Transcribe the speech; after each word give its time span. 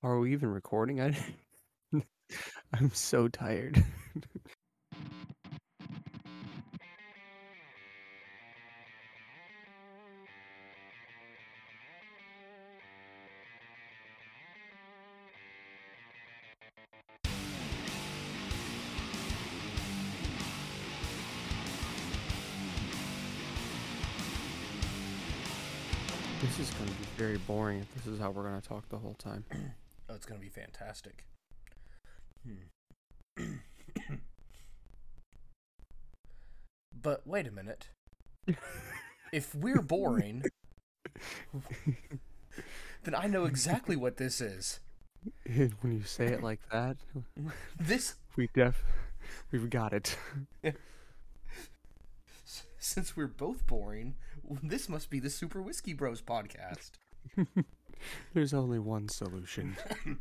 Are 0.00 0.20
we 0.20 0.32
even 0.32 0.50
recording? 0.50 1.00
I 1.00 1.16
I'm 2.72 2.92
so 2.94 3.26
tired. 3.26 3.84
This 26.40 26.60
is 26.60 26.70
gonna 26.70 26.88
be 26.92 26.96
very 27.16 27.38
boring 27.38 27.80
if 27.80 27.92
this 27.96 28.06
is 28.06 28.20
how 28.20 28.30
we're 28.30 28.44
gonna 28.44 28.60
talk 28.60 28.88
the 28.90 28.96
whole 28.96 29.14
time. 29.14 29.44
It's 30.18 30.26
gonna 30.26 30.40
be 30.40 30.48
fantastic. 30.48 31.24
Hmm. 32.44 33.52
but 37.00 37.24
wait 37.24 37.46
a 37.46 37.52
minute. 37.52 37.90
if 39.32 39.54
we're 39.54 39.80
boring, 39.80 40.42
then 43.04 43.14
I 43.14 43.28
know 43.28 43.44
exactly 43.44 43.94
what 43.94 44.16
this 44.16 44.40
is. 44.40 44.80
And 45.46 45.72
when 45.82 45.92
you 45.92 46.02
say 46.02 46.26
it 46.26 46.42
like 46.42 46.68
that, 46.72 46.96
This, 47.78 48.16
we 48.36 48.48
def 48.52 48.82
we've 49.52 49.70
got 49.70 49.92
it. 49.92 50.18
since 52.76 53.16
we're 53.16 53.28
both 53.28 53.68
boring, 53.68 54.16
this 54.64 54.88
must 54.88 55.10
be 55.10 55.20
the 55.20 55.30
Super 55.30 55.62
Whiskey 55.62 55.92
Bros 55.92 56.20
podcast. 56.20 56.90
There's 58.34 58.54
only 58.54 58.78
one 58.78 59.08
solution. 59.08 59.76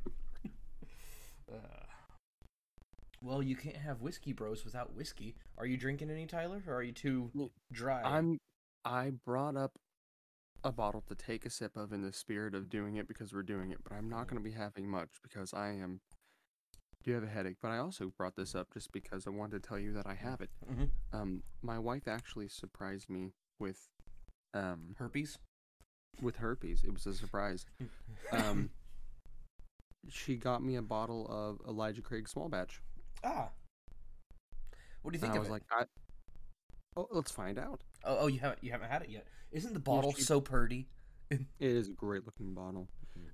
Uh, 1.49 1.55
well, 3.21 3.41
you 3.41 3.55
can't 3.55 3.77
have 3.77 4.01
Whiskey 4.01 4.33
Bros 4.33 4.65
without 4.65 4.93
whiskey. 4.93 5.35
Are 5.57 5.65
you 5.65 5.77
drinking 5.77 6.09
any, 6.11 6.25
Tyler, 6.25 6.61
or 6.67 6.75
are 6.75 6.83
you 6.83 6.91
too 6.91 7.31
dry? 7.71 8.01
I'm 8.03 8.37
I 8.83 9.11
brought 9.25 9.55
up 9.55 9.71
a 10.63 10.71
bottle 10.71 11.03
to 11.07 11.15
take 11.15 11.45
a 11.45 11.49
sip 11.49 11.77
of 11.77 11.93
in 11.93 12.01
the 12.01 12.11
spirit 12.11 12.53
of 12.53 12.69
doing 12.69 12.97
it 12.97 13.07
because 13.07 13.31
we're 13.33 13.43
doing 13.43 13.71
it, 13.71 13.77
but 13.83 13.93
I'm 13.93 14.09
not 14.09 14.27
gonna 14.27 14.41
be 14.41 14.51
having 14.51 14.89
much 14.89 15.09
because 15.23 15.53
I 15.53 15.69
am 15.69 16.01
do 17.03 17.11
you 17.11 17.15
have 17.15 17.23
a 17.23 17.27
headache, 17.27 17.57
but 17.61 17.69
I 17.69 17.77
also 17.77 18.11
brought 18.17 18.35
this 18.35 18.53
up 18.53 18.73
just 18.73 18.91
because 18.91 19.25
I 19.25 19.29
wanted 19.29 19.63
to 19.63 19.67
tell 19.69 19.79
you 19.79 19.93
that 19.93 20.05
I 20.05 20.15
have 20.15 20.41
it. 20.41 20.49
Mhm. 20.69 20.89
Um 21.13 21.43
my 21.61 21.79
wife 21.79 22.07
actually 22.07 22.49
surprised 22.49 23.09
me 23.09 23.31
with 23.57 23.87
um 24.53 24.95
herpes. 24.97 25.37
With 26.21 26.37
herpes. 26.37 26.83
It 26.83 26.93
was 26.93 27.05
a 27.05 27.13
surprise. 27.13 27.65
Um 28.31 28.69
she 30.09 30.35
got 30.37 30.63
me 30.63 30.75
a 30.77 30.81
bottle 30.81 31.27
of 31.29 31.59
Elijah 31.67 32.01
Craig 32.01 32.29
small 32.29 32.47
batch. 32.49 32.81
ah. 33.23 33.49
What 35.01 35.11
do 35.13 35.19
you 35.19 35.23
And 35.25 35.33
think 35.33 35.35
I 35.35 35.39
was 35.39 35.47
it? 35.49 35.51
like, 35.51 35.63
I 35.71 35.83
Oh, 36.95 37.07
let's 37.11 37.31
find 37.31 37.59
out. 37.59 37.81
oh, 38.03 38.17
oh, 38.21 38.27
you 38.27 38.39
haven't 38.39 38.63
you 38.63 38.71
haven't 38.71 38.89
had 38.89 39.01
it 39.03 39.09
yet. 39.09 39.25
Isn't 39.51 39.73
the 39.73 39.79
bottle 39.79 40.13
she- 40.13 40.21
so 40.23 40.41
pretty? 40.41 40.87
It 41.29 41.41
is 41.59 41.89
a 41.89 41.91
great 41.93 42.25
looking 42.25 42.53
bottle. 42.53 42.87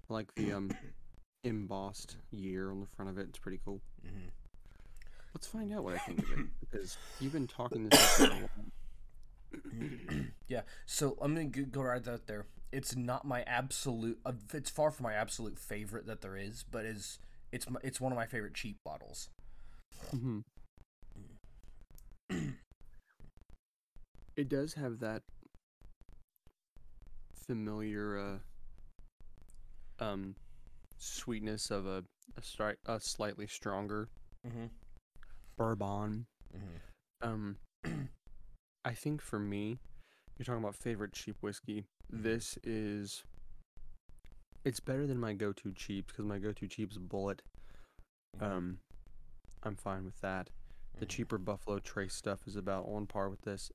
I 0.09 0.13
like 0.13 0.33
the 0.35 0.51
um 0.53 0.71
embossed 1.43 2.17
year 2.31 2.71
on 2.71 2.79
the 2.79 2.87
front 2.95 3.11
of 3.11 3.17
it. 3.17 3.27
It's 3.29 3.39
pretty 3.39 3.59
cool. 3.63 3.81
Mhm. 4.05 4.31
Let's 5.33 5.47
find 5.47 5.71
out 5.73 5.83
what 5.83 5.95
I 5.95 5.97
think 5.99 6.19
of 6.19 6.31
it 6.31 6.45
because 6.59 6.97
you've 7.19 7.33
been 7.33 7.47
talking 7.47 7.89
this 7.89 7.99
up 8.21 8.27
for 8.29 8.33
a 8.33 8.35
while. 8.35 10.21
yeah. 10.47 10.61
So 10.85 11.17
I'm 11.21 11.33
gonna 11.35 11.45
go 11.49 11.81
right 11.81 12.07
out 12.07 12.25
there. 12.27 12.45
It's 12.73 12.95
not 12.95 13.25
my 13.25 13.43
absolute. 13.43 14.19
Uh, 14.25 14.33
it's 14.53 14.69
far 14.71 14.91
from 14.91 15.05
my 15.05 15.13
absolute 15.13 15.59
favorite 15.59 16.07
that 16.07 16.21
there 16.21 16.37
is, 16.37 16.63
but 16.69 16.85
is 16.85 17.19
it's 17.51 17.69
my, 17.69 17.79
it's 17.83 18.01
one 18.01 18.11
of 18.11 18.17
my 18.17 18.27
favorite 18.27 18.55
cheap 18.55 18.77
bottles. 18.83 19.29
hmm 20.13 20.39
It 24.37 24.49
does 24.49 24.75
have 24.75 24.99
that 24.99 25.23
familiar 27.47 28.17
uh 28.17 28.37
um 29.99 30.35
sweetness 30.97 31.71
of 31.71 31.85
a 31.85 32.03
a, 32.37 32.41
stri- 32.41 32.77
a 32.85 32.99
slightly 32.99 33.47
stronger 33.47 34.09
Mm-hmm. 34.47 34.65
bourbon. 35.57 36.25
Mm-hmm. 36.55 36.77
Um 37.21 37.57
I 38.85 38.93
think 38.93 39.21
for 39.21 39.39
me, 39.39 39.79
you're 40.37 40.45
talking 40.45 40.63
about 40.63 40.75
favorite 40.75 41.13
cheap 41.13 41.37
whiskey. 41.41 41.85
Mm-hmm. 42.13 42.23
This 42.23 42.57
is 42.63 43.23
it's 44.65 44.79
better 44.79 45.05
than 45.05 45.19
my 45.19 45.33
go-to 45.33 45.73
cheap 45.73 46.07
because 46.07 46.25
my 46.25 46.37
go-to 46.37 46.67
cheap's 46.67 46.97
Bulleit. 46.97 47.39
Mm-hmm. 48.37 48.45
Um 48.45 48.77
I'm 49.63 49.75
fine 49.75 50.05
with 50.05 50.19
that. 50.21 50.49
The 50.93 51.05
mm-hmm. 51.05 51.09
cheaper 51.09 51.37
Buffalo 51.37 51.79
Trace 51.79 52.13
stuff 52.13 52.41
is 52.47 52.55
about 52.55 52.85
on 52.87 53.05
par 53.05 53.29
with 53.29 53.41
this. 53.41 53.71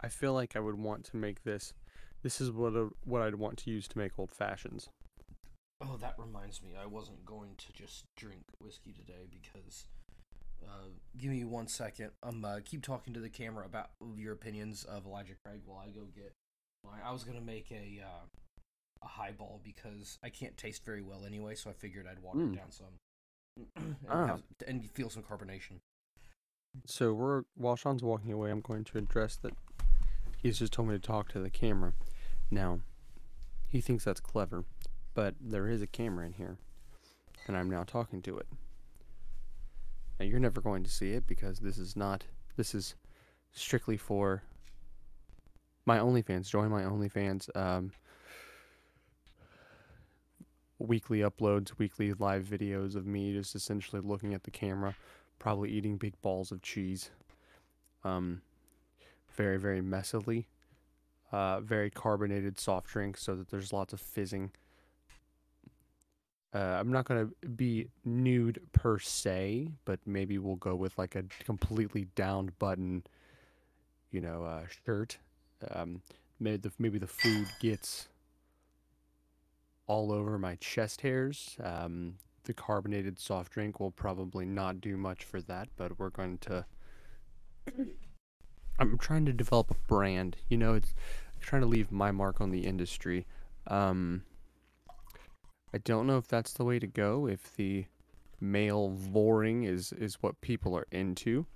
I 0.00 0.08
feel 0.08 0.32
like 0.32 0.56
I 0.56 0.60
would 0.60 0.78
want 0.78 1.04
to 1.04 1.16
make 1.16 1.44
this. 1.44 1.72
This 2.22 2.40
is 2.40 2.50
what 2.50 2.74
a, 2.74 2.88
what 3.04 3.22
I'd 3.22 3.36
want 3.36 3.58
to 3.58 3.70
use 3.70 3.86
to 3.88 3.98
make 3.98 4.18
old 4.18 4.30
fashions. 4.30 4.88
Oh, 5.80 5.96
that 6.00 6.14
reminds 6.18 6.62
me. 6.62 6.70
I 6.80 6.86
wasn't 6.86 7.24
going 7.24 7.54
to 7.56 7.72
just 7.72 8.06
drink 8.16 8.42
whiskey 8.60 8.92
today 8.92 9.28
because. 9.30 9.86
Uh, 10.66 10.88
give 11.18 11.30
me 11.30 11.44
one 11.44 11.66
second. 11.66 12.10
Um, 12.22 12.44
uh, 12.44 12.60
keep 12.64 12.82
talking 12.82 13.12
to 13.14 13.20
the 13.20 13.28
camera 13.28 13.64
about 13.64 13.90
your 14.16 14.32
opinions 14.32 14.84
of 14.84 15.06
Elijah 15.06 15.34
Craig 15.44 15.60
while 15.66 15.78
I 15.86 15.90
go 15.90 16.02
get. 16.14 16.32
My, 16.84 17.08
I 17.08 17.12
was 17.12 17.24
gonna 17.24 17.40
make 17.40 17.70
a 17.70 18.02
uh, 18.04 18.26
a 19.02 19.06
highball 19.06 19.60
because 19.64 20.18
I 20.22 20.28
can't 20.30 20.56
taste 20.56 20.84
very 20.84 21.02
well 21.02 21.24
anyway, 21.26 21.54
so 21.54 21.70
I 21.70 21.72
figured 21.72 22.06
I'd 22.10 22.20
water 22.20 22.38
Mm. 22.40 22.52
it 22.54 22.56
down 22.56 22.70
some 22.70 22.86
and, 23.76 23.96
Ah. 24.08 24.26
have, 24.26 24.42
and 24.66 24.88
feel 24.92 25.10
some 25.10 25.22
carbonation. 25.22 25.80
So 26.86 27.12
we're 27.12 27.42
while 27.56 27.76
Sean's 27.76 28.02
walking 28.02 28.32
away, 28.32 28.50
I'm 28.50 28.60
going 28.60 28.84
to 28.84 28.98
address 28.98 29.36
that. 29.36 29.52
He's 30.36 30.58
just 30.58 30.72
told 30.72 30.88
me 30.88 30.94
to 30.94 31.00
talk 31.00 31.28
to 31.32 31.40
the 31.40 31.50
camera. 31.50 31.92
Now, 32.50 32.80
he 33.68 33.80
thinks 33.80 34.04
that's 34.04 34.20
clever, 34.20 34.64
but 35.14 35.34
there 35.40 35.68
is 35.68 35.82
a 35.82 35.86
camera 35.86 36.26
in 36.26 36.32
here, 36.32 36.56
and 37.46 37.56
I'm 37.56 37.70
now 37.70 37.84
talking 37.84 38.22
to 38.22 38.38
it. 38.38 38.46
Now 40.22 40.28
you're 40.28 40.38
never 40.38 40.60
going 40.60 40.84
to 40.84 40.90
see 40.90 41.14
it 41.14 41.26
because 41.26 41.58
this 41.58 41.78
is 41.78 41.96
not. 41.96 42.22
This 42.56 42.76
is 42.76 42.94
strictly 43.50 43.96
for 43.96 44.44
my 45.84 45.98
OnlyFans. 45.98 46.48
Join 46.48 46.70
my 46.70 46.82
OnlyFans. 46.82 47.48
Um, 47.56 47.90
weekly 50.78 51.22
uploads, 51.22 51.76
weekly 51.76 52.12
live 52.12 52.44
videos 52.44 52.94
of 52.94 53.04
me 53.04 53.32
just 53.32 53.56
essentially 53.56 54.00
looking 54.00 54.32
at 54.32 54.44
the 54.44 54.52
camera, 54.52 54.94
probably 55.40 55.70
eating 55.70 55.96
big 55.96 56.14
balls 56.22 56.52
of 56.52 56.62
cheese. 56.62 57.10
Um, 58.04 58.42
very, 59.34 59.58
very 59.58 59.80
messily. 59.80 60.44
Uh, 61.32 61.58
very 61.62 61.90
carbonated 61.90 62.60
soft 62.60 62.86
drink 62.86 63.16
so 63.16 63.34
that 63.34 63.50
there's 63.50 63.72
lots 63.72 63.92
of 63.92 64.00
fizzing. 64.00 64.52
Uh, 66.54 66.58
I'm 66.58 66.92
not 66.92 67.06
to 67.06 67.48
be 67.48 67.88
nude 68.04 68.60
per 68.72 68.98
se, 68.98 69.68
but 69.84 70.00
maybe 70.04 70.38
we'll 70.38 70.56
go 70.56 70.74
with 70.74 70.98
like 70.98 71.14
a 71.14 71.24
completely 71.44 72.08
downed 72.14 72.58
button, 72.58 73.04
you 74.10 74.20
know, 74.20 74.44
uh, 74.44 74.64
shirt. 74.84 75.16
Um, 75.70 76.02
maybe 76.38 76.58
the 76.58 76.72
maybe 76.78 76.98
the 76.98 77.06
food 77.06 77.46
gets 77.60 78.08
all 79.86 80.12
over 80.12 80.38
my 80.38 80.56
chest 80.56 81.00
hairs. 81.00 81.56
Um, 81.62 82.16
the 82.44 82.52
carbonated 82.52 83.18
soft 83.18 83.52
drink 83.52 83.80
will 83.80 83.90
probably 83.90 84.44
not 84.44 84.80
do 84.80 84.96
much 84.96 85.24
for 85.24 85.40
that, 85.42 85.68
but 85.76 85.98
we're 85.98 86.10
going 86.10 86.38
to. 86.38 86.66
I'm 88.78 88.98
trying 88.98 89.26
to 89.26 89.32
develop 89.32 89.70
a 89.70 89.74
brand. 89.86 90.36
You 90.48 90.58
know, 90.58 90.74
it's 90.74 90.94
I'm 91.34 91.40
trying 91.40 91.62
to 91.62 91.68
leave 91.68 91.90
my 91.90 92.10
mark 92.10 92.40
on 92.40 92.50
the 92.50 92.66
industry. 92.66 93.26
Um, 93.68 94.24
I 95.74 95.78
don't 95.78 96.06
know 96.06 96.18
if 96.18 96.28
that's 96.28 96.52
the 96.52 96.64
way 96.64 96.78
to 96.78 96.86
go. 96.86 97.26
If 97.26 97.56
the 97.56 97.86
male 98.40 98.96
voring 99.12 99.66
is 99.66 99.92
is 99.92 100.16
what 100.16 100.40
people 100.40 100.76
are 100.76 100.86
into, 100.90 101.46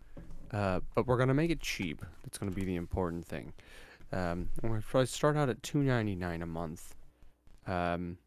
uh, 0.53 0.81
but 0.95 1.07
we're 1.07 1.19
gonna 1.19 1.35
make 1.35 1.51
it 1.51 1.61
cheap. 1.61 2.05
That's 2.23 2.39
gonna 2.39 2.53
be 2.53 2.65
the 2.65 2.77
important 2.77 3.27
thing. 3.27 3.53
Um, 4.13 4.49
we're 4.63 4.69
gonna 4.69 5.07
start 5.07 5.37
out 5.37 5.49
at 5.49 5.63
two 5.63 5.83
ninety 5.83 6.15
nine 6.15 6.43
a 6.43 6.47
month. 6.47 6.95
Um, 7.67 8.19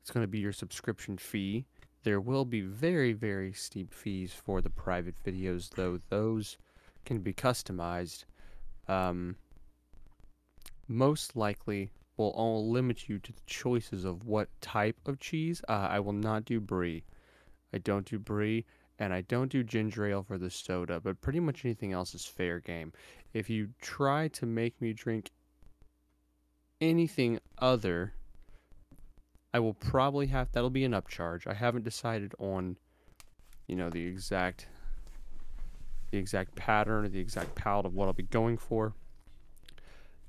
it's 0.00 0.10
to 0.10 0.26
be 0.26 0.40
your 0.40 0.52
subscription 0.52 1.16
fee. 1.16 1.64
There 2.02 2.20
will 2.20 2.44
be 2.44 2.60
very, 2.60 3.14
very 3.14 3.54
steep 3.54 3.94
fees 3.94 4.34
for 4.34 4.60
the 4.60 4.68
private 4.68 5.14
videos, 5.24 5.70
though. 5.70 5.98
Those 6.10 6.58
can 7.06 7.20
be 7.20 7.32
customized. 7.32 8.24
Um, 8.86 9.36
most 10.86 11.34
likely, 11.34 11.90
will 12.16 12.30
all 12.30 12.70
limit 12.70 13.08
you 13.08 13.18
to 13.18 13.32
the 13.32 13.40
choices 13.46 14.04
of 14.04 14.24
what 14.24 14.48
type 14.60 14.96
of 15.06 15.18
cheese. 15.18 15.62
Uh, 15.68 15.88
I 15.90 16.00
will 16.00 16.12
not 16.12 16.44
do 16.44 16.60
brie. 16.60 17.04
I 17.72 17.78
don't 17.78 18.06
do 18.06 18.18
brie, 18.18 18.64
and 18.98 19.12
I 19.12 19.22
don't 19.22 19.50
do 19.50 19.64
ginger 19.64 20.06
ale 20.06 20.22
for 20.22 20.38
the 20.38 20.50
soda. 20.50 21.00
But 21.00 21.20
pretty 21.20 21.40
much 21.40 21.64
anything 21.64 21.92
else 21.92 22.14
is 22.14 22.24
fair 22.24 22.60
game. 22.60 22.92
If 23.32 23.50
you 23.50 23.70
try 23.80 24.28
to 24.28 24.46
make 24.46 24.80
me 24.80 24.92
drink 24.92 25.30
anything 26.80 27.40
other 27.58 28.14
I 29.54 29.60
will 29.60 29.74
probably 29.74 30.26
have 30.26 30.50
that'll 30.50 30.68
be 30.68 30.84
an 30.84 30.90
upcharge. 30.90 31.46
I 31.46 31.54
haven't 31.54 31.84
decided 31.84 32.34
on, 32.40 32.76
you 33.68 33.76
know, 33.76 33.88
the 33.88 34.04
exact 34.04 34.66
the 36.10 36.18
exact 36.18 36.56
pattern 36.56 37.04
or 37.04 37.08
the 37.08 37.20
exact 37.20 37.54
palette 37.54 37.86
of 37.86 37.94
what 37.94 38.06
I'll 38.06 38.12
be 38.14 38.24
going 38.24 38.58
for. 38.58 38.94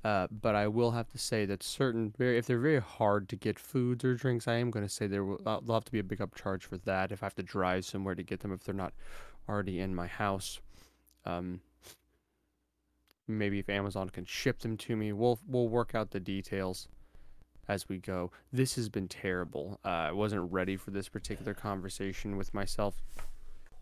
Uh, 0.06 0.28
but 0.30 0.54
I 0.54 0.68
will 0.68 0.92
have 0.92 1.10
to 1.10 1.18
say 1.18 1.46
that 1.46 1.64
certain 1.64 2.14
very 2.16 2.38
if 2.38 2.46
they're 2.46 2.60
very 2.60 2.80
hard 2.80 3.28
to 3.30 3.34
get 3.34 3.58
foods 3.58 4.04
or 4.04 4.14
drinks, 4.14 4.46
I 4.46 4.54
am 4.54 4.70
going 4.70 4.86
to 4.86 4.88
say 4.88 5.08
there 5.08 5.24
will 5.24 5.38
there'll 5.38 5.74
have 5.74 5.84
to 5.84 5.90
be 5.90 5.98
a 5.98 6.04
big 6.04 6.20
upcharge 6.20 6.62
for 6.62 6.76
that 6.76 7.10
if 7.10 7.24
I 7.24 7.26
have 7.26 7.34
to 7.34 7.42
drive 7.42 7.84
somewhere 7.84 8.14
to 8.14 8.22
get 8.22 8.38
them 8.38 8.52
if 8.52 8.62
they're 8.62 8.72
not 8.72 8.92
already 9.48 9.80
in 9.80 9.96
my 9.96 10.06
house. 10.06 10.60
Um, 11.24 11.60
maybe 13.26 13.58
if 13.58 13.68
Amazon 13.68 14.08
can 14.10 14.24
ship 14.24 14.60
them 14.60 14.76
to 14.76 14.94
me, 14.94 15.12
we'll 15.12 15.40
we'll 15.44 15.66
work 15.66 15.92
out 15.96 16.12
the 16.12 16.20
details 16.20 16.86
as 17.66 17.88
we 17.88 17.98
go. 17.98 18.30
This 18.52 18.76
has 18.76 18.88
been 18.88 19.08
terrible. 19.08 19.80
Uh, 19.84 19.88
I 19.88 20.12
wasn't 20.12 20.52
ready 20.52 20.76
for 20.76 20.92
this 20.92 21.08
particular 21.08 21.52
conversation 21.52 22.36
with 22.36 22.54
myself. 22.54 23.02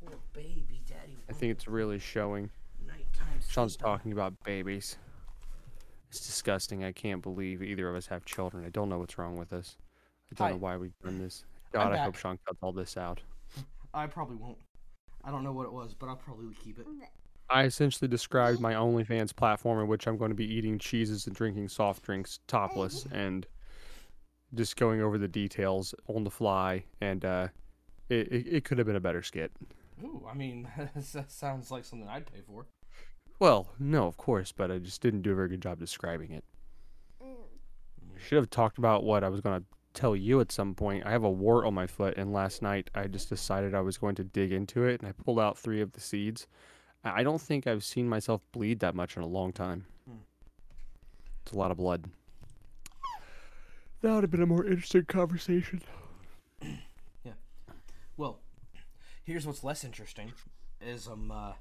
Poor 0.00 0.16
baby, 0.32 0.80
daddy. 0.88 1.18
I 1.28 1.34
think 1.34 1.52
it's 1.52 1.68
really 1.68 1.98
showing. 1.98 2.48
nighttime. 2.86 3.40
Sean's 3.46 3.76
talking 3.76 4.10
about 4.10 4.42
babies. 4.42 4.96
It's 6.14 6.24
disgusting. 6.24 6.84
I 6.84 6.92
can't 6.92 7.20
believe 7.20 7.60
either 7.60 7.88
of 7.88 7.96
us 7.96 8.06
have 8.06 8.24
children. 8.24 8.64
I 8.64 8.68
don't 8.68 8.88
know 8.88 8.98
what's 8.98 9.18
wrong 9.18 9.36
with 9.36 9.52
us. 9.52 9.76
I 10.30 10.34
don't 10.36 10.46
Hi. 10.46 10.52
know 10.52 10.58
why 10.58 10.76
we've 10.76 10.96
done 11.02 11.18
this. 11.18 11.44
I'm 11.74 11.80
God, 11.80 11.92
I 11.92 11.96
hope. 11.96 12.14
Sean 12.14 12.38
cuts 12.46 12.58
all 12.62 12.70
this 12.70 12.96
out. 12.96 13.20
I 13.92 14.06
probably 14.06 14.36
won't. 14.36 14.58
I 15.24 15.32
don't 15.32 15.42
know 15.42 15.50
what 15.50 15.66
it 15.66 15.72
was, 15.72 15.92
but 15.92 16.08
I'll 16.08 16.14
probably 16.14 16.54
keep 16.62 16.78
it. 16.78 16.86
I 17.50 17.64
essentially 17.64 18.06
described 18.06 18.60
my 18.60 18.74
OnlyFans 18.74 19.34
platform 19.34 19.80
in 19.80 19.88
which 19.88 20.06
I'm 20.06 20.16
going 20.16 20.30
to 20.30 20.36
be 20.36 20.46
eating 20.46 20.78
cheeses 20.78 21.26
and 21.26 21.34
drinking 21.34 21.68
soft 21.68 22.04
drinks 22.04 22.38
topless 22.46 23.06
and 23.12 23.44
just 24.54 24.76
going 24.76 25.02
over 25.02 25.18
the 25.18 25.26
details 25.26 25.96
on 26.06 26.22
the 26.22 26.30
fly. 26.30 26.84
And 27.00 27.24
uh, 27.24 27.48
it, 28.08 28.28
it, 28.28 28.46
it 28.48 28.64
could 28.64 28.78
have 28.78 28.86
been 28.86 28.94
a 28.94 29.00
better 29.00 29.22
skit. 29.24 29.50
Ooh, 30.04 30.24
I 30.30 30.34
mean, 30.34 30.68
that 31.12 31.32
sounds 31.32 31.72
like 31.72 31.84
something 31.84 32.08
I'd 32.08 32.26
pay 32.32 32.42
for. 32.46 32.66
Well, 33.38 33.68
no, 33.78 34.06
of 34.06 34.16
course, 34.16 34.52
but 34.52 34.70
I 34.70 34.78
just 34.78 35.00
didn't 35.02 35.22
do 35.22 35.32
a 35.32 35.34
very 35.34 35.48
good 35.48 35.62
job 35.62 35.78
describing 35.78 36.30
it. 36.30 36.44
I 37.20 37.26
Should 38.18 38.36
have 38.36 38.50
talked 38.50 38.78
about 38.78 39.04
what 39.04 39.24
I 39.24 39.28
was 39.28 39.40
going 39.40 39.60
to 39.60 39.66
tell 39.92 40.14
you 40.14 40.40
at 40.40 40.52
some 40.52 40.74
point. 40.74 41.04
I 41.04 41.10
have 41.10 41.24
a 41.24 41.30
wart 41.30 41.66
on 41.66 41.74
my 41.74 41.86
foot, 41.86 42.14
and 42.16 42.32
last 42.32 42.62
night 42.62 42.90
I 42.94 43.06
just 43.06 43.28
decided 43.28 43.74
I 43.74 43.80
was 43.80 43.98
going 43.98 44.14
to 44.16 44.24
dig 44.24 44.52
into 44.52 44.84
it, 44.84 45.00
and 45.00 45.08
I 45.08 45.12
pulled 45.12 45.40
out 45.40 45.58
three 45.58 45.80
of 45.80 45.92
the 45.92 46.00
seeds. 46.00 46.46
I 47.04 47.20
I 47.20 47.22
don't 47.22 47.40
think 47.40 47.66
I've 47.66 47.84
seen 47.84 48.08
myself 48.08 48.40
bleed 48.52 48.80
that 48.80 48.94
much 48.94 49.16
in 49.16 49.22
a 49.22 49.26
long 49.26 49.52
time. 49.52 49.84
Hmm. 50.08 50.16
It's 51.42 51.52
a 51.52 51.58
lot 51.58 51.70
of 51.70 51.76
blood. 51.76 52.06
That 54.00 54.12
would 54.14 54.24
have 54.24 54.30
been 54.30 54.42
a 54.42 54.46
more 54.46 54.66
interesting 54.66 55.04
conversation. 55.06 55.80
Yeah. 56.60 57.32
Well, 58.16 58.40
here's 59.22 59.46
what's 59.46 59.64
less 59.64 59.82
interesting: 59.82 60.32
is 60.80 61.08
um, 61.08 61.30
uh, 61.30 61.52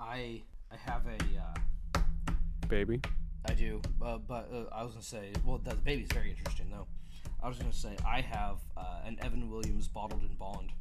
I 0.00 0.42
I 0.70 0.76
have 0.76 1.06
a 1.06 1.18
uh, 1.40 2.00
Baby. 2.68 3.00
I 3.46 3.52
do, 3.52 3.82
uh, 4.00 4.18
but 4.18 4.50
uh, 4.52 4.74
I 4.74 4.82
was 4.82 4.92
gonna 4.92 5.02
say, 5.02 5.32
well, 5.44 5.58
the, 5.58 5.70
the 5.70 5.76
baby's 5.76 6.08
very 6.12 6.30
interesting 6.30 6.70
though. 6.70 6.86
I 7.42 7.48
was 7.48 7.58
gonna 7.58 7.72
say 7.72 7.96
I 8.06 8.22
have 8.22 8.58
uh, 8.76 9.00
an 9.04 9.18
Evan 9.20 9.50
Williams 9.50 9.86
bottled 9.86 10.22
in 10.22 10.34
bond. 10.36 10.72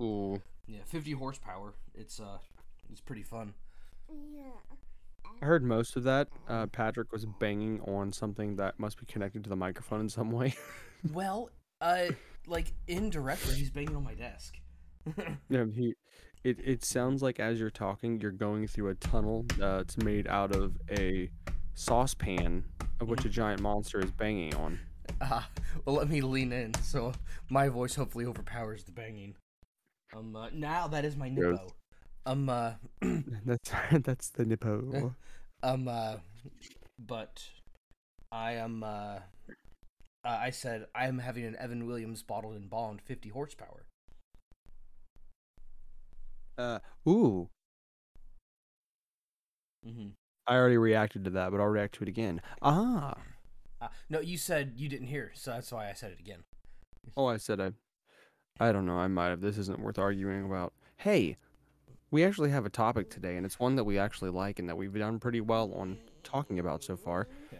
Ooh. 0.00 0.40
Yeah, 0.66 0.80
50 0.86 1.12
horsepower. 1.12 1.74
It's 1.94 2.20
uh, 2.20 2.38
it's 2.90 3.00
pretty 3.00 3.22
fun. 3.22 3.54
Yeah. 4.32 4.76
I 5.42 5.44
heard 5.44 5.64
most 5.64 5.96
of 5.96 6.04
that. 6.04 6.28
Uh, 6.48 6.66
Patrick 6.66 7.12
was 7.12 7.26
banging 7.26 7.80
on 7.82 8.12
something 8.12 8.56
that 8.56 8.78
must 8.78 8.98
be 8.98 9.06
connected 9.06 9.42
to 9.44 9.50
the 9.50 9.56
microphone 9.56 10.00
in 10.00 10.08
some 10.08 10.30
way. 10.30 10.54
Well, 11.12 11.50
uh, 11.80 12.06
like 12.48 12.72
indirectly, 12.88 13.54
he's 13.54 13.70
banging 13.70 13.94
on 13.94 14.02
my 14.02 14.14
desk. 14.14 14.56
Yeah, 15.48 15.66
he. 15.72 15.94
It, 16.46 16.60
it 16.62 16.84
sounds 16.84 17.24
like 17.24 17.40
as 17.40 17.58
you're 17.58 17.70
talking, 17.70 18.20
you're 18.20 18.30
going 18.30 18.68
through 18.68 18.90
a 18.90 18.94
tunnel 18.94 19.46
that's 19.58 19.98
made 19.98 20.28
out 20.28 20.54
of 20.54 20.76
a 20.88 21.28
saucepan 21.74 22.62
of 23.00 23.08
which 23.08 23.24
a 23.24 23.28
giant 23.28 23.60
monster 23.60 23.98
is 23.98 24.12
banging 24.12 24.54
on. 24.54 24.78
Uh, 25.20 25.42
well, 25.84 25.96
let 25.96 26.08
me 26.08 26.20
lean 26.20 26.52
in 26.52 26.72
so 26.74 27.10
my 27.50 27.68
voice 27.68 27.96
hopefully 27.96 28.26
overpowers 28.26 28.84
the 28.84 28.92
banging. 28.92 29.34
Um, 30.14 30.36
uh, 30.36 30.50
now 30.52 30.86
that 30.86 31.04
is 31.04 31.16
my 31.16 31.26
Yes. 31.26 31.36
nippo. 31.36 31.74
Um, 32.26 32.48
uh, 32.48 32.74
That's 33.44 33.70
that's 34.04 34.30
the 34.30 34.44
nippo. 34.44 35.16
um, 35.64 35.88
uh, 35.88 36.18
but 36.96 37.42
I 38.30 38.52
am, 38.52 38.84
uh, 38.84 39.18
uh, 39.48 39.58
I 40.24 40.50
said 40.50 40.86
I 40.94 41.08
am 41.08 41.18
having 41.18 41.44
an 41.44 41.56
Evan 41.58 41.86
Williams 41.88 42.22
bottled 42.22 42.54
and 42.54 42.70
bond, 42.70 43.02
50 43.02 43.30
horsepower. 43.30 43.84
Uh, 46.58 46.78
ooh, 47.06 47.48
Mm-hmm. 49.86 50.08
I 50.46 50.56
already 50.56 50.78
reacted 50.78 51.24
to 51.24 51.30
that, 51.30 51.50
but 51.50 51.60
I'll 51.60 51.66
react 51.66 51.94
to 51.96 52.02
it 52.04 52.08
again. 52.08 52.40
Ah. 52.62 53.14
Uh, 53.80 53.88
no, 54.08 54.20
you 54.20 54.38
said 54.38 54.72
you 54.76 54.88
didn't 54.88 55.08
hear, 55.08 55.32
so 55.34 55.52
that's 55.52 55.70
why 55.70 55.88
I 55.88 55.92
said 55.92 56.12
it 56.12 56.20
again. 56.20 56.44
Oh, 57.16 57.26
I 57.26 57.36
said 57.36 57.60
I. 57.60 57.72
I 58.58 58.72
don't 58.72 58.86
know. 58.86 58.98
I 58.98 59.06
might 59.06 59.28
have. 59.28 59.40
This 59.40 59.58
isn't 59.58 59.80
worth 59.80 59.98
arguing 59.98 60.44
about. 60.44 60.72
Hey, 60.96 61.36
we 62.10 62.24
actually 62.24 62.50
have 62.50 62.64
a 62.64 62.70
topic 62.70 63.10
today, 63.10 63.36
and 63.36 63.44
it's 63.44 63.60
one 63.60 63.76
that 63.76 63.84
we 63.84 63.98
actually 63.98 64.30
like 64.30 64.58
and 64.58 64.68
that 64.68 64.76
we've 64.76 64.94
done 64.94 65.18
pretty 65.18 65.40
well 65.40 65.72
on 65.74 65.98
talking 66.22 66.58
about 66.58 66.82
so 66.82 66.96
far. 66.96 67.28
Yeah. 67.52 67.58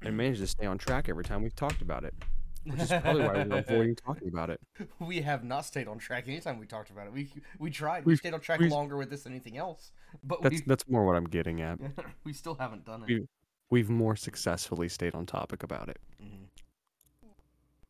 And 0.00 0.16
managed 0.16 0.40
to 0.40 0.46
stay 0.46 0.66
on 0.66 0.78
track 0.78 1.08
every 1.08 1.24
time 1.24 1.42
we've 1.42 1.54
talked 1.54 1.82
about 1.82 2.02
it, 2.02 2.14
which 2.64 2.80
is 2.80 2.88
probably 2.88 3.22
why 3.22 3.44
we're 3.44 3.58
avoiding 3.58 3.96
talking 3.96 4.28
about 4.28 4.50
it. 4.50 4.60
we 5.00 5.20
have 5.22 5.44
not 5.44 5.64
stayed 5.64 5.88
on 5.88 5.98
track 5.98 6.24
anytime 6.28 6.58
we 6.58 6.66
talked 6.66 6.90
about 6.90 7.06
it. 7.06 7.12
We 7.12 7.30
we 7.58 7.70
tried. 7.70 8.04
We 8.04 8.10
We've- 8.12 8.18
stayed 8.18 8.34
on 8.34 8.40
track 8.40 8.60
we've- 8.60 8.70
longer 8.72 8.96
with 8.96 9.10
this 9.10 9.22
than 9.24 9.32
anything 9.32 9.56
else, 9.56 9.92
but 10.24 10.42
That's 10.42 10.54
we 10.56 10.62
that's 10.66 10.88
more 10.88 11.04
what 11.04 11.16
I'm 11.16 11.24
getting 11.28 11.60
at. 11.60 11.78
we 12.24 12.32
still 12.32 12.54
haven't 12.54 12.84
done 12.84 13.02
it. 13.02 13.08
We- 13.08 13.26
We've 13.70 13.88
more 13.88 14.16
successfully 14.16 14.90
stayed 14.90 15.14
on 15.14 15.24
topic 15.24 15.62
about 15.62 15.88
it. 15.88 15.98
Mhm. 16.22 16.48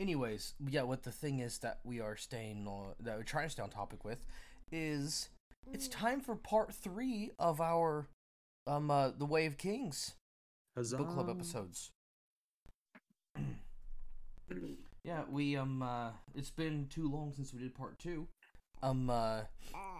Anyways, 0.00 0.54
yeah, 0.68 0.82
what 0.82 1.02
the 1.02 1.12
thing 1.12 1.38
is 1.40 1.58
that 1.58 1.80
we 1.84 2.00
are 2.00 2.16
staying 2.16 2.66
on, 2.66 2.94
that 3.00 3.16
we're 3.18 3.22
trying 3.24 3.44
to 3.46 3.50
stay 3.50 3.62
on 3.62 3.68
topic 3.70 4.04
with, 4.04 4.24
is 4.72 5.28
it's 5.72 5.86
time 5.88 6.20
for 6.20 6.34
part 6.34 6.72
three 6.74 7.30
of 7.38 7.60
our 7.60 8.08
um 8.66 8.90
uh, 8.90 9.10
the 9.10 9.26
Way 9.26 9.46
of 9.46 9.58
Kings 9.58 10.14
book 10.74 11.08
club 11.10 11.28
episodes. 11.30 11.92
yeah, 15.04 15.22
we 15.30 15.56
um 15.56 15.82
uh, 15.82 16.10
it's 16.34 16.50
been 16.50 16.86
too 16.88 17.10
long 17.10 17.32
since 17.34 17.52
we 17.52 17.60
did 17.60 17.74
part 17.74 17.98
two, 17.98 18.26
um 18.82 19.10
uh, 19.10 19.42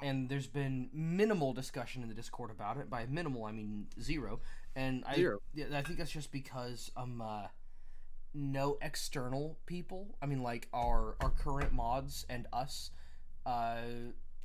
and 0.02 0.28
there's 0.28 0.46
been 0.46 0.90
minimal 0.92 1.52
discussion 1.52 2.02
in 2.02 2.08
the 2.08 2.14
Discord 2.14 2.50
about 2.50 2.76
it. 2.76 2.90
By 2.90 3.06
minimal, 3.06 3.44
I 3.44 3.52
mean 3.52 3.86
zero. 4.00 4.40
And 4.76 5.04
I 5.06 5.14
Zero. 5.14 5.38
yeah, 5.54 5.66
I 5.72 5.82
think 5.82 5.98
that's 5.98 6.10
just 6.10 6.32
because 6.32 6.90
um 6.96 7.20
uh, 7.22 7.46
no 8.34 8.78
external 8.82 9.56
people. 9.66 10.16
I 10.20 10.26
mean, 10.26 10.42
like 10.42 10.68
our 10.72 11.16
our 11.20 11.30
current 11.30 11.72
mods 11.72 12.26
and 12.28 12.46
us, 12.52 12.90
uh, 13.46 13.76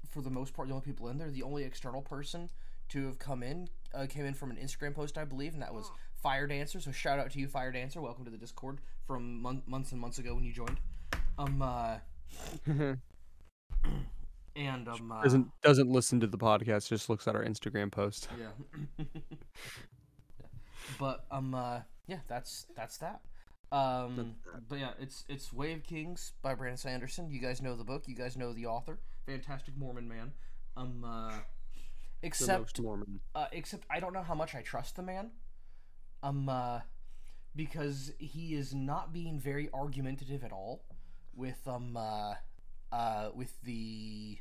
for 0.09 0.21
the 0.21 0.29
most 0.29 0.53
part, 0.53 0.67
the 0.67 0.73
only 0.73 0.85
people 0.85 1.07
in 1.09 1.17
there. 1.17 1.31
The 1.31 1.43
only 1.43 1.63
external 1.63 2.01
person 2.01 2.50
to 2.89 3.05
have 3.05 3.19
come 3.19 3.43
in 3.43 3.69
uh, 3.93 4.05
came 4.07 4.25
in 4.25 4.33
from 4.33 4.51
an 4.51 4.57
Instagram 4.57 4.93
post, 4.95 5.17
I 5.17 5.25
believe, 5.25 5.53
and 5.53 5.62
that 5.62 5.73
was 5.73 5.91
Fire 6.21 6.47
Dancer. 6.47 6.79
So 6.79 6.91
shout 6.91 7.19
out 7.19 7.31
to 7.31 7.39
you, 7.39 7.47
Fire 7.47 7.71
Dancer. 7.71 8.01
Welcome 8.01 8.25
to 8.25 8.31
the 8.31 8.38
Discord 8.38 8.79
from 9.07 9.41
mon- 9.41 9.63
months 9.65 9.91
and 9.91 10.01
months 10.01 10.17
ago 10.19 10.35
when 10.35 10.43
you 10.43 10.51
joined. 10.53 10.79
Um, 11.38 11.61
uh, 11.61 11.97
and 14.55 14.88
um, 14.88 15.11
uh, 15.11 15.23
doesn't 15.23 15.47
doesn't 15.61 15.89
listen 15.89 16.19
to 16.19 16.27
the 16.27 16.38
podcast. 16.38 16.89
Just 16.89 17.09
looks 17.09 17.27
at 17.27 17.35
our 17.35 17.43
Instagram 17.43 17.91
post. 17.91 18.27
yeah. 18.39 19.05
but 20.99 21.25
um 21.31 21.53
uh 21.53 21.79
yeah, 22.07 22.19
that's 22.27 22.65
that's 22.75 22.97
that. 22.97 23.21
Um 23.71 24.35
but 24.67 24.79
yeah, 24.79 24.91
it's 24.99 25.23
it's 25.29 25.53
Way 25.53 25.73
of 25.73 25.83
Kings 25.83 26.33
by 26.41 26.55
Brandon 26.55 26.77
Sanderson. 26.77 27.29
You 27.29 27.39
guys 27.39 27.61
know 27.61 27.75
the 27.75 27.83
book, 27.83 28.03
you 28.07 28.15
guys 28.15 28.35
know 28.35 28.51
the 28.53 28.65
author. 28.65 28.99
Fantastic 29.25 29.77
Mormon 29.77 30.07
man. 30.07 30.31
Um 30.75 31.05
uh 31.05 31.29
The 32.21 32.27
except 32.27 32.59
most 32.59 32.81
Mormon. 32.81 33.19
uh, 33.35 33.45
except 33.51 33.85
I 33.89 33.99
don't 33.99 34.13
know 34.13 34.23
how 34.23 34.35
much 34.35 34.55
I 34.55 34.61
trust 34.61 34.95
the 34.95 35.03
man. 35.03 35.31
Um, 36.21 36.49
uh, 36.49 36.81
because 37.55 38.13
he 38.19 38.55
is 38.55 38.73
not 38.73 39.11
being 39.13 39.39
very 39.39 39.69
argumentative 39.73 40.43
at 40.43 40.51
all 40.51 40.83
with 41.35 41.67
um 41.67 41.97
uh, 41.97 42.35
uh 42.91 43.29
with 43.33 43.53
the 43.63 44.38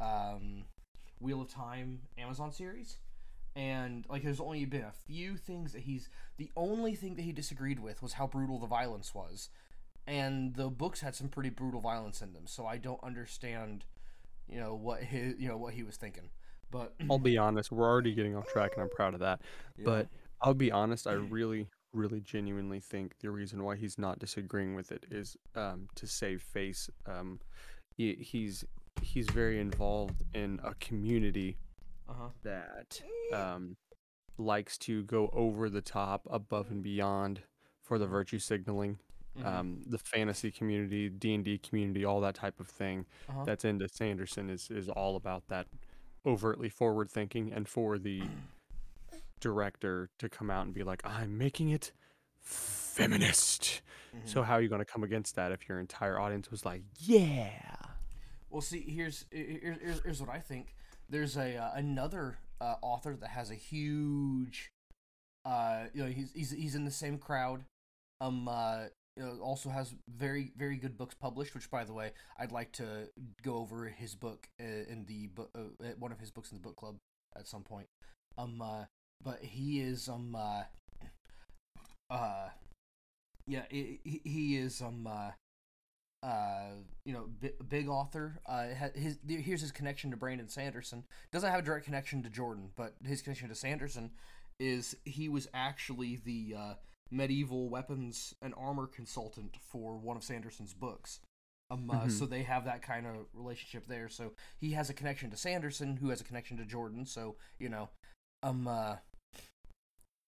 um 0.00 0.64
Wheel 1.20 1.40
of 1.40 1.48
Time 1.48 2.00
Amazon 2.18 2.52
series. 2.52 2.98
And 3.54 4.06
like 4.08 4.22
there's 4.22 4.40
only 4.40 4.64
been 4.64 4.82
a 4.82 4.92
few 5.06 5.36
things 5.36 5.72
that 5.72 5.82
he's 5.82 6.08
the 6.38 6.50
only 6.56 6.94
thing 6.94 7.16
that 7.16 7.22
he 7.22 7.32
disagreed 7.32 7.78
with 7.78 8.02
was 8.02 8.14
how 8.14 8.26
brutal 8.26 8.58
the 8.58 8.66
violence 8.66 9.14
was. 9.14 9.50
And 10.06 10.54
the 10.54 10.68
books 10.68 11.00
had 11.00 11.14
some 11.14 11.28
pretty 11.28 11.50
brutal 11.50 11.80
violence 11.80 12.22
in 12.22 12.32
them, 12.32 12.46
so 12.46 12.66
I 12.66 12.76
don't 12.76 13.02
understand 13.04 13.84
you 14.48 14.58
know 14.58 14.74
what 14.74 15.02
his 15.02 15.38
you 15.38 15.48
know 15.48 15.56
what 15.56 15.74
he 15.74 15.82
was 15.82 15.96
thinking. 15.96 16.30
But 16.70 16.94
I'll 17.10 17.18
be 17.18 17.38
honest. 17.38 17.70
We're 17.70 17.88
already 17.88 18.14
getting 18.14 18.34
off 18.34 18.46
track, 18.48 18.72
and 18.74 18.82
I'm 18.82 18.90
proud 18.90 19.14
of 19.14 19.20
that. 19.20 19.40
Yeah. 19.76 19.84
But 19.84 20.08
I'll 20.42 20.54
be 20.54 20.72
honest. 20.72 21.06
I 21.06 21.12
really, 21.12 21.68
really 21.92 22.20
genuinely 22.20 22.80
think 22.80 23.14
the 23.20 23.30
reason 23.30 23.62
why 23.62 23.76
he's 23.76 23.98
not 23.98 24.18
disagreeing 24.18 24.74
with 24.74 24.92
it 24.92 25.04
is 25.10 25.36
um, 25.54 25.88
to 25.96 26.06
save 26.06 26.42
face. 26.42 26.90
Um, 27.06 27.40
he, 27.96 28.14
he's 28.14 28.64
he's 29.02 29.28
very 29.30 29.58
involved 29.60 30.22
in 30.34 30.60
a 30.64 30.74
community 30.74 31.56
Uh 32.08 32.14
huh. 32.14 32.28
that 32.42 33.00
um, 33.32 33.76
likes 34.38 34.78
to 34.78 35.02
go 35.04 35.28
over 35.32 35.68
the 35.68 35.80
top, 35.82 36.26
above 36.30 36.70
and 36.70 36.82
beyond 36.82 37.40
for 37.82 37.98
the 37.98 38.06
virtue 38.06 38.38
signaling. 38.38 38.98
Mm-hmm. 39.38 39.48
Um, 39.48 39.82
the 39.86 39.98
fantasy 39.98 40.50
community, 40.50 41.08
D 41.08 41.34
and 41.34 41.44
D 41.44 41.56
community, 41.58 42.04
all 42.04 42.20
that 42.20 42.34
type 42.34 42.60
of 42.60 42.68
thing 42.68 43.06
Uh-huh. 43.28 43.44
that's 43.44 43.64
into 43.64 43.88
Sanderson 43.88 44.50
is 44.50 44.70
is 44.70 44.88
all 44.88 45.16
about 45.16 45.48
that 45.48 45.66
overtly 46.26 46.68
forward 46.68 47.10
thinking, 47.10 47.52
and 47.52 47.66
for 47.68 47.98
the 47.98 48.22
director 49.42 50.08
to 50.18 50.28
come 50.30 50.50
out 50.50 50.64
and 50.64 50.74
be 50.74 50.82
like, 50.84 51.02
"I'm 51.04 51.36
making 51.36 51.68
it 51.68 51.92
feminist." 52.40 53.82
Mm-hmm. 54.14 54.26
So 54.26 54.42
how 54.42 54.54
are 54.54 54.62
you 54.62 54.68
going 54.68 54.80
to 54.80 54.86
come 54.86 55.04
against 55.04 55.36
that 55.36 55.52
if 55.52 55.68
your 55.68 55.78
entire 55.80 56.18
audience 56.18 56.50
was 56.50 56.64
like, 56.64 56.82
"Yeah"? 56.98 57.50
Well, 58.48 58.62
see, 58.62 58.80
here's 58.80 59.26
here's, 59.30 59.78
here's, 59.80 60.02
here's 60.02 60.20
what 60.20 60.30
I 60.30 60.38
think. 60.38 60.74
There's 61.08 61.36
a 61.36 61.56
uh, 61.56 61.70
another 61.74 62.38
uh, 62.60 62.76
author 62.82 63.16
that 63.16 63.30
has 63.30 63.50
a 63.50 63.54
huge, 63.54 64.70
uh, 65.44 65.84
you 65.92 66.04
know, 66.04 66.10
he's 66.10 66.32
he's 66.32 66.50
he's 66.52 66.74
in 66.74 66.84
the 66.84 66.90
same 66.90 67.18
crowd. 67.18 67.64
Um, 68.20 68.46
uh, 68.48 68.84
you 69.16 69.24
know, 69.24 69.38
also 69.42 69.68
has 69.68 69.94
very 70.08 70.52
very 70.56 70.76
good 70.76 70.96
books 70.96 71.14
published. 71.14 71.54
Which, 71.54 71.70
by 71.70 71.84
the 71.84 71.94
way, 71.94 72.12
I'd 72.38 72.52
like 72.52 72.72
to 72.72 73.08
go 73.42 73.56
over 73.56 73.86
his 73.86 74.14
book 74.14 74.48
uh, 74.60 74.64
in 74.64 75.06
the 75.06 75.28
book, 75.28 75.50
uh, 75.54 75.86
one 75.98 76.12
of 76.12 76.20
his 76.20 76.30
books 76.30 76.52
in 76.52 76.58
the 76.58 76.62
book 76.62 76.76
club 76.76 76.96
at 77.34 77.46
some 77.46 77.62
point. 77.62 77.88
Um, 78.38 78.60
uh, 78.62 78.84
but 79.24 79.40
he 79.42 79.80
is 79.80 80.08
um 80.08 80.34
uh, 80.34 80.62
uh 82.10 82.48
yeah, 83.46 83.62
he, 83.70 84.00
he- 84.24 84.56
is 84.56 84.80
um 84.80 85.06
uh 85.06 85.30
uh, 86.22 86.70
you 87.04 87.12
know, 87.12 87.24
bi- 87.42 87.52
big 87.68 87.88
author. 87.88 88.38
Uh, 88.46 88.68
his 88.94 89.18
here's 89.26 89.60
his 89.60 89.72
connection 89.72 90.10
to 90.12 90.16
Brandon 90.16 90.48
Sanderson. 90.48 91.02
Doesn't 91.32 91.50
have 91.50 91.58
a 91.60 91.62
direct 91.64 91.84
connection 91.84 92.22
to 92.22 92.30
Jordan, 92.30 92.70
but 92.76 92.94
his 93.04 93.22
connection 93.22 93.48
to 93.48 93.56
Sanderson 93.56 94.12
is 94.60 94.96
he 95.04 95.28
was 95.28 95.48
actually 95.52 96.20
the 96.24 96.54
uh, 96.56 96.74
medieval 97.10 97.68
weapons 97.68 98.34
and 98.40 98.54
armor 98.56 98.86
consultant 98.86 99.56
for 99.68 99.96
one 99.96 100.16
of 100.16 100.22
Sanderson's 100.22 100.72
books. 100.72 101.18
Um, 101.70 101.90
uh, 101.90 102.06
Mhm. 102.06 102.10
so 102.10 102.26
they 102.26 102.42
have 102.44 102.64
that 102.66 102.82
kind 102.82 103.04
of 103.06 103.16
relationship 103.34 103.88
there. 103.88 104.08
So 104.08 104.32
he 104.60 104.72
has 104.72 104.90
a 104.90 104.94
connection 104.94 105.28
to 105.30 105.36
Sanderson, 105.36 105.96
who 105.96 106.10
has 106.10 106.20
a 106.20 106.24
connection 106.24 106.56
to 106.58 106.64
Jordan. 106.64 107.04
So 107.04 107.34
you 107.58 107.68
know, 107.68 107.88
um, 108.44 108.68
uh, 108.68 108.96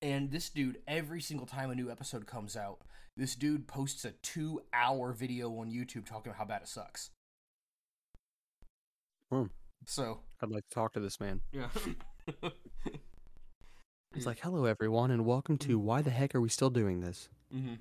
and 0.05 0.31
this 0.31 0.51
dude, 0.51 0.77
every 0.87 1.23
single 1.23 1.47
time 1.47 1.71
a 1.71 1.75
new 1.75 1.91
episode 1.91 2.27
comes 2.27 2.57
out, 2.59 2.83
this 3.17 3.35
dude 3.35 3.67
posts 3.67 4.05
a 4.05 4.11
two 4.23 4.61
hour 4.75 5.15
video 5.15 5.49
on 5.59 5.71
YouTube 5.71 6.05
talking 6.05 6.31
about 6.31 6.37
how 6.37 6.45
bad 6.45 6.61
it 6.61 6.69
sucks. 6.69 7.11
Hmm. 9.33 9.45
So, 9.87 10.21
I'd 10.43 10.51
like 10.51 10.69
to 10.69 10.75
talk 10.75 10.93
to 10.93 11.01
this 11.01 11.19
man. 11.19 11.41
yeah. 11.53 11.69
He's 14.15 14.27
like, 14.27 14.41
"Hello, 14.41 14.67
everyone, 14.67 15.11
and 15.11 15.25
welcome 15.25 15.57
to 15.59 15.79
Why 15.79 16.03
the 16.03 16.11
heck 16.11 16.35
are 16.35 16.41
we 16.41 16.51
still 16.51 16.71
doing 16.71 17.01
this?" 17.01 17.31
hmm 17.51 17.75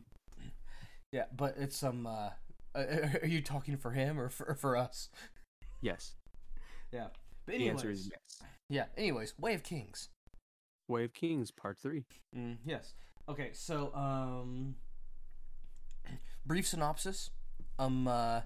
Yeah, 1.11 1.25
but 1.35 1.55
it's, 1.57 1.83
um, 1.83 2.07
uh, 2.07 2.29
are 2.75 3.27
you 3.27 3.41
talking 3.41 3.75
for 3.75 3.91
him 3.91 4.17
or 4.17 4.29
for, 4.29 4.55
for 4.55 4.77
us? 4.77 5.09
Yes, 5.81 6.13
Yeah. 6.93 7.07
But 7.45 7.57
the 7.57 7.69
answer 7.69 7.91
is 7.91 8.09
yes. 8.09 8.49
yeah, 8.69 8.85
anyways, 8.95 9.37
Way 9.37 9.53
of 9.53 9.63
Kings. 9.63 10.07
Way 10.87 11.05
of 11.05 11.13
Kings, 11.13 11.51
Part 11.51 11.77
Three. 11.77 12.03
Mm, 12.35 12.57
yes. 12.65 12.93
Okay, 13.29 13.51
so 13.53 13.93
um 13.95 14.75
brief 16.45 16.67
synopsis. 16.67 17.29
Um 17.79 18.07
uh 18.07 18.41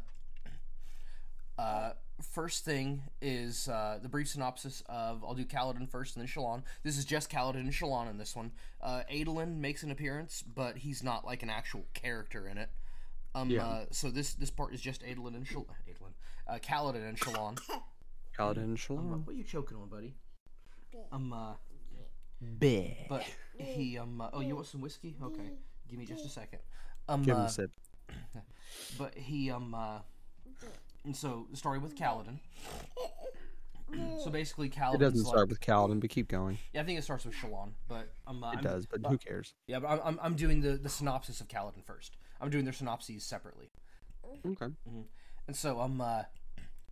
uh 1.57 1.91
first 2.21 2.63
thing 2.63 3.01
is 3.21 3.67
uh 3.67 3.97
the 4.01 4.09
brief 4.09 4.27
synopsis 4.27 4.83
of 4.87 5.23
I'll 5.23 5.33
do 5.33 5.45
Kaladin 5.45 5.89
first 5.89 6.15
and 6.15 6.21
then 6.21 6.27
Shallan. 6.31 6.61
This 6.83 6.97
is 6.97 7.05
just 7.05 7.31
Kaladin 7.31 7.55
and 7.61 7.71
Shallan 7.73 8.09
in 8.09 8.17
this 8.19 8.35
one. 8.35 8.51
Uh 8.81 9.01
Adolin 9.11 9.57
makes 9.57 9.81
an 9.83 9.89
appearance, 9.91 10.43
but 10.43 10.77
he's 10.77 11.01
not 11.03 11.25
like 11.25 11.41
an 11.41 11.49
actual 11.49 11.85
character 11.95 12.47
in 12.47 12.59
it. 12.59 12.69
Um 13.33 13.49
Yeah. 13.49 13.65
uh, 13.65 13.85
so 13.91 14.11
this 14.11 14.35
this 14.35 14.51
part 14.51 14.73
is 14.75 14.81
just 14.81 15.01
Adolin 15.01 15.35
and 15.35 15.47
Shal 15.47 15.65
Adolin. 15.89 16.13
Uh 16.47 16.59
Kaladin 16.59 17.07
and 17.07 17.19
Shallan. 17.19 17.59
Kaladin 18.37 18.57
and 18.57 18.79
Um, 18.91 19.25
what 19.25 19.33
are 19.33 19.37
you 19.37 19.43
choking 19.43 19.77
on, 19.77 19.89
buddy? 19.89 20.13
Um 21.11 21.33
Bleh. 22.43 23.07
but 23.09 23.23
he 23.57 23.97
um 23.97 24.21
uh, 24.21 24.29
oh 24.33 24.41
you 24.41 24.55
want 24.55 24.67
some 24.67 24.81
whiskey? 24.81 25.15
Okay. 25.21 25.51
Give 25.89 25.99
me 25.99 26.05
just 26.05 26.25
a 26.25 26.29
second. 26.29 26.59
Um 27.07 27.23
Give 27.23 27.35
him 27.35 27.43
uh, 27.43 27.45
a 27.45 27.49
sip. 27.49 27.71
but 28.97 29.15
he 29.15 29.49
um 29.51 29.73
uh 29.73 29.99
and 31.03 31.15
so 31.15 31.47
the 31.49 31.57
story 31.57 31.79
with 31.79 31.95
Kaladin. 31.95 32.39
so 34.23 34.29
basically 34.29 34.67
It 34.67 34.99
doesn't 34.99 35.23
like, 35.23 35.27
start 35.27 35.49
with 35.49 35.61
Kaladin, 35.61 35.99
but 35.99 36.09
keep 36.09 36.27
going. 36.27 36.57
yeah, 36.73 36.81
I 36.81 36.83
think 36.83 36.99
it 36.99 37.03
starts 37.03 37.25
with 37.25 37.33
Shallan, 37.33 37.71
but 37.87 38.09
um 38.27 38.43
uh, 38.43 38.51
It 38.51 38.57
I'm, 38.57 38.63
does, 38.63 38.85
but 38.85 39.05
uh, 39.05 39.09
who 39.09 39.17
cares? 39.17 39.53
Yeah, 39.67 39.79
but 39.79 39.87
I'm, 39.87 39.99
I'm 40.03 40.19
I'm 40.21 40.35
doing 40.35 40.61
the 40.61 40.71
the 40.77 40.89
synopsis 40.89 41.41
of 41.41 41.47
Kaladin 41.47 41.83
first. 41.83 42.17
I'm 42.39 42.49
doing 42.49 42.65
their 42.65 42.73
synopses 42.73 43.23
separately. 43.23 43.71
Okay. 44.45 44.73
And 45.47 45.55
so 45.55 45.79
um 45.79 46.01
uh 46.01 46.23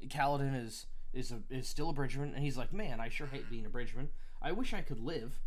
Kaladin 0.08 0.56
is 0.56 0.88
is 1.14 1.32
a, 1.32 1.42
is 1.50 1.68
still 1.68 1.90
a 1.90 1.94
bridgeman 1.94 2.34
and 2.34 2.44
he's 2.44 2.58
like, 2.58 2.74
"Man, 2.74 3.00
I 3.00 3.10
sure 3.10 3.28
hate 3.28 3.50
being 3.50 3.66
a 3.66 3.70
bridgeman. 3.70 4.10
I 4.46 4.52
wish 4.54 4.74
I 4.74 4.82
could 4.82 5.00
live." 5.00 5.40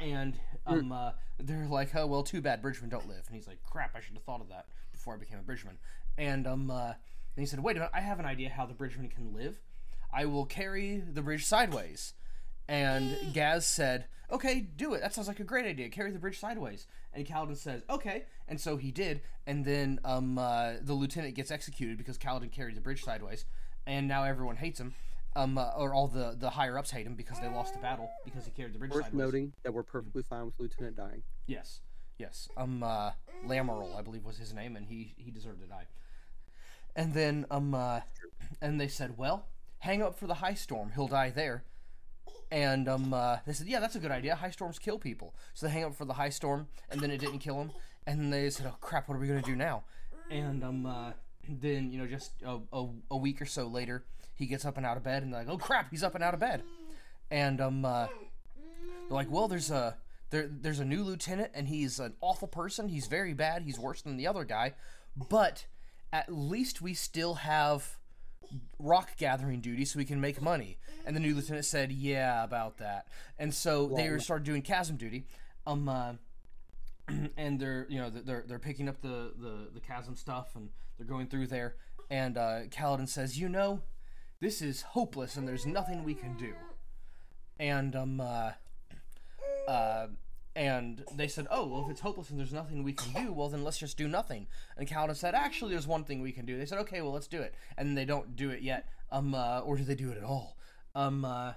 And 0.00 0.34
um 0.66 0.90
uh, 0.92 1.12
they're 1.38 1.66
like, 1.68 1.94
"Oh, 1.94 2.06
well, 2.06 2.22
too 2.24 2.40
bad 2.42 2.60
bridgemen 2.60 2.90
don't 2.90 3.08
live." 3.08 3.22
And 3.28 3.36
he's 3.36 3.46
like, 3.46 3.62
"Crap, 3.62 3.94
I 3.94 4.00
should 4.00 4.14
have 4.14 4.24
thought 4.24 4.40
of 4.40 4.48
that 4.48 4.66
before 4.90 5.14
I 5.14 5.16
became 5.16 5.38
a 5.38 5.42
bridgeman." 5.42 5.78
And 6.18 6.46
um 6.46 6.70
uh 6.70 6.88
and 7.34 7.42
he 7.42 7.46
said, 7.46 7.60
"Wait 7.60 7.76
a 7.76 7.80
minute, 7.80 7.92
I 7.94 8.00
have 8.00 8.18
an 8.18 8.26
idea 8.26 8.50
how 8.50 8.66
the 8.66 8.74
bridgeman 8.74 9.08
can 9.08 9.32
live. 9.32 9.60
I 10.12 10.26
will 10.26 10.44
carry 10.44 10.98
the 10.98 11.22
bridge 11.22 11.46
sideways." 11.46 12.14
And 12.68 13.16
Gaz 13.32 13.64
said, 13.64 14.06
"Okay, 14.30 14.60
do 14.60 14.92
it. 14.94 15.00
That 15.02 15.14
sounds 15.14 15.28
like 15.28 15.40
a 15.40 15.44
great 15.44 15.64
idea. 15.66 15.88
Carry 15.88 16.10
the 16.10 16.18
bridge 16.18 16.38
sideways." 16.40 16.86
And 17.14 17.24
Kaladin 17.26 17.56
says, 17.56 17.82
"Okay." 17.88 18.24
And 18.48 18.60
so 18.60 18.76
he 18.76 18.90
did. 18.90 19.22
And 19.46 19.64
then 19.64 20.00
um, 20.04 20.36
uh, 20.38 20.74
the 20.80 20.94
lieutenant 20.94 21.34
gets 21.34 21.50
executed 21.50 21.96
because 21.96 22.18
Kaladin 22.18 22.50
carried 22.50 22.76
the 22.76 22.80
bridge 22.80 23.02
sideways, 23.04 23.44
and 23.86 24.08
now 24.08 24.24
everyone 24.24 24.56
hates 24.56 24.80
him. 24.80 24.94
Um, 25.34 25.56
uh, 25.56 25.70
or 25.76 25.94
all 25.94 26.08
the 26.08 26.36
the 26.38 26.50
higher 26.50 26.78
ups 26.78 26.90
hate 26.90 27.06
him 27.06 27.14
because 27.14 27.40
they 27.40 27.48
lost 27.48 27.72
the 27.72 27.78
battle 27.80 28.10
because 28.24 28.44
he 28.44 28.50
carried 28.50 28.74
the 28.74 28.78
bridge 28.78 28.92
Worth 28.92 29.04
sideways. 29.04 29.18
noting 29.24 29.52
that 29.62 29.72
we're 29.72 29.82
perfectly 29.82 30.22
fine 30.22 30.44
with 30.44 30.54
Lieutenant 30.58 30.96
dying. 30.96 31.22
Yes, 31.46 31.80
yes. 32.18 32.48
Um, 32.56 32.82
uh, 32.82 33.12
Lamaril, 33.46 33.96
I 33.96 34.02
believe, 34.02 34.24
was 34.24 34.36
his 34.36 34.52
name, 34.52 34.76
and 34.76 34.84
he 34.86 35.14
he 35.16 35.30
deserved 35.30 35.62
to 35.62 35.66
die. 35.66 35.86
And 36.94 37.14
then 37.14 37.46
um, 37.50 37.74
uh, 37.74 38.00
and 38.60 38.78
they 38.78 38.88
said, 38.88 39.16
well, 39.16 39.46
hang 39.78 40.02
up 40.02 40.18
for 40.18 40.26
the 40.26 40.34
high 40.34 40.52
storm. 40.54 40.92
He'll 40.94 41.08
die 41.08 41.30
there. 41.30 41.64
And 42.50 42.86
um, 42.86 43.14
uh, 43.14 43.38
they 43.46 43.54
said, 43.54 43.66
yeah, 43.66 43.80
that's 43.80 43.94
a 43.96 43.98
good 43.98 44.10
idea. 44.10 44.34
High 44.34 44.50
storms 44.50 44.78
kill 44.78 44.98
people. 44.98 45.34
So 45.54 45.64
they 45.66 45.72
hang 45.72 45.84
up 45.84 45.94
for 45.94 46.04
the 46.04 46.12
high 46.12 46.28
storm, 46.28 46.68
and 46.90 47.00
then 47.00 47.10
it 47.10 47.16
didn't 47.18 47.38
kill 47.38 47.58
him. 47.58 47.70
And 48.06 48.20
then 48.20 48.28
they 48.30 48.50
said, 48.50 48.66
oh 48.66 48.76
crap, 48.82 49.08
what 49.08 49.14
are 49.14 49.18
we 49.18 49.26
gonna 49.28 49.40
do 49.40 49.56
now? 49.56 49.84
And 50.30 50.62
um, 50.62 50.84
uh, 50.84 51.12
then 51.48 51.90
you 51.90 51.98
know, 51.98 52.06
just 52.06 52.32
a, 52.44 52.58
a, 52.74 52.88
a 53.12 53.16
week 53.16 53.40
or 53.40 53.46
so 53.46 53.66
later, 53.66 54.04
he 54.34 54.46
gets 54.46 54.64
up 54.64 54.76
and 54.76 54.86
out 54.86 54.96
of 54.96 55.02
bed, 55.02 55.22
and 55.22 55.32
they're 55.32 55.40
like, 55.40 55.48
oh 55.48 55.58
crap, 55.58 55.90
he's 55.90 56.02
up 56.02 56.14
and 56.14 56.24
out 56.24 56.34
of 56.34 56.40
bed. 56.40 56.62
And 57.30 57.60
um, 57.60 57.84
uh, 57.84 58.06
they're 59.08 59.16
like, 59.16 59.30
well, 59.30 59.48
there's 59.48 59.70
a 59.70 59.96
there, 60.30 60.48
there's 60.50 60.80
a 60.80 60.84
new 60.84 61.02
lieutenant, 61.02 61.52
and 61.54 61.68
he's 61.68 61.98
an 62.00 62.14
awful 62.20 62.48
person. 62.48 62.88
He's 62.88 63.06
very 63.06 63.34
bad. 63.34 63.62
He's 63.62 63.78
worse 63.78 64.02
than 64.02 64.16
the 64.16 64.26
other 64.26 64.44
guy, 64.44 64.74
but 65.28 65.66
at 66.12 66.32
least 66.32 66.82
we 66.82 66.94
still 66.94 67.34
have 67.34 67.98
rock 68.78 69.16
gathering 69.16 69.60
duty 69.60 69.84
so 69.84 69.98
we 69.98 70.04
can 70.04 70.20
make 70.20 70.42
money. 70.42 70.78
And 71.06 71.16
the 71.16 71.20
new 71.20 71.34
lieutenant 71.34 71.64
said, 71.64 71.92
"Yeah, 71.92 72.44
about 72.44 72.78
that." 72.78 73.06
And 73.38 73.52
so 73.52 73.88
they 73.88 74.08
were 74.10 74.20
started 74.20 74.44
doing 74.44 74.62
chasm 74.62 74.96
duty. 74.96 75.26
Um, 75.66 75.88
uh, 75.88 76.14
and 77.36 77.58
they're 77.58 77.86
you 77.88 77.98
know 77.98 78.10
they're 78.10 78.44
they're 78.46 78.58
picking 78.58 78.88
up 78.88 79.00
the 79.00 79.32
the 79.38 79.68
the 79.74 79.80
chasm 79.80 80.16
stuff 80.16 80.54
and 80.54 80.70
they're 80.96 81.06
going 81.06 81.26
through 81.26 81.48
there. 81.48 81.76
And 82.10 82.36
uh, 82.36 82.60
Kaladin 82.70 83.08
says, 83.08 83.38
"You 83.38 83.48
know, 83.48 83.80
this 84.42 84.60
is 84.60 84.82
hopeless, 84.82 85.36
and 85.36 85.46
there's 85.46 85.64
nothing 85.64 86.04
we 86.04 86.14
can 86.14 86.36
do." 86.36 86.52
And 87.60 87.94
um, 87.94 88.20
uh, 88.20 88.50
uh, 89.68 90.08
and 90.56 91.04
they 91.14 91.28
said, 91.28 91.46
"Oh, 91.50 91.66
well, 91.68 91.84
if 91.84 91.90
it's 91.92 92.00
hopeless 92.00 92.30
and 92.30 92.38
there's 92.38 92.52
nothing 92.52 92.82
we 92.82 92.92
can 92.92 93.12
do, 93.24 93.32
well, 93.32 93.48
then 93.48 93.62
let's 93.62 93.78
just 93.78 93.96
do 93.96 94.08
nothing." 94.08 94.48
And 94.76 94.88
Kaladin 94.88 95.16
said, 95.16 95.34
"Actually, 95.34 95.70
there's 95.70 95.86
one 95.86 96.04
thing 96.04 96.20
we 96.20 96.32
can 96.32 96.44
do." 96.44 96.58
They 96.58 96.66
said, 96.66 96.78
"Okay, 96.80 97.00
well, 97.00 97.12
let's 97.12 97.28
do 97.28 97.40
it." 97.40 97.54
And 97.78 97.96
they 97.96 98.04
don't 98.04 98.36
do 98.36 98.50
it 98.50 98.62
yet. 98.62 98.88
Um, 99.12 99.34
uh, 99.34 99.60
or 99.60 99.76
do 99.76 99.84
they 99.84 99.94
do 99.94 100.10
it 100.10 100.18
at 100.18 100.24
all? 100.24 100.56
Um, 100.94 101.24
uh, 101.24 101.52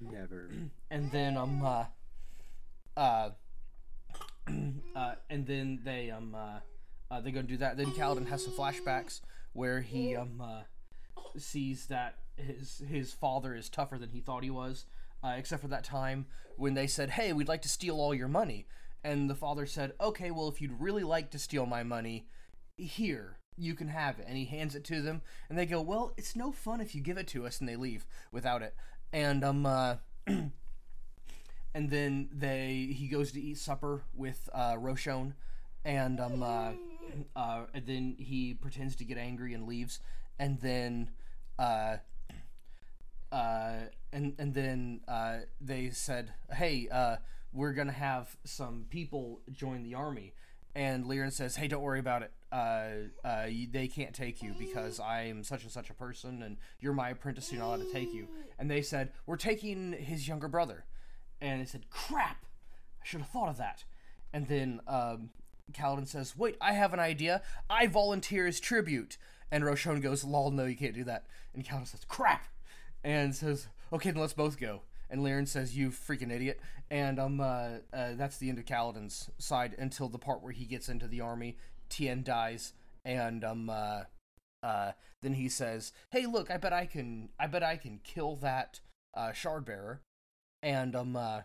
Never. 0.00 0.50
and 0.90 1.10
then 1.12 1.36
um, 1.36 1.62
uh, 1.64 1.84
uh, 2.96 3.30
uh, 4.96 5.14
and 5.30 5.46
then 5.46 5.80
they 5.84 6.10
um, 6.10 6.34
uh, 6.34 6.58
uh, 7.10 7.20
they're 7.20 7.32
gonna 7.32 7.46
do 7.46 7.58
that. 7.58 7.76
Then 7.76 7.92
Kaladin 7.92 8.28
has 8.28 8.44
some 8.44 8.52
flashbacks 8.54 9.20
where 9.52 9.80
he 9.80 10.16
um, 10.16 10.40
uh, 10.42 10.62
sees 11.36 11.86
that 11.86 12.18
his 12.36 12.82
his 12.88 13.12
father 13.12 13.54
is 13.54 13.68
tougher 13.68 13.98
than 13.98 14.10
he 14.10 14.20
thought 14.20 14.42
he 14.44 14.50
was. 14.50 14.86
Uh, 15.22 15.36
except 15.38 15.62
for 15.62 15.68
that 15.68 15.84
time 15.84 16.26
when 16.56 16.74
they 16.74 16.86
said, 16.86 17.10
"Hey, 17.10 17.32
we'd 17.32 17.48
like 17.48 17.62
to 17.62 17.68
steal 17.68 17.98
all 17.98 18.14
your 18.14 18.28
money," 18.28 18.66
And 19.04 19.28
the 19.28 19.34
father 19.34 19.66
said, 19.66 19.92
"Okay, 20.00 20.30
well, 20.30 20.48
if 20.48 20.62
you'd 20.62 20.80
really 20.80 21.04
like 21.04 21.30
to 21.30 21.38
steal 21.38 21.66
my 21.66 21.82
money, 21.82 22.26
here 22.78 23.38
you 23.54 23.74
can 23.74 23.88
have 23.88 24.18
it." 24.18 24.24
And 24.26 24.38
he 24.38 24.46
hands 24.46 24.74
it 24.74 24.82
to 24.84 25.02
them, 25.02 25.20
and 25.48 25.58
they 25.58 25.66
go, 25.66 25.82
"Well, 25.82 26.14
it's 26.16 26.34
no 26.34 26.50
fun 26.50 26.80
if 26.80 26.94
you 26.94 27.02
give 27.02 27.18
it 27.18 27.28
to 27.28 27.46
us," 27.46 27.60
and 27.60 27.68
they 27.68 27.76
leave 27.76 28.06
without 28.32 28.62
it. 28.62 28.74
And 29.12 29.44
um, 29.44 29.66
uh, 29.66 29.96
and 30.26 30.52
then 31.74 32.30
they 32.32 32.94
he 32.96 33.06
goes 33.08 33.30
to 33.32 33.40
eat 33.40 33.58
supper 33.58 34.04
with 34.14 34.48
uh, 34.54 34.76
Roshone, 34.76 35.34
and 35.84 36.18
um, 36.18 36.42
uh, 36.42 36.72
uh, 37.36 37.66
and 37.74 37.86
then 37.86 38.16
he 38.18 38.54
pretends 38.54 38.96
to 38.96 39.04
get 39.04 39.18
angry 39.18 39.52
and 39.52 39.66
leaves, 39.66 40.00
and 40.38 40.60
then 40.60 41.10
uh, 41.58 41.96
uh, 43.32 43.72
and 44.12 44.34
and 44.38 44.54
then 44.54 45.00
uh, 45.08 45.38
they 45.60 45.90
said, 45.90 46.32
"Hey, 46.52 46.88
uh, 46.90 47.16
we're 47.52 47.72
gonna 47.72 47.92
have 47.92 48.36
some 48.44 48.86
people 48.90 49.40
join 49.50 49.82
the 49.82 49.94
army." 49.94 50.34
And 50.74 51.04
Lirin 51.04 51.32
says, 51.32 51.56
"Hey, 51.56 51.68
don't 51.68 51.82
worry 51.82 52.00
about 52.00 52.22
it. 52.22 52.32
Uh, 52.50 52.88
uh, 53.24 53.46
you, 53.48 53.66
they 53.70 53.88
can't 53.88 54.14
take 54.14 54.42
you 54.42 54.54
because 54.58 55.00
I 55.00 55.22
am 55.22 55.42
such 55.42 55.62
and 55.62 55.72
such 55.72 55.90
a 55.90 55.94
person, 55.94 56.42
and 56.42 56.56
you're 56.80 56.92
my 56.92 57.10
apprentice. 57.10 57.50
You're 57.52 57.60
not 57.60 57.68
allowed 57.68 57.86
to 57.86 57.92
take 57.92 58.12
you." 58.12 58.28
And 58.58 58.70
they 58.70 58.82
said, 58.82 59.12
"We're 59.26 59.36
taking 59.36 59.92
his 59.92 60.28
younger 60.28 60.48
brother." 60.48 60.84
And 61.40 61.60
they 61.60 61.66
said, 61.66 61.90
"Crap! 61.90 62.44
I 63.02 63.06
should 63.06 63.20
have 63.20 63.30
thought 63.30 63.48
of 63.48 63.56
that." 63.58 63.84
And 64.32 64.48
then 64.48 64.80
um, 64.86 65.30
Kaladin 65.72 66.06
says, 66.06 66.36
"Wait, 66.36 66.56
I 66.60 66.72
have 66.72 66.92
an 66.92 67.00
idea. 67.00 67.42
I 67.68 67.86
volunteer 67.86 68.46
as 68.46 68.60
tribute." 68.60 69.16
And 69.50 69.64
Roshone 69.64 70.02
goes, 70.02 70.24
"Lol, 70.24 70.50
no, 70.50 70.64
you 70.64 70.76
can't 70.76 70.94
do 70.94 71.04
that." 71.04 71.26
And 71.54 71.64
Kaladin 71.64 71.88
says, 71.88 72.04
"Crap!" 72.06 72.46
And 73.02 73.34
says, 73.34 73.68
"Okay, 73.92 74.10
then 74.10 74.20
let's 74.20 74.32
both 74.32 74.58
go." 74.58 74.82
And 75.10 75.22
Lirin 75.22 75.46
says, 75.46 75.76
"You 75.76 75.90
freaking 75.90 76.32
idiot!" 76.32 76.60
And 76.90 77.18
um, 77.18 77.40
uh, 77.40 77.78
uh, 77.92 78.14
that's 78.14 78.38
the 78.38 78.48
end 78.48 78.58
of 78.58 78.64
Kaladin's 78.64 79.30
side 79.38 79.74
until 79.78 80.08
the 80.08 80.18
part 80.18 80.42
where 80.42 80.52
he 80.52 80.64
gets 80.64 80.88
into 80.88 81.06
the 81.06 81.20
army. 81.20 81.56
Tien 81.88 82.22
dies, 82.22 82.72
and 83.04 83.44
um, 83.44 83.70
uh, 83.70 84.04
uh, 84.62 84.92
then 85.22 85.34
he 85.34 85.48
says, 85.48 85.92
"Hey, 86.10 86.26
look, 86.26 86.50
I 86.50 86.56
bet 86.56 86.72
I 86.72 86.86
can, 86.86 87.28
I 87.38 87.46
bet 87.46 87.62
I 87.62 87.76
can 87.76 88.00
kill 88.02 88.36
that 88.36 88.80
uh, 89.14 89.32
shard 89.32 89.64
bearer." 89.64 90.00
And 90.62 90.96
um, 90.96 91.14
uh, 91.14 91.42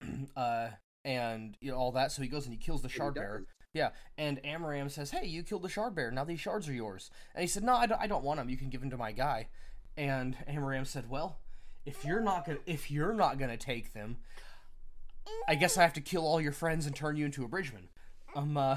uh, 0.36 0.68
and 1.04 1.56
you 1.60 1.70
know 1.70 1.76
all 1.76 1.92
that. 1.92 2.12
So 2.12 2.22
he 2.22 2.28
goes 2.28 2.44
and 2.44 2.52
he 2.52 2.58
kills 2.58 2.82
the 2.82 2.88
shard 2.88 3.14
bearer. 3.14 3.44
Yeah, 3.74 3.90
and 4.16 4.42
Amaram 4.42 4.90
says, 4.90 5.10
"Hey, 5.10 5.26
you 5.26 5.42
killed 5.42 5.62
the 5.62 5.68
shard 5.68 5.94
bear. 5.94 6.10
Now 6.10 6.24
these 6.24 6.40
shards 6.40 6.68
are 6.68 6.72
yours." 6.72 7.10
And 7.34 7.42
he 7.42 7.48
said, 7.48 7.62
"No, 7.62 7.74
I 7.74 7.86
don't, 7.86 8.00
I 8.00 8.06
don't 8.06 8.24
want 8.24 8.38
them. 8.38 8.48
You 8.48 8.56
can 8.56 8.70
give 8.70 8.80
them 8.80 8.90
to 8.90 8.96
my 8.96 9.12
guy." 9.12 9.48
And 9.96 10.36
Amaram 10.48 10.86
said, 10.86 11.10
"Well, 11.10 11.38
if 11.84 12.04
you're 12.04 12.20
not 12.22 12.46
gonna, 12.46 12.58
if 12.66 12.90
you're 12.90 13.12
not 13.12 13.38
gonna 13.38 13.56
take 13.58 13.92
them, 13.92 14.16
I 15.46 15.54
guess 15.54 15.76
I 15.76 15.82
have 15.82 15.92
to 15.94 16.00
kill 16.00 16.26
all 16.26 16.40
your 16.40 16.52
friends 16.52 16.86
and 16.86 16.94
turn 16.96 17.16
you 17.16 17.26
into 17.26 17.44
a 17.44 17.48
bridgeman." 17.48 17.88
Um, 18.34 18.56
uh, 18.56 18.76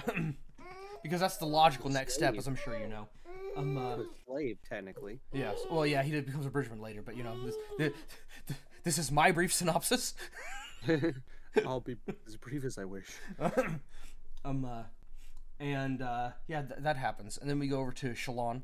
because 1.03 1.21
that's 1.21 1.37
the 1.37 1.45
logical 1.45 1.89
next 1.89 2.15
step, 2.15 2.35
as 2.35 2.47
I'm 2.47 2.55
sure 2.55 2.77
you 2.77 2.87
know. 2.87 3.07
Um, 3.55 3.77
uh, 3.77 3.95
A 3.97 4.05
slave, 4.25 4.57
technically. 4.67 5.19
yes. 5.33 5.57
Well, 5.69 5.85
yeah, 5.85 6.03
he 6.03 6.11
did 6.11 6.25
becomes 6.25 6.45
a 6.45 6.49
bridgeman 6.49 6.81
later, 6.81 7.01
but 7.01 7.15
you 7.17 7.23
know, 7.23 7.35
this, 7.45 7.55
this, 7.77 8.57
this 8.83 8.97
is 8.97 9.11
my 9.11 9.31
brief 9.31 9.53
synopsis. 9.53 10.13
I'll 11.65 11.81
be 11.81 11.95
as 12.27 12.37
brief 12.37 12.63
as 12.65 12.77
I 12.77 12.85
wish. 12.85 13.07
um, 14.43 14.65
uh, 14.65 14.83
and 15.59 16.01
uh, 16.01 16.31
yeah, 16.47 16.63
th- 16.63 16.79
that 16.79 16.97
happens, 16.97 17.37
and 17.37 17.49
then 17.49 17.59
we 17.59 17.67
go 17.67 17.79
over 17.79 17.91
to 17.91 18.09
Shallan, 18.13 18.63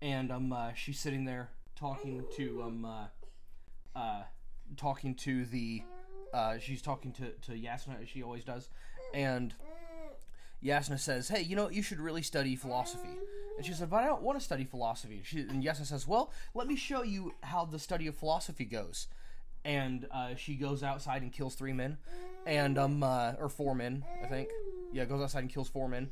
and 0.00 0.32
um, 0.32 0.52
uh, 0.52 0.72
she's 0.74 0.98
sitting 0.98 1.24
there 1.24 1.50
talking 1.74 2.24
to 2.36 2.62
um, 2.62 2.84
uh, 2.84 3.98
uh, 3.98 4.22
talking 4.76 5.14
to 5.14 5.44
the, 5.44 5.82
uh, 6.32 6.58
she's 6.58 6.82
talking 6.82 7.12
to 7.12 7.30
to 7.42 7.52
Jasnah 7.52 8.02
as 8.02 8.08
she 8.08 8.22
always 8.22 8.44
does, 8.44 8.70
and 9.12 9.54
Jasnah 10.64 10.98
says, 10.98 11.28
"Hey, 11.28 11.42
you 11.42 11.54
know, 11.54 11.70
you 11.70 11.82
should 11.82 12.00
really 12.00 12.22
study 12.22 12.56
philosophy." 12.56 13.18
And 13.56 13.64
she 13.64 13.72
said, 13.72 13.90
"But 13.90 14.02
I 14.02 14.06
don't 14.06 14.22
want 14.22 14.38
to 14.38 14.44
study 14.44 14.64
philosophy." 14.64 15.20
She, 15.24 15.40
and 15.40 15.62
Jasnah 15.62 15.86
says, 15.86 16.06
"Well, 16.08 16.32
let 16.54 16.66
me 16.66 16.76
show 16.76 17.02
you 17.02 17.34
how 17.42 17.64
the 17.64 17.78
study 17.78 18.06
of 18.06 18.16
philosophy 18.16 18.64
goes." 18.64 19.08
And 19.64 20.06
uh, 20.12 20.36
she 20.36 20.54
goes 20.54 20.82
outside 20.82 21.22
and 21.22 21.32
kills 21.32 21.56
three 21.56 21.72
men, 21.72 21.98
and 22.46 22.78
um, 22.78 23.02
uh, 23.02 23.32
or 23.38 23.48
four 23.48 23.74
men, 23.74 24.04
I 24.22 24.26
think. 24.26 24.48
Yeah, 24.96 25.04
goes 25.04 25.20
outside 25.22 25.40
and 25.40 25.50
kills 25.50 25.68
four 25.68 25.88
men. 25.88 26.10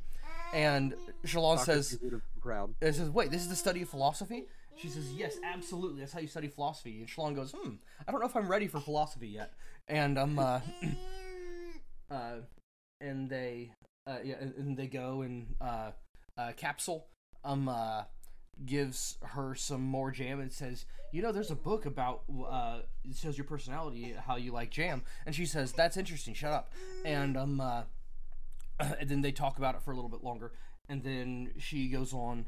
And 0.53 0.95
Shallan 1.27 1.59
says, 1.59 1.89
Socrates 1.89 1.99
would 2.03 2.13
have 2.13 2.23
been 2.35 2.43
proud. 2.43 2.75
it 2.81 2.95
says, 2.95 3.11
"Wait, 3.11 3.31
this 3.31 3.43
is 3.43 3.49
the 3.49 3.57
study 3.57 3.83
of 3.83 3.89
philosophy." 3.89 4.47
She 4.77 4.89
says, 4.89 5.11
"Yes, 5.13 5.37
absolutely. 5.43 6.01
That's 6.01 6.13
how 6.13 6.21
you 6.21 6.27
study 6.29 6.49
philosophy." 6.49 7.01
And 7.01 7.09
Shallan 7.09 7.35
goes, 7.35 7.53
"Hmm, 7.57 7.75
I 8.07 8.13
don't 8.13 8.21
know 8.21 8.27
if 8.27 8.37
I'm 8.37 8.49
ready 8.49 8.67
for 8.69 8.81
philosophy 8.81 9.29
yet." 9.29 9.53
And 9.89 10.19
um, 10.19 10.39
uh, 10.39 10.61
uh, 12.11 12.37
and 13.01 13.29
they, 13.29 13.73
uh, 14.07 14.19
yeah, 14.23 14.37
and, 14.41 14.55
and 14.57 14.77
they 14.77 14.87
go 14.87 15.23
and 15.23 15.55
uh, 15.61 15.91
uh, 16.37 16.53
Kabsal 16.57 17.03
um 17.45 17.69
uh 17.69 18.05
gives 18.65 19.19
her 19.23 19.55
some 19.55 19.83
more 19.83 20.11
jam 20.11 20.41
and 20.41 20.53
says, 20.53 20.87
"You 21.13 21.23
know, 21.23 21.33
there's 21.33 21.51
a 21.51 21.57
book 21.57 21.87
about 21.87 22.23
uh 22.49 22.81
it 23.05 23.17
shows 23.17 23.37
your 23.37 23.47
personality, 23.47 24.15
how 24.27 24.37
you 24.37 24.53
like 24.53 24.71
jam." 24.71 25.03
And 25.27 25.35
she 25.35 25.47
says, 25.47 25.73
"That's 25.73 25.97
interesting. 25.97 26.35
Shut 26.35 26.53
up." 26.53 26.71
And 27.05 27.37
um 27.37 27.61
uh, 27.61 27.83
and 29.01 29.09
then 29.09 29.23
they 29.23 29.33
talk 29.33 29.59
about 29.59 29.75
it 29.75 29.83
for 29.83 29.93
a 29.93 29.95
little 29.95 30.11
bit 30.11 30.23
longer, 30.25 30.53
and 30.89 31.03
then 31.03 31.53
she 31.59 31.89
goes 31.89 32.13
on, 32.13 32.47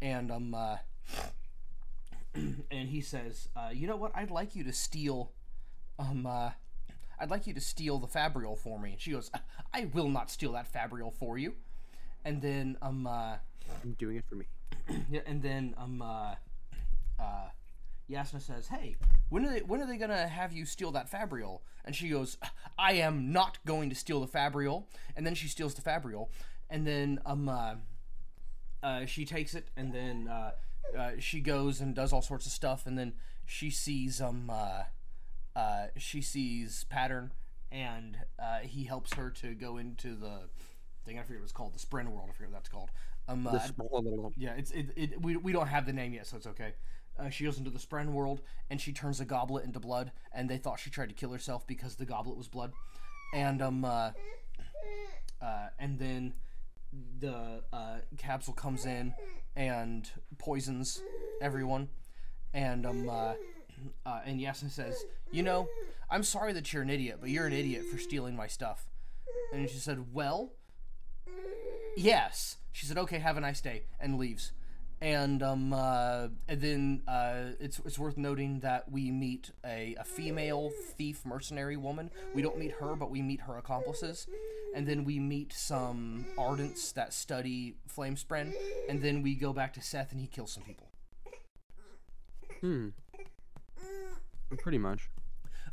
and 0.00 0.30
um 0.30 0.54
uh, 0.54 0.76
and 2.34 2.88
he 2.88 3.00
says, 3.00 3.48
uh, 3.56 3.70
"You 3.72 3.86
know 3.86 3.96
what? 3.96 4.12
I'd 4.14 4.30
like 4.30 4.54
you 4.54 4.64
to 4.64 4.72
steal, 4.72 5.32
um 5.98 6.26
uh." 6.26 6.50
I'd 7.20 7.30
like 7.30 7.48
you 7.48 7.54
to 7.54 7.60
steal 7.60 7.98
the 7.98 8.06
Fabrial 8.06 8.56
for 8.56 8.78
me. 8.78 8.92
And 8.92 9.00
she 9.00 9.10
goes, 9.10 9.28
I 9.74 9.86
will 9.92 10.08
not 10.08 10.30
steal 10.30 10.52
that 10.52 10.72
Fabrial 10.72 11.12
for 11.12 11.36
you. 11.36 11.54
And 12.24 12.40
then, 12.40 12.76
um, 12.80 13.08
uh, 13.08 13.38
I'm 13.82 13.92
doing 13.98 14.16
it 14.16 14.24
for 14.28 14.36
me. 14.36 14.46
yeah, 15.10 15.20
and 15.26 15.42
then 15.42 15.74
um 15.78 16.02
uh, 16.02 16.34
uh, 17.18 17.48
Jasnah 18.10 18.40
says, 18.40 18.68
"Hey, 18.68 18.96
when 19.28 19.44
are 19.44 19.50
they 19.50 19.60
when 19.60 19.80
are 19.82 19.86
they 19.86 19.96
gonna 19.98 20.28
have 20.28 20.52
you 20.52 20.64
steal 20.64 20.92
that 20.92 21.10
Fabrial?" 21.10 21.60
And 21.84 21.94
she 21.94 22.08
goes, 22.08 22.38
"I 22.78 22.94
am 22.94 23.32
not 23.32 23.58
going 23.66 23.90
to 23.90 23.96
steal 23.96 24.20
the 24.20 24.26
Fabrial." 24.26 24.86
And 25.16 25.26
then 25.26 25.34
she 25.34 25.48
steals 25.48 25.74
the 25.74 25.82
Fabrial, 25.82 26.30
and 26.70 26.86
then 26.86 27.20
um 27.26 27.48
uh, 27.48 27.74
uh, 28.82 29.06
she 29.06 29.24
takes 29.24 29.54
it, 29.54 29.68
and 29.76 29.92
then 29.92 30.28
uh, 30.28 30.52
uh, 30.96 31.10
she 31.18 31.40
goes 31.40 31.80
and 31.80 31.94
does 31.94 32.12
all 32.12 32.22
sorts 32.22 32.46
of 32.46 32.52
stuff, 32.52 32.86
and 32.86 32.98
then 32.98 33.14
she 33.44 33.70
sees 33.70 34.20
um 34.20 34.50
uh, 34.50 34.84
uh, 35.56 35.86
she 35.96 36.22
sees 36.22 36.84
Pattern, 36.84 37.32
and 37.70 38.16
uh, 38.38 38.60
he 38.60 38.84
helps 38.84 39.14
her 39.14 39.30
to 39.30 39.54
go 39.54 39.76
into 39.76 40.14
the 40.14 40.48
thing. 41.04 41.18
I 41.18 41.22
forget 41.22 41.40
what 41.40 41.44
it's 41.44 41.52
called, 41.52 41.74
the 41.74 41.78
Spren 41.78 42.08
world. 42.08 42.28
I 42.30 42.32
forget 42.32 42.50
what 42.50 42.58
that's 42.58 42.68
called. 42.68 42.90
Um, 43.28 43.46
uh, 43.46 43.58
yeah, 44.36 44.54
it's 44.56 44.70
it, 44.70 44.90
it 44.96 45.22
we, 45.22 45.36
we 45.36 45.52
don't 45.52 45.66
have 45.66 45.84
the 45.84 45.92
name 45.92 46.14
yet, 46.14 46.26
so 46.26 46.36
it's 46.36 46.46
okay. 46.46 46.74
Uh, 47.18 47.28
she 47.30 47.44
goes 47.44 47.58
into 47.58 47.70
the 47.70 47.78
Spren 47.78 48.12
world 48.12 48.40
and 48.70 48.80
she 48.80 48.92
turns 48.92 49.20
a 49.20 49.24
goblet 49.24 49.64
into 49.64 49.80
blood, 49.80 50.12
and 50.32 50.48
they 50.48 50.56
thought 50.56 50.78
she 50.78 50.90
tried 50.90 51.08
to 51.08 51.14
kill 51.14 51.32
herself 51.32 51.66
because 51.66 51.96
the 51.96 52.04
goblet 52.04 52.36
was 52.36 52.48
blood, 52.48 52.72
and 53.34 53.60
um 53.62 53.84
uh, 53.84 54.12
uh 55.42 55.68
and 55.78 55.98
then 55.98 56.34
the 57.20 57.62
uh, 57.72 57.96
Kabsal 58.16 58.56
comes 58.56 58.86
in 58.86 59.14
and 59.56 60.10
poisons 60.38 61.00
everyone, 61.42 61.88
and 62.54 62.86
um 62.86 63.08
uh, 63.08 63.34
uh, 64.04 64.20
and 64.24 64.40
Jasnah 64.40 64.70
says, 64.70 65.04
you 65.30 65.42
know, 65.42 65.68
I'm 66.10 66.22
sorry 66.22 66.52
that 66.52 66.72
you're 66.72 66.82
an 66.82 66.90
idiot, 66.90 67.18
but 67.20 67.30
you're 67.30 67.46
an 67.46 67.52
idiot 67.52 67.84
for 67.84 67.98
stealing 67.98 68.36
my 68.36 68.46
stuff, 68.46 68.86
and 69.52 69.68
she 69.68 69.78
said, 69.78 70.12
well, 70.12 70.52
yes. 71.96 72.56
She 72.72 72.86
said, 72.86 72.98
okay, 72.98 73.18
have 73.18 73.36
a 73.36 73.40
nice 73.40 73.60
day, 73.60 73.82
and 73.98 74.18
leaves. 74.18 74.52
And 75.00 75.42
um, 75.44 75.72
uh, 75.72 76.28
and 76.48 76.60
then 76.60 77.02
uh, 77.06 77.52
it's 77.60 77.80
it's 77.84 77.98
worth 77.98 78.16
noting 78.16 78.60
that 78.60 78.90
we 78.90 79.12
meet 79.12 79.52
a, 79.64 79.94
a 79.98 80.04
female 80.04 80.72
thief 80.96 81.24
mercenary 81.24 81.76
woman. 81.76 82.10
We 82.34 82.42
don't 82.42 82.58
meet 82.58 82.72
her, 82.72 82.96
but 82.96 83.08
we 83.08 83.22
meet 83.22 83.42
her 83.42 83.58
accomplices. 83.58 84.26
And 84.74 84.86
then 84.86 85.04
we 85.04 85.20
meet 85.20 85.52
some 85.52 86.26
ardents 86.36 86.92
that 86.94 87.12
study 87.12 87.76
flame 87.86 88.16
spren. 88.16 88.52
And 88.88 89.00
then 89.00 89.22
we 89.22 89.36
go 89.36 89.52
back 89.52 89.72
to 89.74 89.80
Szeth, 89.80 90.10
and 90.10 90.20
he 90.20 90.26
kills 90.26 90.52
some 90.52 90.64
people. 90.64 90.88
Hmm. 92.60 92.88
Pretty 94.58 94.78
much. 94.78 95.10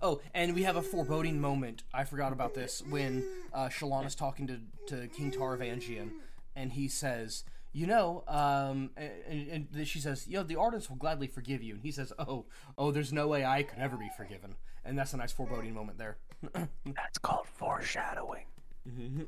Oh, 0.02 0.22
and 0.34 0.54
we 0.54 0.64
have 0.64 0.76
a 0.76 0.82
foreboding 0.82 1.40
moment. 1.40 1.84
I 1.94 2.04
forgot 2.04 2.32
about 2.32 2.54
this 2.54 2.84
when 2.90 3.26
uh, 3.54 3.70
Shallan 3.70 4.06
is 4.06 4.14
talking 4.14 4.46
to, 4.48 4.60
to 4.88 5.08
King 5.08 5.32
Taravangian, 5.32 6.12
and 6.56 6.74
he 6.74 6.88
says, 6.88 7.44
"You 7.76 7.88
know," 7.88 8.24
um, 8.28 8.92
and, 8.96 9.68
and 9.76 9.88
she 9.88 10.00
says, 10.00 10.26
"You 10.28 10.38
know, 10.38 10.44
the 10.44 10.56
artists 10.56 10.90
will 10.90 10.96
gladly 10.96 11.28
forgive 11.28 11.62
you." 11.62 11.74
And 11.74 11.84
he 11.84 11.92
says, 11.92 12.14
"Oh, 12.18 12.46
oh, 12.78 12.92
there's 12.92 13.12
no 13.12 13.28
way 13.28 13.44
I 13.44 13.64
could 13.64 13.80
ever 13.80 13.98
be 13.98 14.10
forgiven." 14.16 14.56
And 14.86 14.98
that's 14.98 15.14
a 15.14 15.18
nice 15.18 15.34
foreboding 15.34 15.74
moment 15.74 15.98
there. 15.98 16.18
That's 16.54 17.18
called 17.18 17.48
foreshadowing. 17.48 18.46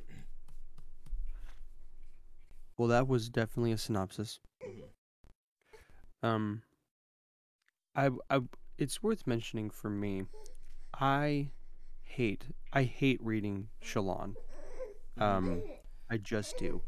Well, 2.78 2.90
that 2.90 3.08
was 3.08 3.28
definitely 3.28 3.72
a 3.72 3.78
synopsis. 3.80 4.40
Um, 6.22 6.62
I, 7.96 8.12
I, 8.30 8.42
it's 8.78 9.02
worth 9.02 9.26
mentioning 9.26 9.72
for 9.72 9.90
me. 9.90 10.26
I 10.94 11.50
hate 12.04 12.46
I 12.72 12.84
hate 12.84 13.20
reading 13.24 13.70
Shallan. 13.84 14.36
Um, 15.18 15.64
I 16.10 16.18
just 16.18 16.58
do. 16.58 16.84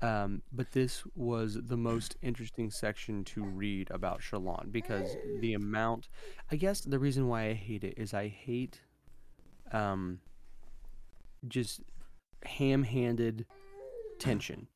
Um, 0.00 0.42
but 0.52 0.70
this 0.72 1.02
was 1.16 1.58
the 1.60 1.76
most 1.76 2.16
interesting 2.22 2.70
section 2.70 3.24
to 3.24 3.42
read 3.42 3.90
about 3.90 4.20
Shallan 4.20 4.70
because 4.70 5.16
the 5.40 5.54
amount. 5.54 6.08
I 6.50 6.56
guess 6.56 6.80
the 6.80 6.98
reason 6.98 7.26
why 7.28 7.48
I 7.48 7.54
hate 7.54 7.82
it 7.84 7.94
is 7.96 8.14
I 8.14 8.28
hate, 8.28 8.80
um, 9.72 10.20
just 11.46 11.80
ham-handed 12.44 13.46
tension. 14.18 14.68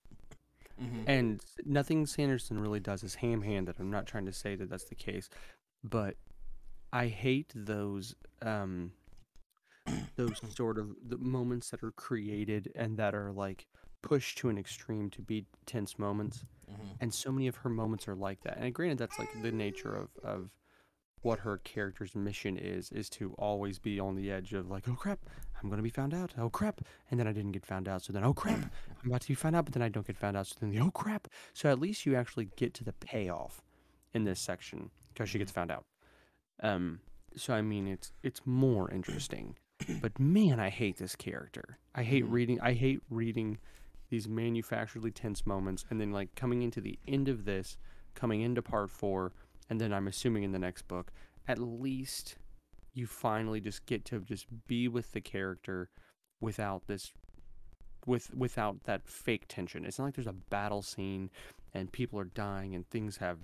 Mhm. 0.80 1.04
And 1.06 1.40
nothing 1.64 2.06
Sanderson 2.06 2.58
really 2.58 2.80
does 2.80 3.04
is 3.04 3.16
ham-handed. 3.16 3.76
I'm 3.78 3.90
not 3.90 4.06
trying 4.06 4.26
to 4.26 4.32
say 4.32 4.56
that 4.56 4.68
that's 4.68 4.84
the 4.84 4.94
case, 4.94 5.28
but 5.84 6.16
I 6.92 7.08
hate 7.08 7.52
those 7.54 8.14
um 8.42 8.92
those 10.16 10.40
sort 10.54 10.78
of 10.78 10.94
the 11.08 11.18
moments 11.18 11.70
that 11.70 11.82
are 11.82 11.92
created 11.92 12.70
and 12.74 12.96
that 12.98 13.14
are 13.14 13.32
like 13.32 13.66
pushed 14.02 14.38
to 14.38 14.48
an 14.48 14.58
extreme 14.58 15.08
to 15.10 15.22
be 15.22 15.46
tense 15.66 15.98
moments. 15.98 16.44
Mhm. 16.70 16.96
And 17.00 17.14
so 17.14 17.30
many 17.32 17.46
of 17.48 17.56
her 17.56 17.70
moments 17.70 18.06
are 18.08 18.14
like 18.14 18.40
that. 18.42 18.58
And 18.58 18.74
granted 18.74 18.98
that's 18.98 19.18
like 19.18 19.28
the 19.42 19.52
nature 19.52 19.94
of 19.94 20.08
of 20.22 20.50
what 21.22 21.38
her 21.40 21.58
character's 21.58 22.16
mission 22.16 22.56
is 22.56 22.90
is 22.90 23.08
to 23.08 23.32
always 23.34 23.78
be 23.78 24.00
on 24.00 24.16
the 24.16 24.28
edge 24.30 24.52
of 24.54 24.68
like, 24.68 24.88
oh 24.88 24.94
crap, 24.96 25.20
I'm 25.62 25.70
gonna 25.70 25.82
be 25.82 25.88
found 25.90 26.12
out. 26.14 26.34
Oh 26.36 26.50
crap, 26.50 26.80
and 27.10 27.20
then 27.20 27.28
I 27.28 27.32
didn't 27.32 27.52
get 27.52 27.64
found 27.64 27.86
out. 27.88 28.02
So 28.02 28.12
then, 28.12 28.24
oh 28.24 28.34
crap, 28.34 28.58
I'm 29.02 29.08
about 29.08 29.20
to 29.22 29.28
be 29.28 29.34
found 29.34 29.54
out, 29.54 29.64
but 29.66 29.72
then 29.74 29.82
I 29.82 29.88
don't 29.88 30.06
get 30.06 30.16
found 30.16 30.36
out. 30.36 30.48
So 30.48 30.56
then, 30.60 30.70
the 30.70 30.80
oh 30.80 30.90
crap. 30.90 31.28
So 31.52 31.70
at 31.70 31.78
least 31.78 32.04
you 32.06 32.16
actually 32.16 32.46
get 32.56 32.74
to 32.74 32.84
the 32.84 32.92
payoff 32.94 33.62
in 34.12 34.24
this 34.24 34.40
section 34.40 34.90
because 35.14 35.28
she 35.30 35.38
gets 35.38 35.52
found 35.52 35.70
out. 35.70 35.84
Um, 36.60 37.00
so 37.36 37.54
I 37.54 37.62
mean, 37.62 37.86
it's 37.86 38.12
it's 38.24 38.40
more 38.44 38.90
interesting. 38.90 39.56
But 40.00 40.18
man, 40.20 40.58
I 40.60 40.70
hate 40.70 40.96
this 40.98 41.16
character. 41.16 41.78
I 41.94 42.02
hate 42.04 42.24
Mhm. 42.24 42.32
reading. 42.32 42.60
I 42.60 42.72
hate 42.72 43.00
reading 43.10 43.58
these 44.12 44.28
manufacturedly 44.28 45.10
tense 45.10 45.46
moments, 45.46 45.86
and 45.88 45.98
then 45.98 46.12
like 46.12 46.34
coming 46.34 46.60
into 46.60 46.82
the 46.82 46.98
end 47.08 47.28
of 47.28 47.46
this, 47.46 47.78
coming 48.14 48.42
into 48.42 48.60
part 48.60 48.90
four, 48.90 49.32
and 49.70 49.80
then 49.80 49.90
I'm 49.90 50.06
assuming 50.06 50.42
in 50.42 50.52
the 50.52 50.58
next 50.58 50.86
book, 50.86 51.10
at 51.48 51.58
least 51.58 52.36
you 52.92 53.06
finally 53.06 53.58
just 53.58 53.86
get 53.86 54.04
to 54.04 54.20
just 54.20 54.46
be 54.66 54.86
with 54.86 55.12
the 55.12 55.22
character 55.22 55.88
without 56.42 56.86
this 56.86 57.10
with 58.04 58.34
without 58.34 58.84
that 58.84 59.08
fake 59.08 59.46
tension. 59.48 59.86
It's 59.86 59.98
not 59.98 60.04
like 60.04 60.14
there's 60.14 60.26
a 60.26 60.34
battle 60.34 60.82
scene 60.82 61.30
and 61.72 61.90
people 61.90 62.18
are 62.18 62.24
dying 62.24 62.74
and 62.74 62.86
things 62.90 63.16
have 63.16 63.38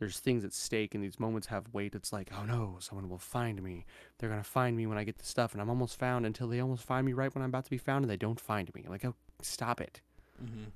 there's 0.00 0.18
things 0.18 0.44
at 0.44 0.52
stake 0.52 0.96
and 0.96 1.04
these 1.04 1.20
moments 1.20 1.46
have 1.46 1.72
weight. 1.72 1.94
It's 1.94 2.12
like, 2.12 2.30
oh 2.36 2.44
no, 2.44 2.78
someone 2.80 3.08
will 3.08 3.18
find 3.18 3.62
me. 3.62 3.86
They're 4.18 4.30
gonna 4.30 4.42
find 4.42 4.76
me 4.76 4.88
when 4.88 4.98
I 4.98 5.04
get 5.04 5.18
the 5.18 5.24
stuff 5.24 5.52
and 5.52 5.62
I'm 5.62 5.70
almost 5.70 6.00
found 6.00 6.26
until 6.26 6.48
they 6.48 6.58
almost 6.58 6.82
find 6.82 7.06
me 7.06 7.12
right 7.12 7.32
when 7.32 7.44
I'm 7.44 7.50
about 7.50 7.66
to 7.66 7.70
be 7.70 7.78
found 7.78 8.02
and 8.02 8.10
they 8.10 8.16
don't 8.16 8.40
find 8.40 8.68
me. 8.74 8.86
Like, 8.88 9.04
oh 9.04 9.14
stop 9.44 9.80
it. 9.80 10.00
Mhm. 10.42 10.72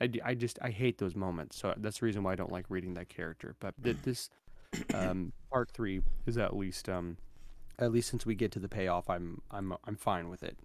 I, 0.00 0.30
I 0.30 0.34
just 0.34 0.58
I 0.60 0.70
hate 0.70 0.98
those 0.98 1.14
moments. 1.16 1.56
So 1.56 1.74
that's 1.76 2.00
the 2.00 2.06
reason 2.06 2.22
why 2.22 2.32
I 2.32 2.36
don't 2.36 2.52
like 2.52 2.66
reading 2.68 2.94
that 2.94 3.08
character. 3.08 3.54
But 3.60 3.74
th- 3.82 3.96
this 4.02 4.30
um, 4.94 5.32
part 5.50 5.70
three 5.70 6.02
is 6.26 6.36
at 6.36 6.54
least 6.54 6.88
um, 6.88 7.16
at 7.78 7.92
least 7.92 8.10
since 8.10 8.26
we 8.26 8.34
get 8.34 8.52
to 8.52 8.58
the 8.58 8.68
payoff, 8.68 9.08
I'm 9.08 9.40
I'm 9.50 9.74
I'm 9.84 9.96
fine 9.96 10.28
with 10.28 10.42
it. 10.42 10.58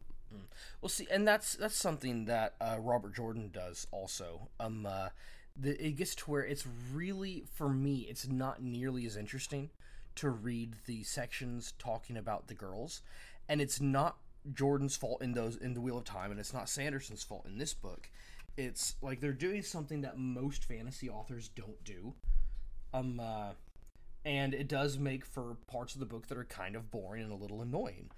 Well, 0.81 0.89
see, 0.89 1.07
and 1.11 1.27
that's 1.27 1.55
that's 1.55 1.75
something 1.75 2.25
that 2.25 2.55
uh, 2.61 2.77
Robert 2.79 3.15
Jordan 3.15 3.49
does 3.53 3.87
also. 3.91 4.49
Um, 4.59 4.85
uh, 4.85 5.09
the, 5.55 5.85
it 5.85 5.97
gets 5.97 6.15
to 6.15 6.31
where 6.31 6.45
it's 6.45 6.65
really 6.93 7.43
for 7.53 7.69
me, 7.69 8.07
it's 8.09 8.27
not 8.27 8.61
nearly 8.61 9.05
as 9.05 9.17
interesting 9.17 9.69
to 10.15 10.29
read 10.29 10.75
the 10.85 11.03
sections 11.03 11.73
talking 11.77 12.17
about 12.17 12.47
the 12.47 12.53
girls, 12.53 13.01
and 13.49 13.61
it's 13.61 13.81
not 13.81 14.17
Jordan's 14.53 14.95
fault 14.95 15.21
in 15.21 15.33
those 15.33 15.57
in 15.57 15.73
the 15.73 15.81
Wheel 15.81 15.97
of 15.97 16.03
Time, 16.03 16.31
and 16.31 16.39
it's 16.39 16.53
not 16.53 16.69
Sanderson's 16.69 17.23
fault 17.23 17.45
in 17.45 17.57
this 17.57 17.73
book. 17.73 18.09
It's 18.57 18.95
like 19.01 19.19
they're 19.19 19.33
doing 19.33 19.61
something 19.61 20.01
that 20.01 20.17
most 20.17 20.65
fantasy 20.65 21.09
authors 21.09 21.47
don't 21.49 21.83
do. 21.83 22.13
Um, 22.93 23.19
uh, 23.19 23.51
and 24.25 24.53
it 24.53 24.67
does 24.67 24.99
make 24.99 25.25
for 25.25 25.57
parts 25.67 25.93
of 25.93 25.99
the 25.99 26.05
book 26.05 26.27
that 26.27 26.37
are 26.37 26.43
kind 26.43 26.75
of 26.75 26.91
boring 26.91 27.23
and 27.23 27.31
a 27.31 27.35
little 27.35 27.61
annoying 27.61 28.11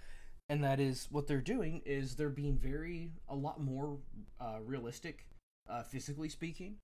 and 0.50 0.64
that 0.64 0.80
is 0.80 1.08
what 1.10 1.28
they're 1.28 1.42
doing 1.42 1.82
is 1.86 2.16
they're 2.16 2.30
being 2.30 2.58
very 2.58 3.12
a 3.30 3.36
lot 3.36 3.62
more 3.62 3.98
uh, 4.40 4.58
realistic 4.64 5.26
uh, 5.70 5.84
physically 5.84 6.30
speaking 6.30 6.76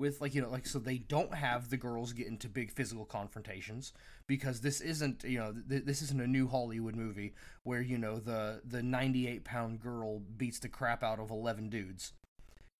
with 0.00 0.20
like 0.20 0.34
you 0.34 0.42
know 0.42 0.50
like 0.50 0.66
so 0.66 0.78
they 0.78 0.98
don't 0.98 1.34
have 1.34 1.70
the 1.70 1.76
girls 1.76 2.12
get 2.12 2.26
into 2.26 2.48
big 2.48 2.72
physical 2.72 3.04
confrontations 3.04 3.92
because 4.26 4.60
this 4.62 4.80
isn't 4.80 5.22
you 5.22 5.38
know 5.38 5.54
th- 5.68 5.84
this 5.84 6.02
isn't 6.02 6.20
a 6.20 6.26
new 6.26 6.48
hollywood 6.48 6.96
movie 6.96 7.34
where 7.62 7.80
you 7.80 7.98
know 7.98 8.18
the 8.18 8.60
the 8.64 8.82
98 8.82 9.44
pound 9.44 9.80
girl 9.80 10.20
beats 10.36 10.58
the 10.58 10.68
crap 10.68 11.04
out 11.04 11.20
of 11.20 11.30
11 11.30 11.68
dudes 11.68 12.12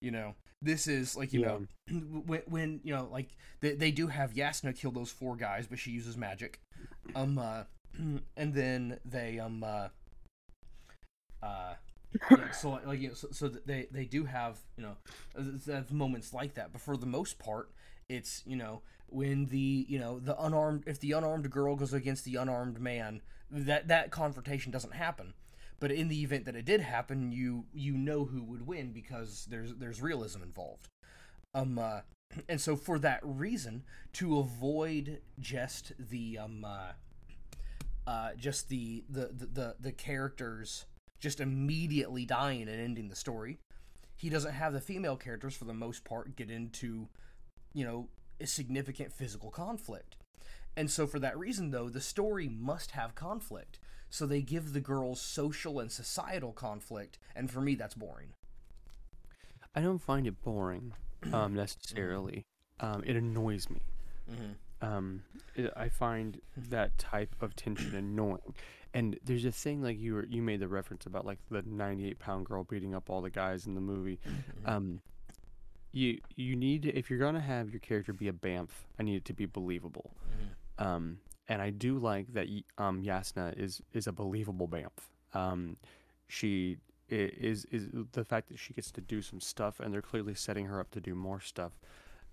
you 0.00 0.10
know? 0.10 0.34
This 0.62 0.86
is 0.86 1.16
like 1.16 1.32
you 1.32 1.40
know 1.40 1.66
when, 2.26 2.42
when 2.46 2.80
you 2.84 2.94
know 2.94 3.08
like 3.10 3.30
they, 3.60 3.74
they 3.74 3.90
do 3.90 4.08
have 4.08 4.34
Jasnah 4.34 4.76
kill 4.76 4.90
those 4.90 5.10
four 5.10 5.34
guys 5.36 5.66
but 5.66 5.78
she 5.78 5.90
uses 5.90 6.18
magic. 6.18 6.60
Um 7.14 7.38
uh 7.38 7.64
and 8.36 8.54
then 8.54 8.98
they 9.04 9.38
um 9.38 9.64
uh 9.64 9.88
uh 11.42 11.74
so 12.52 12.80
like 12.84 13.00
you 13.00 13.08
know, 13.08 13.14
so, 13.14 13.28
so 13.30 13.48
they 13.48 13.86
they 13.90 14.04
do 14.04 14.24
have 14.24 14.58
you 14.76 14.82
know 14.82 14.96
uh, 15.38 15.72
have 15.72 15.92
moments 15.92 16.34
like 16.34 16.54
that 16.54 16.72
but 16.72 16.80
for 16.80 16.96
the 16.96 17.06
most 17.06 17.38
part 17.38 17.70
it's 18.08 18.42
you 18.46 18.56
know 18.56 18.82
when 19.10 19.46
the 19.46 19.86
you 19.88 19.98
know 19.98 20.18
the 20.18 20.40
unarmed 20.42 20.84
if 20.86 20.98
the 21.00 21.12
unarmed 21.12 21.50
girl 21.50 21.76
goes 21.76 21.92
against 21.92 22.24
the 22.24 22.36
unarmed 22.36 22.80
man 22.80 23.20
that 23.50 23.88
that 23.88 24.10
confrontation 24.10 24.72
doesn't 24.72 24.94
happen. 24.94 25.34
But 25.80 25.90
in 25.90 26.08
the 26.08 26.22
event 26.22 26.44
that 26.44 26.56
it 26.56 26.64
did 26.64 26.80
happen 26.80 27.32
you 27.32 27.66
you 27.72 27.96
know 27.96 28.24
who 28.24 28.42
would 28.44 28.66
win 28.66 28.92
because 28.92 29.46
there's 29.50 29.74
there's 29.74 30.00
realism 30.02 30.42
involved. 30.42 30.88
Um 31.54 31.78
uh, 31.78 32.00
and 32.48 32.60
so 32.60 32.76
for 32.76 32.98
that 32.98 33.20
reason 33.22 33.84
to 34.14 34.38
avoid 34.38 35.20
just 35.38 35.92
the 35.98 36.38
um 36.38 36.64
uh, 36.64 36.92
uh 38.06 38.30
just 38.36 38.68
the 38.68 39.04
the 39.08 39.30
the 39.32 39.46
the, 39.46 39.76
the 39.80 39.92
characters 39.92 40.84
just 41.20 41.40
immediately 41.40 42.24
dying 42.24 42.62
and 42.62 42.80
ending 42.80 43.08
the 43.08 43.16
story. 43.16 43.58
He 44.16 44.28
doesn't 44.28 44.52
have 44.52 44.72
the 44.72 44.80
female 44.80 45.16
characters, 45.16 45.54
for 45.54 45.64
the 45.64 45.74
most 45.74 46.04
part, 46.04 46.36
get 46.36 46.50
into, 46.50 47.08
you 47.72 47.84
know, 47.84 48.08
a 48.40 48.46
significant 48.46 49.12
physical 49.12 49.50
conflict. 49.50 50.16
And 50.76 50.90
so, 50.90 51.06
for 51.06 51.18
that 51.18 51.38
reason, 51.38 51.70
though, 51.70 51.88
the 51.88 52.00
story 52.00 52.48
must 52.48 52.92
have 52.92 53.14
conflict. 53.14 53.78
So 54.10 54.26
they 54.26 54.42
give 54.42 54.72
the 54.72 54.80
girls 54.80 55.20
social 55.20 55.78
and 55.78 55.90
societal 55.90 56.52
conflict, 56.52 57.18
and 57.34 57.48
for 57.48 57.60
me, 57.60 57.76
that's 57.76 57.94
boring. 57.94 58.30
I 59.74 59.80
don't 59.80 60.00
find 60.00 60.26
it 60.26 60.42
boring 60.42 60.92
um, 61.32 61.54
necessarily. 61.54 62.44
Um, 62.80 63.02
it 63.06 63.14
annoys 63.14 63.70
me. 63.70 63.80
Mm-hmm. 64.30 64.52
Um, 64.82 65.22
it, 65.54 65.72
I 65.76 65.88
find 65.88 66.40
that 66.56 66.98
type 66.98 67.34
of 67.40 67.54
tension 67.54 67.94
annoying. 67.94 68.54
And 68.92 69.18
there's 69.24 69.44
a 69.44 69.52
thing 69.52 69.82
like 69.82 69.98
you 70.00 70.14
were, 70.14 70.26
you 70.26 70.42
made 70.42 70.60
the 70.60 70.68
reference 70.68 71.06
about 71.06 71.24
like 71.24 71.38
the 71.50 71.62
98 71.64 72.18
pound 72.18 72.46
girl 72.46 72.64
beating 72.64 72.94
up 72.94 73.08
all 73.08 73.20
the 73.20 73.30
guys 73.30 73.66
in 73.66 73.74
the 73.74 73.80
movie. 73.80 74.18
Um, 74.66 75.00
you 75.92 76.18
you 76.36 76.56
need 76.56 76.82
to, 76.82 76.96
if 76.96 77.10
you're 77.10 77.18
gonna 77.18 77.40
have 77.40 77.70
your 77.70 77.80
character 77.80 78.12
be 78.12 78.28
a 78.28 78.32
bamf, 78.32 78.68
I 78.98 79.02
need 79.02 79.16
it 79.16 79.24
to 79.26 79.32
be 79.32 79.46
believable. 79.46 80.10
Um, 80.78 81.18
and 81.48 81.60
I 81.60 81.70
do 81.70 81.98
like 81.98 82.32
that 82.34 82.46
um, 82.78 83.02
Jasnah 83.02 83.58
is 83.58 83.82
is 83.92 84.06
a 84.06 84.12
believable 84.12 84.68
bamf. 84.68 84.90
Um, 85.34 85.76
she 86.28 86.78
is 87.08 87.64
is 87.66 87.88
the 88.12 88.24
fact 88.24 88.48
that 88.48 88.58
she 88.58 88.72
gets 88.72 88.90
to 88.92 89.00
do 89.00 89.20
some 89.22 89.40
stuff, 89.40 89.80
and 89.80 89.92
they're 89.92 90.02
clearly 90.02 90.34
setting 90.34 90.66
her 90.66 90.80
up 90.80 90.90
to 90.92 91.00
do 91.00 91.14
more 91.14 91.40
stuff. 91.40 91.72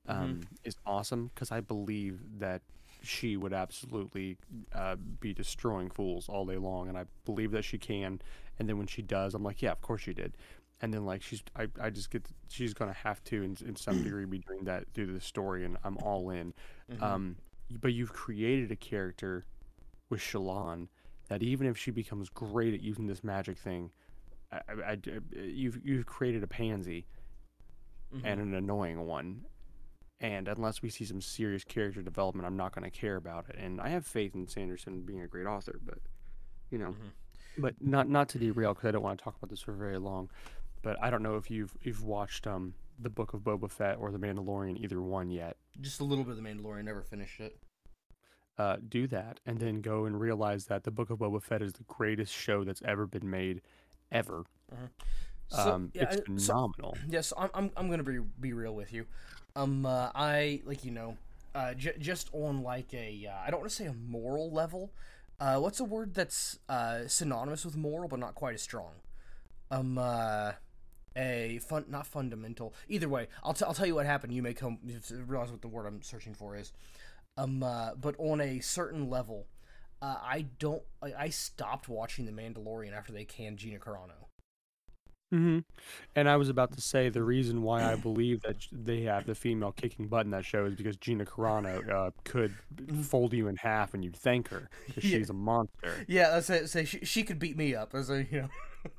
Um, 0.10 0.42
is 0.64 0.78
awesome 0.86 1.32
because 1.34 1.52
I 1.52 1.60
believe 1.60 2.22
that 2.40 2.62
she 3.04 3.38
would 3.38 3.54
absolutely 3.54 4.38
uh, 4.74 4.96
be 5.20 5.34
destroying 5.34 5.90
fools 5.90 6.28
all 6.30 6.46
day 6.46 6.58
long, 6.58 6.90
and 6.90 6.98
I 6.98 7.06
believe 7.26 7.52
that 7.52 7.64
she 7.64 7.78
can. 7.78 8.22
And 8.60 8.68
then 8.68 8.78
when 8.78 8.88
she 8.88 9.02
does, 9.02 9.34
I'm 9.36 9.44
like, 9.44 9.62
yeah, 9.62 9.72
of 9.72 9.82
course 9.82 10.02
she 10.02 10.14
did. 10.14 10.36
And 10.82 10.94
then 10.94 11.06
like 11.06 11.22
she's, 11.22 11.42
I, 11.56 11.68
I 11.82 11.90
just 11.90 12.12
get, 12.12 12.28
she's 12.50 12.74
gonna 12.74 12.94
have 12.94 13.24
to 13.26 13.42
in, 13.44 13.58
in 13.66 13.76
some 13.76 14.04
degree 14.04 14.26
be 14.26 14.40
doing 14.40 14.64
that 14.66 14.94
to 14.96 15.06
the 15.14 15.20
story, 15.22 15.66
and 15.66 15.78
I'm 15.84 15.98
all 15.98 16.30
in. 16.32 16.54
Um, 17.02 17.36
but 17.82 17.94
you've 17.94 18.14
created 18.14 18.72
a 18.72 18.76
character 18.76 19.46
with 20.10 20.20
Shallan 20.22 20.88
that 21.30 21.44
even 21.44 21.68
if 21.68 21.78
she 21.78 21.92
becomes 21.92 22.30
great 22.30 22.74
at 22.74 22.82
using 22.82 23.08
this 23.08 23.24
magic 23.24 23.58
thing, 23.58 23.92
I, 24.52 24.58
I- 24.86 24.92
I- 24.92 25.00
you've 25.44 25.80
you've 25.86 26.06
created 26.06 26.44
a 26.44 26.48
pansy 26.48 27.06
and 28.24 28.40
an 28.40 28.54
annoying 28.54 29.06
one. 29.06 29.42
And 30.20 30.48
unless 30.48 30.82
we 30.82 30.90
see 30.90 31.06
some 31.06 31.22
serious 31.22 31.64
character 31.64 32.02
development, 32.02 32.48
I'm 32.48 32.58
not 32.58 32.74
going 32.74 32.90
to 32.90 32.98
care 33.00 33.18
about 33.18 33.46
it. 33.50 33.56
And 33.60 33.80
I 33.80 33.90
have 33.90 34.06
faith 34.06 34.34
in 34.34 34.48
Sanderson 34.48 35.02
being 35.02 35.22
a 35.22 35.28
great 35.28 35.46
author, 35.46 35.80
but 35.86 36.00
you 36.72 36.78
know, 36.80 36.96
but 37.58 37.76
not 37.80 38.10
not 38.10 38.28
to 38.30 38.40
derail 38.40 38.74
because 38.74 38.88
I 38.88 38.92
don't 38.92 39.04
want 39.04 39.20
to 39.20 39.24
talk 39.24 39.36
about 39.38 39.50
this 39.50 39.62
for 39.62 39.74
very 39.74 40.00
long. 40.00 40.30
But 40.82 40.98
I 41.02 41.10
don't 41.12 41.22
know 41.24 41.36
if 41.36 41.52
you've 41.52 41.76
you've 41.82 42.04
watched 42.04 42.48
um 42.48 42.74
the 43.00 43.10
Book 43.12 43.34
of 43.36 43.42
Boba 43.42 43.70
Fett 43.70 43.98
or 44.00 44.12
The 44.12 44.18
Mandalorian, 44.18 44.82
either 44.84 45.00
one 45.02 45.30
yet. 45.30 45.56
Just 45.82 46.00
a 46.00 46.04
little 46.04 46.24
bit 46.24 46.32
of 46.32 46.38
the 46.38 46.50
Mandalorian, 46.50 46.86
never 46.86 47.04
finished 47.04 47.40
it. 47.40 47.56
uh, 48.58 48.78
do 48.90 49.06
that 49.06 49.40
and 49.46 49.60
then 49.60 49.82
go 49.82 50.06
and 50.06 50.20
realize 50.20 50.66
that 50.66 50.84
the 50.84 50.90
Book 50.90 51.12
of 51.12 51.20
Boba 51.20 51.44
Fett 51.44 51.62
is 51.62 51.74
the 51.74 51.84
greatest 51.84 52.34
show 52.34 52.64
that's 52.64 52.82
ever 52.84 53.06
been 53.06 53.30
made, 53.30 53.62
ever. 54.12 54.46
So, 55.50 55.60
um, 55.76 55.92
yeah, 55.94 56.10
it's 56.12 56.16
so- 56.44 56.54
phenomenal. 56.54 56.98
Yes, 57.08 57.32
I'm, 57.38 57.50
I'm, 57.54 57.72
I'm 57.78 57.90
gonna 57.92 58.02
be 58.04 58.18
be 58.40 58.54
real 58.54 58.74
with 58.74 58.92
you. 58.92 59.06
Um, 59.58 59.88
uh, 59.88 60.12
I 60.14 60.62
like 60.66 60.86
you 60.86 60.92
know, 60.92 61.18
uh, 61.56 61.74
j- 61.74 61.96
just 61.98 62.30
on 62.32 62.62
like 62.62 62.94
a 62.94 63.28
uh, 63.28 63.46
I 63.46 63.50
don't 63.50 63.62
want 63.62 63.72
to 63.72 63.76
say 63.76 63.86
a 63.88 63.94
moral 63.94 64.52
level. 64.52 64.92
Uh, 65.40 65.58
what's 65.58 65.80
a 65.80 65.84
word 65.84 66.14
that's 66.14 66.60
uh 66.70 67.08
synonymous 67.08 67.66
with 67.66 67.76
moral 67.76 68.08
but 68.08 68.20
not 68.20 68.36
quite 68.36 68.54
as 68.54 68.62
strong? 68.62 68.92
Um, 69.72 69.98
uh, 69.98 70.52
a 71.16 71.60
fun 71.68 71.86
not 71.90 72.06
fundamental. 72.06 72.76
Either 72.88 73.10
way, 73.10 73.30
I'll 73.44 73.54
t- 73.54 73.66
I'll 73.66 73.74
tell 73.74 73.88
you 73.88 73.96
what 73.96 74.06
happened. 74.06 74.32
You 74.32 74.44
may 74.44 74.54
come 74.54 74.78
realize 75.12 75.50
what 75.52 75.64
the 75.64 75.68
word 75.68 75.88
I'm 75.88 76.04
searching 76.04 76.36
for 76.36 76.56
is. 76.56 76.72
Um, 77.36 77.64
uh, 77.64 77.96
but 77.96 78.16
on 78.20 78.40
a 78.42 78.60
certain 78.60 79.10
level, 79.10 79.48
uh, 80.04 80.18
I 80.22 80.46
don't. 80.60 80.84
I, 81.02 81.14
I 81.18 81.30
stopped 81.30 81.90
watching 81.90 82.28
The 82.28 82.32
Mandalorian 82.32 82.96
after 82.96 83.12
they 83.12 83.26
canned 83.26 83.58
Gina 83.58 83.80
Carano. 83.80 84.27
Hmm 85.32 85.60
And 86.16 86.30
I 86.30 86.38
was 86.38 86.50
about 86.50 86.72
to 86.74 86.82
say 86.82 87.10
the 87.10 87.24
reason 87.24 87.62
why 87.62 87.92
I 87.92 87.96
believe 87.96 88.42
that 88.42 88.58
they 88.72 89.02
have 89.02 89.26
the 89.26 89.36
female 89.36 89.72
kicking 89.74 90.08
butt 90.08 90.26
in 90.26 90.32
that 90.32 90.46
show 90.46 90.66
is 90.66 90.76
because 90.76 90.98
Gina 90.98 91.26
Carano 91.26 91.82
uh, 91.90 92.12
could 92.26 92.58
fold 93.04 93.34
you 93.34 93.48
in 93.48 93.56
half 93.58 93.94
and 93.94 94.04
you'd 94.04 94.16
thank 94.16 94.50
her 94.50 94.70
because 94.88 95.04
Yeah. 95.12 95.20
she's 95.20 95.30
a 95.30 95.34
monster. 95.34 96.04
Yeah, 96.08 96.30
let's 96.32 96.48
say, 96.48 96.66
say 96.66 96.86
she, 96.86 97.06
she 97.06 97.24
could 97.24 97.40
beat 97.40 97.58
me 97.58 97.76
up 97.76 97.94
as 97.94 98.10
a 98.10 98.26
you 98.32 98.42
know. 98.44 98.50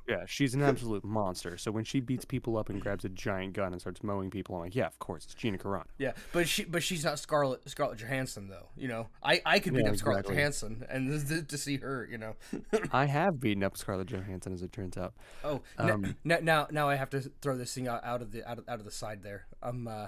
Yeah, 0.07 0.23
she's 0.27 0.53
an 0.53 0.61
absolute 0.61 1.03
monster. 1.03 1.57
So 1.57 1.71
when 1.71 1.83
she 1.83 1.99
beats 1.99 2.25
people 2.25 2.57
up 2.57 2.69
and 2.69 2.81
grabs 2.81 3.05
a 3.05 3.09
giant 3.09 3.53
gun 3.53 3.71
and 3.73 3.79
starts 3.81 4.03
mowing 4.03 4.29
people, 4.29 4.55
I'm 4.55 4.61
like, 4.61 4.75
yeah, 4.75 4.87
of 4.87 4.97
course, 4.99 5.25
it's 5.25 5.33
Gina 5.33 5.57
Carano. 5.57 5.85
Yeah, 5.97 6.13
but 6.31 6.47
she 6.47 6.63
but 6.65 6.83
she's 6.83 7.03
not 7.03 7.19
Scarlett 7.19 7.67
Scarlett 7.69 7.99
Johansson 7.99 8.47
though. 8.49 8.69
You 8.75 8.87
know, 8.87 9.07
I 9.23 9.41
I 9.45 9.59
could 9.59 9.73
beat 9.73 9.83
Yeah, 9.85 9.91
up 9.91 9.97
Scarlett 9.97 10.19
exactly. 10.21 10.35
Johansson 10.37 10.85
and 10.89 11.27
th- 11.29 11.47
to 11.47 11.57
see 11.57 11.77
her, 11.77 12.07
you 12.09 12.17
know. 12.17 12.35
I 12.91 13.05
have 13.05 13.39
beaten 13.39 13.63
up 13.63 13.77
Scarlett 13.77 14.07
Johansson, 14.07 14.53
as 14.53 14.61
it 14.61 14.71
turns 14.71 14.97
out. 14.97 15.13
Oh, 15.43 15.61
Um, 15.77 16.15
n- 16.25 16.43
now 16.43 16.67
now 16.71 16.89
I 16.89 16.95
have 16.95 17.09
to 17.11 17.21
throw 17.41 17.57
this 17.57 17.73
thing 17.73 17.87
out, 17.87 18.03
out 18.03 18.21
of 18.21 18.31
the 18.31 18.47
out 18.49 18.57
of, 18.59 18.67
out 18.69 18.79
of 18.79 18.85
the 18.85 18.91
side 18.91 19.23
there. 19.23 19.45
Um, 19.61 19.87
uh, 19.87 20.07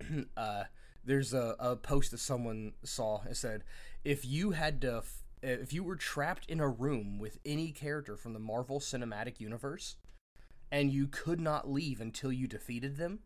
uh, 0.36 0.64
there's 1.04 1.32
a, 1.34 1.56
a 1.58 1.76
post 1.76 2.10
that 2.12 2.18
someone 2.20 2.72
saw. 2.84 3.20
and 3.26 3.36
said, 3.36 3.64
if 4.04 4.24
you 4.24 4.52
had 4.52 4.80
to, 4.82 4.98
f- 4.98 5.21
if 5.42 5.72
you 5.72 5.82
were 5.82 5.96
trapped 5.96 6.46
in 6.48 6.60
a 6.60 6.68
room 6.68 7.18
with 7.18 7.38
any 7.44 7.72
character 7.72 8.16
from 8.16 8.32
the 8.32 8.38
Marvel 8.38 8.80
Cinematic 8.80 9.40
Universe, 9.40 9.96
and 10.70 10.90
you 10.90 11.06
could 11.06 11.40
not 11.40 11.70
leave 11.70 12.00
until 12.00 12.32
you 12.32 12.46
defeated 12.46 12.96
them, 12.96 13.20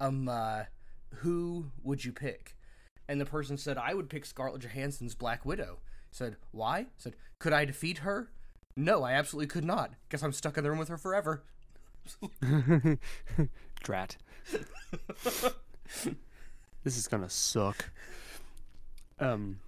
um, 0.00 0.28
uh, 0.28 0.64
who 1.16 1.66
would 1.82 2.04
you 2.04 2.12
pick? 2.12 2.56
And 3.08 3.20
the 3.20 3.26
person 3.26 3.58
said, 3.58 3.76
I 3.76 3.94
would 3.94 4.08
pick 4.08 4.24
Scarlett 4.24 4.62
Johansson's 4.62 5.14
Black 5.14 5.44
Widow. 5.44 5.80
Said, 6.10 6.36
why? 6.52 6.86
Said, 6.96 7.16
could 7.38 7.52
I 7.52 7.64
defeat 7.64 7.98
her? 7.98 8.30
No, 8.76 9.02
I 9.02 9.12
absolutely 9.12 9.48
could 9.48 9.64
not. 9.64 9.94
Guess 10.08 10.22
I'm 10.22 10.32
stuck 10.32 10.56
in 10.56 10.64
the 10.64 10.70
room 10.70 10.78
with 10.78 10.88
her 10.88 10.96
forever. 10.96 11.44
Drat. 13.82 14.16
this 16.82 16.96
is 16.96 17.06
gonna 17.08 17.30
suck. 17.30 17.90
Um, 19.18 19.60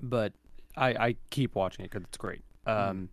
but 0.00 0.32
I 0.76 0.88
I 0.88 1.16
keep 1.30 1.54
watching 1.54 1.84
it 1.84 1.90
because 1.90 2.04
it's 2.04 2.18
great. 2.18 2.42
Um, 2.66 3.08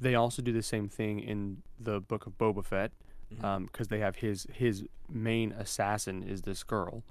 they 0.00 0.14
also 0.14 0.42
do 0.42 0.52
the 0.52 0.62
same 0.62 0.88
thing 0.88 1.20
in 1.20 1.62
the 1.78 2.00
book 2.00 2.26
of 2.26 2.38
Boba 2.38 2.64
Fett, 2.64 2.92
um, 3.42 3.66
because 3.66 3.88
they 3.88 3.98
have 4.00 4.16
his 4.16 4.46
his 4.52 4.84
main 5.08 5.52
assassin 5.52 6.22
is 6.22 6.42
this 6.42 6.62
girl, 6.62 7.02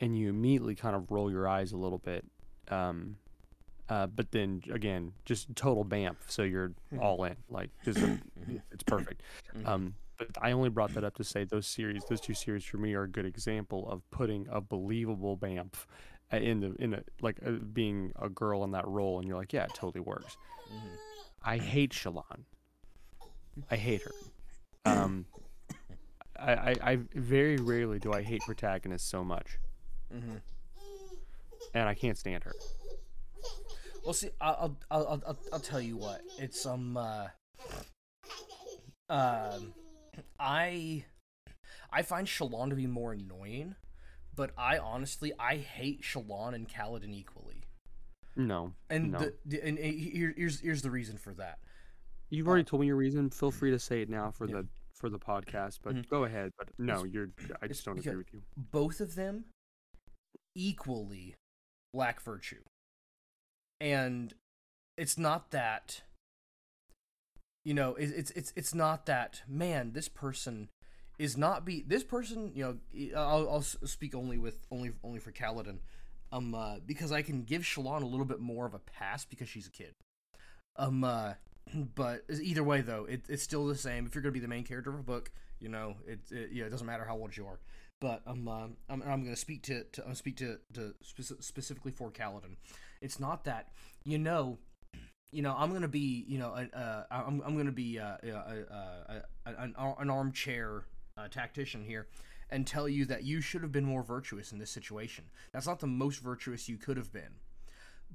and 0.00 0.16
you 0.18 0.28
immediately 0.28 0.74
kind 0.74 0.96
of 0.96 1.10
roll 1.10 1.30
your 1.30 1.48
eyes 1.48 1.72
a 1.72 1.76
little 1.76 1.98
bit. 1.98 2.24
Um, 2.68 3.16
uh, 3.88 4.06
but 4.06 4.30
then 4.30 4.62
again, 4.72 5.12
just 5.24 5.54
total 5.56 5.84
bamf, 5.84 6.16
so 6.28 6.42
you're 6.42 6.72
all 7.00 7.24
in. 7.24 7.36
Like, 7.48 7.70
just 7.84 7.98
it's 8.72 8.84
perfect. 8.84 9.22
Um, 9.64 9.94
but 10.16 10.28
I 10.40 10.52
only 10.52 10.68
brought 10.68 10.94
that 10.94 11.02
up 11.02 11.16
to 11.16 11.24
say 11.24 11.44
those 11.44 11.66
series, 11.66 12.04
those 12.04 12.20
two 12.20 12.34
series 12.34 12.64
for 12.64 12.76
me 12.76 12.94
are 12.94 13.04
a 13.04 13.08
good 13.08 13.24
example 13.24 13.88
of 13.90 14.08
putting 14.10 14.46
a 14.50 14.60
believable 14.60 15.36
bamf 15.36 15.86
in 16.38 16.60
the 16.60 16.74
in 16.78 16.94
a 16.94 17.02
like 17.20 17.36
uh, 17.44 17.50
being 17.72 18.12
a 18.20 18.28
girl 18.28 18.64
in 18.64 18.70
that 18.72 18.86
role, 18.86 19.18
and 19.18 19.26
you're 19.26 19.36
like, 19.36 19.52
yeah, 19.52 19.64
it 19.64 19.74
totally 19.74 20.00
works. 20.00 20.36
I 21.42 21.56
hate 21.58 21.92
Shallan. 21.92 22.44
I 23.70 23.76
hate 23.76 24.02
her. 24.02 24.12
Um, 24.84 25.26
I, 26.38 26.52
I, 26.52 26.74
I 26.92 26.98
very 27.14 27.56
rarely 27.56 27.98
do 27.98 28.12
I 28.12 28.22
hate 28.22 28.42
protagonists 28.42 29.08
so 29.10 29.24
much, 29.24 29.58
Mm-hmm. 30.14 30.36
and 31.74 31.88
I 31.88 31.94
can't 31.94 32.16
stand 32.16 32.44
her. 32.44 32.54
Well, 34.04 34.14
see, 34.14 34.30
I'll, 34.40 34.76
I'll, 34.90 35.06
I'll, 35.06 35.22
I'll, 35.26 35.38
I'll 35.52 35.60
tell 35.60 35.80
you 35.80 35.96
what. 35.96 36.22
It's 36.38 36.64
um, 36.64 36.96
uh, 36.96 37.26
um, 39.10 39.74
I, 40.38 41.04
I 41.92 42.02
find 42.02 42.26
Shallan 42.26 42.70
to 42.70 42.76
be 42.76 42.86
more 42.86 43.12
annoying, 43.12 43.74
but 44.40 44.52
I 44.56 44.78
honestly 44.78 45.34
I 45.38 45.56
hate 45.58 46.00
Shallan 46.00 46.54
and 46.54 46.66
Kaladin 46.66 47.12
equally. 47.14 47.64
No, 48.36 48.72
And 48.88 49.12
no. 49.12 49.30
the, 49.44 49.62
and, 49.62 49.76
here, 49.78 50.32
here's 50.34 50.60
here's 50.60 50.80
the 50.80 50.90
reason 50.90 51.18
for 51.18 51.34
that. 51.34 51.58
You've 52.30 52.48
already 52.48 52.64
told 52.64 52.80
me 52.80 52.86
your 52.86 52.96
reason. 52.96 53.28
Feel 53.28 53.50
free 53.50 53.70
to 53.70 53.78
say 53.78 54.00
it 54.00 54.08
now 54.08 54.30
for 54.30 54.46
Yeah. 54.48 54.62
the 54.62 54.68
for 54.94 55.10
the 55.10 55.18
podcast, 55.18 55.80
but 55.82 55.94
Mhm. 55.94 56.08
go 56.08 56.24
ahead. 56.24 56.52
But 56.56 56.68
no, 56.78 57.04
you're. 57.04 57.28
I 57.60 57.66
just 57.66 57.84
don't 57.84 57.98
agree 57.98 58.16
with 58.16 58.32
you. 58.32 58.42
both 58.56 59.00
of 59.02 59.14
them 59.14 59.44
equally 60.54 61.34
lack 61.92 62.22
virtue. 62.22 62.62
And 63.78 64.32
it's 64.96 65.18
not 65.18 65.50
that 65.50 66.02
you 67.62 67.74
know, 67.74 67.94
it- 67.96 68.10
it's 68.10 68.30
it's 68.30 68.52
it's 68.56 68.72
not 68.74 69.04
that 69.04 69.42
man, 69.46 69.92
this 69.92 70.08
person 70.08 70.70
is 71.20 71.36
not 71.36 71.66
be 71.66 71.84
this 71.86 72.02
person, 72.02 72.50
you 72.54 72.64
know, 72.64 73.14
I'll, 73.14 73.48
I'll 73.50 73.62
speak 73.62 74.14
only 74.14 74.38
with 74.38 74.56
only 74.70 74.92
only 75.04 75.20
for 75.20 75.30
Kaladin. 75.32 75.78
Um 76.32 76.54
uh, 76.54 76.76
because 76.86 77.12
I 77.12 77.22
can 77.22 77.42
give 77.42 77.62
Shallan 77.62 78.02
a 78.02 78.06
little 78.06 78.24
bit 78.24 78.40
more 78.40 78.64
of 78.64 78.72
a 78.74 78.78
pass 78.78 79.24
because 79.26 79.48
she's 79.48 79.66
a 79.66 79.70
kid. 79.70 79.94
Um 80.76 81.04
uh 81.04 81.34
but 81.94 82.22
either 82.42 82.64
way 82.64 82.80
though, 82.80 83.04
it, 83.04 83.26
it's 83.28 83.42
still 83.42 83.66
the 83.66 83.76
same. 83.76 84.06
If 84.06 84.14
you're 84.14 84.22
to 84.22 84.30
be 84.30 84.40
the 84.40 84.48
main 84.48 84.64
character 84.64 84.90
of 84.90 84.98
a 84.98 85.02
book, 85.02 85.30
you 85.60 85.68
know, 85.68 85.96
it, 86.06 86.20
it 86.30 86.50
yeah, 86.52 86.64
it 86.64 86.70
doesn't 86.70 86.86
matter 86.86 87.04
how 87.04 87.16
old 87.16 87.36
you 87.36 87.46
are 87.46 87.60
but 88.00 88.22
um, 88.26 88.48
um, 88.48 88.76
I'm, 88.88 89.02
I'm 89.02 89.24
to 89.26 89.36
speak 89.36 89.62
to, 89.64 89.84
to 89.84 90.06
I'm 90.06 90.14
speak 90.14 90.36
to, 90.38 90.58
to 90.72 90.94
speci- 91.04 91.42
specifically 91.44 91.92
for 91.92 92.10
Kaladin. 92.10 92.56
It's 93.02 93.20
not 93.20 93.44
that 93.44 93.68
you 94.04 94.18
know, 94.18 94.58
you 95.32 95.42
know, 95.42 95.54
I'm 95.56 95.70
to 95.82 95.88
be 95.88 96.24
you 96.26 96.38
know, 96.38 96.52
uh, 96.52 97.02
I'm 97.10 97.42
I'm 97.44 97.54
to 97.66 97.72
be 97.72 97.98
uh, 97.98 98.16
uh, 98.26 98.30
uh, 98.30 99.12
uh, 99.12 99.20
an, 99.44 99.74
an 99.76 100.10
armchair 100.10 100.84
uh, 101.20 101.28
tactician 101.28 101.84
here, 101.84 102.06
and 102.50 102.66
tell 102.66 102.88
you 102.88 103.04
that 103.06 103.24
you 103.24 103.40
should 103.40 103.62
have 103.62 103.72
been 103.72 103.84
more 103.84 104.02
virtuous 104.02 104.52
in 104.52 104.58
this 104.58 104.70
situation. 104.70 105.24
That's 105.52 105.66
not 105.66 105.80
the 105.80 105.86
most 105.86 106.20
virtuous 106.20 106.68
you 106.68 106.76
could 106.76 106.96
have 106.96 107.12
been, 107.12 107.36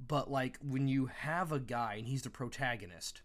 but 0.08 0.30
like 0.30 0.58
when 0.62 0.88
you 0.88 1.06
have 1.06 1.52
a 1.52 1.60
guy 1.60 1.94
and 1.98 2.06
he's 2.06 2.22
the 2.22 2.30
protagonist, 2.30 3.22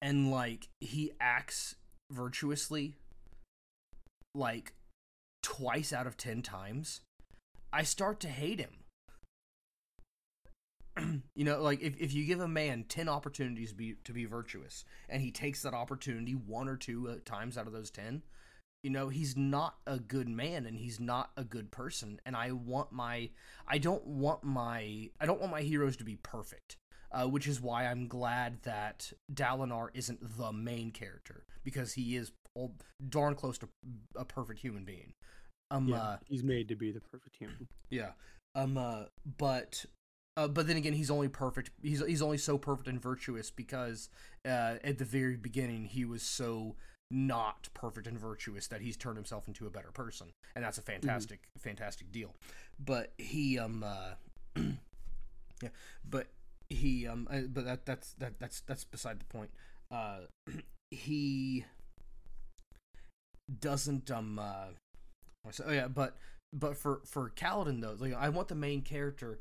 and 0.00 0.30
like 0.30 0.68
he 0.80 1.12
acts 1.20 1.76
virtuously 2.10 2.94
like 4.34 4.74
twice 5.42 5.92
out 5.92 6.06
of 6.06 6.16
10 6.16 6.42
times, 6.42 7.00
I 7.72 7.82
start 7.82 8.20
to 8.20 8.28
hate 8.28 8.60
him. 8.60 8.84
you 11.34 11.44
know, 11.44 11.60
like 11.62 11.82
if, 11.82 11.96
if 11.98 12.12
you 12.14 12.24
give 12.24 12.40
a 12.40 12.48
man 12.48 12.84
10 12.88 13.08
opportunities 13.08 13.70
to 13.70 13.74
be, 13.74 13.94
to 14.04 14.12
be 14.12 14.24
virtuous 14.24 14.84
and 15.08 15.22
he 15.22 15.30
takes 15.30 15.62
that 15.62 15.74
opportunity 15.74 16.32
one 16.32 16.68
or 16.68 16.76
two 16.76 17.08
uh, 17.08 17.16
times 17.24 17.58
out 17.58 17.66
of 17.66 17.72
those 17.72 17.90
10, 17.90 18.22
you 18.82 18.90
know, 18.90 19.08
he's 19.08 19.36
not 19.36 19.76
a 19.86 19.98
good 19.98 20.28
man 20.28 20.64
and 20.66 20.76
he's 20.78 21.00
not 21.00 21.30
a 21.36 21.44
good 21.44 21.70
person. 21.70 22.20
And 22.24 22.36
I 22.36 22.52
want 22.52 22.92
my, 22.92 23.30
I 23.66 23.78
don't 23.78 24.06
want 24.06 24.44
my, 24.44 25.10
I 25.20 25.26
don't 25.26 25.40
want 25.40 25.52
my 25.52 25.62
heroes 25.62 25.96
to 25.96 26.04
be 26.04 26.16
perfect. 26.16 26.76
Uh, 27.12 27.24
which 27.24 27.46
is 27.46 27.60
why 27.60 27.86
I'm 27.86 28.08
glad 28.08 28.62
that 28.64 29.12
Dalinar 29.32 29.88
isn't 29.94 30.36
the 30.36 30.52
main 30.52 30.90
character 30.90 31.44
because 31.62 31.92
he 31.92 32.16
is 32.16 32.32
all, 32.54 32.74
darn 33.08 33.36
close 33.36 33.58
to 33.58 33.68
a 34.16 34.24
perfect 34.24 34.58
human 34.58 34.84
being. 34.84 35.12
Um, 35.70 35.86
Yeah, 35.88 36.02
uh, 36.02 36.16
he's 36.26 36.42
made 36.42 36.68
to 36.68 36.74
be 36.74 36.90
the 36.90 37.00
perfect 37.00 37.36
human. 37.36 37.68
yeah. 37.90 38.10
Um. 38.56 38.76
Uh. 38.76 39.04
But. 39.38 39.84
Uh, 40.36 40.46
but 40.46 40.66
then 40.66 40.76
again, 40.76 40.92
he's 40.92 41.10
only 41.10 41.28
perfect. 41.28 41.70
He's 41.82 42.04
he's 42.04 42.20
only 42.20 42.38
so 42.38 42.58
perfect 42.58 42.88
and 42.88 43.00
virtuous 43.00 43.50
because 43.50 44.10
uh, 44.44 44.76
at 44.84 44.98
the 44.98 45.04
very 45.04 45.36
beginning 45.36 45.86
he 45.86 46.04
was 46.04 46.22
so 46.22 46.76
not 47.10 47.68
perfect 47.72 48.06
and 48.06 48.18
virtuous 48.18 48.66
that 48.66 48.80
he's 48.80 48.96
turned 48.96 49.16
himself 49.16 49.48
into 49.48 49.66
a 49.66 49.70
better 49.70 49.90
person, 49.92 50.28
and 50.54 50.64
that's 50.64 50.76
a 50.76 50.82
fantastic 50.82 51.40
fantastic 51.58 52.12
deal. 52.12 52.34
But 52.78 53.12
he 53.16 53.58
um 53.58 53.82
uh, 53.82 54.14
yeah, 55.62 55.70
but 56.08 56.26
he 56.68 57.06
um 57.06 57.26
uh, 57.30 57.40
but 57.48 57.64
that 57.64 57.86
that's 57.86 58.12
that 58.18 58.38
that's 58.38 58.60
that's 58.60 58.84
beside 58.84 59.20
the 59.20 59.24
point. 59.26 59.50
Uh, 59.90 60.20
he 60.90 61.64
doesn't 63.60 64.10
um 64.10 64.38
uh 64.38 64.66
so, 65.50 65.64
oh 65.68 65.72
yeah, 65.72 65.88
but 65.88 66.16
but 66.52 66.76
for 66.76 67.00
for 67.06 67.30
Kaladin 67.30 67.80
though, 67.80 67.96
like 67.98 68.12
I 68.12 68.28
want 68.28 68.48
the 68.48 68.54
main 68.54 68.82
character 68.82 69.38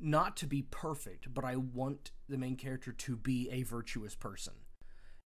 not 0.00 0.36
to 0.38 0.46
be 0.46 0.62
perfect, 0.62 1.32
but 1.32 1.44
I 1.44 1.56
want 1.56 2.10
the 2.28 2.38
main 2.38 2.56
character 2.56 2.92
to 2.92 3.16
be 3.16 3.48
a 3.50 3.62
virtuous 3.62 4.14
person. 4.14 4.54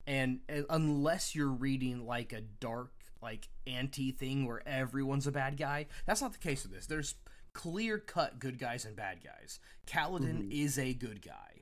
And 0.07 0.40
unless 0.70 1.35
you're 1.35 1.48
reading 1.48 2.07
like 2.07 2.33
a 2.33 2.40
dark, 2.40 2.92
like 3.22 3.48
anti 3.66 4.11
thing 4.11 4.46
where 4.46 4.66
everyone's 4.66 5.26
a 5.26 5.33
bad 5.33 5.57
guy, 5.59 5.87
that's 6.07 6.22
not 6.22 6.33
the 6.33 6.38
case 6.38 6.62
with 6.62 6.72
this. 6.72 6.87
There's 6.87 7.14
clear 7.52 7.98
cut 7.98 8.38
good 8.38 8.59
guys 8.59 8.85
and 8.85 8.96
bad 8.96 9.18
guys. 9.22 9.61
Kaladin 9.87 10.50
is 10.50 10.78
a 10.78 10.94
good 10.94 11.20
guy. 11.20 11.61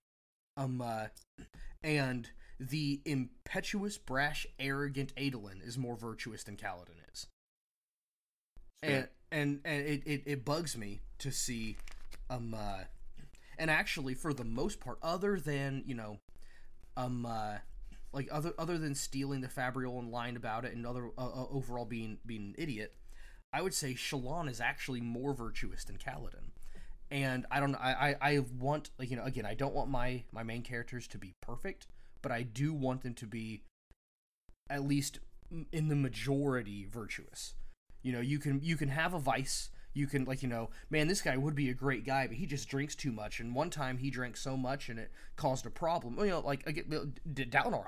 Um, 0.56 0.80
uh, 0.80 1.06
and 1.82 2.28
the 2.58 3.00
impetuous, 3.04 3.98
brash, 3.98 4.46
arrogant 4.58 5.14
Adolin 5.16 5.66
is 5.66 5.76
more 5.76 5.96
virtuous 5.96 6.44
than 6.44 6.56
Kaladin 6.56 7.00
is. 7.12 7.26
And 8.82 9.08
and 9.32 9.60
and 9.64 9.86
it, 9.86 10.02
it, 10.06 10.22
it 10.26 10.44
bugs 10.44 10.76
me 10.76 11.00
to 11.18 11.30
see 11.30 11.76
um 12.30 12.54
uh 12.54 12.84
and 13.58 13.70
actually 13.70 14.14
for 14.14 14.32
the 14.32 14.44
most 14.44 14.80
part 14.80 14.98
other 15.02 15.38
than 15.38 15.82
you 15.86 15.94
know 15.94 16.18
um 16.96 17.26
uh 17.26 17.56
like 18.12 18.28
other 18.30 18.52
other 18.58 18.78
than 18.78 18.94
stealing 18.94 19.40
the 19.40 19.48
fabrial 19.48 19.98
and 19.98 20.10
lying 20.10 20.36
about 20.36 20.64
it 20.64 20.74
and 20.74 20.86
other 20.86 21.10
uh, 21.18 21.26
uh, 21.26 21.46
overall 21.50 21.84
being 21.84 22.18
being 22.24 22.42
an 22.42 22.54
idiot 22.58 22.94
i 23.52 23.60
would 23.60 23.74
say 23.74 23.94
Shallan 23.94 24.48
is 24.48 24.60
actually 24.60 25.00
more 25.00 25.34
virtuous 25.34 25.84
than 25.84 25.96
kaladin. 25.96 26.50
And 27.10 27.46
i 27.50 27.60
don't 27.60 27.74
I, 27.76 28.16
I 28.20 28.30
i 28.32 28.38
want 28.58 28.90
like 28.98 29.10
you 29.10 29.16
know 29.16 29.24
again 29.24 29.46
i 29.46 29.54
don't 29.54 29.74
want 29.74 29.90
my 29.90 30.24
my 30.32 30.42
main 30.42 30.62
characters 30.62 31.06
to 31.08 31.18
be 31.18 31.34
perfect 31.40 31.86
but 32.22 32.32
i 32.32 32.42
do 32.42 32.72
want 32.72 33.02
them 33.02 33.14
to 33.14 33.26
be 33.26 33.62
at 34.68 34.84
least 34.84 35.20
in 35.72 35.88
the 35.88 35.96
majority 35.96 36.86
virtuous. 36.90 37.54
You 38.02 38.12
know 38.12 38.20
you 38.20 38.38
can 38.38 38.60
you 38.62 38.76
can 38.76 38.88
have 38.88 39.14
a 39.14 39.18
vice 39.18 39.70
you 39.96 40.06
can 40.06 40.24
like 40.24 40.42
you 40.42 40.48
know 40.48 40.68
man 40.90 41.08
this 41.08 41.22
guy 41.22 41.36
would 41.36 41.54
be 41.54 41.70
a 41.70 41.74
great 41.74 42.04
guy 42.04 42.26
but 42.26 42.36
he 42.36 42.46
just 42.46 42.68
drinks 42.68 42.94
too 42.94 43.12
much. 43.12 43.40
And 43.40 43.54
one 43.54 43.70
time 43.70 43.98
he 43.98 44.10
drank 44.10 44.36
so 44.36 44.56
much 44.56 44.88
and 44.88 44.98
it 44.98 45.10
caused 45.36 45.66
a 45.66 45.70
problem. 45.70 46.18
You 46.18 46.26
know 46.26 46.40
like 46.40 46.66
again 46.66 47.12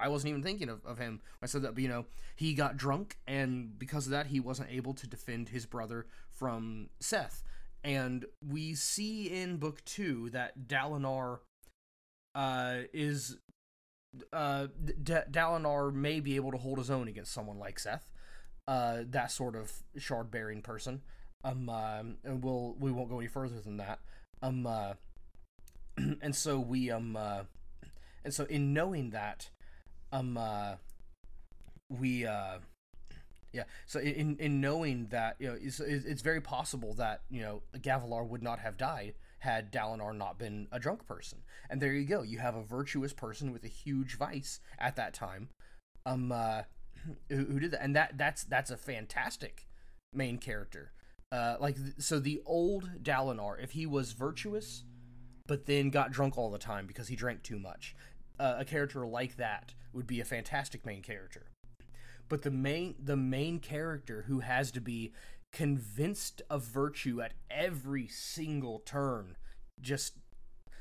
I 0.00 0.08
wasn't 0.08 0.30
even 0.30 0.42
thinking 0.42 0.68
of, 0.68 0.84
of 0.84 0.98
him 0.98 1.20
I 1.42 1.46
said 1.46 1.62
that 1.62 1.74
but 1.74 1.82
you 1.82 1.88
know 1.88 2.06
he 2.34 2.54
got 2.54 2.76
drunk 2.76 3.18
and 3.26 3.78
because 3.78 4.06
of 4.06 4.12
that 4.12 4.26
he 4.28 4.40
wasn't 4.40 4.70
able 4.70 4.94
to 4.94 5.06
defend 5.06 5.50
his 5.50 5.66
brother 5.66 6.06
from 6.30 6.88
Szeth. 7.00 7.42
And 7.84 8.24
we 8.46 8.74
see 8.74 9.26
in 9.26 9.58
book 9.58 9.84
2 9.84 10.30
that 10.30 10.66
Dalinar 10.66 11.40
uh 12.34 12.78
is 12.92 13.36
uh 14.32 14.68
D- 14.84 15.12
Dalinar 15.30 15.92
may 15.92 16.20
be 16.20 16.36
able 16.36 16.50
to 16.52 16.58
hold 16.58 16.78
his 16.78 16.90
own 16.90 17.08
against 17.08 17.32
someone 17.32 17.58
like 17.58 17.78
Szeth 17.78 18.00
uh, 18.68 18.98
that 19.08 19.32
sort 19.32 19.56
of 19.56 19.72
shard 19.96 20.30
bearing 20.30 20.60
person. 20.60 21.00
Um, 21.44 21.68
uh, 21.68 22.02
and 22.24 22.42
we'll 22.42 22.74
we 22.78 22.90
won't 22.90 23.08
go 23.08 23.18
any 23.18 23.28
further 23.28 23.60
than 23.60 23.76
that. 23.76 24.00
Um, 24.42 24.66
uh, 24.66 24.94
and 25.96 26.34
so 26.34 26.58
we 26.58 26.90
um, 26.90 27.16
uh, 27.16 27.42
and 28.24 28.34
so 28.34 28.44
in 28.44 28.72
knowing 28.72 29.10
that, 29.10 29.50
um, 30.12 30.36
uh, 30.36 30.74
we 31.88 32.26
uh, 32.26 32.58
yeah. 33.52 33.64
So 33.86 34.00
in 34.00 34.36
in 34.38 34.60
knowing 34.60 35.06
that 35.10 35.36
you 35.38 35.48
know 35.48 35.56
it's, 35.60 35.80
it's 35.80 36.22
very 36.22 36.40
possible 36.40 36.94
that 36.94 37.22
you 37.30 37.40
know 37.40 37.62
Gavilar 37.76 38.26
would 38.26 38.42
not 38.42 38.58
have 38.58 38.76
died 38.76 39.14
had 39.40 39.72
Dalinar 39.72 40.16
not 40.16 40.38
been 40.38 40.66
a 40.72 40.80
drunk 40.80 41.06
person. 41.06 41.38
And 41.70 41.80
there 41.80 41.92
you 41.92 42.04
go. 42.06 42.22
You 42.22 42.38
have 42.38 42.56
a 42.56 42.62
virtuous 42.62 43.12
person 43.12 43.52
with 43.52 43.64
a 43.64 43.68
huge 43.68 44.16
vice 44.16 44.60
at 44.78 44.96
that 44.96 45.14
time. 45.14 45.50
Um, 46.04 46.32
uh, 46.32 46.62
who, 47.28 47.44
who 47.44 47.60
did 47.60 47.70
that, 47.70 47.82
and 47.82 47.94
that 47.94 48.18
that's 48.18 48.44
that's 48.44 48.70
a 48.70 48.76
fantastic 48.76 49.66
main 50.12 50.38
character. 50.38 50.92
Uh, 51.30 51.56
like 51.60 51.76
so, 51.98 52.18
the 52.18 52.40
old 52.46 53.02
Dalinar, 53.02 53.62
if 53.62 53.72
he 53.72 53.84
was 53.84 54.12
virtuous, 54.12 54.84
but 55.46 55.66
then 55.66 55.90
got 55.90 56.10
drunk 56.10 56.38
all 56.38 56.50
the 56.50 56.58
time 56.58 56.86
because 56.86 57.08
he 57.08 57.16
drank 57.16 57.42
too 57.42 57.58
much, 57.58 57.94
uh, 58.38 58.56
a 58.58 58.64
character 58.64 59.06
like 59.06 59.36
that 59.36 59.74
would 59.92 60.06
be 60.06 60.20
a 60.20 60.24
fantastic 60.24 60.86
main 60.86 61.02
character. 61.02 61.46
But 62.28 62.42
the 62.42 62.50
main 62.50 62.94
the 63.02 63.16
main 63.16 63.58
character 63.58 64.24
who 64.26 64.40
has 64.40 64.70
to 64.72 64.80
be 64.80 65.12
convinced 65.52 66.42
of 66.48 66.62
virtue 66.62 67.20
at 67.20 67.32
every 67.50 68.06
single 68.06 68.80
turn, 68.80 69.36
just 69.80 70.14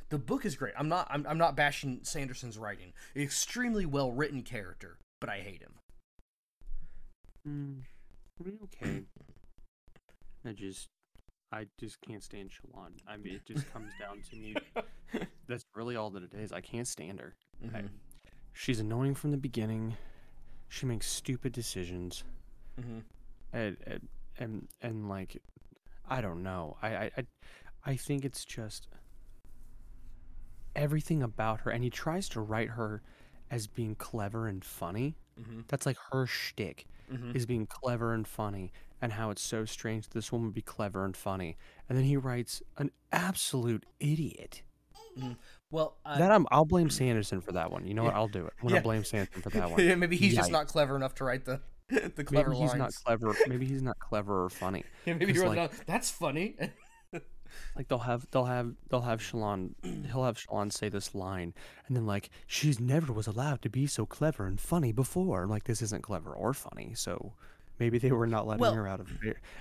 the 0.09 0.17
book 0.17 0.45
is 0.45 0.55
great. 0.55 0.73
I'm 0.77 0.89
not 0.89 1.07
I'm, 1.09 1.25
I'm 1.27 1.37
not 1.37 1.55
bashing 1.55 1.99
Sanderson's 2.03 2.57
writing. 2.57 2.93
Extremely 3.15 3.85
well 3.85 4.11
written 4.11 4.43
character, 4.43 4.97
but 5.19 5.29
I 5.29 5.39
hate 5.39 5.61
him. 5.61 5.73
Mm, 7.47 7.81
okay. 8.63 9.03
I 10.47 10.53
just, 10.53 10.87
I 11.51 11.67
just 11.79 11.99
can't 12.01 12.23
stand 12.23 12.49
Shallan. 12.51 12.91
I 13.07 13.17
mean, 13.17 13.35
it 13.35 13.45
just 13.45 13.71
comes 13.71 13.91
down 13.99 14.21
to 14.29 14.35
me. 14.35 14.55
That's 15.47 15.65
really 15.75 15.95
all 15.95 16.09
that 16.11 16.23
it 16.23 16.33
is. 16.33 16.51
I 16.51 16.61
can't 16.61 16.87
stand 16.87 17.19
her. 17.19 17.35
I, 17.73 17.81
Mhm. 17.81 17.89
she's 18.53 18.79
annoying 18.79 19.15
from 19.15 19.31
the 19.31 19.37
beginning. 19.37 19.95
She 20.69 20.85
makes 20.85 21.07
stupid 21.07 21.53
decisions, 21.53 22.23
Mhm. 22.79 23.03
and 23.53 23.77
and 23.87 24.07
and, 24.39 24.67
and 24.81 25.09
like, 25.09 25.41
I 26.07 26.21
don't 26.21 26.43
know. 26.43 26.77
I, 26.81 26.95
I 26.95 27.11
I 27.17 27.25
I 27.85 27.95
think 27.95 28.25
it's 28.25 28.43
just 28.45 28.87
everything 30.75 31.23
about 31.23 31.61
her, 31.61 31.71
and 31.71 31.83
he 31.83 31.89
tries 31.89 32.29
to 32.29 32.41
write 32.41 32.69
her 32.71 33.01
as 33.49 33.67
being 33.67 33.95
clever 33.95 34.47
and 34.47 34.63
funny. 34.63 35.15
Mhm. 35.39 35.63
That's 35.67 35.85
like 35.85 35.97
her 36.11 36.25
shtick 36.25 36.85
Mhm. 37.11 37.35
is 37.35 37.45
being 37.45 37.65
clever 37.67 38.13
and 38.13 38.27
funny, 38.27 38.71
and 39.01 39.13
how 39.13 39.29
it's 39.29 39.41
so 39.41 39.65
strange 39.65 40.05
that 40.07 40.13
this 40.13 40.31
woman 40.31 40.47
would 40.47 40.55
be 40.55 40.61
clever 40.61 41.05
and 41.05 41.15
funny. 41.15 41.57
And 41.87 41.97
then 41.97 42.05
he 42.05 42.17
writes 42.17 42.61
an 42.77 42.91
absolute 43.11 43.85
idiot. 43.99 44.63
Well, 45.71 45.97
uh, 46.05 46.17
that 46.19 46.31
I'm, 46.31 46.45
I'll 46.51 46.65
blame 46.65 46.89
Sanderson 46.91 47.41
for 47.41 47.51
that 47.53 47.71
one. 47.71 47.87
You 47.87 47.93
know 47.95 48.03
what? 48.03 48.13
I'll 48.13 48.27
do 48.27 48.45
it. 48.45 48.53
I'm 48.61 48.65
Yeah. 48.69 48.75
gonna 48.75 48.83
blame 48.83 49.03
Sanderson 49.03 49.41
for 49.41 49.49
that 49.49 49.69
one. 49.71 49.99
maybe 49.99 50.15
he's 50.15 50.35
just 50.35 50.51
not 50.51 50.67
clever 50.67 50.95
enough 50.95 51.15
to 51.15 51.23
write 51.23 51.45
the 51.45 51.61
the 51.89 52.23
clever 52.23 52.49
maybe 52.51 52.61
he's 52.61 52.69
lines. 52.71 52.79
not 52.79 52.93
clever. 53.03 53.35
Maybe 53.47 53.65
he's 53.65 53.81
not 53.81 53.97
clever 53.99 54.43
or 54.45 54.49
funny. 54.49 54.83
Yeah, 55.05 55.13
maybe 55.15 55.33
he 55.33 55.39
like- 55.39 55.55
down, 55.55 55.69
That's 55.87 56.09
funny. 56.11 56.55
Like 57.75 57.87
they'll 57.87 57.99
have 57.99 58.25
they'll 58.31 58.45
have 58.45 58.73
they'll 58.89 59.01
have 59.01 59.21
Shallan 59.21 59.73
he'll 60.11 60.23
have 60.25 60.37
Shallan 60.37 60.71
say 60.71 60.89
this 60.89 61.13
line 61.15 61.53
and 61.87 61.95
then 61.95 62.05
like 62.05 62.29
she's 62.47 62.79
never 62.79 63.11
was 63.13 63.27
allowed 63.27 63.61
to 63.63 63.69
be 63.69 63.87
so 63.87 64.05
clever 64.05 64.45
and 64.45 64.59
funny 64.59 64.91
before. 64.91 65.43
I'm 65.43 65.49
like 65.49 65.65
this 65.65 65.81
isn't 65.81 66.03
clever 66.03 66.33
or 66.33 66.53
funny, 66.53 66.93
so 66.95 67.33
maybe 67.79 67.97
they 67.99 68.11
were 68.11 68.27
not 68.27 68.47
letting 68.47 68.61
Well- 68.61 68.73
her 68.73 68.87
out 68.87 68.99
of 68.99 69.11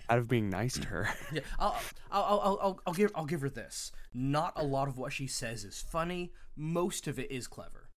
out 0.08 0.18
of 0.18 0.28
being 0.28 0.48
nice 0.50 0.74
to 0.78 0.86
her. 0.88 1.08
yeah, 1.32 1.40
I'll, 1.58 1.76
I'll, 2.10 2.24
I'll, 2.24 2.58
I'll, 2.62 2.80
I'll 2.86 2.94
give 2.94 3.10
I'll 3.14 3.26
give 3.26 3.40
her 3.42 3.50
this. 3.50 3.92
Not 4.14 4.52
a 4.56 4.64
lot 4.64 4.88
of 4.88 4.96
what 4.98 5.12
she 5.12 5.26
says 5.26 5.64
is 5.64 5.84
funny. 5.90 6.32
Most 6.56 7.06
of 7.06 7.18
it 7.18 7.30
is 7.30 7.46
clever. 7.46 7.90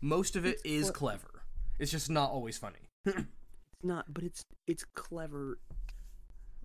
Most 0.00 0.36
of 0.36 0.44
it 0.44 0.60
It's 0.64 0.64
is 0.64 0.90
cle- 0.90 1.08
clever. 1.08 1.42
It's 1.78 1.90
just 1.90 2.10
not 2.10 2.30
always 2.30 2.58
funny. 2.58 2.88
It's 3.06 3.24
not, 3.82 4.12
but 4.12 4.22
it's 4.24 4.42
it's 4.68 4.84
clever. 4.94 5.58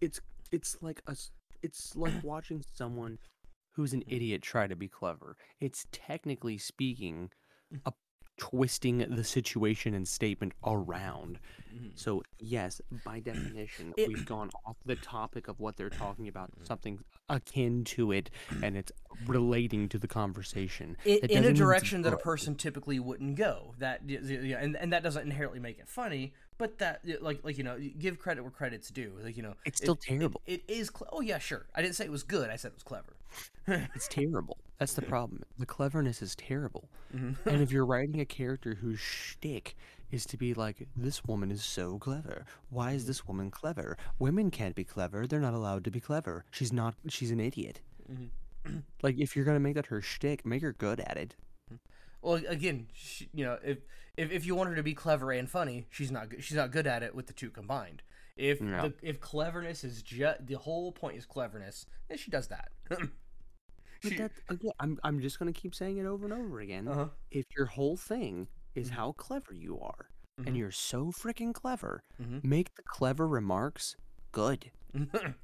It's 0.02 0.22
it's 0.52 0.78
like 0.82 1.02
a 1.08 1.16
it's 1.62 1.96
like 1.96 2.14
watching 2.24 2.64
someone 2.74 3.18
who's 3.72 3.94
an 3.94 4.02
mm. 4.02 4.14
idiot 4.16 4.42
try 4.42 4.68
to 4.68 4.76
be 4.76 4.88
clever. 4.88 5.36
It's 5.60 5.86
technically 5.92 6.58
speaking 6.58 7.30
a 7.86 7.92
twisting 8.38 9.00
the 9.00 9.24
situation 9.24 9.94
and 9.94 10.08
statement 10.08 10.54
around. 10.66 11.40
Mm-hmm. 11.76 11.88
So 11.96 12.24
yes, 12.40 12.82
by 13.04 13.20
definition, 13.20 13.94
It- 13.98 14.08
we've 14.08 14.26
gone 14.26 14.50
off 14.66 14.78
the 14.86 14.96
topic 14.96 15.48
of 15.48 15.60
what 15.60 15.76
they're 15.78 15.90
talking 15.90 16.28
about, 16.28 16.52
something 16.64 17.00
akin 17.30 17.84
to 17.84 18.12
it, 18.12 18.30
and 18.64 18.78
it's 18.78 18.92
relating 19.26 19.90
to 19.90 19.98
the 20.00 20.08
conversation. 20.08 20.98
in, 21.04 21.18
in 21.18 21.18
a 21.18 21.28
doesn't 21.28 21.42
mean 21.42 21.52
it's 21.52 21.60
direction 21.60 22.02
that 22.04 22.14
a 22.14 22.18
person 22.18 22.56
typically 22.56 23.00
wouldn't 23.00 23.36
go. 23.36 23.74
That 23.80 24.02
y- 24.08 24.20
y- 24.22 24.30
yeah, 24.44 24.58
and, 24.60 24.76
and 24.78 24.94
that 24.94 25.04
doesn't 25.04 25.24
inherently 25.24 25.60
make 25.60 25.80
it 25.80 25.88
funny, 25.88 26.34
but 26.58 26.78
that 26.80 27.02
like 27.22 27.44
like 27.44 27.58
you 27.58 27.64
know, 27.64 27.78
give 28.00 28.18
credit 28.20 28.42
where 28.44 28.52
credit's 28.52 28.90
due. 28.90 29.14
Like 29.24 29.36
you 29.36 29.44
know, 29.44 29.56
It's 29.66 29.78
still 29.80 29.96
it- 29.96 30.02
terrible. 30.02 30.42
it 30.46 30.64
is. 30.68 30.90
Cle- 30.90 31.10
oh 31.12 31.22
yeah, 31.22 31.40
sure. 31.40 31.66
I 31.76 31.82
didn't 31.82 31.96
say 31.96 32.06
it 32.06 32.12
was 32.12 32.24
good. 32.24 32.50
I 32.50 32.56
said 32.56 32.70
it 32.70 32.76
was 32.76 32.84
clever. 32.84 33.14
It's 33.96 34.08
terrible. 34.08 34.58
That's 34.80 34.94
the 34.94 35.02
problem. 35.02 35.44
The 35.58 35.66
cleverness 35.66 36.22
is 36.22 36.36
terrible. 36.36 36.90
Mhm. 37.16 37.36
And 37.46 37.62
if 37.62 37.72
you're 37.72 37.86
writing 37.94 38.20
a 38.22 38.26
character 38.26 38.76
whose 38.76 39.00
shtick 39.00 39.76
is 40.12 40.26
to 40.28 40.38
be 40.38 40.54
like, 40.54 40.88
this 40.96 41.24
woman 41.26 41.50
is 41.52 41.64
so 41.64 41.98
clever. 41.98 42.46
Why 42.70 42.92
is 42.92 43.08
this 43.08 43.28
woman 43.28 43.50
clever? 43.52 43.98
Women 44.20 44.52
can't 44.52 44.76
be 44.76 44.84
clever. 44.84 45.26
They're 45.26 45.40
not 45.40 45.54
allowed 45.56 45.84
to 45.86 45.92
be 45.92 46.00
clever. 46.00 46.46
She's 46.52 46.72
not. 46.72 46.96
She's 47.10 47.32
an 47.32 47.40
idiot. 47.40 47.82
Mhm. 48.12 48.30
like 49.02 49.18
if 49.18 49.36
you're 49.36 49.46
gonna 49.46 49.60
make 49.60 49.76
that 49.76 49.88
her 49.88 50.02
shtick, 50.02 50.46
make 50.46 50.62
her 50.62 50.74
good 50.74 51.00
at 51.02 51.18
it. 51.18 51.36
Well, 52.22 52.36
again, 52.48 52.88
she, 52.94 53.30
you 53.34 53.46
know, 53.46 53.58
if, 53.64 53.78
if 54.18 54.32
if 54.32 54.46
you 54.46 54.56
want 54.56 54.70
her 54.70 54.76
to 54.76 54.84
be 54.84 54.94
clever 54.94 55.32
and 55.32 55.50
funny, 55.50 55.88
she's 55.90 56.12
not 56.12 56.30
good. 56.30 56.44
She's 56.44 56.58
not 56.58 56.72
good 56.72 56.86
at 56.88 57.02
it 57.04 57.16
with 57.16 57.28
the 57.28 57.34
two 57.34 57.50
combined. 57.50 58.02
If 58.36 58.62
No. 58.62 58.90
the, 58.90 58.94
if 59.02 59.20
cleverness 59.20 59.84
is 59.84 60.02
just 60.04 60.46
the 60.46 60.56
whole 60.56 60.92
point 60.92 61.18
is 61.18 61.26
cleverness, 61.26 61.86
then 62.08 62.18
she 62.20 62.30
does 62.30 62.48
that. 62.50 62.70
But 64.04 64.16
that 64.18 64.32
again, 64.50 64.72
I'm 64.80 65.00
I'm 65.04 65.20
just 65.20 65.40
gonna 65.40 65.54
keep 65.54 65.76
saying 65.76 65.98
it 65.98 66.06
over 66.06 66.26
and 66.26 66.34
over 66.34 66.60
again. 66.60 66.88
uh-huh. 66.88 67.10
If 67.32 67.46
your 67.56 67.66
whole 67.68 67.98
thing 67.98 68.48
is 68.76 68.90
how 68.90 69.14
clever 69.14 69.54
you 69.54 69.80
are, 69.80 70.10
Mhm. 70.40 70.48
and 70.48 70.58
you're 70.58 70.72
so 70.72 71.08
freaking 71.12 71.54
clever, 71.54 72.04
Mhm. 72.22 72.44
make 72.44 72.74
the 72.76 72.84
clever 72.84 73.28
remarks 73.28 73.96
good. 74.32 74.72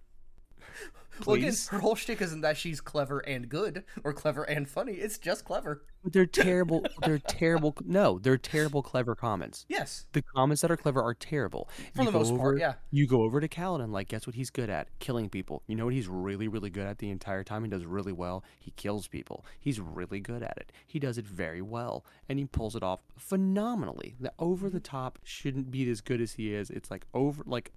Well, 1.25 1.35
again, 1.35 1.49
please. 1.49 1.67
her 1.69 1.79
whole 1.79 1.95
shtick 1.95 2.21
isn't 2.21 2.41
that 2.41 2.57
she's 2.57 2.81
clever 2.81 3.19
and 3.19 3.47
good 3.49 3.83
or 4.03 4.13
clever 4.13 4.43
and 4.43 4.67
funny. 4.67 4.93
It's 4.93 5.17
just 5.17 5.45
clever. 5.45 5.83
They're 6.03 6.25
terrible. 6.27 6.85
They're 7.05 7.19
terrible. 7.19 7.75
No, 7.85 8.19
they're 8.19 8.37
terrible, 8.37 8.81
clever 8.83 9.15
comments. 9.15 9.65
Yes, 9.69 10.05
The 10.13 10.21
comments 10.21 10.61
that 10.63 10.71
are 10.71 10.77
clever 10.77 11.01
are 11.01 11.13
terrible. 11.13 11.69
for 11.95 12.01
You 12.01 12.05
the 12.07 12.11
go 12.11 12.17
most 12.19 12.35
part. 12.37 12.59
Yeah. 12.59 12.73
You 12.91 13.07
go 13.07 13.21
over 13.21 13.39
to 13.39 13.47
Kaladin, 13.47 13.91
like, 13.91 14.09
guess 14.09 14.25
what 14.27 14.35
he's 14.35 14.49
good 14.49 14.69
at? 14.69 14.87
Killing 14.99 15.29
people. 15.29 15.63
You 15.67 15.75
know 15.75 15.85
what 15.85 15.93
he's 15.93 16.07
really, 16.07 16.47
really 16.47 16.69
good 16.69 16.87
at 16.87 16.97
the 16.97 17.09
entire 17.09 17.43
time? 17.43 17.63
He 17.63 17.69
does 17.69 17.85
really 17.85 18.11
well. 18.11 18.43
He 18.59 18.71
kills 18.71 19.07
people. 19.07 19.45
He's 19.59 19.79
really 19.79 20.19
good 20.19 20.43
at 20.43 20.57
it. 20.57 20.71
He 20.87 20.99
does 20.99 21.17
it 21.17 21.27
very 21.27 21.61
well. 21.61 22.05
And 22.27 22.37
he 22.39 22.45
pulls 22.45 22.75
it 22.75 22.83
off 22.83 22.99
phenomenally. 23.17 24.15
The 24.19 24.33
over 24.39 24.69
the 24.69 24.79
top 24.79 25.19
shouldn't 25.23 25.71
be 25.71 25.89
as 25.89 26.01
good 26.01 26.19
as 26.21 26.33
he 26.33 26.53
is. 26.53 26.69
It's 26.69 26.89
like 26.91 27.05
over, 27.13 27.43
like, 27.45 27.71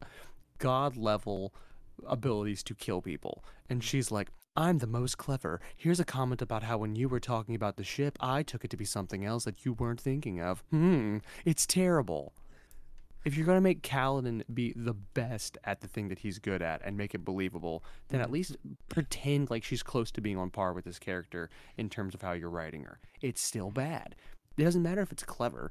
god 0.58 0.96
level 0.96 1.52
abilities 2.06 2.62
to 2.64 2.74
kill 2.74 3.02
people. 3.02 3.44
And 3.68 3.82
she's 3.82 4.10
like, 4.10 4.30
I'm 4.56 4.78
the 4.78 4.86
most 4.86 5.18
clever. 5.18 5.60
Here's 5.76 6.00
a 6.00 6.04
comment 6.04 6.40
about 6.40 6.62
how 6.62 6.78
when 6.78 6.96
you 6.96 7.08
were 7.08 7.20
talking 7.20 7.54
about 7.54 7.76
the 7.76 7.84
ship, 7.84 8.16
I 8.20 8.42
took 8.42 8.64
it 8.64 8.70
to 8.70 8.76
be 8.76 8.86
something 8.86 9.24
else 9.24 9.44
that 9.44 9.64
you 9.64 9.74
weren't 9.74 10.00
thinking 10.00 10.40
of. 10.40 10.64
Hmm, 10.70 11.18
it's 11.44 11.66
terrible. 11.66 12.32
If 13.24 13.36
you're 13.36 13.44
going 13.44 13.56
to 13.56 13.62
make 13.62 13.82
Kaladin 13.82 14.44
be 14.54 14.72
the 14.76 14.94
best 14.94 15.58
at 15.64 15.80
the 15.80 15.88
thing 15.88 16.08
that 16.08 16.20
he's 16.20 16.38
good 16.38 16.62
at 16.62 16.80
and 16.84 16.96
make 16.96 17.12
it 17.12 17.24
believable, 17.24 17.82
then 18.08 18.20
at 18.20 18.30
least 18.30 18.56
pretend 18.88 19.50
like 19.50 19.64
she's 19.64 19.82
close 19.82 20.12
to 20.12 20.20
being 20.20 20.38
on 20.38 20.50
par 20.50 20.72
with 20.72 20.84
this 20.84 21.00
character 21.00 21.50
in 21.76 21.90
terms 21.90 22.14
of 22.14 22.22
how 22.22 22.32
you're 22.32 22.48
writing 22.48 22.84
her. 22.84 23.00
It's 23.20 23.42
still 23.42 23.72
bad. 23.72 24.14
It 24.56 24.62
doesn't 24.62 24.82
matter 24.82 25.02
if 25.02 25.12
it's 25.12 25.24
clever. 25.24 25.70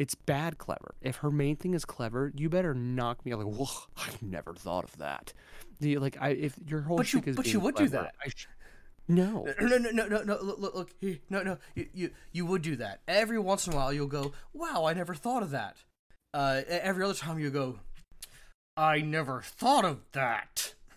It's 0.00 0.14
bad 0.14 0.56
clever. 0.56 0.94
If 1.02 1.16
her 1.16 1.30
main 1.30 1.56
thing 1.56 1.74
is 1.74 1.84
clever, 1.84 2.32
you 2.34 2.48
better 2.48 2.72
knock 2.72 3.24
me 3.26 3.32
out 3.34 3.40
like, 3.44 3.54
whoa, 3.54 3.66
I 3.98 4.08
never 4.22 4.54
thought 4.54 4.84
of 4.84 4.96
that. 4.96 5.34
The, 5.78 5.98
like, 5.98 6.16
I 6.18 6.30
if 6.30 6.54
your 6.66 6.80
whole 6.80 6.96
But 6.96 7.12
you- 7.12 7.22
is 7.26 7.36
but 7.36 7.52
you 7.52 7.60
would 7.60 7.74
do 7.74 7.86
that. 7.88 8.14
I 8.24 8.30
sh- 8.30 8.48
no. 9.08 9.46
No, 9.60 9.66
no, 9.76 9.90
no, 9.90 10.06
no, 10.06 10.22
no. 10.22 10.38
Look, 10.40 10.58
look, 10.58 10.74
look. 10.74 10.90
here, 11.02 11.18
No, 11.28 11.42
no. 11.42 11.58
You, 11.74 11.86
you, 11.92 12.10
you 12.32 12.46
would 12.46 12.62
do 12.62 12.76
that 12.76 13.00
every 13.06 13.38
once 13.38 13.66
in 13.66 13.74
a 13.74 13.76
while. 13.76 13.92
You'll 13.92 14.06
go, 14.06 14.32
"Wow, 14.54 14.86
I 14.86 14.94
never 14.94 15.14
thought 15.14 15.42
of 15.42 15.50
that." 15.50 15.76
Uh, 16.32 16.62
every 16.66 17.04
other 17.04 17.12
time 17.14 17.38
you 17.38 17.50
go, 17.50 17.80
"I 18.78 19.00
never 19.02 19.42
thought 19.42 19.84
of 19.84 20.00
that." 20.12 20.74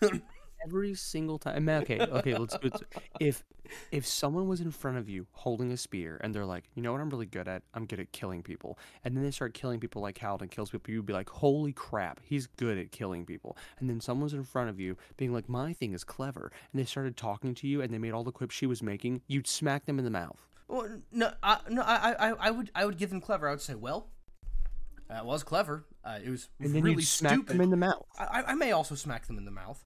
every 0.64 0.94
single 0.94 1.38
time. 1.38 1.68
Okay, 1.68 2.00
okay, 2.00 2.36
let's 2.36 2.56
do 2.58 2.68
it. 2.68 2.82
If 3.20 3.44
if 3.90 4.06
someone 4.06 4.46
was 4.46 4.60
in 4.60 4.70
front 4.70 4.98
of 4.98 5.08
you 5.08 5.26
holding 5.32 5.72
a 5.72 5.76
spear 5.76 6.20
and 6.22 6.34
they're 6.34 6.44
like, 6.44 6.64
you 6.74 6.82
know 6.82 6.92
what 6.92 7.00
I'm 7.00 7.08
really 7.10 7.26
good 7.26 7.48
at? 7.48 7.62
I'm 7.72 7.86
good 7.86 7.98
at 8.00 8.12
killing 8.12 8.42
people. 8.42 8.78
And 9.04 9.16
then 9.16 9.24
they 9.24 9.30
start 9.30 9.54
killing 9.54 9.80
people 9.80 10.02
like 10.02 10.16
Kaladin 10.18 10.50
kills 10.50 10.70
people, 10.70 10.92
you'd 10.92 11.06
be 11.06 11.12
like, 11.12 11.30
holy 11.30 11.72
crap, 11.72 12.20
he's 12.22 12.46
good 12.46 12.76
at 12.78 12.92
killing 12.92 13.24
people. 13.24 13.56
And 13.80 13.88
then 13.88 14.00
someone's 14.00 14.34
in 14.34 14.44
front 14.44 14.68
of 14.70 14.78
you 14.78 14.96
being 15.16 15.32
like, 15.32 15.48
my 15.48 15.72
thing 15.72 15.92
is 15.94 16.04
clever. 16.04 16.52
And 16.72 16.80
they 16.80 16.84
started 16.84 17.16
talking 17.16 17.54
to 17.54 17.66
you 17.66 17.80
and 17.80 17.92
they 17.92 17.98
made 17.98 18.12
all 18.12 18.24
the 18.24 18.32
quips 18.32 18.54
she 18.54 18.66
was 18.66 18.82
making, 18.82 19.22
you'd 19.28 19.46
smack 19.46 19.86
them 19.86 19.98
in 19.98 20.04
the 20.04 20.10
mouth. 20.10 20.46
well, 20.68 20.88
no, 21.12 21.32
I, 21.42 21.58
no, 21.70 21.82
I, 21.82 22.12
I, 22.12 22.32
I 22.38 22.50
would, 22.50 22.70
I 22.74 22.84
would 22.84 22.98
give 22.98 23.10
them 23.10 23.20
clever. 23.20 23.48
I 23.48 23.50
would 23.52 23.60
say, 23.62 23.74
"Well, 23.74 24.08
that 25.08 25.24
was 25.26 25.42
clever. 25.42 25.84
Uh, 26.04 26.18
it 26.24 26.30
was 26.30 26.48
And 26.60 26.74
then 26.74 26.82
really 26.82 26.96
you'd 26.96 27.06
smack 27.06 27.32
stupid." 27.34 27.54
them 27.54 27.60
in 27.60 27.70
the 27.70 27.76
mouth. 27.76 28.04
I- 28.18 28.44
I 28.48 28.54
may 28.54 28.72
also 28.72 28.94
smack 28.94 29.26
them 29.26 29.36
in 29.38 29.44
the 29.44 29.50
mouth, 29.50 29.84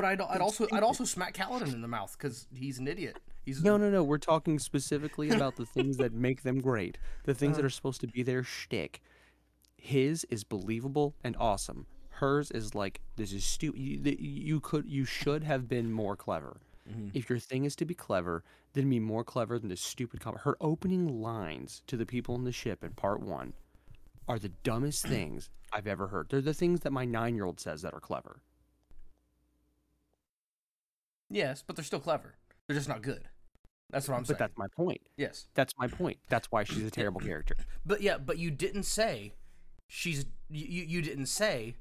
but 0.00 0.06
I'd, 0.06 0.20
I'd 0.20 0.40
also, 0.40 0.66
I'd 0.72 0.82
also 0.82 1.04
smack 1.04 1.34
Kaladin 1.34 1.72
in 1.74 1.80
the 1.82 1.88
mouth 1.88 2.16
because 2.18 2.46
he's 2.54 2.78
an 2.78 2.88
idiot. 2.88 3.18
He's 3.44 3.62
No, 3.62 3.76
no, 3.76 3.90
no. 3.90 4.02
We're 4.02 4.18
talking 4.18 4.58
specifically 4.58 5.30
about 5.30 5.56
the 5.56 5.66
things 5.66 5.96
that 5.98 6.12
make 6.12 6.42
them 6.42 6.60
great. 6.60 6.98
The 7.24 7.34
things 7.34 7.52
Uh-huh. 7.52 7.62
that 7.62 7.66
are 7.66 7.70
supposed 7.70 8.00
to 8.02 8.06
be 8.06 8.22
their 8.22 8.42
shtick. 8.42 9.00
His 9.76 10.24
is 10.30 10.44
believable 10.44 11.14
and 11.24 11.36
awesome. 11.38 11.86
Hers 12.10 12.50
is 12.50 12.74
like 12.74 13.00
this 13.16 13.32
is 13.32 13.44
stupid. 13.44 13.80
You, 13.80 14.16
you 14.18 14.60
could, 14.60 14.86
you 14.86 15.04
should 15.04 15.42
have 15.44 15.68
been 15.68 15.90
more 15.90 16.16
clever. 16.16 16.60
Mhm. 16.90 17.10
If 17.14 17.30
your 17.30 17.38
thing 17.38 17.64
is 17.64 17.74
to 17.76 17.84
be 17.84 17.94
clever, 17.94 18.44
then 18.74 18.88
be 18.90 19.00
more 19.00 19.24
clever 19.24 19.58
than 19.58 19.68
this 19.68 19.80
stupid 19.80 20.20
comment. 20.20 20.42
Her 20.42 20.56
opening 20.60 21.20
lines 21.22 21.82
to 21.86 21.96
the 21.96 22.04
people 22.06 22.34
in 22.34 22.44
the 22.44 22.52
ship 22.52 22.84
in 22.84 22.90
part 22.92 23.20
one 23.20 23.54
are 24.28 24.38
the 24.38 24.50
dumbest 24.62 25.06
things 25.06 25.48
I've 25.72 25.86
ever 25.86 26.08
heard. 26.08 26.28
They're 26.28 26.40
the 26.40 26.54
things 26.54 26.80
that 26.80 26.92
my 26.92 27.04
nine-year-old 27.04 27.58
says 27.58 27.82
that 27.82 27.94
are 27.94 28.00
clever. 28.00 28.42
Yes, 31.30 31.62
but 31.66 31.76
they're 31.76 31.84
still 31.84 32.00
clever. 32.00 32.34
They're 32.66 32.76
just 32.76 32.88
not 32.88 33.02
good. 33.02 33.22
That's 33.90 34.08
what 34.08 34.14
I'm 34.16 34.20
but 34.22 34.26
saying. 34.28 34.36
But 34.38 34.44
that's 34.44 34.58
my 34.58 34.66
point. 34.68 35.00
yes, 35.16 35.46
That's 35.54 35.74
my 35.78 35.86
point. 35.88 36.18
That's 36.28 36.46
why 36.52 36.64
she's 36.64 36.84
a 36.84 36.90
terrible 36.90 37.20
character. 37.20 37.54
but 37.86 38.00
yeah, 38.02 38.18
but 38.18 38.38
you 38.38 38.50
didn't 38.50 38.84
say 38.84 39.32
she's 39.88 40.26
you. 40.48 40.84
You 40.84 41.02
didn't 41.02 41.26
say 41.26 41.74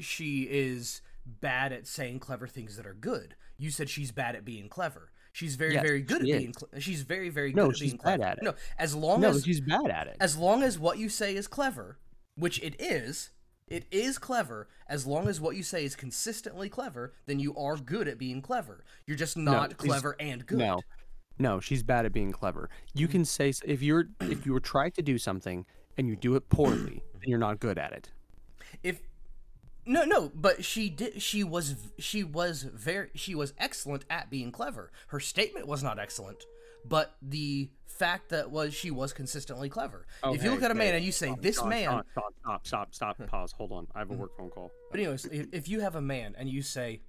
she 0.00 0.42
is 0.50 1.00
bad 1.26 1.72
at 1.72 1.86
saying 1.86 2.18
clever 2.20 2.46
things 2.46 2.76
that 2.76 2.86
are 2.86 2.94
good. 2.94 3.34
You 3.58 3.70
said 3.70 3.88
she's 3.88 4.10
bad 4.12 4.34
at 4.36 4.44
being 4.44 4.68
clever. 4.68 5.10
She's 5.32 5.54
very 5.56 5.74
Yes, 5.74 5.82
very 5.82 6.02
good 6.02 6.20
at 6.22 6.26
being. 6.26 6.52
Cle- 6.52 6.68
she's 6.78 7.02
very 7.02 7.30
very 7.30 7.52
No, 7.52 7.66
good 7.66 7.72
at 7.72 7.78
she's 7.78 7.90
being 7.92 7.96
bad 8.04 8.18
clever. 8.20 8.24
at 8.24 8.38
it. 8.38 8.44
No, 8.44 8.54
as 8.78 8.94
long 8.94 9.20
No, 9.20 9.30
as 9.30 9.44
she's 9.44 9.60
bad 9.60 9.90
at 9.90 10.06
it. 10.08 10.16
as 10.20 10.36
long 10.36 10.62
as 10.62 10.78
what 10.78 10.98
you 10.98 11.08
say 11.08 11.34
is 11.34 11.46
clever, 11.46 11.98
which 12.36 12.62
it 12.62 12.80
is, 12.80 13.30
it 13.72 13.86
is 13.90 14.18
clever. 14.18 14.68
As 14.88 15.06
long 15.06 15.28
as 15.28 15.40
what 15.40 15.56
you 15.56 15.62
say 15.62 15.84
is 15.84 15.96
consistently 15.96 16.68
clever, 16.68 17.14
then 17.26 17.38
you 17.38 17.54
are 17.56 17.76
good 17.76 18.08
at 18.08 18.18
being 18.18 18.42
clever. 18.42 18.84
You're 19.06 19.16
just 19.16 19.36
not 19.36 19.70
she's- 19.70 19.88
clever 19.88 20.16
and 20.20 20.46
good. 20.46 20.58
No, 20.58 20.80
no, 21.38 21.60
she's 21.60 21.82
bad 21.82 22.04
at 22.06 22.12
being 22.12 22.32
clever. 22.32 22.68
You 22.94 23.08
can 23.08 23.24
say 23.24 23.52
if 23.64 23.82
you're 23.82 24.08
if 24.20 24.44
you 24.46 24.52
were 24.52 24.60
trying 24.60 24.92
to 24.92 25.02
do 25.02 25.18
something 25.18 25.64
and 25.96 26.08
you 26.08 26.16
do 26.16 26.34
it 26.36 26.48
poorly, 26.48 27.02
then 27.14 27.22
you're 27.24 27.38
not 27.38 27.60
good 27.60 27.78
at 27.78 27.92
it. 27.92 28.10
If 28.82 29.00
no, 29.84 30.04
no, 30.04 30.30
but 30.34 30.64
she 30.64 30.88
did. 30.88 31.20
She 31.20 31.42
was. 31.42 31.74
She 31.98 32.22
was 32.22 32.62
very. 32.62 33.10
She 33.14 33.34
was 33.34 33.52
excellent 33.58 34.04
at 34.08 34.30
being 34.30 34.52
clever. 34.52 34.92
Her 35.08 35.18
statement 35.18 35.66
was 35.66 35.82
not 35.82 35.98
excellent, 35.98 36.44
but 36.84 37.16
the 37.22 37.70
fact 37.86 38.30
that 38.30 38.50
was 38.50 38.74
she 38.74 38.90
was 38.90 39.12
consistently 39.12 39.68
clever. 39.68 40.06
if 40.24 40.42
you 40.42 40.50
look 40.50 40.62
at 40.62 40.70
a 40.70 40.74
man 40.74 40.94
and 40.94 41.04
you 41.04 41.12
say 41.12 41.34
this 41.40 41.62
man, 41.64 42.02
stop, 42.12 42.34
stop, 42.40 42.66
stop, 42.66 42.94
stop, 42.94 43.26
pause, 43.28 43.52
hold 43.52 43.72
on, 43.72 43.86
I 43.94 44.00
have 44.00 44.10
a 44.10 44.14
hmm. 44.14 44.20
work 44.20 44.36
phone 44.36 44.50
call. 44.50 44.70
But 44.90 45.00
anyways, 45.00 45.26
if, 45.26 45.46
if 45.52 45.68
you 45.68 45.80
have 45.80 45.94
a 45.94 46.00
man 46.00 46.34
and 46.36 46.48
you 46.48 46.62
say, 46.62 47.00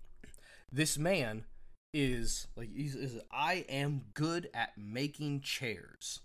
"This 0.72 0.98
man 0.98 1.46
is 1.94 2.48
like 2.56 2.70
he's, 2.76 2.96
is 2.96 3.20
I 3.32 3.66
am 3.70 4.04
good 4.14 4.50
at 4.54 4.78
making 4.78 5.42
chairs," 5.42 6.22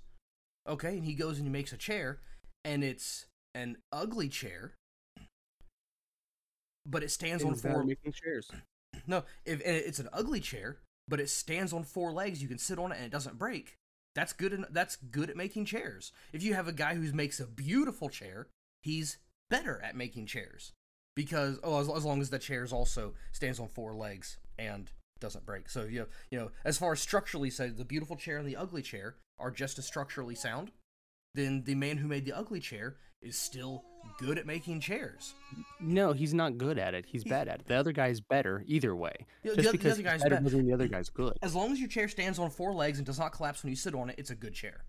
okay, 0.69 0.97
and 0.97 1.05
he 1.05 1.15
goes 1.15 1.39
and 1.39 1.47
he 1.47 1.53
makes 1.53 1.73
a 1.73 1.79
chair, 1.79 2.21
and 2.65 2.85
it's 2.85 3.27
an 3.55 3.79
ugly 3.93 4.29
chair, 4.29 4.75
but 6.85 7.03
it 7.03 7.11
stands 7.11 7.45
on 7.45 7.55
four. 7.55 7.85
making 7.85 8.13
chairs. 8.13 8.51
No, 9.07 9.25
if 9.45 9.61
it's 9.63 9.99
an 9.99 10.09
ugly 10.13 10.41
chair, 10.41 10.79
but 11.09 11.21
it 11.21 11.31
stands 11.31 11.73
on 11.73 11.85
four 11.85 12.13
legs, 12.13 12.43
you 12.43 12.49
can 12.49 12.59
sit 12.59 12.79
on 12.79 12.93
it 12.93 12.97
and 12.97 13.07
it 13.07 13.13
doesn't 13.13 13.39
break. 13.39 13.79
That's 14.15 14.33
good. 14.33 14.53
En- 14.53 14.67
that's 14.71 14.97
good 14.97 15.31
at 15.31 15.37
making 15.37 15.65
chairs. 15.65 16.13
If 16.33 16.43
you 16.43 16.55
have 16.55 16.69
a 16.69 16.73
guy 16.73 16.95
who 16.95 17.13
makes 17.13 17.41
a 17.41 17.47
beautiful 17.47 18.09
chair, 18.09 18.49
he's 18.83 19.19
better 19.49 19.81
at 19.83 19.97
making 19.97 20.27
chairs 20.27 20.73
because 21.15 21.59
oh, 21.63 21.81
as, 21.81 21.89
as 21.89 22.05
long 22.05 22.21
as 22.21 22.31
the 22.31 22.39
chairs 22.39 22.73
also 22.73 23.15
stands 23.33 23.59
on 23.59 23.69
four 23.69 23.95
legs 23.95 24.39
and 24.59 24.91
doesn't 25.21 25.47
break. 25.47 25.69
So 25.71 25.85
you 25.85 26.01
know, 26.01 26.07
you 26.31 26.39
know, 26.39 26.51
as 26.65 26.79
far 26.79 26.93
as 26.93 27.01
structurally, 27.01 27.51
say 27.51 27.69
the 27.69 27.85
beautiful 27.85 28.17
chair 28.17 28.39
and 28.39 28.49
the 28.49 28.57
ugly 28.57 28.83
chair 28.83 29.17
are 29.39 29.51
just 29.51 29.79
as 29.79 29.87
structurally 29.87 30.35
sound. 30.35 30.73
Then 31.35 31.65
the 31.65 31.75
man 31.75 31.99
who 31.99 32.09
made 32.09 32.25
the 32.25 32.37
ugly 32.37 32.61
chair 32.61 32.97
is 33.23 33.39
still 33.39 33.85
good 34.19 34.39
at 34.39 34.47
making 34.47 34.81
chairs. 34.81 35.35
No, 35.81 36.13
he's 36.13 36.33
not 36.35 36.57
good 36.59 36.79
at 36.79 36.95
it. 36.95 37.05
He's 37.07 37.25
bad 37.25 37.49
at 37.49 37.61
it. 37.61 37.67
The 37.69 37.75
other 37.77 37.93
guy's 37.93 38.21
better 38.21 38.65
either 38.67 38.95
way. 38.97 39.15
The- 39.43 39.51
the 39.51 39.57
Just 39.57 39.67
the 39.73 39.73
because 39.79 39.93
other 39.95 40.03
guy's 40.03 40.23
better 40.23 40.37
bet- 40.37 40.45
doesn't 40.45 40.59
mean 40.59 40.69
the 40.69 40.75
other 40.75 40.89
guy's 40.89 41.09
good. 41.09 41.39
as 41.43 41.55
long 41.55 41.73
as 41.73 41.79
your 41.81 41.89
chair 41.89 42.09
stands 42.09 42.39
on 42.39 42.51
four 42.51 42.73
legs 42.73 42.99
and 42.99 43.07
does 43.07 43.19
not 43.19 43.33
collapse 43.33 43.63
when 43.63 43.71
you 43.71 43.77
sit 43.77 43.95
on 43.95 44.11
it, 44.11 44.17
it's 44.19 44.31
a 44.31 44.35
good 44.35 44.55
chair. 44.55 44.85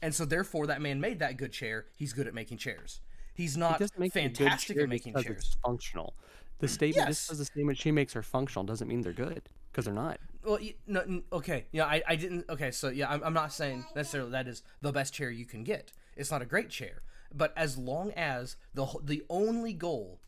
And 0.00 0.14
so, 0.14 0.24
therefore, 0.24 0.66
that 0.68 0.80
man 0.80 1.00
made 1.00 1.18
that 1.18 1.36
good 1.36 1.52
chair. 1.52 1.86
He's 1.96 2.12
good 2.12 2.26
at 2.28 2.34
making 2.34 2.58
chairs. 2.58 3.00
He's 3.34 3.56
not 3.56 3.78
doesn't 3.78 3.98
make 3.98 4.14
it 4.14 4.18
a 4.18 4.28
good 4.28 4.36
fantastic 4.38 4.76
at 4.78 4.88
making 4.88 5.14
chairs. 5.14 5.56
Functional. 5.64 6.14
The 6.60 6.68
statement 6.68 7.08
Yes. 7.08 7.16
just 7.18 7.26
says 7.26 7.38
the 7.38 7.44
statement 7.44 7.78
she 7.78 7.90
makes 7.92 8.16
are 8.16 8.22
functional 8.22 8.64
doesn't 8.64 8.88
mean 8.88 9.02
they're 9.02 9.12
good 9.12 9.48
because 9.70 9.84
they're 9.84 9.94
not. 9.94 10.18
Well, 10.44 10.58
no, 10.86 11.22
okay, 11.32 11.66
yeah, 11.72 11.84
I, 11.84 12.02
I 12.08 12.16
didn't. 12.16 12.46
Okay, 12.48 12.70
so 12.72 12.88
yeah, 12.88 13.08
I'm, 13.10 13.22
I'm 13.22 13.34
not 13.34 13.52
saying 13.52 13.84
necessarily 13.94 14.30
that 14.32 14.48
is 14.48 14.62
the 14.80 14.90
best 14.92 15.12
chair 15.14 15.30
you 15.30 15.44
can 15.46 15.62
get. 15.62 15.92
It's 16.16 16.30
not 16.32 16.42
a 16.42 16.46
great 16.46 16.70
chair, 16.70 17.02
but 17.34 17.52
as 17.56 17.76
long 17.78 18.12
as 18.12 18.56
the 18.74 18.86
the 19.02 19.22
only 19.28 19.72
goal 19.72 20.20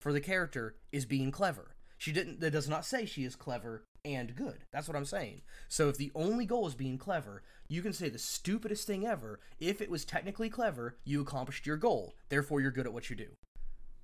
for 0.00 0.12
the 0.12 0.20
character 0.20 0.76
is 0.90 1.04
being 1.06 1.30
clever, 1.30 1.76
she 1.98 2.12
didn't. 2.12 2.40
That 2.40 2.50
does 2.52 2.68
not 2.68 2.84
say 2.84 3.06
she 3.06 3.24
is 3.24 3.36
clever 3.36 3.84
and 4.04 4.34
good. 4.34 4.64
That's 4.72 4.88
what 4.88 4.96
I'm 4.96 5.04
saying. 5.04 5.42
So 5.68 5.88
if 5.88 5.96
the 5.96 6.10
only 6.14 6.44
goal 6.44 6.66
is 6.66 6.74
being 6.74 6.98
clever, 6.98 7.42
you 7.68 7.82
can 7.82 7.92
say 7.92 8.08
the 8.08 8.18
stupidest 8.18 8.86
thing 8.86 9.06
ever. 9.06 9.38
If 9.60 9.80
it 9.80 9.90
was 9.90 10.04
technically 10.04 10.50
clever, 10.50 10.98
you 11.04 11.20
accomplished 11.22 11.66
your 11.66 11.76
goal. 11.76 12.14
Therefore, 12.28 12.60
you're 12.60 12.72
good 12.72 12.86
at 12.86 12.92
what 12.92 13.08
you 13.10 13.16
do. 13.16 13.28